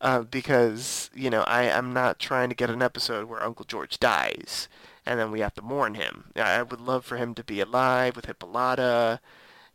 Uh, 0.00 0.20
because, 0.22 1.10
you 1.14 1.30
know, 1.30 1.42
I, 1.42 1.70
I'm 1.70 1.92
not 1.92 2.18
trying 2.18 2.50
to 2.50 2.54
get 2.54 2.70
an 2.70 2.82
episode 2.82 3.28
where 3.28 3.42
Uncle 3.42 3.64
George 3.64 3.98
dies 3.98 4.68
and 5.06 5.18
then 5.18 5.30
we 5.30 5.40
have 5.40 5.54
to 5.54 5.62
mourn 5.62 5.94
him. 5.94 6.24
I 6.36 6.56
I 6.58 6.62
would 6.62 6.80
love 6.80 7.04
for 7.04 7.16
him 7.16 7.34
to 7.34 7.44
be 7.44 7.60
alive 7.60 8.16
with 8.16 8.26
Hippolyta 8.26 9.20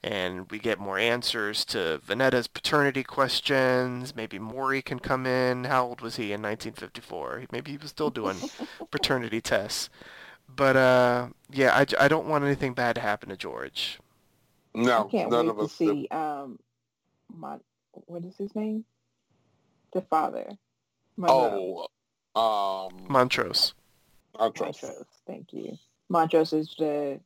and 0.03 0.49
we 0.51 0.59
get 0.59 0.79
more 0.79 0.97
answers 0.97 1.63
to 1.65 2.01
Vonetta's 2.05 2.47
paternity 2.47 3.03
questions. 3.03 4.15
Maybe 4.15 4.39
Maury 4.39 4.81
can 4.81 4.99
come 4.99 5.25
in. 5.27 5.65
How 5.65 5.85
old 5.85 6.01
was 6.01 6.15
he 6.17 6.25
in 6.33 6.41
1954? 6.41 7.45
Maybe 7.51 7.71
he 7.71 7.77
was 7.77 7.91
still 7.91 8.09
doing 8.09 8.37
paternity 8.91 9.41
tests. 9.41 9.89
But 10.53 10.75
uh, 10.75 11.27
yeah, 11.51 11.85
I 11.99 12.07
don't 12.07 12.27
want 12.27 12.43
anything 12.43 12.73
bad 12.73 12.95
to 12.95 13.01
happen 13.01 13.29
to 13.29 13.37
George. 13.37 13.99
No, 14.73 15.07
I 15.07 15.11
can't 15.11 15.29
none 15.29 15.47
wait 15.47 15.49
of 15.49 15.57
to 15.57 15.63
us. 15.63 15.77
do. 15.85 15.93
see 15.93 16.07
um, 16.09 16.59
Mon- 17.33 17.61
what 18.07 18.25
is 18.25 18.37
his 18.37 18.55
name? 18.55 18.85
The 19.93 20.01
father. 20.01 20.49
Monroe. 21.17 21.87
Oh, 22.35 22.87
um, 22.89 23.05
Montrose. 23.09 23.73
Montrose. 24.37 24.81
Montrose. 24.81 25.05
Thank 25.27 25.53
you. 25.53 25.77
Montrose 26.09 26.53
is 26.53 26.73
the 26.77 27.19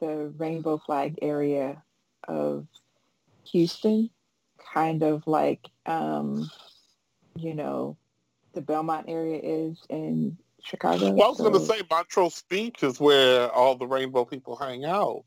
the 0.00 0.32
rainbow 0.38 0.78
flag 0.78 1.18
area 1.22 1.82
of 2.26 2.66
Houston, 3.52 4.10
kind 4.72 5.02
of 5.02 5.26
like 5.26 5.68
um, 5.86 6.50
you 7.36 7.54
know, 7.54 7.96
the 8.54 8.60
Belmont 8.60 9.06
area 9.08 9.40
is 9.42 9.78
in 9.88 10.36
Chicago. 10.64 11.12
Well, 11.12 11.26
I 11.26 11.28
was 11.30 11.38
going 11.38 11.52
to 11.52 11.60
say 11.60 11.82
Montrose 11.90 12.42
Beach 12.48 12.82
is 12.82 13.00
where 13.00 13.50
all 13.50 13.76
the 13.76 13.86
rainbow 13.86 14.24
people 14.24 14.56
hang 14.56 14.84
out 14.84 15.24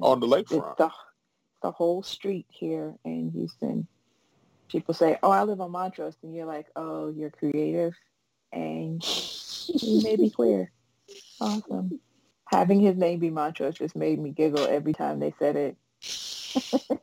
on 0.00 0.20
the 0.20 0.28
It's 0.28 0.50
lakefront. 0.50 0.76
the 0.76 0.90
the 1.62 1.70
whole 1.70 2.02
street 2.02 2.46
here 2.48 2.94
in 3.04 3.30
Houston. 3.30 3.86
People 4.68 4.94
say, 4.94 5.18
"Oh, 5.22 5.30
I 5.30 5.42
live 5.44 5.60
on 5.60 5.70
Montrose," 5.70 6.16
and 6.22 6.34
you're 6.34 6.46
like, 6.46 6.66
"Oh, 6.76 7.08
you're 7.08 7.30
creative, 7.30 7.94
and 8.52 9.02
you 9.68 10.02
may 10.02 10.16
be 10.16 10.30
queer." 10.30 10.72
Awesome. 11.40 12.00
Having 12.46 12.80
his 12.80 12.96
name 12.96 13.18
be 13.18 13.30
Montrose 13.30 13.76
just 13.76 13.96
made 13.96 14.18
me 14.18 14.30
giggle 14.30 14.66
every 14.66 14.92
time 14.92 15.20
they 15.20 15.34
said 15.38 15.56
it. 15.56 15.76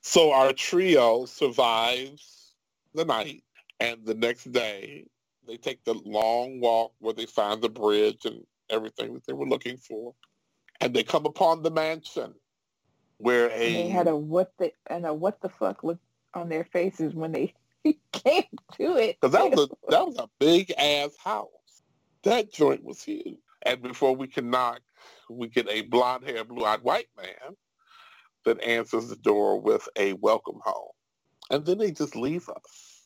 So 0.00 0.32
our 0.32 0.52
trio 0.52 1.26
survives 1.26 2.54
the 2.94 3.04
night, 3.04 3.44
and 3.80 4.04
the 4.04 4.14
next 4.14 4.50
day 4.52 5.04
they 5.46 5.56
take 5.56 5.84
the 5.84 5.94
long 5.94 6.60
walk 6.60 6.92
where 6.98 7.14
they 7.14 7.26
find 7.26 7.60
the 7.60 7.68
bridge 7.68 8.24
and 8.24 8.44
everything 8.70 9.14
that 9.14 9.26
they 9.26 9.32
were 9.32 9.48
looking 9.48 9.76
for, 9.76 10.14
and 10.80 10.94
they 10.94 11.02
come 11.02 11.26
upon 11.26 11.62
the 11.62 11.70
mansion 11.70 12.34
where 13.18 13.48
And 13.50 13.60
they 13.60 13.88
had 13.88 14.06
a 14.06 14.10
a 14.12 14.16
what 14.16 14.52
the 14.58 14.72
and 14.88 15.06
a 15.06 15.12
what 15.14 15.40
the 15.40 15.48
fuck 15.48 15.84
look 15.84 15.98
on 16.34 16.48
their 16.48 16.64
faces 16.64 17.14
when 17.14 17.32
they 17.32 17.54
came 18.12 18.44
to 18.74 18.96
it. 18.96 19.16
because 19.20 19.32
that 19.32 19.50
was 19.50 19.68
a 19.70 19.74
that 19.90 20.06
was 20.06 20.16
a 20.18 20.28
big 20.38 20.72
ass 20.78 21.10
house. 21.22 21.48
That 22.24 22.52
joint 22.52 22.82
was 22.84 23.02
huge. 23.02 23.36
And 23.62 23.82
before 23.82 24.14
we 24.14 24.26
can 24.28 24.50
knock, 24.50 24.80
we 25.28 25.48
get 25.48 25.68
a 25.68 25.82
blonde 25.82 26.24
haired, 26.24 26.48
blue 26.48 26.64
eyed 26.64 26.82
white 26.82 27.08
man 27.16 27.56
that 28.44 28.62
answers 28.62 29.08
the 29.08 29.16
door 29.16 29.60
with 29.60 29.88
a 29.96 30.12
welcome 30.14 30.60
home. 30.64 30.90
And 31.50 31.64
then 31.66 31.78
they 31.78 31.90
just 31.90 32.14
leave 32.16 32.48
us. 32.48 33.02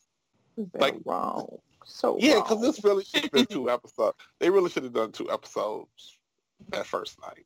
They're 0.56 0.80
like- 0.80 1.00
wrong. 1.04 1.58
So 1.84 2.16
Yeah, 2.20 2.34
because 2.36 2.60
this 2.60 2.84
really 2.84 3.02
should 3.04 3.22
have 3.24 3.32
been 3.32 3.46
two 3.46 3.68
episodes. 3.76 4.16
They 4.38 4.50
really 4.50 4.70
should 4.70 4.84
have 4.84 4.92
done 4.92 5.10
two 5.12 5.30
episodes 5.30 6.16
that 6.68 6.86
first 6.86 7.18
night. 7.20 7.44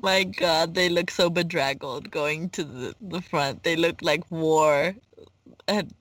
My 0.00 0.24
God, 0.24 0.74
they 0.74 0.88
look 0.88 1.10
so 1.10 1.30
bedraggled 1.30 2.10
going 2.10 2.50
to 2.50 2.64
the, 2.64 2.94
the 3.00 3.20
front. 3.20 3.62
They 3.62 3.76
look 3.76 4.02
like 4.02 4.28
war 4.30 4.94
had 5.68 5.92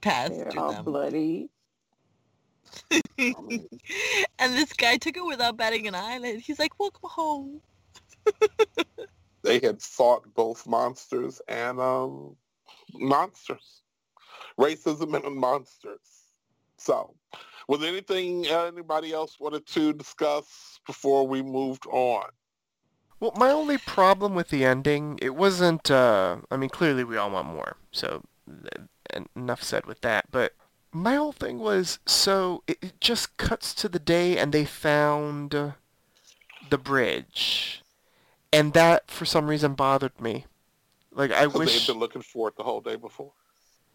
passed 0.00 0.32
They're 0.32 0.50
through 0.50 0.60
all 0.60 0.72
them. 0.72 0.84
bloody. 0.84 1.50
and 3.18 3.68
this 4.38 4.72
guy 4.72 4.96
took 4.96 5.16
it 5.16 5.24
without 5.24 5.56
batting 5.56 5.86
an 5.86 5.94
eyelid. 5.94 6.40
He's 6.40 6.58
like, 6.58 6.78
welcome 6.78 7.10
home. 7.10 7.60
They 9.42 9.58
had 9.58 9.82
fought 9.82 10.34
both 10.34 10.66
monsters 10.66 11.40
and 11.48 11.80
um, 11.80 12.36
monsters. 12.94 13.82
Racism 14.58 15.14
and 15.24 15.36
monsters. 15.36 15.98
So, 16.78 17.14
was 17.68 17.82
anything 17.82 18.46
uh, 18.48 18.64
anybody 18.64 19.12
else 19.12 19.38
wanted 19.38 19.66
to 19.68 19.92
discuss 19.92 20.80
before 20.86 21.26
we 21.26 21.42
moved 21.42 21.86
on? 21.86 22.26
Well, 23.22 23.32
my 23.36 23.52
only 23.52 23.78
problem 23.78 24.34
with 24.34 24.48
the 24.48 24.64
ending, 24.64 25.16
it 25.22 25.36
wasn't, 25.36 25.92
uh, 25.92 26.38
I 26.50 26.56
mean, 26.56 26.70
clearly 26.70 27.04
we 27.04 27.16
all 27.16 27.30
want 27.30 27.46
more, 27.46 27.76
so 27.92 28.24
enough 29.36 29.62
said 29.62 29.86
with 29.86 30.00
that, 30.00 30.32
but 30.32 30.54
my 30.90 31.14
whole 31.14 31.30
thing 31.30 31.60
was, 31.60 32.00
so 32.04 32.64
it, 32.66 32.78
it 32.82 33.00
just 33.00 33.36
cuts 33.36 33.74
to 33.74 33.88
the 33.88 34.00
day 34.00 34.36
and 34.36 34.50
they 34.50 34.64
found 34.64 35.52
the 35.52 36.78
bridge, 36.78 37.84
and 38.52 38.72
that, 38.72 39.08
for 39.08 39.24
some 39.24 39.46
reason, 39.46 39.74
bothered 39.74 40.20
me. 40.20 40.46
Like, 41.12 41.30
I 41.30 41.46
wish... 41.46 41.78
had 41.78 41.92
been 41.94 42.00
looking 42.00 42.22
for 42.22 42.48
it 42.48 42.56
the 42.56 42.64
whole 42.64 42.80
day 42.80 42.96
before. 42.96 43.30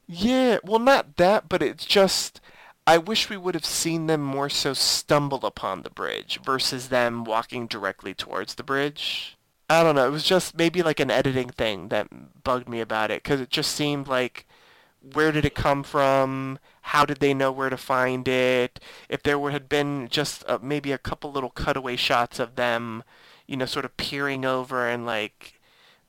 Yeah, 0.08 0.60
well, 0.64 0.80
not 0.80 1.18
that, 1.18 1.50
but 1.50 1.62
it's 1.62 1.86
just 1.86 2.40
I 2.88 2.98
wish 2.98 3.30
we 3.30 3.36
would 3.36 3.54
have 3.54 3.66
seen 3.66 4.08
them 4.08 4.22
more 4.22 4.48
so 4.48 4.74
stumble 4.74 5.46
upon 5.46 5.82
the 5.82 5.90
bridge 5.90 6.40
versus 6.42 6.88
them 6.88 7.26
walking 7.26 7.68
directly 7.68 8.14
towards 8.14 8.56
the 8.56 8.64
bridge. 8.64 9.38
I 9.70 9.84
don't 9.84 9.96
know. 9.96 10.08
It 10.08 10.12
was 10.12 10.24
just 10.24 10.58
maybe 10.58 10.82
like 10.82 11.02
an 11.02 11.12
editing 11.12 11.50
thing 11.50 11.90
that 11.90 12.44
bugged 12.46 12.70
me 12.70 12.80
about 12.80 13.12
it 13.12 13.24
because 13.24 13.42
it 13.42 13.50
just 13.50 13.74
seemed 13.74 14.08
like 14.08 14.48
where 15.14 15.34
did 15.34 15.44
it 15.44 15.54
come 15.54 15.84
from? 15.84 16.60
How 16.82 17.06
did 17.06 17.18
they 17.18 17.34
know 17.34 17.52
where 17.52 17.70
to 17.70 17.76
find 17.76 18.26
it? 18.26 18.80
If 19.10 19.22
there 19.22 19.38
were, 19.38 19.52
had 19.52 19.68
been 19.68 20.08
just 20.10 20.46
uh, 20.48 20.60
maybe 20.62 20.94
a 20.94 20.98
couple 20.98 21.30
little 21.32 21.50
cutaway 21.50 21.98
shots 21.98 22.40
of 22.40 22.56
them, 22.56 23.04
you 23.48 23.58
know, 23.58 23.66
sort 23.66 23.84
of 23.84 23.98
peering 23.98 24.46
over 24.46 24.88
and 24.88 25.06
like 25.06 25.60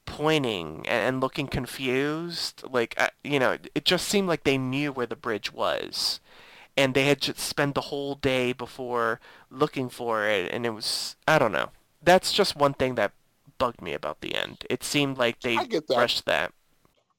pointing 0.06 0.86
and, 0.86 1.20
looking 1.20 1.48
confused. 1.48 2.62
Like, 2.70 2.94
uh, 2.96 3.08
you 3.24 3.40
know, 3.40 3.58
it 3.74 3.84
just 3.84 4.06
seemed 4.06 4.28
like 4.28 4.44
they 4.44 4.58
knew 4.58 4.92
where 4.92 5.06
the 5.06 5.16
bridge 5.16 5.52
was. 5.52 6.20
And 6.78 6.94
they 6.94 7.06
had 7.06 7.20
just 7.22 7.40
spent 7.40 7.76
the 7.76 7.82
whole 7.82 8.16
day 8.16 8.54
before 8.54 9.20
looking 9.50 9.90
for 9.90 10.26
it. 10.26 10.52
And 10.54 10.66
it 10.66 10.70
was, 10.70 11.16
I 11.28 11.38
don't 11.38 11.52
know. 11.52 11.70
That's 12.02 12.32
just 12.32 12.56
one 12.56 12.74
thing 12.74 12.96
that 12.96 13.12
bugged 13.58 13.82
me 13.82 13.94
about 13.94 14.22
the 14.22 14.36
end. 14.36 14.64
It 14.70 14.84
seemed 14.84 15.18
like 15.18 15.40
they 15.42 15.56
I 15.58 15.66
get 15.66 15.88
that. 15.88 15.96
rushed 15.98 16.26
that. 16.26 16.54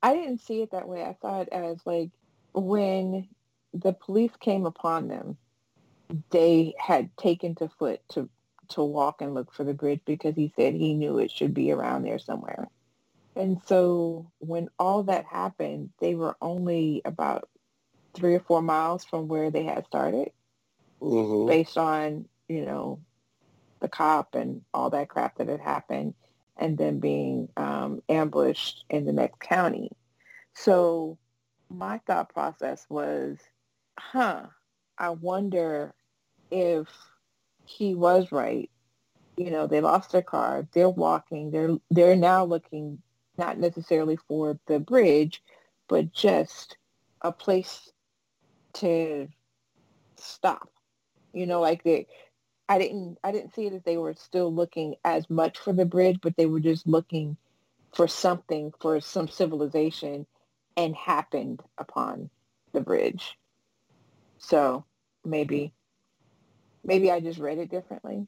I 0.01 0.15
didn't 0.15 0.41
see 0.41 0.61
it 0.61 0.71
that 0.71 0.87
way. 0.87 1.03
I 1.03 1.15
saw 1.21 1.41
it 1.41 1.49
as 1.51 1.79
like 1.85 2.11
when 2.53 3.29
the 3.73 3.93
police 3.93 4.31
came 4.39 4.65
upon 4.65 5.09
them, 5.09 5.37
they 6.31 6.75
had 6.79 7.15
taken 7.17 7.55
to 7.55 7.69
foot 7.69 8.01
to 8.11 8.29
to 8.69 8.83
walk 8.83 9.21
and 9.21 9.35
look 9.35 9.53
for 9.53 9.63
the 9.65 9.73
bridge 9.75 10.01
because 10.05 10.35
he 10.35 10.53
said 10.55 10.75
he 10.75 10.93
knew 10.95 11.19
it 11.19 11.31
should 11.31 11.53
be 11.55 11.71
around 11.71 12.03
there 12.03 12.19
somewhere. 12.19 12.69
And 13.35 13.61
so 13.67 14.31
when 14.39 14.69
all 14.79 15.03
that 15.03 15.25
happened, 15.25 15.91
they 15.99 16.15
were 16.15 16.37
only 16.41 17.01
about 17.05 17.49
three 18.15 18.35
or 18.35 18.39
four 18.39 18.61
miles 18.61 19.03
from 19.05 19.27
where 19.27 19.51
they 19.51 19.63
had 19.63 19.85
started 19.85 20.31
Mm-hmm. 21.01 21.51
based 21.51 21.77
on, 21.77 22.25
you 22.47 22.65
know, 22.65 23.01
the 23.81 23.87
cop 23.87 24.35
and 24.35 24.61
all 24.73 24.89
that 24.89 25.09
crap 25.09 25.37
that 25.37 25.47
had 25.47 25.61
happened 25.61 26.13
and 26.57 26.77
then 26.77 26.99
being 26.99 27.49
um, 27.57 28.01
ambushed 28.09 28.85
in 28.89 29.05
the 29.05 29.13
next 29.13 29.39
county. 29.39 29.91
So 30.53 31.17
my 31.69 31.99
thought 32.05 32.33
process 32.33 32.85
was, 32.89 33.37
huh, 33.97 34.47
I 34.97 35.09
wonder 35.11 35.93
if 36.51 36.87
he 37.65 37.95
was 37.95 38.31
right. 38.31 38.69
You 39.37 39.51
know, 39.51 39.67
they 39.67 39.79
lost 39.81 40.11
their 40.11 40.21
car. 40.21 40.67
They're 40.73 40.89
walking. 40.89 41.51
They're 41.51 41.77
they're 41.89 42.15
now 42.17 42.43
looking 42.43 43.01
not 43.37 43.57
necessarily 43.57 44.17
for 44.27 44.59
the 44.67 44.79
bridge, 44.79 45.41
but 45.87 46.11
just 46.11 46.77
a 47.21 47.31
place 47.31 47.89
to 48.73 49.27
stop. 50.17 50.69
You 51.33 51.45
know, 51.45 51.61
like 51.61 51.83
they 51.83 52.07
I 52.67 52.77
didn't 52.77 53.17
I 53.23 53.31
didn't 53.31 53.55
see 53.55 53.69
that 53.69 53.85
they 53.85 53.97
were 53.97 54.13
still 54.13 54.53
looking 54.53 54.95
as 55.03 55.29
much 55.29 55.57
for 55.57 55.73
the 55.73 55.85
bridge, 55.85 56.19
but 56.21 56.35
they 56.37 56.45
were 56.45 56.59
just 56.59 56.87
looking 56.87 57.37
for 57.95 58.07
something, 58.07 58.71
for 58.79 59.01
some 59.01 59.27
civilization 59.27 60.25
and 60.77 60.95
happened 60.95 61.61
upon 61.77 62.29
the 62.73 62.81
bridge. 62.81 63.37
So 64.37 64.85
maybe 65.25 65.73
maybe 66.83 67.11
I 67.11 67.19
just 67.19 67.39
read 67.39 67.57
it 67.57 67.71
differently. 67.71 68.25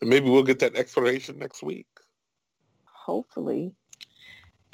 And 0.00 0.10
maybe 0.10 0.28
we'll 0.28 0.42
get 0.42 0.60
that 0.60 0.76
explanation 0.76 1.38
next 1.38 1.62
week. 1.62 1.86
Hopefully. 2.84 3.72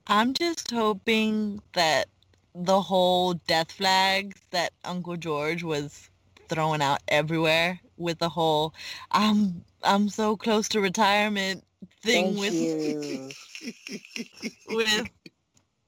I'm 0.07 0.35
just 0.35 0.70
hoping 0.70 1.62
that 1.73 2.09
the 2.55 2.81
whole 2.81 3.35
death 3.35 3.72
flags 3.72 4.40
that 4.51 4.72
Uncle 4.85 5.16
George 5.16 5.62
was 5.62 6.10
throwing 6.48 6.82
out 6.82 7.01
everywhere 7.09 7.81
with 7.97 8.18
the 8.18 8.28
whole 8.28 8.74
I'm 9.10 9.64
I'm 9.82 10.09
so 10.09 10.36
close 10.36 10.68
to 10.70 10.81
retirement 10.81 11.64
thing 12.02 12.36
Thank 12.36 12.39
with 12.39 13.36
with 14.68 15.09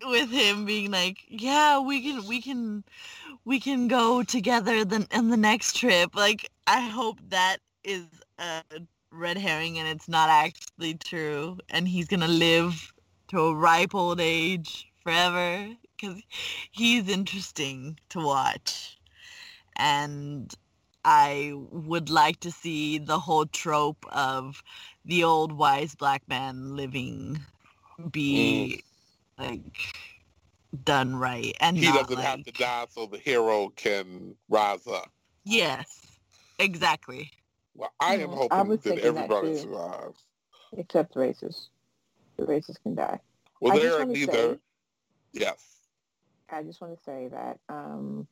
with 0.04 0.30
him 0.30 0.64
being 0.64 0.90
like, 0.90 1.18
yeah, 1.28 1.78
we 1.78 2.02
can 2.02 2.26
we 2.26 2.40
can 2.40 2.84
we 3.44 3.60
can 3.60 3.88
go 3.88 4.22
together 4.22 4.84
then 4.84 5.06
on 5.12 5.30
the 5.30 5.36
next 5.36 5.76
trip. 5.76 6.14
Like 6.14 6.48
I 6.66 6.80
hope 6.80 7.18
that 7.28 7.58
is 7.84 8.06
a 8.38 8.62
red 9.10 9.38
herring 9.38 9.78
and 9.78 9.88
it's 9.88 10.08
not 10.08 10.28
actually 10.28 10.94
true 10.94 11.58
and 11.70 11.88
he's 11.88 12.06
going 12.06 12.20
to 12.20 12.28
live 12.28 12.92
to 13.28 13.40
a 13.40 13.54
ripe 13.54 13.94
old 13.94 14.20
age 14.20 14.88
forever 15.02 15.68
cuz 16.00 16.22
he's 16.70 17.08
interesting 17.08 17.98
to 18.10 18.20
watch. 18.20 18.98
And 19.76 20.54
I 21.04 21.52
would 21.54 22.10
like 22.10 22.40
to 22.40 22.50
see 22.50 22.98
the 22.98 23.18
whole 23.20 23.46
trope 23.46 24.04
of 24.12 24.62
the 25.04 25.24
old 25.24 25.52
wise 25.52 25.94
black 25.94 26.28
man 26.28 26.76
living 26.76 27.40
mm. 28.30 28.68
be 28.68 28.84
like 29.38 29.60
done 30.84 31.16
right 31.16 31.56
and 31.60 31.78
He 31.78 31.92
doesn't 31.92 32.18
have 32.18 32.42
to 32.44 32.52
die 32.52 32.86
so 32.90 33.06
the 33.06 33.18
hero 33.18 33.68
can 33.70 34.36
rise 34.48 34.86
up. 34.86 35.10
Yes, 35.44 36.18
exactly. 36.58 37.30
Well, 37.74 37.92
I 38.00 38.16
am 38.16 38.30
Yeah, 38.30 38.36
I 38.36 38.36
hoping 38.38 38.68
that 38.82 38.82
thinking 38.82 39.14
that 39.14 39.30
everybody 39.30 39.54
survives. 39.54 40.24
Except 40.76 41.14
the 41.14 41.20
racists. 41.20 41.68
The 42.36 42.44
racists 42.46 42.82
can 42.82 42.94
die. 42.94 43.20
Well, 43.60 43.72
I 43.72 43.76
there 43.76 43.86
just 43.86 43.98
are 43.98 44.00
wanna 44.00 44.14
neither. 44.14 44.54
say- 44.54 44.60
Yes. 45.32 45.75
I 46.50 46.62
just 46.62 46.80
want 46.80 46.96
to 46.96 47.04
say 47.04 47.28
that 47.28 47.58
um, 47.68 48.26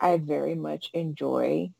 I 0.00 0.16
very 0.18 0.54
much 0.54 0.90
enjoy 0.92 1.70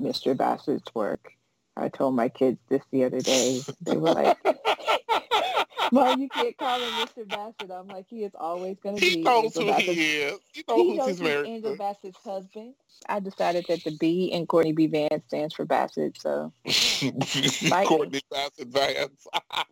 Mr. 0.00 0.36
Bassett's 0.36 0.94
work. 0.94 1.32
I 1.76 1.88
told 1.88 2.14
my 2.14 2.28
kids 2.28 2.58
this 2.68 2.82
the 2.90 3.04
other 3.04 3.20
day. 3.20 3.60
They 3.80 3.96
were 3.96 4.12
like, 4.12 4.38
Mom, 5.92 6.20
you 6.20 6.28
can't 6.28 6.56
call 6.56 6.80
him 6.80 6.90
Mr. 7.06 7.28
Bassett. 7.28 7.70
I'm 7.70 7.86
like, 7.88 8.06
he 8.08 8.24
is 8.24 8.32
always 8.34 8.78
going 8.82 8.96
to 8.96 9.00
be 9.00 9.16
he 9.16 9.22
knows 9.22 9.44
Angel 9.44 9.62
who 9.62 9.68
Bassett's 9.68 9.92
he 9.92 10.16
is. 10.16 10.38
He 10.52 10.64
knows 10.66 10.80
he 10.80 10.96
knows 10.96 11.08
he's 11.08 11.20
married 11.20 11.48
Angel. 11.48 11.76
Bassett's 11.76 12.18
husband. 12.24 12.74
I 13.08 13.20
decided 13.20 13.66
that 13.68 13.84
the 13.84 13.96
B 13.98 14.26
in 14.32 14.46
Courtney 14.46 14.72
B. 14.72 14.86
Vance 14.86 15.24
stands 15.26 15.54
for 15.54 15.64
Bassett, 15.64 16.20
so 16.20 16.52
Courtney 17.84 18.22
Bassett 18.30 18.68
Vance. 18.68 19.26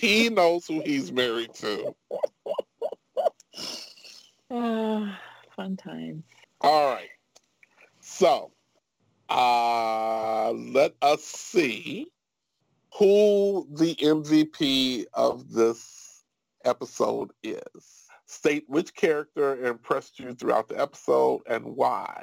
he 0.00 0.28
knows 0.28 0.66
who 0.66 0.80
he's 0.80 1.12
married 1.12 1.54
to. 1.54 1.94
Uh, 4.50 5.06
fun 5.56 5.76
times. 5.76 6.24
All 6.60 6.94
right. 6.94 7.08
So, 8.00 8.52
uh, 9.28 10.52
let 10.52 10.94
us 11.02 11.22
see 11.22 12.08
who 12.94 13.66
the 13.70 13.94
MVP 13.94 15.06
of 15.14 15.52
this 15.52 16.24
episode 16.64 17.30
is. 17.42 18.06
State 18.26 18.64
which 18.68 18.94
character 18.94 19.66
impressed 19.66 20.18
you 20.18 20.34
throughout 20.34 20.68
the 20.68 20.80
episode 20.80 21.40
and 21.48 21.64
why. 21.64 22.22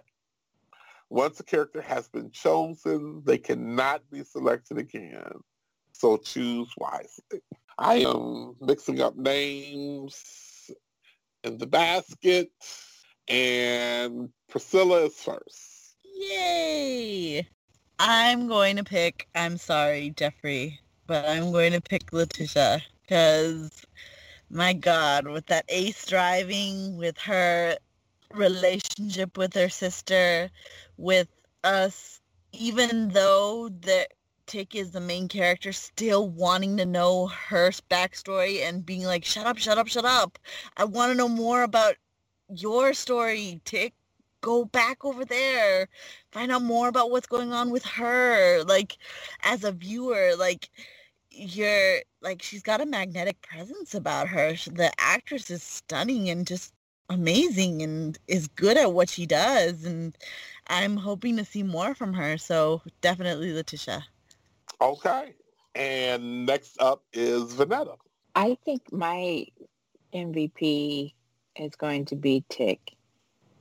Once 1.09 1.39
a 1.39 1.43
character 1.43 1.81
has 1.81 2.07
been 2.09 2.29
chosen, 2.31 3.21
they 3.25 3.37
cannot 3.37 4.01
be 4.09 4.23
selected 4.23 4.77
again. 4.77 5.31
So 5.93 6.17
choose 6.17 6.69
wisely. 6.77 7.41
I 7.77 7.95
am 7.95 8.55
mixing 8.61 9.01
up 9.01 9.15
names 9.15 10.46
in 11.43 11.57
the 11.57 11.67
basket, 11.67 12.51
and 13.27 14.29
Priscilla 14.49 15.05
is 15.05 15.15
first. 15.15 15.95
Yay! 16.15 17.47
I'm 17.99 18.47
going 18.47 18.75
to 18.77 18.83
pick, 18.83 19.27
I'm 19.35 19.57
sorry, 19.57 20.11
Jeffrey, 20.11 20.79
but 21.07 21.27
I'm 21.27 21.51
going 21.51 21.73
to 21.73 21.81
pick 21.81 22.13
Letitia 22.13 22.81
because, 23.01 23.85
my 24.49 24.73
God, 24.73 25.27
with 25.27 25.47
that 25.47 25.65
ace 25.69 26.05
driving, 26.05 26.97
with 26.97 27.17
her 27.19 27.77
relationship 28.33 29.37
with 29.37 29.53
her 29.53 29.69
sister, 29.69 30.49
with 30.97 31.27
us, 31.63 32.19
even 32.53 33.09
though 33.09 33.69
the 33.69 34.07
Tic 34.47 34.75
is 34.75 34.91
the 34.91 35.01
main 35.01 35.27
character, 35.27 35.73
still 35.73 36.29
wanting 36.29 36.77
to 36.77 36.85
know 36.85 37.27
her 37.27 37.71
backstory 37.91 38.61
and 38.61 38.85
being 38.85 39.03
like, 39.03 39.25
shut 39.25 39.45
up, 39.45 39.57
shut 39.57 39.77
up, 39.77 39.87
shut 39.87 40.05
up. 40.05 40.39
I 40.77 40.85
want 40.85 41.11
to 41.11 41.17
know 41.17 41.29
more 41.29 41.63
about 41.63 41.95
your 42.49 42.93
story, 42.93 43.61
Tic. 43.65 43.93
Go 44.41 44.65
back 44.65 45.03
over 45.05 45.25
there. 45.25 45.89
Find 46.31 46.51
out 46.51 46.63
more 46.63 46.87
about 46.87 47.11
what's 47.11 47.27
going 47.27 47.53
on 47.53 47.71
with 47.71 47.83
her. 47.85 48.63
Like 48.63 48.97
as 49.43 49.63
a 49.65 49.71
viewer 49.73 50.33
like 50.37 50.69
you're 51.31 51.99
like 52.21 52.41
she's 52.41 52.63
got 52.63 52.81
a 52.81 52.85
magnetic 52.85 53.41
presence 53.41 53.95
about 53.95 54.29
her. 54.29 54.53
The 54.53 54.91
actress 54.99 55.49
is 55.51 55.63
stunning 55.63 56.29
and 56.29 56.47
just 56.47 56.73
amazing 57.09 57.81
and 57.81 58.17
is 58.27 58.47
good 58.49 58.77
at 58.77 58.93
what 58.93 59.09
she 59.09 59.25
does 59.25 59.85
and 59.85 60.17
i'm 60.67 60.97
hoping 60.97 61.37
to 61.37 61.45
see 61.45 61.63
more 61.63 61.95
from 61.95 62.13
her. 62.13 62.37
So 62.37 62.81
definitely 63.01 63.53
letitia 63.53 64.05
Okay. 64.81 65.33
And 65.75 66.45
next 66.45 66.81
up 66.81 67.03
is 67.13 67.53
Vonetta. 67.53 67.97
I 68.35 68.57
think 68.65 68.91
my 68.91 69.45
MVP 70.13 71.13
is 71.55 71.75
going 71.75 72.05
to 72.05 72.15
be 72.15 72.43
Tic. 72.49 72.79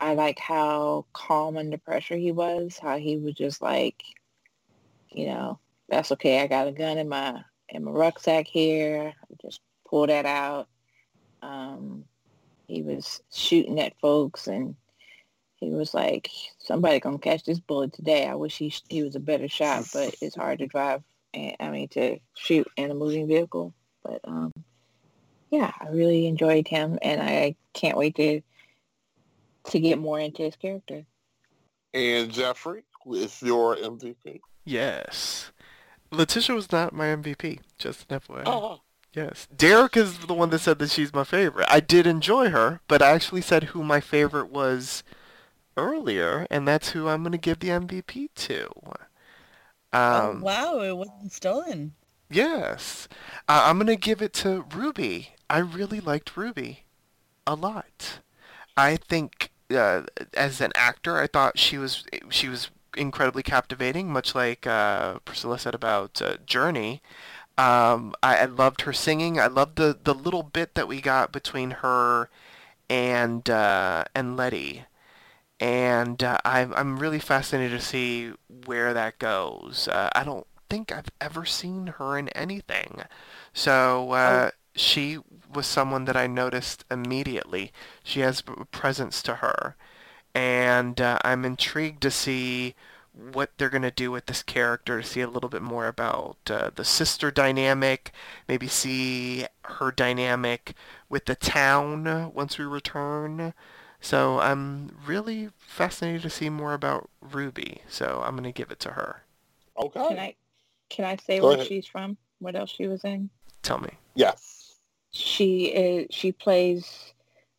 I 0.00 0.14
like 0.14 0.38
how 0.38 1.06
calm 1.12 1.56
under 1.56 1.78
pressure 1.78 2.16
he 2.16 2.32
was, 2.32 2.78
how 2.78 2.98
he 2.98 3.16
was 3.16 3.34
just 3.34 3.62
like, 3.62 4.02
you 5.10 5.26
know, 5.26 5.58
that's 5.88 6.12
okay. 6.12 6.42
I 6.42 6.46
got 6.46 6.68
a 6.68 6.72
gun 6.72 6.98
in 6.98 7.08
my 7.08 7.42
in 7.68 7.84
my 7.84 7.90
rucksack 7.90 8.46
here. 8.46 9.14
Just 9.40 9.60
pull 9.88 10.06
that 10.06 10.26
out. 10.26 10.68
Um, 11.42 12.04
he 12.66 12.82
was 12.82 13.22
shooting 13.32 13.80
at 13.80 13.98
folks 14.00 14.46
and 14.48 14.74
he 15.56 15.70
was 15.70 15.94
like, 15.94 16.30
somebody 16.58 17.00
gonna 17.00 17.18
catch 17.18 17.44
this 17.44 17.60
bullet 17.60 17.92
today. 17.92 18.26
I 18.26 18.34
wish 18.34 18.58
he 18.58 18.72
he 18.88 19.02
was 19.02 19.16
a 19.16 19.20
better 19.20 19.48
shot, 19.48 19.86
but 19.92 20.14
it's 20.20 20.36
hard 20.36 20.58
to 20.60 20.66
drive. 20.66 21.02
And 21.34 21.56
I 21.60 21.70
mean 21.70 21.88
to 21.88 22.18
shoot 22.34 22.66
in 22.76 22.90
a 22.90 22.94
moving 22.94 23.26
vehicle. 23.26 23.74
But 24.02 24.20
um, 24.24 24.52
yeah, 25.50 25.72
I 25.80 25.88
really 25.88 26.26
enjoyed 26.26 26.68
him, 26.68 26.98
and 27.02 27.20
I 27.20 27.56
can't 27.72 27.96
wait 27.96 28.14
to 28.16 28.42
to 29.70 29.80
get 29.80 29.98
more 29.98 30.20
into 30.20 30.42
his 30.42 30.56
character. 30.56 31.04
And 31.92 32.30
Jeffrey 32.30 32.84
with 33.04 33.42
your 33.42 33.76
MVP. 33.76 34.40
Yes. 34.64 35.50
Letitia 36.10 36.54
was 36.54 36.70
not 36.70 36.92
my 36.92 37.06
MVP, 37.06 37.60
just 37.78 38.10
an 38.10 38.20
FYI. 38.20 38.42
Oh, 38.46 38.80
Yes. 39.16 39.48
Derrick 39.56 39.96
is 39.96 40.18
the 40.18 40.34
one 40.34 40.50
that 40.50 40.58
said 40.58 40.78
that 40.78 40.90
she's 40.90 41.14
my 41.14 41.24
favorite. 41.24 41.66
I 41.70 41.80
did 41.80 42.06
enjoy 42.06 42.50
her, 42.50 42.80
but 42.86 43.00
I 43.00 43.12
actually 43.12 43.40
said 43.40 43.64
who 43.64 43.82
my 43.82 43.98
favorite 43.98 44.50
was 44.50 45.02
earlier, 45.76 46.46
and 46.50 46.66
that's 46.66 46.90
who 46.90 47.08
I'm 47.08 47.22
going 47.22 47.32
to 47.32 47.38
give 47.38 47.60
the 47.60 47.68
MVP 47.68 48.30
to. 48.34 48.68
Um, 49.92 50.02
oh 50.02 50.40
wow 50.42 50.80
it 50.80 50.96
wasn't 50.96 51.32
stolen 51.32 51.94
Yes. 52.30 53.08
Uh, 53.48 53.62
I'm 53.66 53.78
going 53.78 53.86
to 53.86 53.96
give 53.96 54.20
it 54.20 54.32
to 54.34 54.64
Ruby. 54.74 55.30
I 55.48 55.58
really 55.58 56.00
liked 56.00 56.36
Ruby 56.36 56.84
a 57.46 57.54
lot. 57.54 58.18
I 58.76 58.96
think 58.96 59.50
uh, 59.74 60.02
as 60.34 60.60
an 60.60 60.72
actor, 60.74 61.18
I 61.18 61.26
thought 61.26 61.58
she 61.58 61.78
was 61.78 62.04
she 62.30 62.48
was 62.48 62.70
incredibly 62.96 63.42
captivating, 63.42 64.12
much 64.12 64.34
like 64.34 64.66
uh, 64.66 65.18
Priscilla 65.20 65.58
said 65.58 65.74
about 65.74 66.20
uh, 66.20 66.36
Jurnee. 66.46 67.00
Um, 67.58 68.14
I, 68.22 68.38
I 68.38 68.44
loved 68.46 68.82
her 68.82 68.92
singing. 68.92 69.38
I 69.40 69.46
loved 69.46 69.76
the, 69.76 69.98
the 70.02 70.14
little 70.14 70.42
bit 70.42 70.74
that 70.74 70.88
we 70.88 71.00
got 71.00 71.32
between 71.32 71.70
her 71.70 72.28
and 72.90 73.48
uh, 73.48 74.04
and 74.14 74.36
Leti, 74.36 74.84
and 75.60 76.22
uh, 76.22 76.38
I'm 76.44 76.74
I'm 76.74 76.98
really 76.98 77.18
fascinated 77.18 77.78
to 77.78 77.84
see 77.84 78.32
where 78.66 78.92
that 78.92 79.18
goes. 79.18 79.88
Uh, 79.88 80.10
I 80.14 80.24
don't 80.24 80.46
think 80.68 80.92
I've 80.92 81.10
ever 81.20 81.44
seen 81.44 81.86
her 81.98 82.18
in 82.18 82.28
anything, 82.30 83.02
so 83.52 84.12
uh, 84.12 84.50
she 84.74 85.18
was 85.52 85.66
someone 85.66 86.04
that 86.06 86.16
I 86.16 86.26
noticed 86.26 86.84
immediately. 86.90 87.72
She 88.02 88.20
has 88.20 88.42
a 88.46 88.64
presence 88.66 89.22
to 89.22 89.36
her, 89.36 89.76
and 90.34 91.00
uh, 91.00 91.18
I'm 91.24 91.44
intrigued 91.44 92.02
to 92.02 92.10
see 92.10 92.74
what 93.32 93.50
they're 93.56 93.70
going 93.70 93.80
to 93.80 93.90
do 93.90 94.10
with 94.10 94.26
this 94.26 94.42
character 94.42 95.00
to 95.00 95.06
see 95.06 95.22
a 95.22 95.28
little 95.28 95.48
bit 95.48 95.62
more 95.62 95.86
about 95.86 96.36
uh, 96.50 96.70
the 96.74 96.84
sister 96.84 97.30
dynamic, 97.30 98.12
maybe 98.46 98.68
see 98.68 99.46
her 99.62 99.90
dynamic 99.90 100.74
with 101.08 101.24
the 101.24 101.34
town 101.34 102.30
once 102.34 102.58
we 102.58 102.64
return. 102.66 103.54
So 104.06 104.38
I'm 104.38 104.96
really 105.04 105.48
fascinated 105.58 106.22
to 106.22 106.30
see 106.30 106.48
more 106.48 106.74
about 106.74 107.10
Ruby, 107.20 107.82
so 107.88 108.22
I'm 108.24 108.34
going 108.36 108.44
to 108.44 108.52
give 108.52 108.70
it 108.70 108.78
to 108.80 108.90
her. 108.90 109.24
Okay. 109.76 110.06
Can 110.08 110.18
I 110.20 110.34
can 110.88 111.04
I 111.04 111.16
say 111.16 111.40
Go 111.40 111.48
where 111.48 111.56
ahead. 111.56 111.66
she's 111.66 111.88
from? 111.88 112.16
What 112.38 112.54
else 112.54 112.70
she 112.70 112.86
was 112.86 113.02
in? 113.02 113.30
Tell 113.62 113.78
me. 113.78 113.88
Yes. 114.14 114.76
She 115.10 115.64
is 115.66 116.06
she 116.10 116.30
plays 116.30 117.14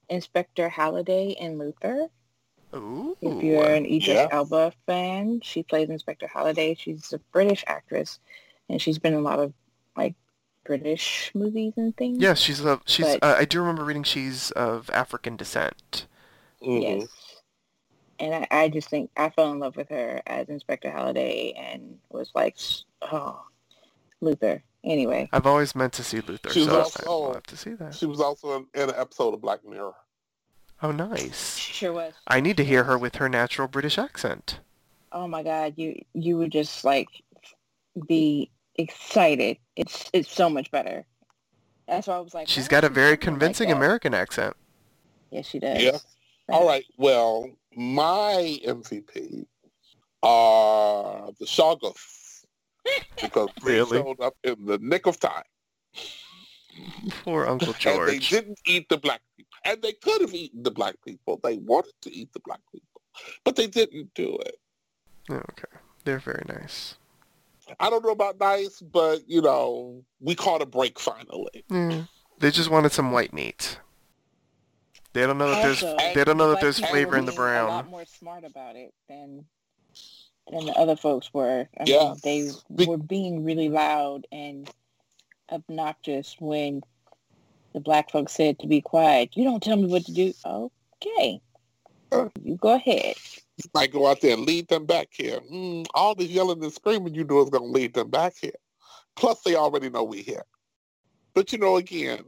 Inspector 0.07 0.69
Halliday 0.69 1.31
in 1.31 1.57
Luther. 1.57 2.07
Ooh. 2.73 3.17
If 3.21 3.43
you're 3.43 3.65
an 3.67 3.85
Idris 3.85 4.07
Yeah. 4.07 4.27
Elba 4.31 4.71
fan, 4.85 5.41
she 5.43 5.63
plays 5.63 5.89
Inspector 5.89 6.25
Halliday. 6.27 6.75
She's 6.75 7.11
a 7.11 7.19
British 7.33 7.65
actress, 7.67 8.19
and 8.69 8.81
she's 8.81 8.99
been 8.99 9.11
in 9.11 9.19
a 9.19 9.21
lot 9.21 9.39
of 9.39 9.51
like 9.97 10.15
British 10.63 11.29
movies 11.35 11.73
and 11.75 11.95
things. 11.97 12.19
Yeah, 12.21 12.35
she's 12.35 12.61
of 12.63 12.83
she's. 12.85 13.05
But- 13.05 13.19
Uh, 13.21 13.35
I 13.37 13.43
do 13.43 13.59
remember 13.59 13.83
reading 13.83 14.03
she's 14.03 14.51
of 14.51 14.89
African 14.91 15.35
descent. 15.35 16.06
Mhm. 16.61 16.81
Yes. 17.01 17.07
And 18.19 18.33
I, 18.33 18.47
I 18.49 18.69
just 18.69 18.89
think 18.89 19.11
I 19.15 19.29
fell 19.29 19.51
in 19.51 19.59
love 19.59 19.75
with 19.75 19.89
her 19.89 20.21
as 20.25 20.49
Inspector 20.49 20.89
Halliday 20.89 21.53
and 21.53 21.99
was 22.09 22.31
like, 22.33 22.57
oh, 23.03 23.41
Luther. 24.21 24.63
Anyway, 24.83 25.27
I've 25.33 25.45
always 25.45 25.75
meant 25.75 25.93
to 25.93 26.03
see 26.03 26.21
Luther, 26.21 26.49
She's 26.49 26.65
so 26.65 26.79
also- 26.79 27.03
I'll 27.07 27.33
have 27.33 27.43
to 27.47 27.57
see 27.57 27.73
that. 27.73 27.93
She 27.93 28.05
was 28.05 28.21
also 28.21 28.55
in, 28.57 28.65
in 28.73 28.89
an 28.89 28.95
episode 28.97 29.33
of 29.33 29.41
Black 29.41 29.65
Mirror. 29.65 29.93
Oh, 30.81 30.91
nice. 30.91 31.57
she 31.57 31.73
sure 31.73 31.91
was. 31.93 32.13
I 32.27 32.39
need 32.39 32.55
to 32.57 32.63
hear 32.65 32.83
her 32.85 32.97
with 32.97 33.15
her 33.15 33.27
natural 33.27 33.67
British 33.67 33.97
accent. 33.97 34.59
Oh 35.11 35.27
my 35.27 35.41
God, 35.41 35.73
you 35.77 35.99
you 36.13 36.37
would 36.37 36.51
just 36.51 36.83
like 36.85 37.07
be 38.07 38.51
excited. 38.75 39.57
It's 39.75 40.09
it's 40.13 40.31
so 40.31 40.49
much 40.49 40.69
better. 40.69 41.05
That's 41.87 42.07
why 42.07 42.15
I 42.15 42.19
was 42.19 42.33
like. 42.33 42.47
She's 42.47 42.67
got 42.67 42.83
a 42.83 42.89
very 42.89 43.17
talking 43.17 43.33
like 43.33 43.39
convincing? 43.39 43.71
American 43.71 44.13
accent. 44.13 44.55
Yes, 45.31 45.47
she 45.47 45.59
does. 45.59 45.81
Yeah. 45.81 45.97
All 46.49 46.65
right. 46.67 46.85
Well, 46.97 47.49
my 47.75 48.59
MVP 48.65 49.45
are 50.23 51.31
the 51.39 51.45
Shoggoths 51.45 52.45
because 53.21 53.49
they 53.63 53.73
Really? 53.73 53.97
showed 53.97 54.21
up 54.21 54.35
in 54.43 54.65
the 54.65 54.77
nick 54.79 55.05
of 55.05 55.19
time. 55.19 55.43
Poor 57.23 57.47
Uncle 57.47 57.73
And 57.85 58.07
they 58.07 58.19
didn't 58.19 58.59
eat 58.65 58.87
the 58.89 58.97
black 58.97 59.21
people. 59.35 59.51
And 59.65 59.81
they 59.81 59.93
could 59.93 60.21
have 60.21 60.33
eaten 60.33 60.63
the 60.63 60.71
black 60.71 60.95
people. 61.05 61.39
They 61.43 61.57
wanted 61.57 61.93
to 62.01 62.13
eat 62.15 62.31
the 62.33 62.39
black 62.45 62.59
people, 62.71 63.01
but 63.43 63.55
they 63.55 63.67
didn't 63.67 64.13
do 64.13 64.37
it. 64.45 64.59
Okay, 65.29 65.63
they're 66.03 66.19
very 66.19 66.43
nice. 66.47 66.95
I 67.79 67.89
don't 67.89 68.03
know 68.05 68.11
about 68.11 68.39
nice, 68.39 68.79
but 68.79 69.27
you 69.27 69.41
know, 69.41 70.03
we 70.21 70.35
caught 70.35 70.61
a 70.61 70.65
break 70.65 70.99
finally. 70.99 71.65
Yeah. 71.69 72.03
They 72.39 72.51
just 72.51 72.69
wanted 72.69 72.91
some 72.91 73.11
white 73.11 73.33
meat. 73.33 73.79
They 75.17 75.25
don't 75.25 75.39
know 75.39 75.49
that 75.49 75.63
there's 75.63 75.81
Also, 75.81 76.13
they 76.13 76.23
don't 76.23 76.37
know 76.37 76.51
that 76.51 76.61
there's 76.61 76.77
flavor 76.79 77.17
in 77.17 77.25
the 77.25 77.31
being 77.31 77.41
A 77.41 77.63
lot 77.65 77.81
brown. 77.85 77.89
more 77.89 78.05
smart 78.05 78.43
about 78.43 78.75
it 78.75 78.93
than 79.09 79.45
than 80.51 80.67
the 80.67 80.73
other 80.73 80.95
folks 80.95 81.33
were. 81.33 81.67
I 81.79 81.83
Yeah. 81.87 82.03
mean, 82.09 82.15
they 82.23 82.51
Be- 82.75 82.85
were 82.85 82.97
being 82.99 83.43
really 83.43 83.67
loud 83.67 84.27
and 84.31 84.69
obnoxious 85.51 86.35
when 86.39 86.83
the 87.73 87.79
black 87.79 88.11
folks 88.11 88.33
said 88.33 88.59
to 88.59 88.67
be 88.67 88.79
quiet. 88.79 89.35
You 89.35 89.43
don't 89.43 89.61
tell 89.63 89.75
me 89.75 89.87
what 89.87 90.05
to 90.05 90.11
do. 90.13 90.33
Okay, 90.45 91.41
Uh. 92.11 92.29
you 92.43 92.55
go 92.55 92.73
ahead. 92.75 93.15
You 93.57 93.69
might 93.73 93.91
go 93.91 94.05
out 94.05 94.21
there 94.21 94.33
and 94.35 94.45
lead 94.45 94.67
them 94.67 94.85
back 94.85 95.07
here. 95.11 95.39
Mm, 95.51 95.87
all 95.95 96.13
this 96.13 96.29
yelling 96.29 96.63
and 96.63 96.71
screaming 96.71 97.15
you 97.15 97.23
do 97.23 97.41
is 97.41 97.49
going 97.49 97.63
to 97.63 97.69
lead 97.71 97.95
them 97.95 98.11
back 98.11 98.37
here. 98.39 98.53
Plus, 99.15 99.41
they 99.41 99.55
already 99.55 99.89
know 99.89 100.03
we're 100.03 100.21
here. 100.21 100.45
But 101.33 101.51
you 101.51 101.57
know, 101.57 101.77
again, 101.77 102.23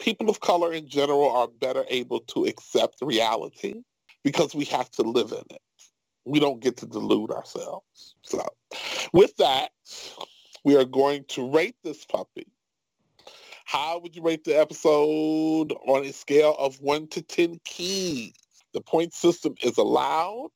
people 0.00 0.28
of 0.28 0.40
color 0.40 0.72
in 0.72 0.88
general 0.88 1.30
are 1.30 1.46
better 1.46 1.84
able 1.88 2.20
to 2.20 2.46
accept 2.46 2.96
reality 3.00 3.82
because 4.24 4.54
we 4.54 4.64
have 4.64 4.90
to 4.92 5.02
live 5.02 5.30
in 5.32 5.44
it. 5.50 5.62
We 6.24 6.40
don't 6.40 6.60
get 6.60 6.76
to 6.78 6.86
delude 6.86 7.30
ourselves. 7.30 8.14
So, 8.22 8.44
with 9.12 9.36
that, 9.36 9.70
we 10.64 10.76
are 10.76 10.84
going 10.84 11.24
to 11.28 11.48
rate 11.48 11.76
this 11.84 12.04
puppy. 12.04 12.46
How 13.64 13.98
would 14.00 14.16
you 14.16 14.22
rate 14.22 14.44
the 14.44 14.58
episode 14.58 15.72
on 15.86 16.04
a 16.04 16.12
scale 16.12 16.56
of 16.58 16.80
1 16.80 17.06
to 17.08 17.22
10 17.22 17.60
keys? 17.64 18.34
The 18.72 18.80
point 18.80 19.14
system 19.14 19.54
is 19.62 19.78
allowed 19.78 20.50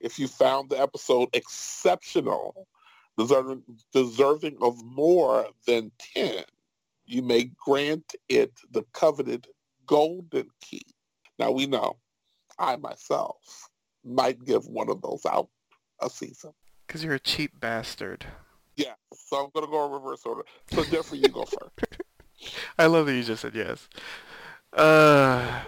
if 0.00 0.18
you 0.18 0.28
found 0.28 0.70
the 0.70 0.80
episode 0.80 1.28
exceptional, 1.32 2.68
deserving, 3.18 3.62
deserving 3.92 4.56
of 4.62 4.82
more 4.84 5.48
than 5.66 5.90
10, 6.14 6.44
you 7.10 7.22
may 7.22 7.50
grant 7.58 8.14
it 8.28 8.52
the 8.70 8.84
coveted 8.92 9.48
golden 9.86 10.48
key. 10.60 10.86
Now 11.38 11.50
we 11.50 11.66
know 11.66 11.96
I 12.58 12.76
myself 12.76 13.68
might 14.04 14.44
give 14.44 14.66
one 14.66 14.88
of 14.88 15.02
those 15.02 15.26
out 15.26 15.48
a 16.00 16.08
season. 16.08 16.52
Because 16.86 17.02
you're 17.02 17.14
a 17.14 17.20
cheap 17.20 17.58
bastard. 17.58 18.26
Yeah, 18.76 18.94
so 19.12 19.44
I'm 19.44 19.50
going 19.52 19.66
to 19.66 19.70
go 19.70 19.86
in 19.86 19.92
reverse 19.92 20.24
order. 20.24 20.42
So 20.72 20.84
Jeffrey, 20.84 21.18
you 21.18 21.28
go 21.28 21.44
first. 21.44 22.02
I 22.78 22.86
love 22.86 23.06
that 23.06 23.14
you 23.14 23.24
just 23.24 23.42
said 23.42 23.54
yes. 23.54 23.88
Uh, 24.72 25.62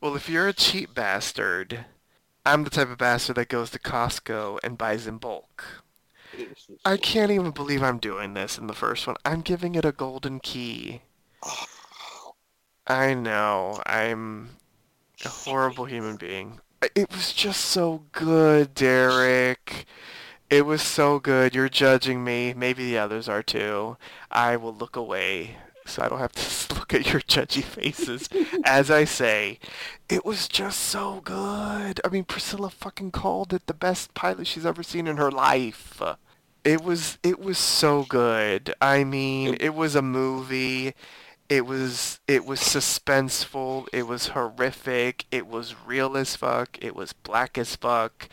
well, 0.00 0.16
if 0.16 0.28
you're 0.28 0.48
a 0.48 0.52
cheap 0.52 0.94
bastard, 0.94 1.84
I'm 2.44 2.64
the 2.64 2.70
type 2.70 2.90
of 2.90 2.98
bastard 2.98 3.36
that 3.36 3.48
goes 3.48 3.70
to 3.70 3.78
Costco 3.78 4.58
and 4.64 4.78
buys 4.78 5.06
in 5.06 5.18
bulk. 5.18 5.82
I 6.84 6.96
can't 6.96 7.30
even 7.30 7.50
believe 7.50 7.82
I'm 7.82 7.98
doing 7.98 8.34
this 8.34 8.58
in 8.58 8.66
the 8.66 8.74
first 8.74 9.06
one. 9.06 9.16
I'm 9.24 9.40
giving 9.40 9.74
it 9.74 9.84
a 9.84 9.92
golden 9.92 10.40
key. 10.40 11.02
I 12.86 13.14
know. 13.14 13.80
I'm 13.86 14.50
a 15.24 15.28
horrible 15.28 15.84
human 15.84 16.16
being. 16.16 16.60
It 16.94 17.10
was 17.10 17.32
just 17.32 17.60
so 17.60 18.04
good, 18.12 18.74
Derrick. 18.74 19.86
It 20.48 20.66
was 20.66 20.82
so 20.82 21.18
good. 21.20 21.54
You're 21.54 21.68
judging 21.68 22.24
me. 22.24 22.54
Maybe 22.54 22.84
the 22.84 22.98
others 22.98 23.28
are 23.28 23.42
too. 23.42 23.96
I 24.30 24.56
will 24.56 24.74
look 24.74 24.96
away 24.96 25.56
so 25.90 26.02
I 26.02 26.08
don't 26.08 26.18
have 26.18 26.32
to 26.32 26.74
look 26.78 26.94
at 26.94 27.12
your 27.12 27.20
judgy 27.20 27.62
faces 27.62 28.28
as 28.70 28.90
I 28.90 29.04
say, 29.04 29.58
it 30.08 30.24
was 30.24 30.48
just 30.48 30.80
so 30.80 31.20
good. 31.24 32.00
I 32.04 32.08
mean, 32.08 32.24
Priscilla 32.24 32.70
fucking 32.70 33.10
called 33.10 33.52
it 33.52 33.66
the 33.66 33.74
best 33.74 34.14
pilot 34.14 34.46
she's 34.46 34.64
ever 34.64 34.82
seen 34.82 35.06
in 35.06 35.16
her 35.16 35.30
life. 35.30 36.00
It 36.64 36.82
was 36.82 37.18
it 37.22 37.40
was 37.40 37.58
so 37.58 38.04
good. 38.04 38.74
I 38.80 39.04
mean, 39.04 39.56
it 39.60 39.74
was 39.74 39.94
a 39.94 40.02
movie. 40.02 40.94
It 41.48 41.66
was 41.66 42.20
it 42.28 42.44
was 42.44 42.60
suspenseful. 42.60 43.88
It 43.92 44.06
was 44.06 44.28
horrific. 44.28 45.24
It 45.32 45.46
was 45.46 45.74
real 45.86 46.16
as 46.16 46.36
fuck. 46.36 46.78
It 46.80 46.94
was 46.94 47.12
black 47.12 47.58
as 47.58 47.74
fuck. 47.76 48.28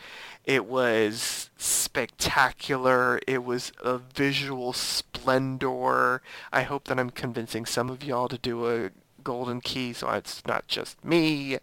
It 0.48 0.64
was 0.64 1.50
spectacular. 1.58 3.20
It 3.26 3.44
was 3.44 3.70
a 3.84 3.98
visual 3.98 4.72
splendor. 4.72 6.22
I 6.50 6.62
hope 6.62 6.84
that 6.84 6.98
I'm 6.98 7.10
convincing 7.10 7.66
some 7.66 7.90
of 7.90 8.02
y'all 8.02 8.28
to 8.28 8.38
do 8.38 8.66
a 8.66 8.90
golden 9.22 9.60
key 9.60 9.92
so 9.92 10.08
it's 10.08 10.46
not 10.46 10.66
just 10.66 11.04
me 11.04 11.58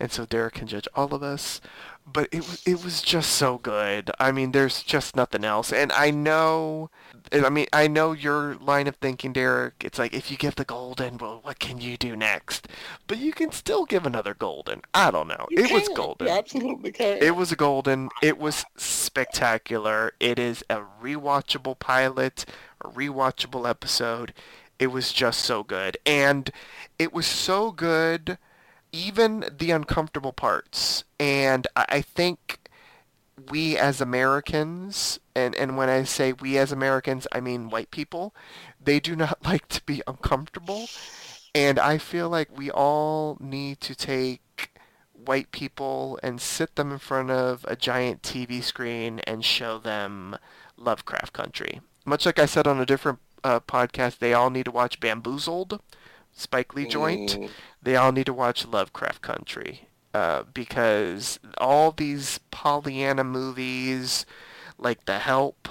and 0.00 0.10
so 0.10 0.24
Derrick 0.24 0.54
can 0.54 0.66
judge 0.66 0.88
all 0.94 1.14
of 1.14 1.22
us. 1.22 1.60
But 2.10 2.28
it 2.30 2.38
was 2.38 2.62
it 2.66 2.84
was 2.84 3.02
just 3.02 3.30
so 3.32 3.58
good. 3.58 4.10
I 4.18 4.30
mean, 4.30 4.52
there's 4.52 4.82
just 4.82 5.16
nothing 5.16 5.44
else. 5.44 5.72
And 5.72 5.90
I 5.92 6.10
know, 6.10 6.88
I 7.32 7.50
mean, 7.50 7.66
I 7.72 7.88
know 7.88 8.12
your 8.12 8.54
line 8.56 8.86
of 8.86 8.96
thinking, 8.96 9.32
Derrick. 9.32 9.74
It's 9.84 9.98
like 9.98 10.14
if 10.14 10.30
you 10.30 10.36
give 10.36 10.54
the 10.54 10.64
golden, 10.64 11.18
well, 11.18 11.40
what 11.42 11.58
can 11.58 11.80
you 11.80 11.96
do 11.96 12.14
next? 12.16 12.68
But 13.08 13.18
you 13.18 13.32
can 13.32 13.50
still 13.50 13.84
give 13.84 14.06
another 14.06 14.34
golden. 14.34 14.82
I 14.94 15.10
don't 15.10 15.26
know. 15.28 15.46
You 15.50 15.64
it 15.64 15.72
was 15.72 15.88
can. 15.88 15.94
golden. 15.96 16.28
You 16.28 16.32
absolutely 16.34 16.92
can. 16.92 17.18
It 17.20 17.34
was 17.34 17.50
a 17.50 17.56
golden. 17.56 18.08
It 18.22 18.38
was 18.38 18.64
spectacular. 18.76 20.12
It 20.20 20.38
is 20.38 20.62
a 20.70 20.82
rewatchable 21.02 21.78
pilot, 21.78 22.44
a 22.80 22.88
rewatchable 22.88 23.68
episode. 23.68 24.32
It 24.78 24.88
was 24.88 25.12
just 25.12 25.40
so 25.40 25.62
good. 25.62 25.96
And 26.06 26.50
it 26.98 27.12
was 27.12 27.26
so 27.26 27.72
good, 27.72 28.38
even 28.96 29.44
the 29.56 29.70
uncomfortable 29.70 30.32
parts. 30.32 31.04
And 31.20 31.66
I 31.76 32.00
think 32.00 32.70
we 33.50 33.76
as 33.76 34.00
Americans, 34.00 35.20
and, 35.34 35.54
and 35.54 35.76
when 35.76 35.90
I 35.90 36.04
say 36.04 36.32
we 36.32 36.56
as 36.56 36.72
Americans, 36.72 37.26
I 37.30 37.40
mean 37.40 37.68
white 37.68 37.90
people, 37.90 38.34
they 38.82 38.98
do 38.98 39.14
not 39.14 39.38
like 39.44 39.68
to 39.68 39.82
be 39.84 40.02
uncomfortable. 40.06 40.86
And 41.54 41.78
I 41.78 41.98
feel 41.98 42.28
like 42.28 42.56
we 42.56 42.70
all 42.70 43.36
need 43.40 43.80
to 43.82 43.94
take 43.94 44.70
white 45.12 45.50
people 45.50 46.18
and 46.22 46.40
sit 46.40 46.76
them 46.76 46.92
in 46.92 46.98
front 46.98 47.30
of 47.30 47.64
a 47.68 47.76
giant 47.76 48.22
TV 48.22 48.62
screen 48.62 49.20
and 49.20 49.44
show 49.44 49.78
them 49.78 50.36
Lovecraft 50.76 51.32
Country. 51.32 51.80
Much 52.04 52.24
like 52.24 52.38
I 52.38 52.46
said 52.46 52.66
on 52.66 52.80
a 52.80 52.86
different 52.86 53.18
uh, 53.42 53.60
podcast, 53.60 54.18
they 54.18 54.32
all 54.32 54.50
need 54.50 54.66
to 54.66 54.70
watch 54.70 55.00
Bamboozled, 55.00 55.80
Spike 56.36 56.74
Lee 56.74 56.86
joint. 56.86 57.30
Mm. 57.38 57.50
They 57.82 57.96
all 57.96 58.12
need 58.12 58.26
to 58.26 58.32
watch 58.34 58.66
Lovecraft 58.66 59.22
Country 59.22 59.88
uh, 60.14 60.44
because 60.54 61.40
all 61.58 61.90
these 61.92 62.38
Pollyanna 62.50 63.24
movies, 63.24 64.26
like 64.78 65.06
The 65.06 65.18
Help, 65.20 65.68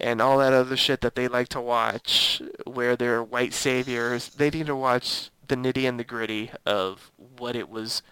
and 0.00 0.20
all 0.20 0.38
that 0.38 0.52
other 0.52 0.76
shit 0.76 1.00
that 1.02 1.14
they 1.14 1.28
like 1.28 1.48
to 1.50 1.60
watch, 1.60 2.42
where 2.66 2.96
they're 2.96 3.22
white 3.22 3.52
saviors, 3.54 4.30
they 4.30 4.50
need 4.50 4.66
to 4.66 4.76
watch 4.76 5.30
the 5.46 5.56
nitty 5.56 5.88
and 5.88 5.98
the 5.98 6.04
gritty 6.04 6.50
of 6.66 7.10
what 7.16 7.56
it 7.56 7.68
was 7.70 8.02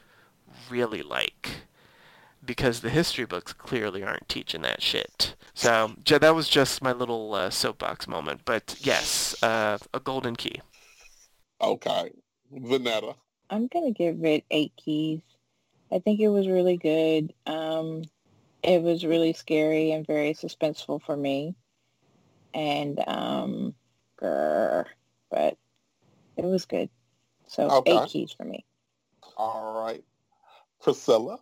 really 0.71 1.03
like. 1.03 1.49
because 2.45 2.81
the 2.81 2.91
history 2.91 3.25
books 3.25 3.53
clearly 3.53 4.05
aren't 4.05 4.29
teaching 4.29 4.63
that 4.63 4.81
shit. 4.83 5.35
So 5.55 5.97
that 6.07 6.35
was 6.35 6.49
just 6.49 6.81
my 6.83 6.93
little 6.93 7.35
uh, 7.35 7.51
soapbox 7.51 8.07
moment. 8.07 8.43
But 8.45 8.77
yes, 8.81 9.35
uh, 9.43 9.79
a 9.93 9.99
golden 10.01 10.37
key. 10.37 10.61
Okay. 11.61 12.13
Vonetta. 12.55 13.15
I'm 13.51 13.67
going 13.69 13.93
to 13.93 13.97
give 13.97 14.25
it 14.25 14.45
eight 14.51 14.73
keys. 14.77 15.21
I 15.93 16.01
think 16.01 16.21
it 16.21 16.29
was 16.29 16.49
really 16.49 16.77
good. 16.77 17.33
Um, 17.47 18.03
it 18.63 18.83
was 18.83 19.05
really 19.05 19.33
scary 19.33 19.93
and 19.93 20.07
very 20.07 20.35
suspenseful 20.35 21.03
for 21.03 21.17
me. 21.17 21.55
And, 22.53 23.03
um, 23.07 23.75
grr, 24.21 24.87
but 25.31 25.57
it 26.37 26.45
was 26.45 26.65
good. 26.65 26.91
So 27.47 27.71
okay. 27.71 27.97
eight 27.97 28.09
keys 28.09 28.33
for 28.33 28.45
me. 28.45 28.65
All 29.37 29.85
right. 29.85 30.03
Priscilla? 30.83 31.39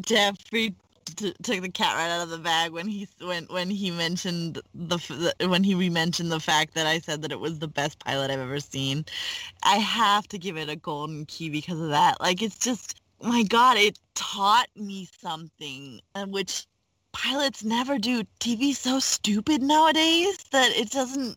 Jeffrey 0.00 0.74
t- 1.14 1.34
took 1.42 1.60
the 1.60 1.70
cat 1.70 1.96
right 1.96 2.10
out 2.10 2.22
of 2.22 2.30
the 2.30 2.38
bag 2.38 2.72
when 2.72 2.86
he 2.88 3.08
when 3.20 3.44
when 3.46 3.70
he 3.70 3.90
mentioned 3.90 4.60
the, 4.74 4.96
the 5.38 5.48
when 5.48 5.64
he 5.64 5.74
re-mentioned 5.74 6.30
the 6.30 6.40
fact 6.40 6.74
that 6.74 6.86
I 6.86 6.98
said 6.98 7.22
that 7.22 7.32
it 7.32 7.40
was 7.40 7.58
the 7.58 7.68
best 7.68 7.98
pilot 7.98 8.30
I've 8.30 8.40
ever 8.40 8.60
seen. 8.60 9.04
I 9.62 9.76
have 9.76 10.26
to 10.28 10.38
give 10.38 10.56
it 10.56 10.68
a 10.68 10.76
golden 10.76 11.26
key 11.26 11.50
because 11.50 11.80
of 11.80 11.88
that. 11.90 12.20
Like 12.20 12.42
it's 12.42 12.58
just 12.58 13.00
my 13.22 13.42
god, 13.42 13.76
it 13.76 13.98
taught 14.14 14.68
me 14.76 15.08
something 15.20 16.00
uh, 16.14 16.26
which 16.26 16.66
pilots 17.12 17.64
never 17.64 17.98
do. 17.98 18.24
TV's 18.40 18.78
so 18.78 18.98
stupid 18.98 19.62
nowadays 19.62 20.38
that 20.52 20.70
it 20.76 20.90
doesn't 20.90 21.36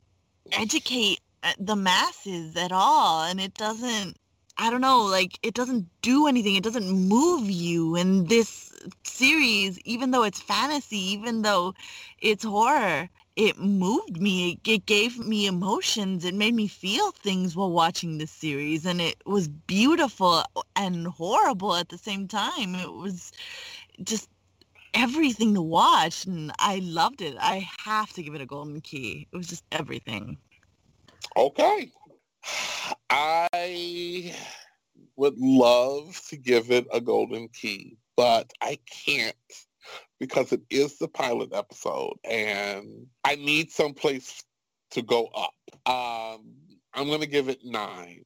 educate 0.52 1.20
uh, 1.44 1.54
the 1.60 1.76
masses 1.76 2.56
at 2.56 2.72
all 2.72 3.24
and 3.24 3.40
it 3.40 3.54
doesn't 3.54 4.18
I 4.58 4.70
don't 4.70 4.82
know, 4.82 5.04
like 5.04 5.40
it 5.42 5.54
doesn't 5.54 5.88
do 6.02 6.28
anything. 6.28 6.56
It 6.56 6.64
doesn't 6.64 6.90
move 6.90 7.50
you. 7.50 7.96
And 7.96 8.30
this 8.30 8.72
series, 9.04 9.80
even 9.86 10.12
though 10.12 10.24
it's 10.24 10.42
fantasy, 10.42 10.98
even 11.12 11.42
though 11.42 11.74
it's 12.20 12.44
horror, 12.44 13.10
it 13.36 13.58
moved 13.58 14.22
me. 14.22 14.60
It 14.66 14.86
gave 14.86 15.18
me 15.18 15.48
emotions. 15.48 16.24
It 16.26 16.36
made 16.36 16.54
me 16.54 16.68
feel 16.68 17.12
things 17.12 17.56
while 17.56 17.72
watching 17.72 18.18
this 18.18 18.32
series. 18.32 18.86
And 18.86 19.02
it 19.02 19.16
was 19.26 19.48
beautiful 19.48 20.44
and 20.76 21.08
horrible 21.08 21.76
at 21.76 21.90
the 21.90 21.98
same 21.98 22.28
time. 22.28 22.76
It 22.76 22.92
was 22.92 23.32
just 24.04 24.30
everything 24.94 25.54
to 25.56 25.62
watch. 25.62 26.26
And 26.26 26.52
I 26.60 26.80
loved 26.84 27.22
it. 27.22 27.36
I 27.40 27.68
have 27.84 28.14
to 28.14 28.24
give 28.24 28.36
it 28.36 28.42
a 28.42 28.46
golden 28.46 28.82
key. 28.82 29.28
It 29.32 29.36
was 29.36 29.48
just 29.48 29.64
everything. 29.72 30.38
Okay. 31.36 31.92
I 33.10 34.36
would 35.16 35.38
love 35.38 36.22
to 36.30 36.38
give 36.38 36.72
it 36.72 36.86
a 36.94 37.00
golden 37.00 37.48
key, 37.50 37.98
but 38.16 38.52
I 38.62 38.80
can't 39.06 39.36
because 40.20 40.52
it 40.54 40.62
is 40.70 40.98
the 40.98 41.08
pilot 41.08 41.54
episode 41.54 42.18
and 42.24 43.08
I 43.24 43.36
need 43.36 43.72
some 43.72 43.94
place 43.94 44.44
to 44.92 45.02
go 45.02 45.28
up. 45.36 45.54
Um, 45.86 46.56
I'm 46.94 47.08
going 47.08 47.22
to 47.22 47.28
give 47.28 47.50
it 47.50 47.66
nine. 47.66 48.24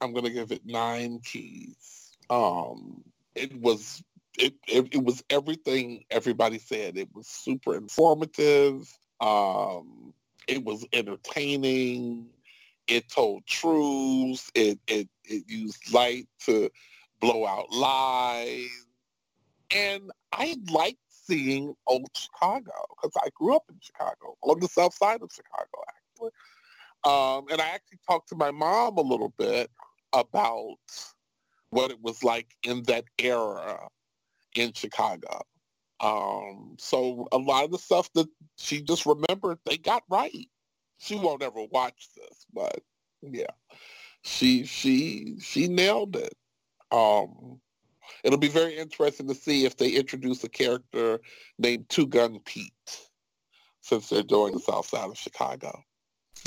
I'm 0.00 0.12
going 0.12 0.24
to 0.24 0.30
give 0.30 0.52
it 0.52 0.62
nine 0.64 1.20
keys. 1.24 2.10
Um, 2.30 3.02
it 3.34 3.54
was 3.60 4.02
it, 4.38 4.54
it, 4.68 4.94
it 4.94 5.02
was 5.02 5.22
everything 5.30 6.04
everybody 6.10 6.58
said. 6.58 6.96
It 6.96 7.08
was 7.14 7.26
super 7.26 7.74
informative. 7.74 8.88
Um, 9.20 10.14
it 10.46 10.64
was 10.64 10.86
entertaining 10.92 12.28
it 12.88 13.08
told 13.08 13.46
truths. 13.46 14.50
It, 14.54 14.80
it, 14.88 15.08
it 15.24 15.44
used 15.46 15.92
light 15.92 16.26
to 16.46 16.70
blow 17.20 17.46
out 17.46 17.70
lies. 17.70 18.86
And 19.74 20.10
I 20.32 20.56
liked 20.70 20.98
seeing 21.08 21.74
old 21.86 22.08
Chicago 22.16 22.72
because 22.90 23.12
I 23.22 23.28
grew 23.34 23.56
up 23.56 23.64
in 23.68 23.76
Chicago, 23.80 24.36
on 24.42 24.60
the 24.60 24.68
south 24.68 24.94
side 24.94 25.22
of 25.22 25.30
Chicago, 25.32 25.82
actually. 25.88 26.30
Um, 27.04 27.46
and 27.50 27.60
I 27.60 27.68
actually 27.68 27.98
talked 28.06 28.28
to 28.30 28.36
my 28.36 28.50
mom 28.50 28.96
a 28.96 29.02
little 29.02 29.32
bit 29.38 29.70
about 30.12 30.76
what 31.70 31.90
it 31.90 32.00
was 32.02 32.24
like 32.24 32.48
in 32.62 32.82
that 32.84 33.04
era 33.18 33.88
in 34.56 34.72
Chicago. 34.72 35.42
Um, 36.00 36.76
so 36.78 37.28
a 37.32 37.38
lot 37.38 37.64
of 37.64 37.72
the 37.72 37.78
stuff 37.78 38.10
that 38.14 38.28
she 38.56 38.80
just 38.80 39.04
remembered, 39.04 39.58
they 39.66 39.76
got 39.76 40.02
right 40.08 40.48
she 40.98 41.14
won't 41.14 41.42
ever 41.42 41.64
watch 41.70 42.08
this, 42.16 42.44
but 42.52 42.80
yeah, 43.22 43.46
she 44.22 44.64
she 44.64 45.36
she 45.40 45.68
nailed 45.68 46.16
it. 46.16 46.34
Um, 46.90 47.60
it'll 48.24 48.38
be 48.38 48.48
very 48.48 48.76
interesting 48.76 49.28
to 49.28 49.34
see 49.34 49.64
if 49.64 49.76
they 49.76 49.90
introduce 49.90 50.42
a 50.44 50.48
character 50.48 51.20
named 51.58 51.88
Two 51.88 52.06
Gun 52.06 52.40
Pete, 52.44 52.72
since 53.80 54.08
they're 54.08 54.22
doing 54.22 54.54
the 54.54 54.60
South 54.60 54.86
Side 54.86 55.10
of 55.10 55.18
Chicago. 55.18 55.82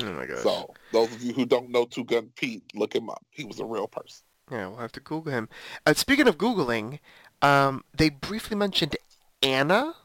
Oh 0.02 0.12
my 0.12 0.26
god! 0.26 0.40
So 0.40 0.74
those 0.92 1.14
of 1.14 1.22
you 1.22 1.34
who 1.34 1.46
don't 1.46 1.70
know 1.70 1.86
Two 1.86 2.06
Gun 2.06 2.30
Pete, 2.36 2.64
look 2.74 2.94
him 2.94 3.10
up. 3.10 3.26
He 3.30 3.44
was 3.44 3.60
a 3.60 3.66
real 3.66 3.88
person. 3.88 4.24
Yeah, 4.52 4.68
we'll 4.68 4.78
have 4.78 4.92
to 4.94 5.00
Google 5.00 5.32
him. 5.32 5.50
Uh, 5.86 5.94
speaking 5.94 6.28
of 6.28 6.38
googling, 6.38 7.00
um, 7.42 7.84
they 7.96 8.10
briefly 8.10 8.58
mentioned 8.58 8.98
Anna. 9.42 9.96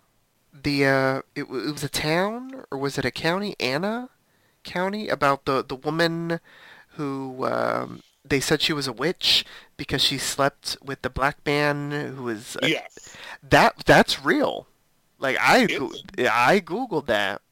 The 0.53 0.87
uh, 0.87 1.17
it, 1.35 1.43
it 1.43 1.49
was 1.49 1.85
a 1.85 1.89
town 1.89 2.65
or 2.71 2.79
was 2.79 2.97
it 2.97 3.05
a 3.05 3.11
county? 3.11 3.57
Anna 3.61 4.11
County 4.67 5.09
about 5.09 5.45
the 5.47 5.65
the 5.65 5.77
woman 5.77 6.41
who 6.97 7.47
um, 7.47 8.03
they 8.29 8.41
said 8.41 8.61
she 8.61 8.73
was 8.73 8.87
a 8.89 8.93
witch 8.93 9.45
because 9.77 10.03
she 10.03 10.19
slept 10.19 10.77
with 10.83 11.03
the 11.03 11.11
black 11.11 11.39
man 11.45 11.91
who 11.91 12.23
was 12.23 12.57
a, 12.63 12.69
yes 12.69 13.17
that 13.43 13.85
that's 13.85 14.25
real. 14.25 14.67
Like 15.19 15.37
I 15.41 15.65
I 16.19 16.61
googled 16.61 17.07
that 17.07 17.43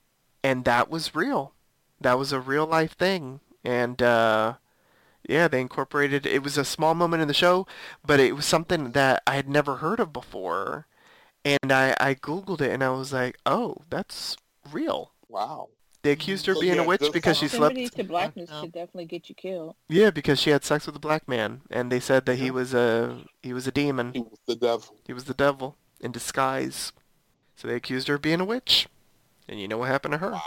and 0.42 0.64
that 0.64 0.90
was 0.90 1.14
real. 1.14 1.52
That 2.00 2.18
was 2.18 2.32
a 2.32 2.40
real 2.40 2.66
life 2.66 2.96
thing 2.96 3.40
and 3.64 4.02
uh, 4.02 4.54
yeah, 5.28 5.48
they 5.48 5.60
incorporated 5.60 6.26
it 6.26 6.42
was 6.42 6.58
a 6.58 6.64
small 6.64 6.94
moment 6.94 7.22
in 7.22 7.28
the 7.28 7.34
show, 7.34 7.66
but 8.04 8.20
it 8.20 8.36
was 8.36 8.44
something 8.46 8.92
that 8.92 9.22
I 9.26 9.36
had 9.36 9.48
never 9.48 9.76
heard 9.76 10.00
of 10.00 10.12
before. 10.12 10.86
And 11.44 11.72
I, 11.72 11.94
I 12.00 12.14
Googled 12.14 12.62
it 12.62 12.70
and 12.70 12.82
I 12.82 12.88
was 12.90 13.12
like, 13.12 13.38
oh, 13.44 13.76
that's 13.90 14.36
real. 14.72 15.12
Wow. 15.28 15.68
They 16.04 16.12
accused 16.12 16.44
her 16.44 16.52
of 16.52 16.60
being 16.60 16.74
yeah, 16.74 16.82
a 16.82 16.86
witch 16.86 17.02
because 17.14 17.38
she 17.38 17.48
slept. 17.48 17.76
to 17.96 18.04
blackness 18.04 18.50
could 18.60 18.72
definitely 18.72 19.06
get 19.06 19.30
you 19.30 19.34
killed. 19.34 19.74
Yeah, 19.88 20.10
because 20.10 20.38
she 20.38 20.50
had 20.50 20.62
sex 20.62 20.84
with 20.84 20.94
a 20.94 20.98
black 20.98 21.26
man, 21.26 21.62
and 21.70 21.90
they 21.90 21.98
said 21.98 22.26
that 22.26 22.36
he 22.36 22.50
was 22.50 22.74
a 22.74 23.22
he 23.42 23.54
was 23.54 23.66
a 23.66 23.72
demon. 23.72 24.12
He 24.12 24.20
was 24.20 24.38
the 24.46 24.54
devil. 24.54 24.96
He 25.06 25.14
was 25.14 25.24
the 25.24 25.32
devil 25.32 25.78
in 26.00 26.12
disguise. 26.12 26.92
So 27.56 27.68
they 27.68 27.76
accused 27.76 28.08
her 28.08 28.16
of 28.16 28.22
being 28.22 28.42
a 28.42 28.44
witch, 28.44 28.86
and 29.48 29.58
you 29.58 29.66
know 29.66 29.78
what 29.78 29.88
happened 29.88 30.12
to 30.12 30.18
her. 30.18 30.38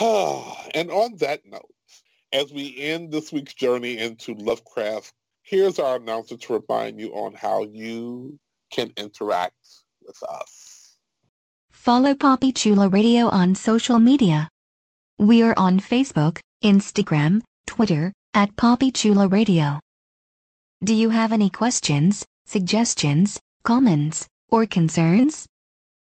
Wow. 0.00 0.56
and 0.74 0.90
on 0.90 1.14
that 1.18 1.46
note, 1.46 1.72
as 2.32 2.52
we 2.52 2.76
end 2.76 3.12
this 3.12 3.32
week's 3.32 3.54
journey 3.54 3.98
into 3.98 4.34
Lovecraft, 4.34 5.12
here's 5.42 5.78
our 5.78 5.94
announcer 5.94 6.36
to 6.36 6.60
remind 6.68 6.98
you 6.98 7.12
on 7.12 7.34
how 7.34 7.62
you 7.62 8.36
can 8.72 8.92
interact 8.96 9.54
with 10.04 10.20
us. 10.28 10.96
Follow 11.70 12.14
Papi 12.14 12.52
Chulo 12.52 12.88
Radio 12.88 13.28
on 13.28 13.54
social 13.54 14.00
media. 14.00 14.50
We 15.18 15.42
are 15.42 15.54
on 15.56 15.80
Facebook, 15.80 16.40
Instagram, 16.62 17.40
Twitter, 17.66 18.12
at 18.34 18.54
Papi 18.54 18.92
Chulo 18.92 19.26
Radio. 19.26 19.80
Do 20.84 20.92
you 20.92 21.08
have 21.08 21.32
any 21.32 21.48
questions, 21.48 22.22
suggestions, 22.44 23.40
comments, 23.64 24.28
or 24.50 24.66
concerns? 24.66 25.46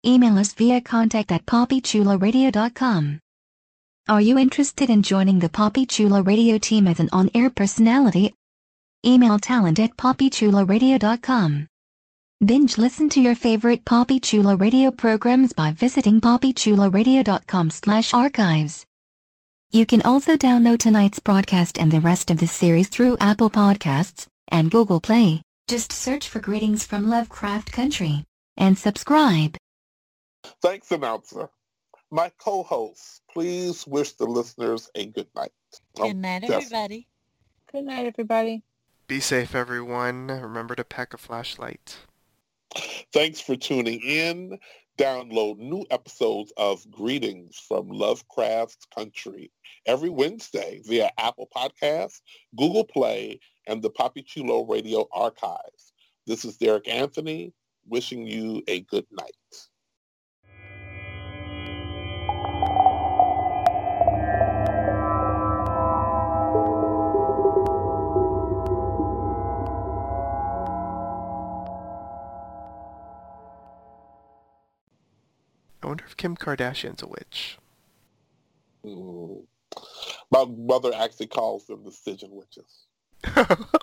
Email 0.06 0.38
us 0.38 0.54
via 0.54 0.80
contact 0.80 1.34
at 1.34 1.46
papichuloradio.com. 1.46 3.20
Are 4.08 4.22
you 4.22 4.38
interested 4.38 4.90
in 4.90 5.04
joining 5.04 5.40
the 5.40 5.50
Papi 5.50 5.86
Chulo 5.86 6.24
Radio 6.24 6.58
team 6.58 6.88
as 6.88 7.02
an 7.02 7.10
on-air 7.12 7.50
personality? 7.50 8.34
Email 9.06 9.38
talent 9.38 9.80
at 9.80 9.98
papichuloradio.com. 9.98 11.68
Binge 12.46 12.78
listen 12.78 13.10
to 13.10 13.22
your 13.22 13.36
favorite 13.36 13.84
Papi 13.84 14.22
Chulo 14.22 14.56
Radio 14.56 14.92
programs 14.92 15.52
by 15.52 15.74
visiting 15.74 16.22
papichuloradio.com 16.22 17.70
slash 17.70 18.14
archives. 18.14 18.86
You 19.74 19.88
can 19.88 20.04
also 20.04 20.38
download 20.38 20.78
tonight's 20.78 21.18
broadcast 21.18 21.80
and 21.80 21.92
the 21.92 22.00
rest 22.00 22.30
of 22.30 22.38
the 22.38 22.46
series 22.46 22.90
through 22.90 23.18
Apple 23.20 23.50
Podcasts 23.50 24.28
and 24.50 24.70
Google 24.70 25.02
Play. 25.02 25.42
Just 25.68 25.92
search 25.92 26.30
for 26.30 26.40
Greetings 26.40 26.86
from 26.86 27.10
Lovecraft 27.10 27.72
Country 27.72 28.24
and 28.56 28.78
subscribe. 28.78 29.58
Thanks, 30.62 30.92
announcer. 30.92 31.50
My 32.12 32.32
co-host, 32.38 33.24
please 33.34 33.88
wish 33.88 34.12
the 34.12 34.28
listeners 34.28 34.92
a 34.94 35.08
good 35.08 35.30
night. 35.36 35.52
Good 35.96 36.12
um, 36.12 36.22
night, 36.22 36.44
everybody. 36.44 37.08
Good 37.72 37.86
night, 37.86 38.06
everybody. 38.06 38.62
Be 39.08 39.20
safe, 39.20 39.56
everyone. 39.56 40.28
Remember 40.28 40.76
to 40.76 40.84
pack 40.84 41.16
a 41.16 41.18
flashlight. 41.18 41.98
Thanks 43.12 43.42
for 43.42 43.56
tuning 43.56 44.02
in. 44.02 44.60
Download 44.98 45.58
new 45.58 45.86
episodes 45.90 46.54
of 46.56 46.90
Greetings 46.92 47.58
from 47.68 47.90
Lovecraft 47.90 48.86
Country 48.94 49.52
every 49.88 50.10
Wednesday 50.10 50.82
via 50.86 51.10
Apple 51.18 51.50
Podcasts, 51.56 52.22
Google 52.56 52.84
Play, 52.84 53.40
and 53.66 53.82
the 53.82 53.90
Papi 53.90 54.24
Chulo 54.24 54.66
Radio 54.66 55.08
Archives. 55.12 55.94
This 56.28 56.46
is 56.46 56.58
Derrick 56.58 56.88
Anthony 56.88 57.54
wishing 57.88 58.28
you 58.28 58.62
a 58.68 58.82
good 58.82 59.08
night. 59.12 59.36
Wonder 75.94 76.06
if 76.08 76.18
Kim 76.18 76.36
Kardashian's 76.36 77.04
a 77.04 77.08
witch. 77.08 77.60
Mm. 78.84 79.44
My 80.32 80.46
mother 80.46 80.92
actually 80.96 81.28
calls 81.28 81.68
them 81.68 81.84
the 81.84 81.92
Stygian 81.92 82.32
witches. 82.32 82.88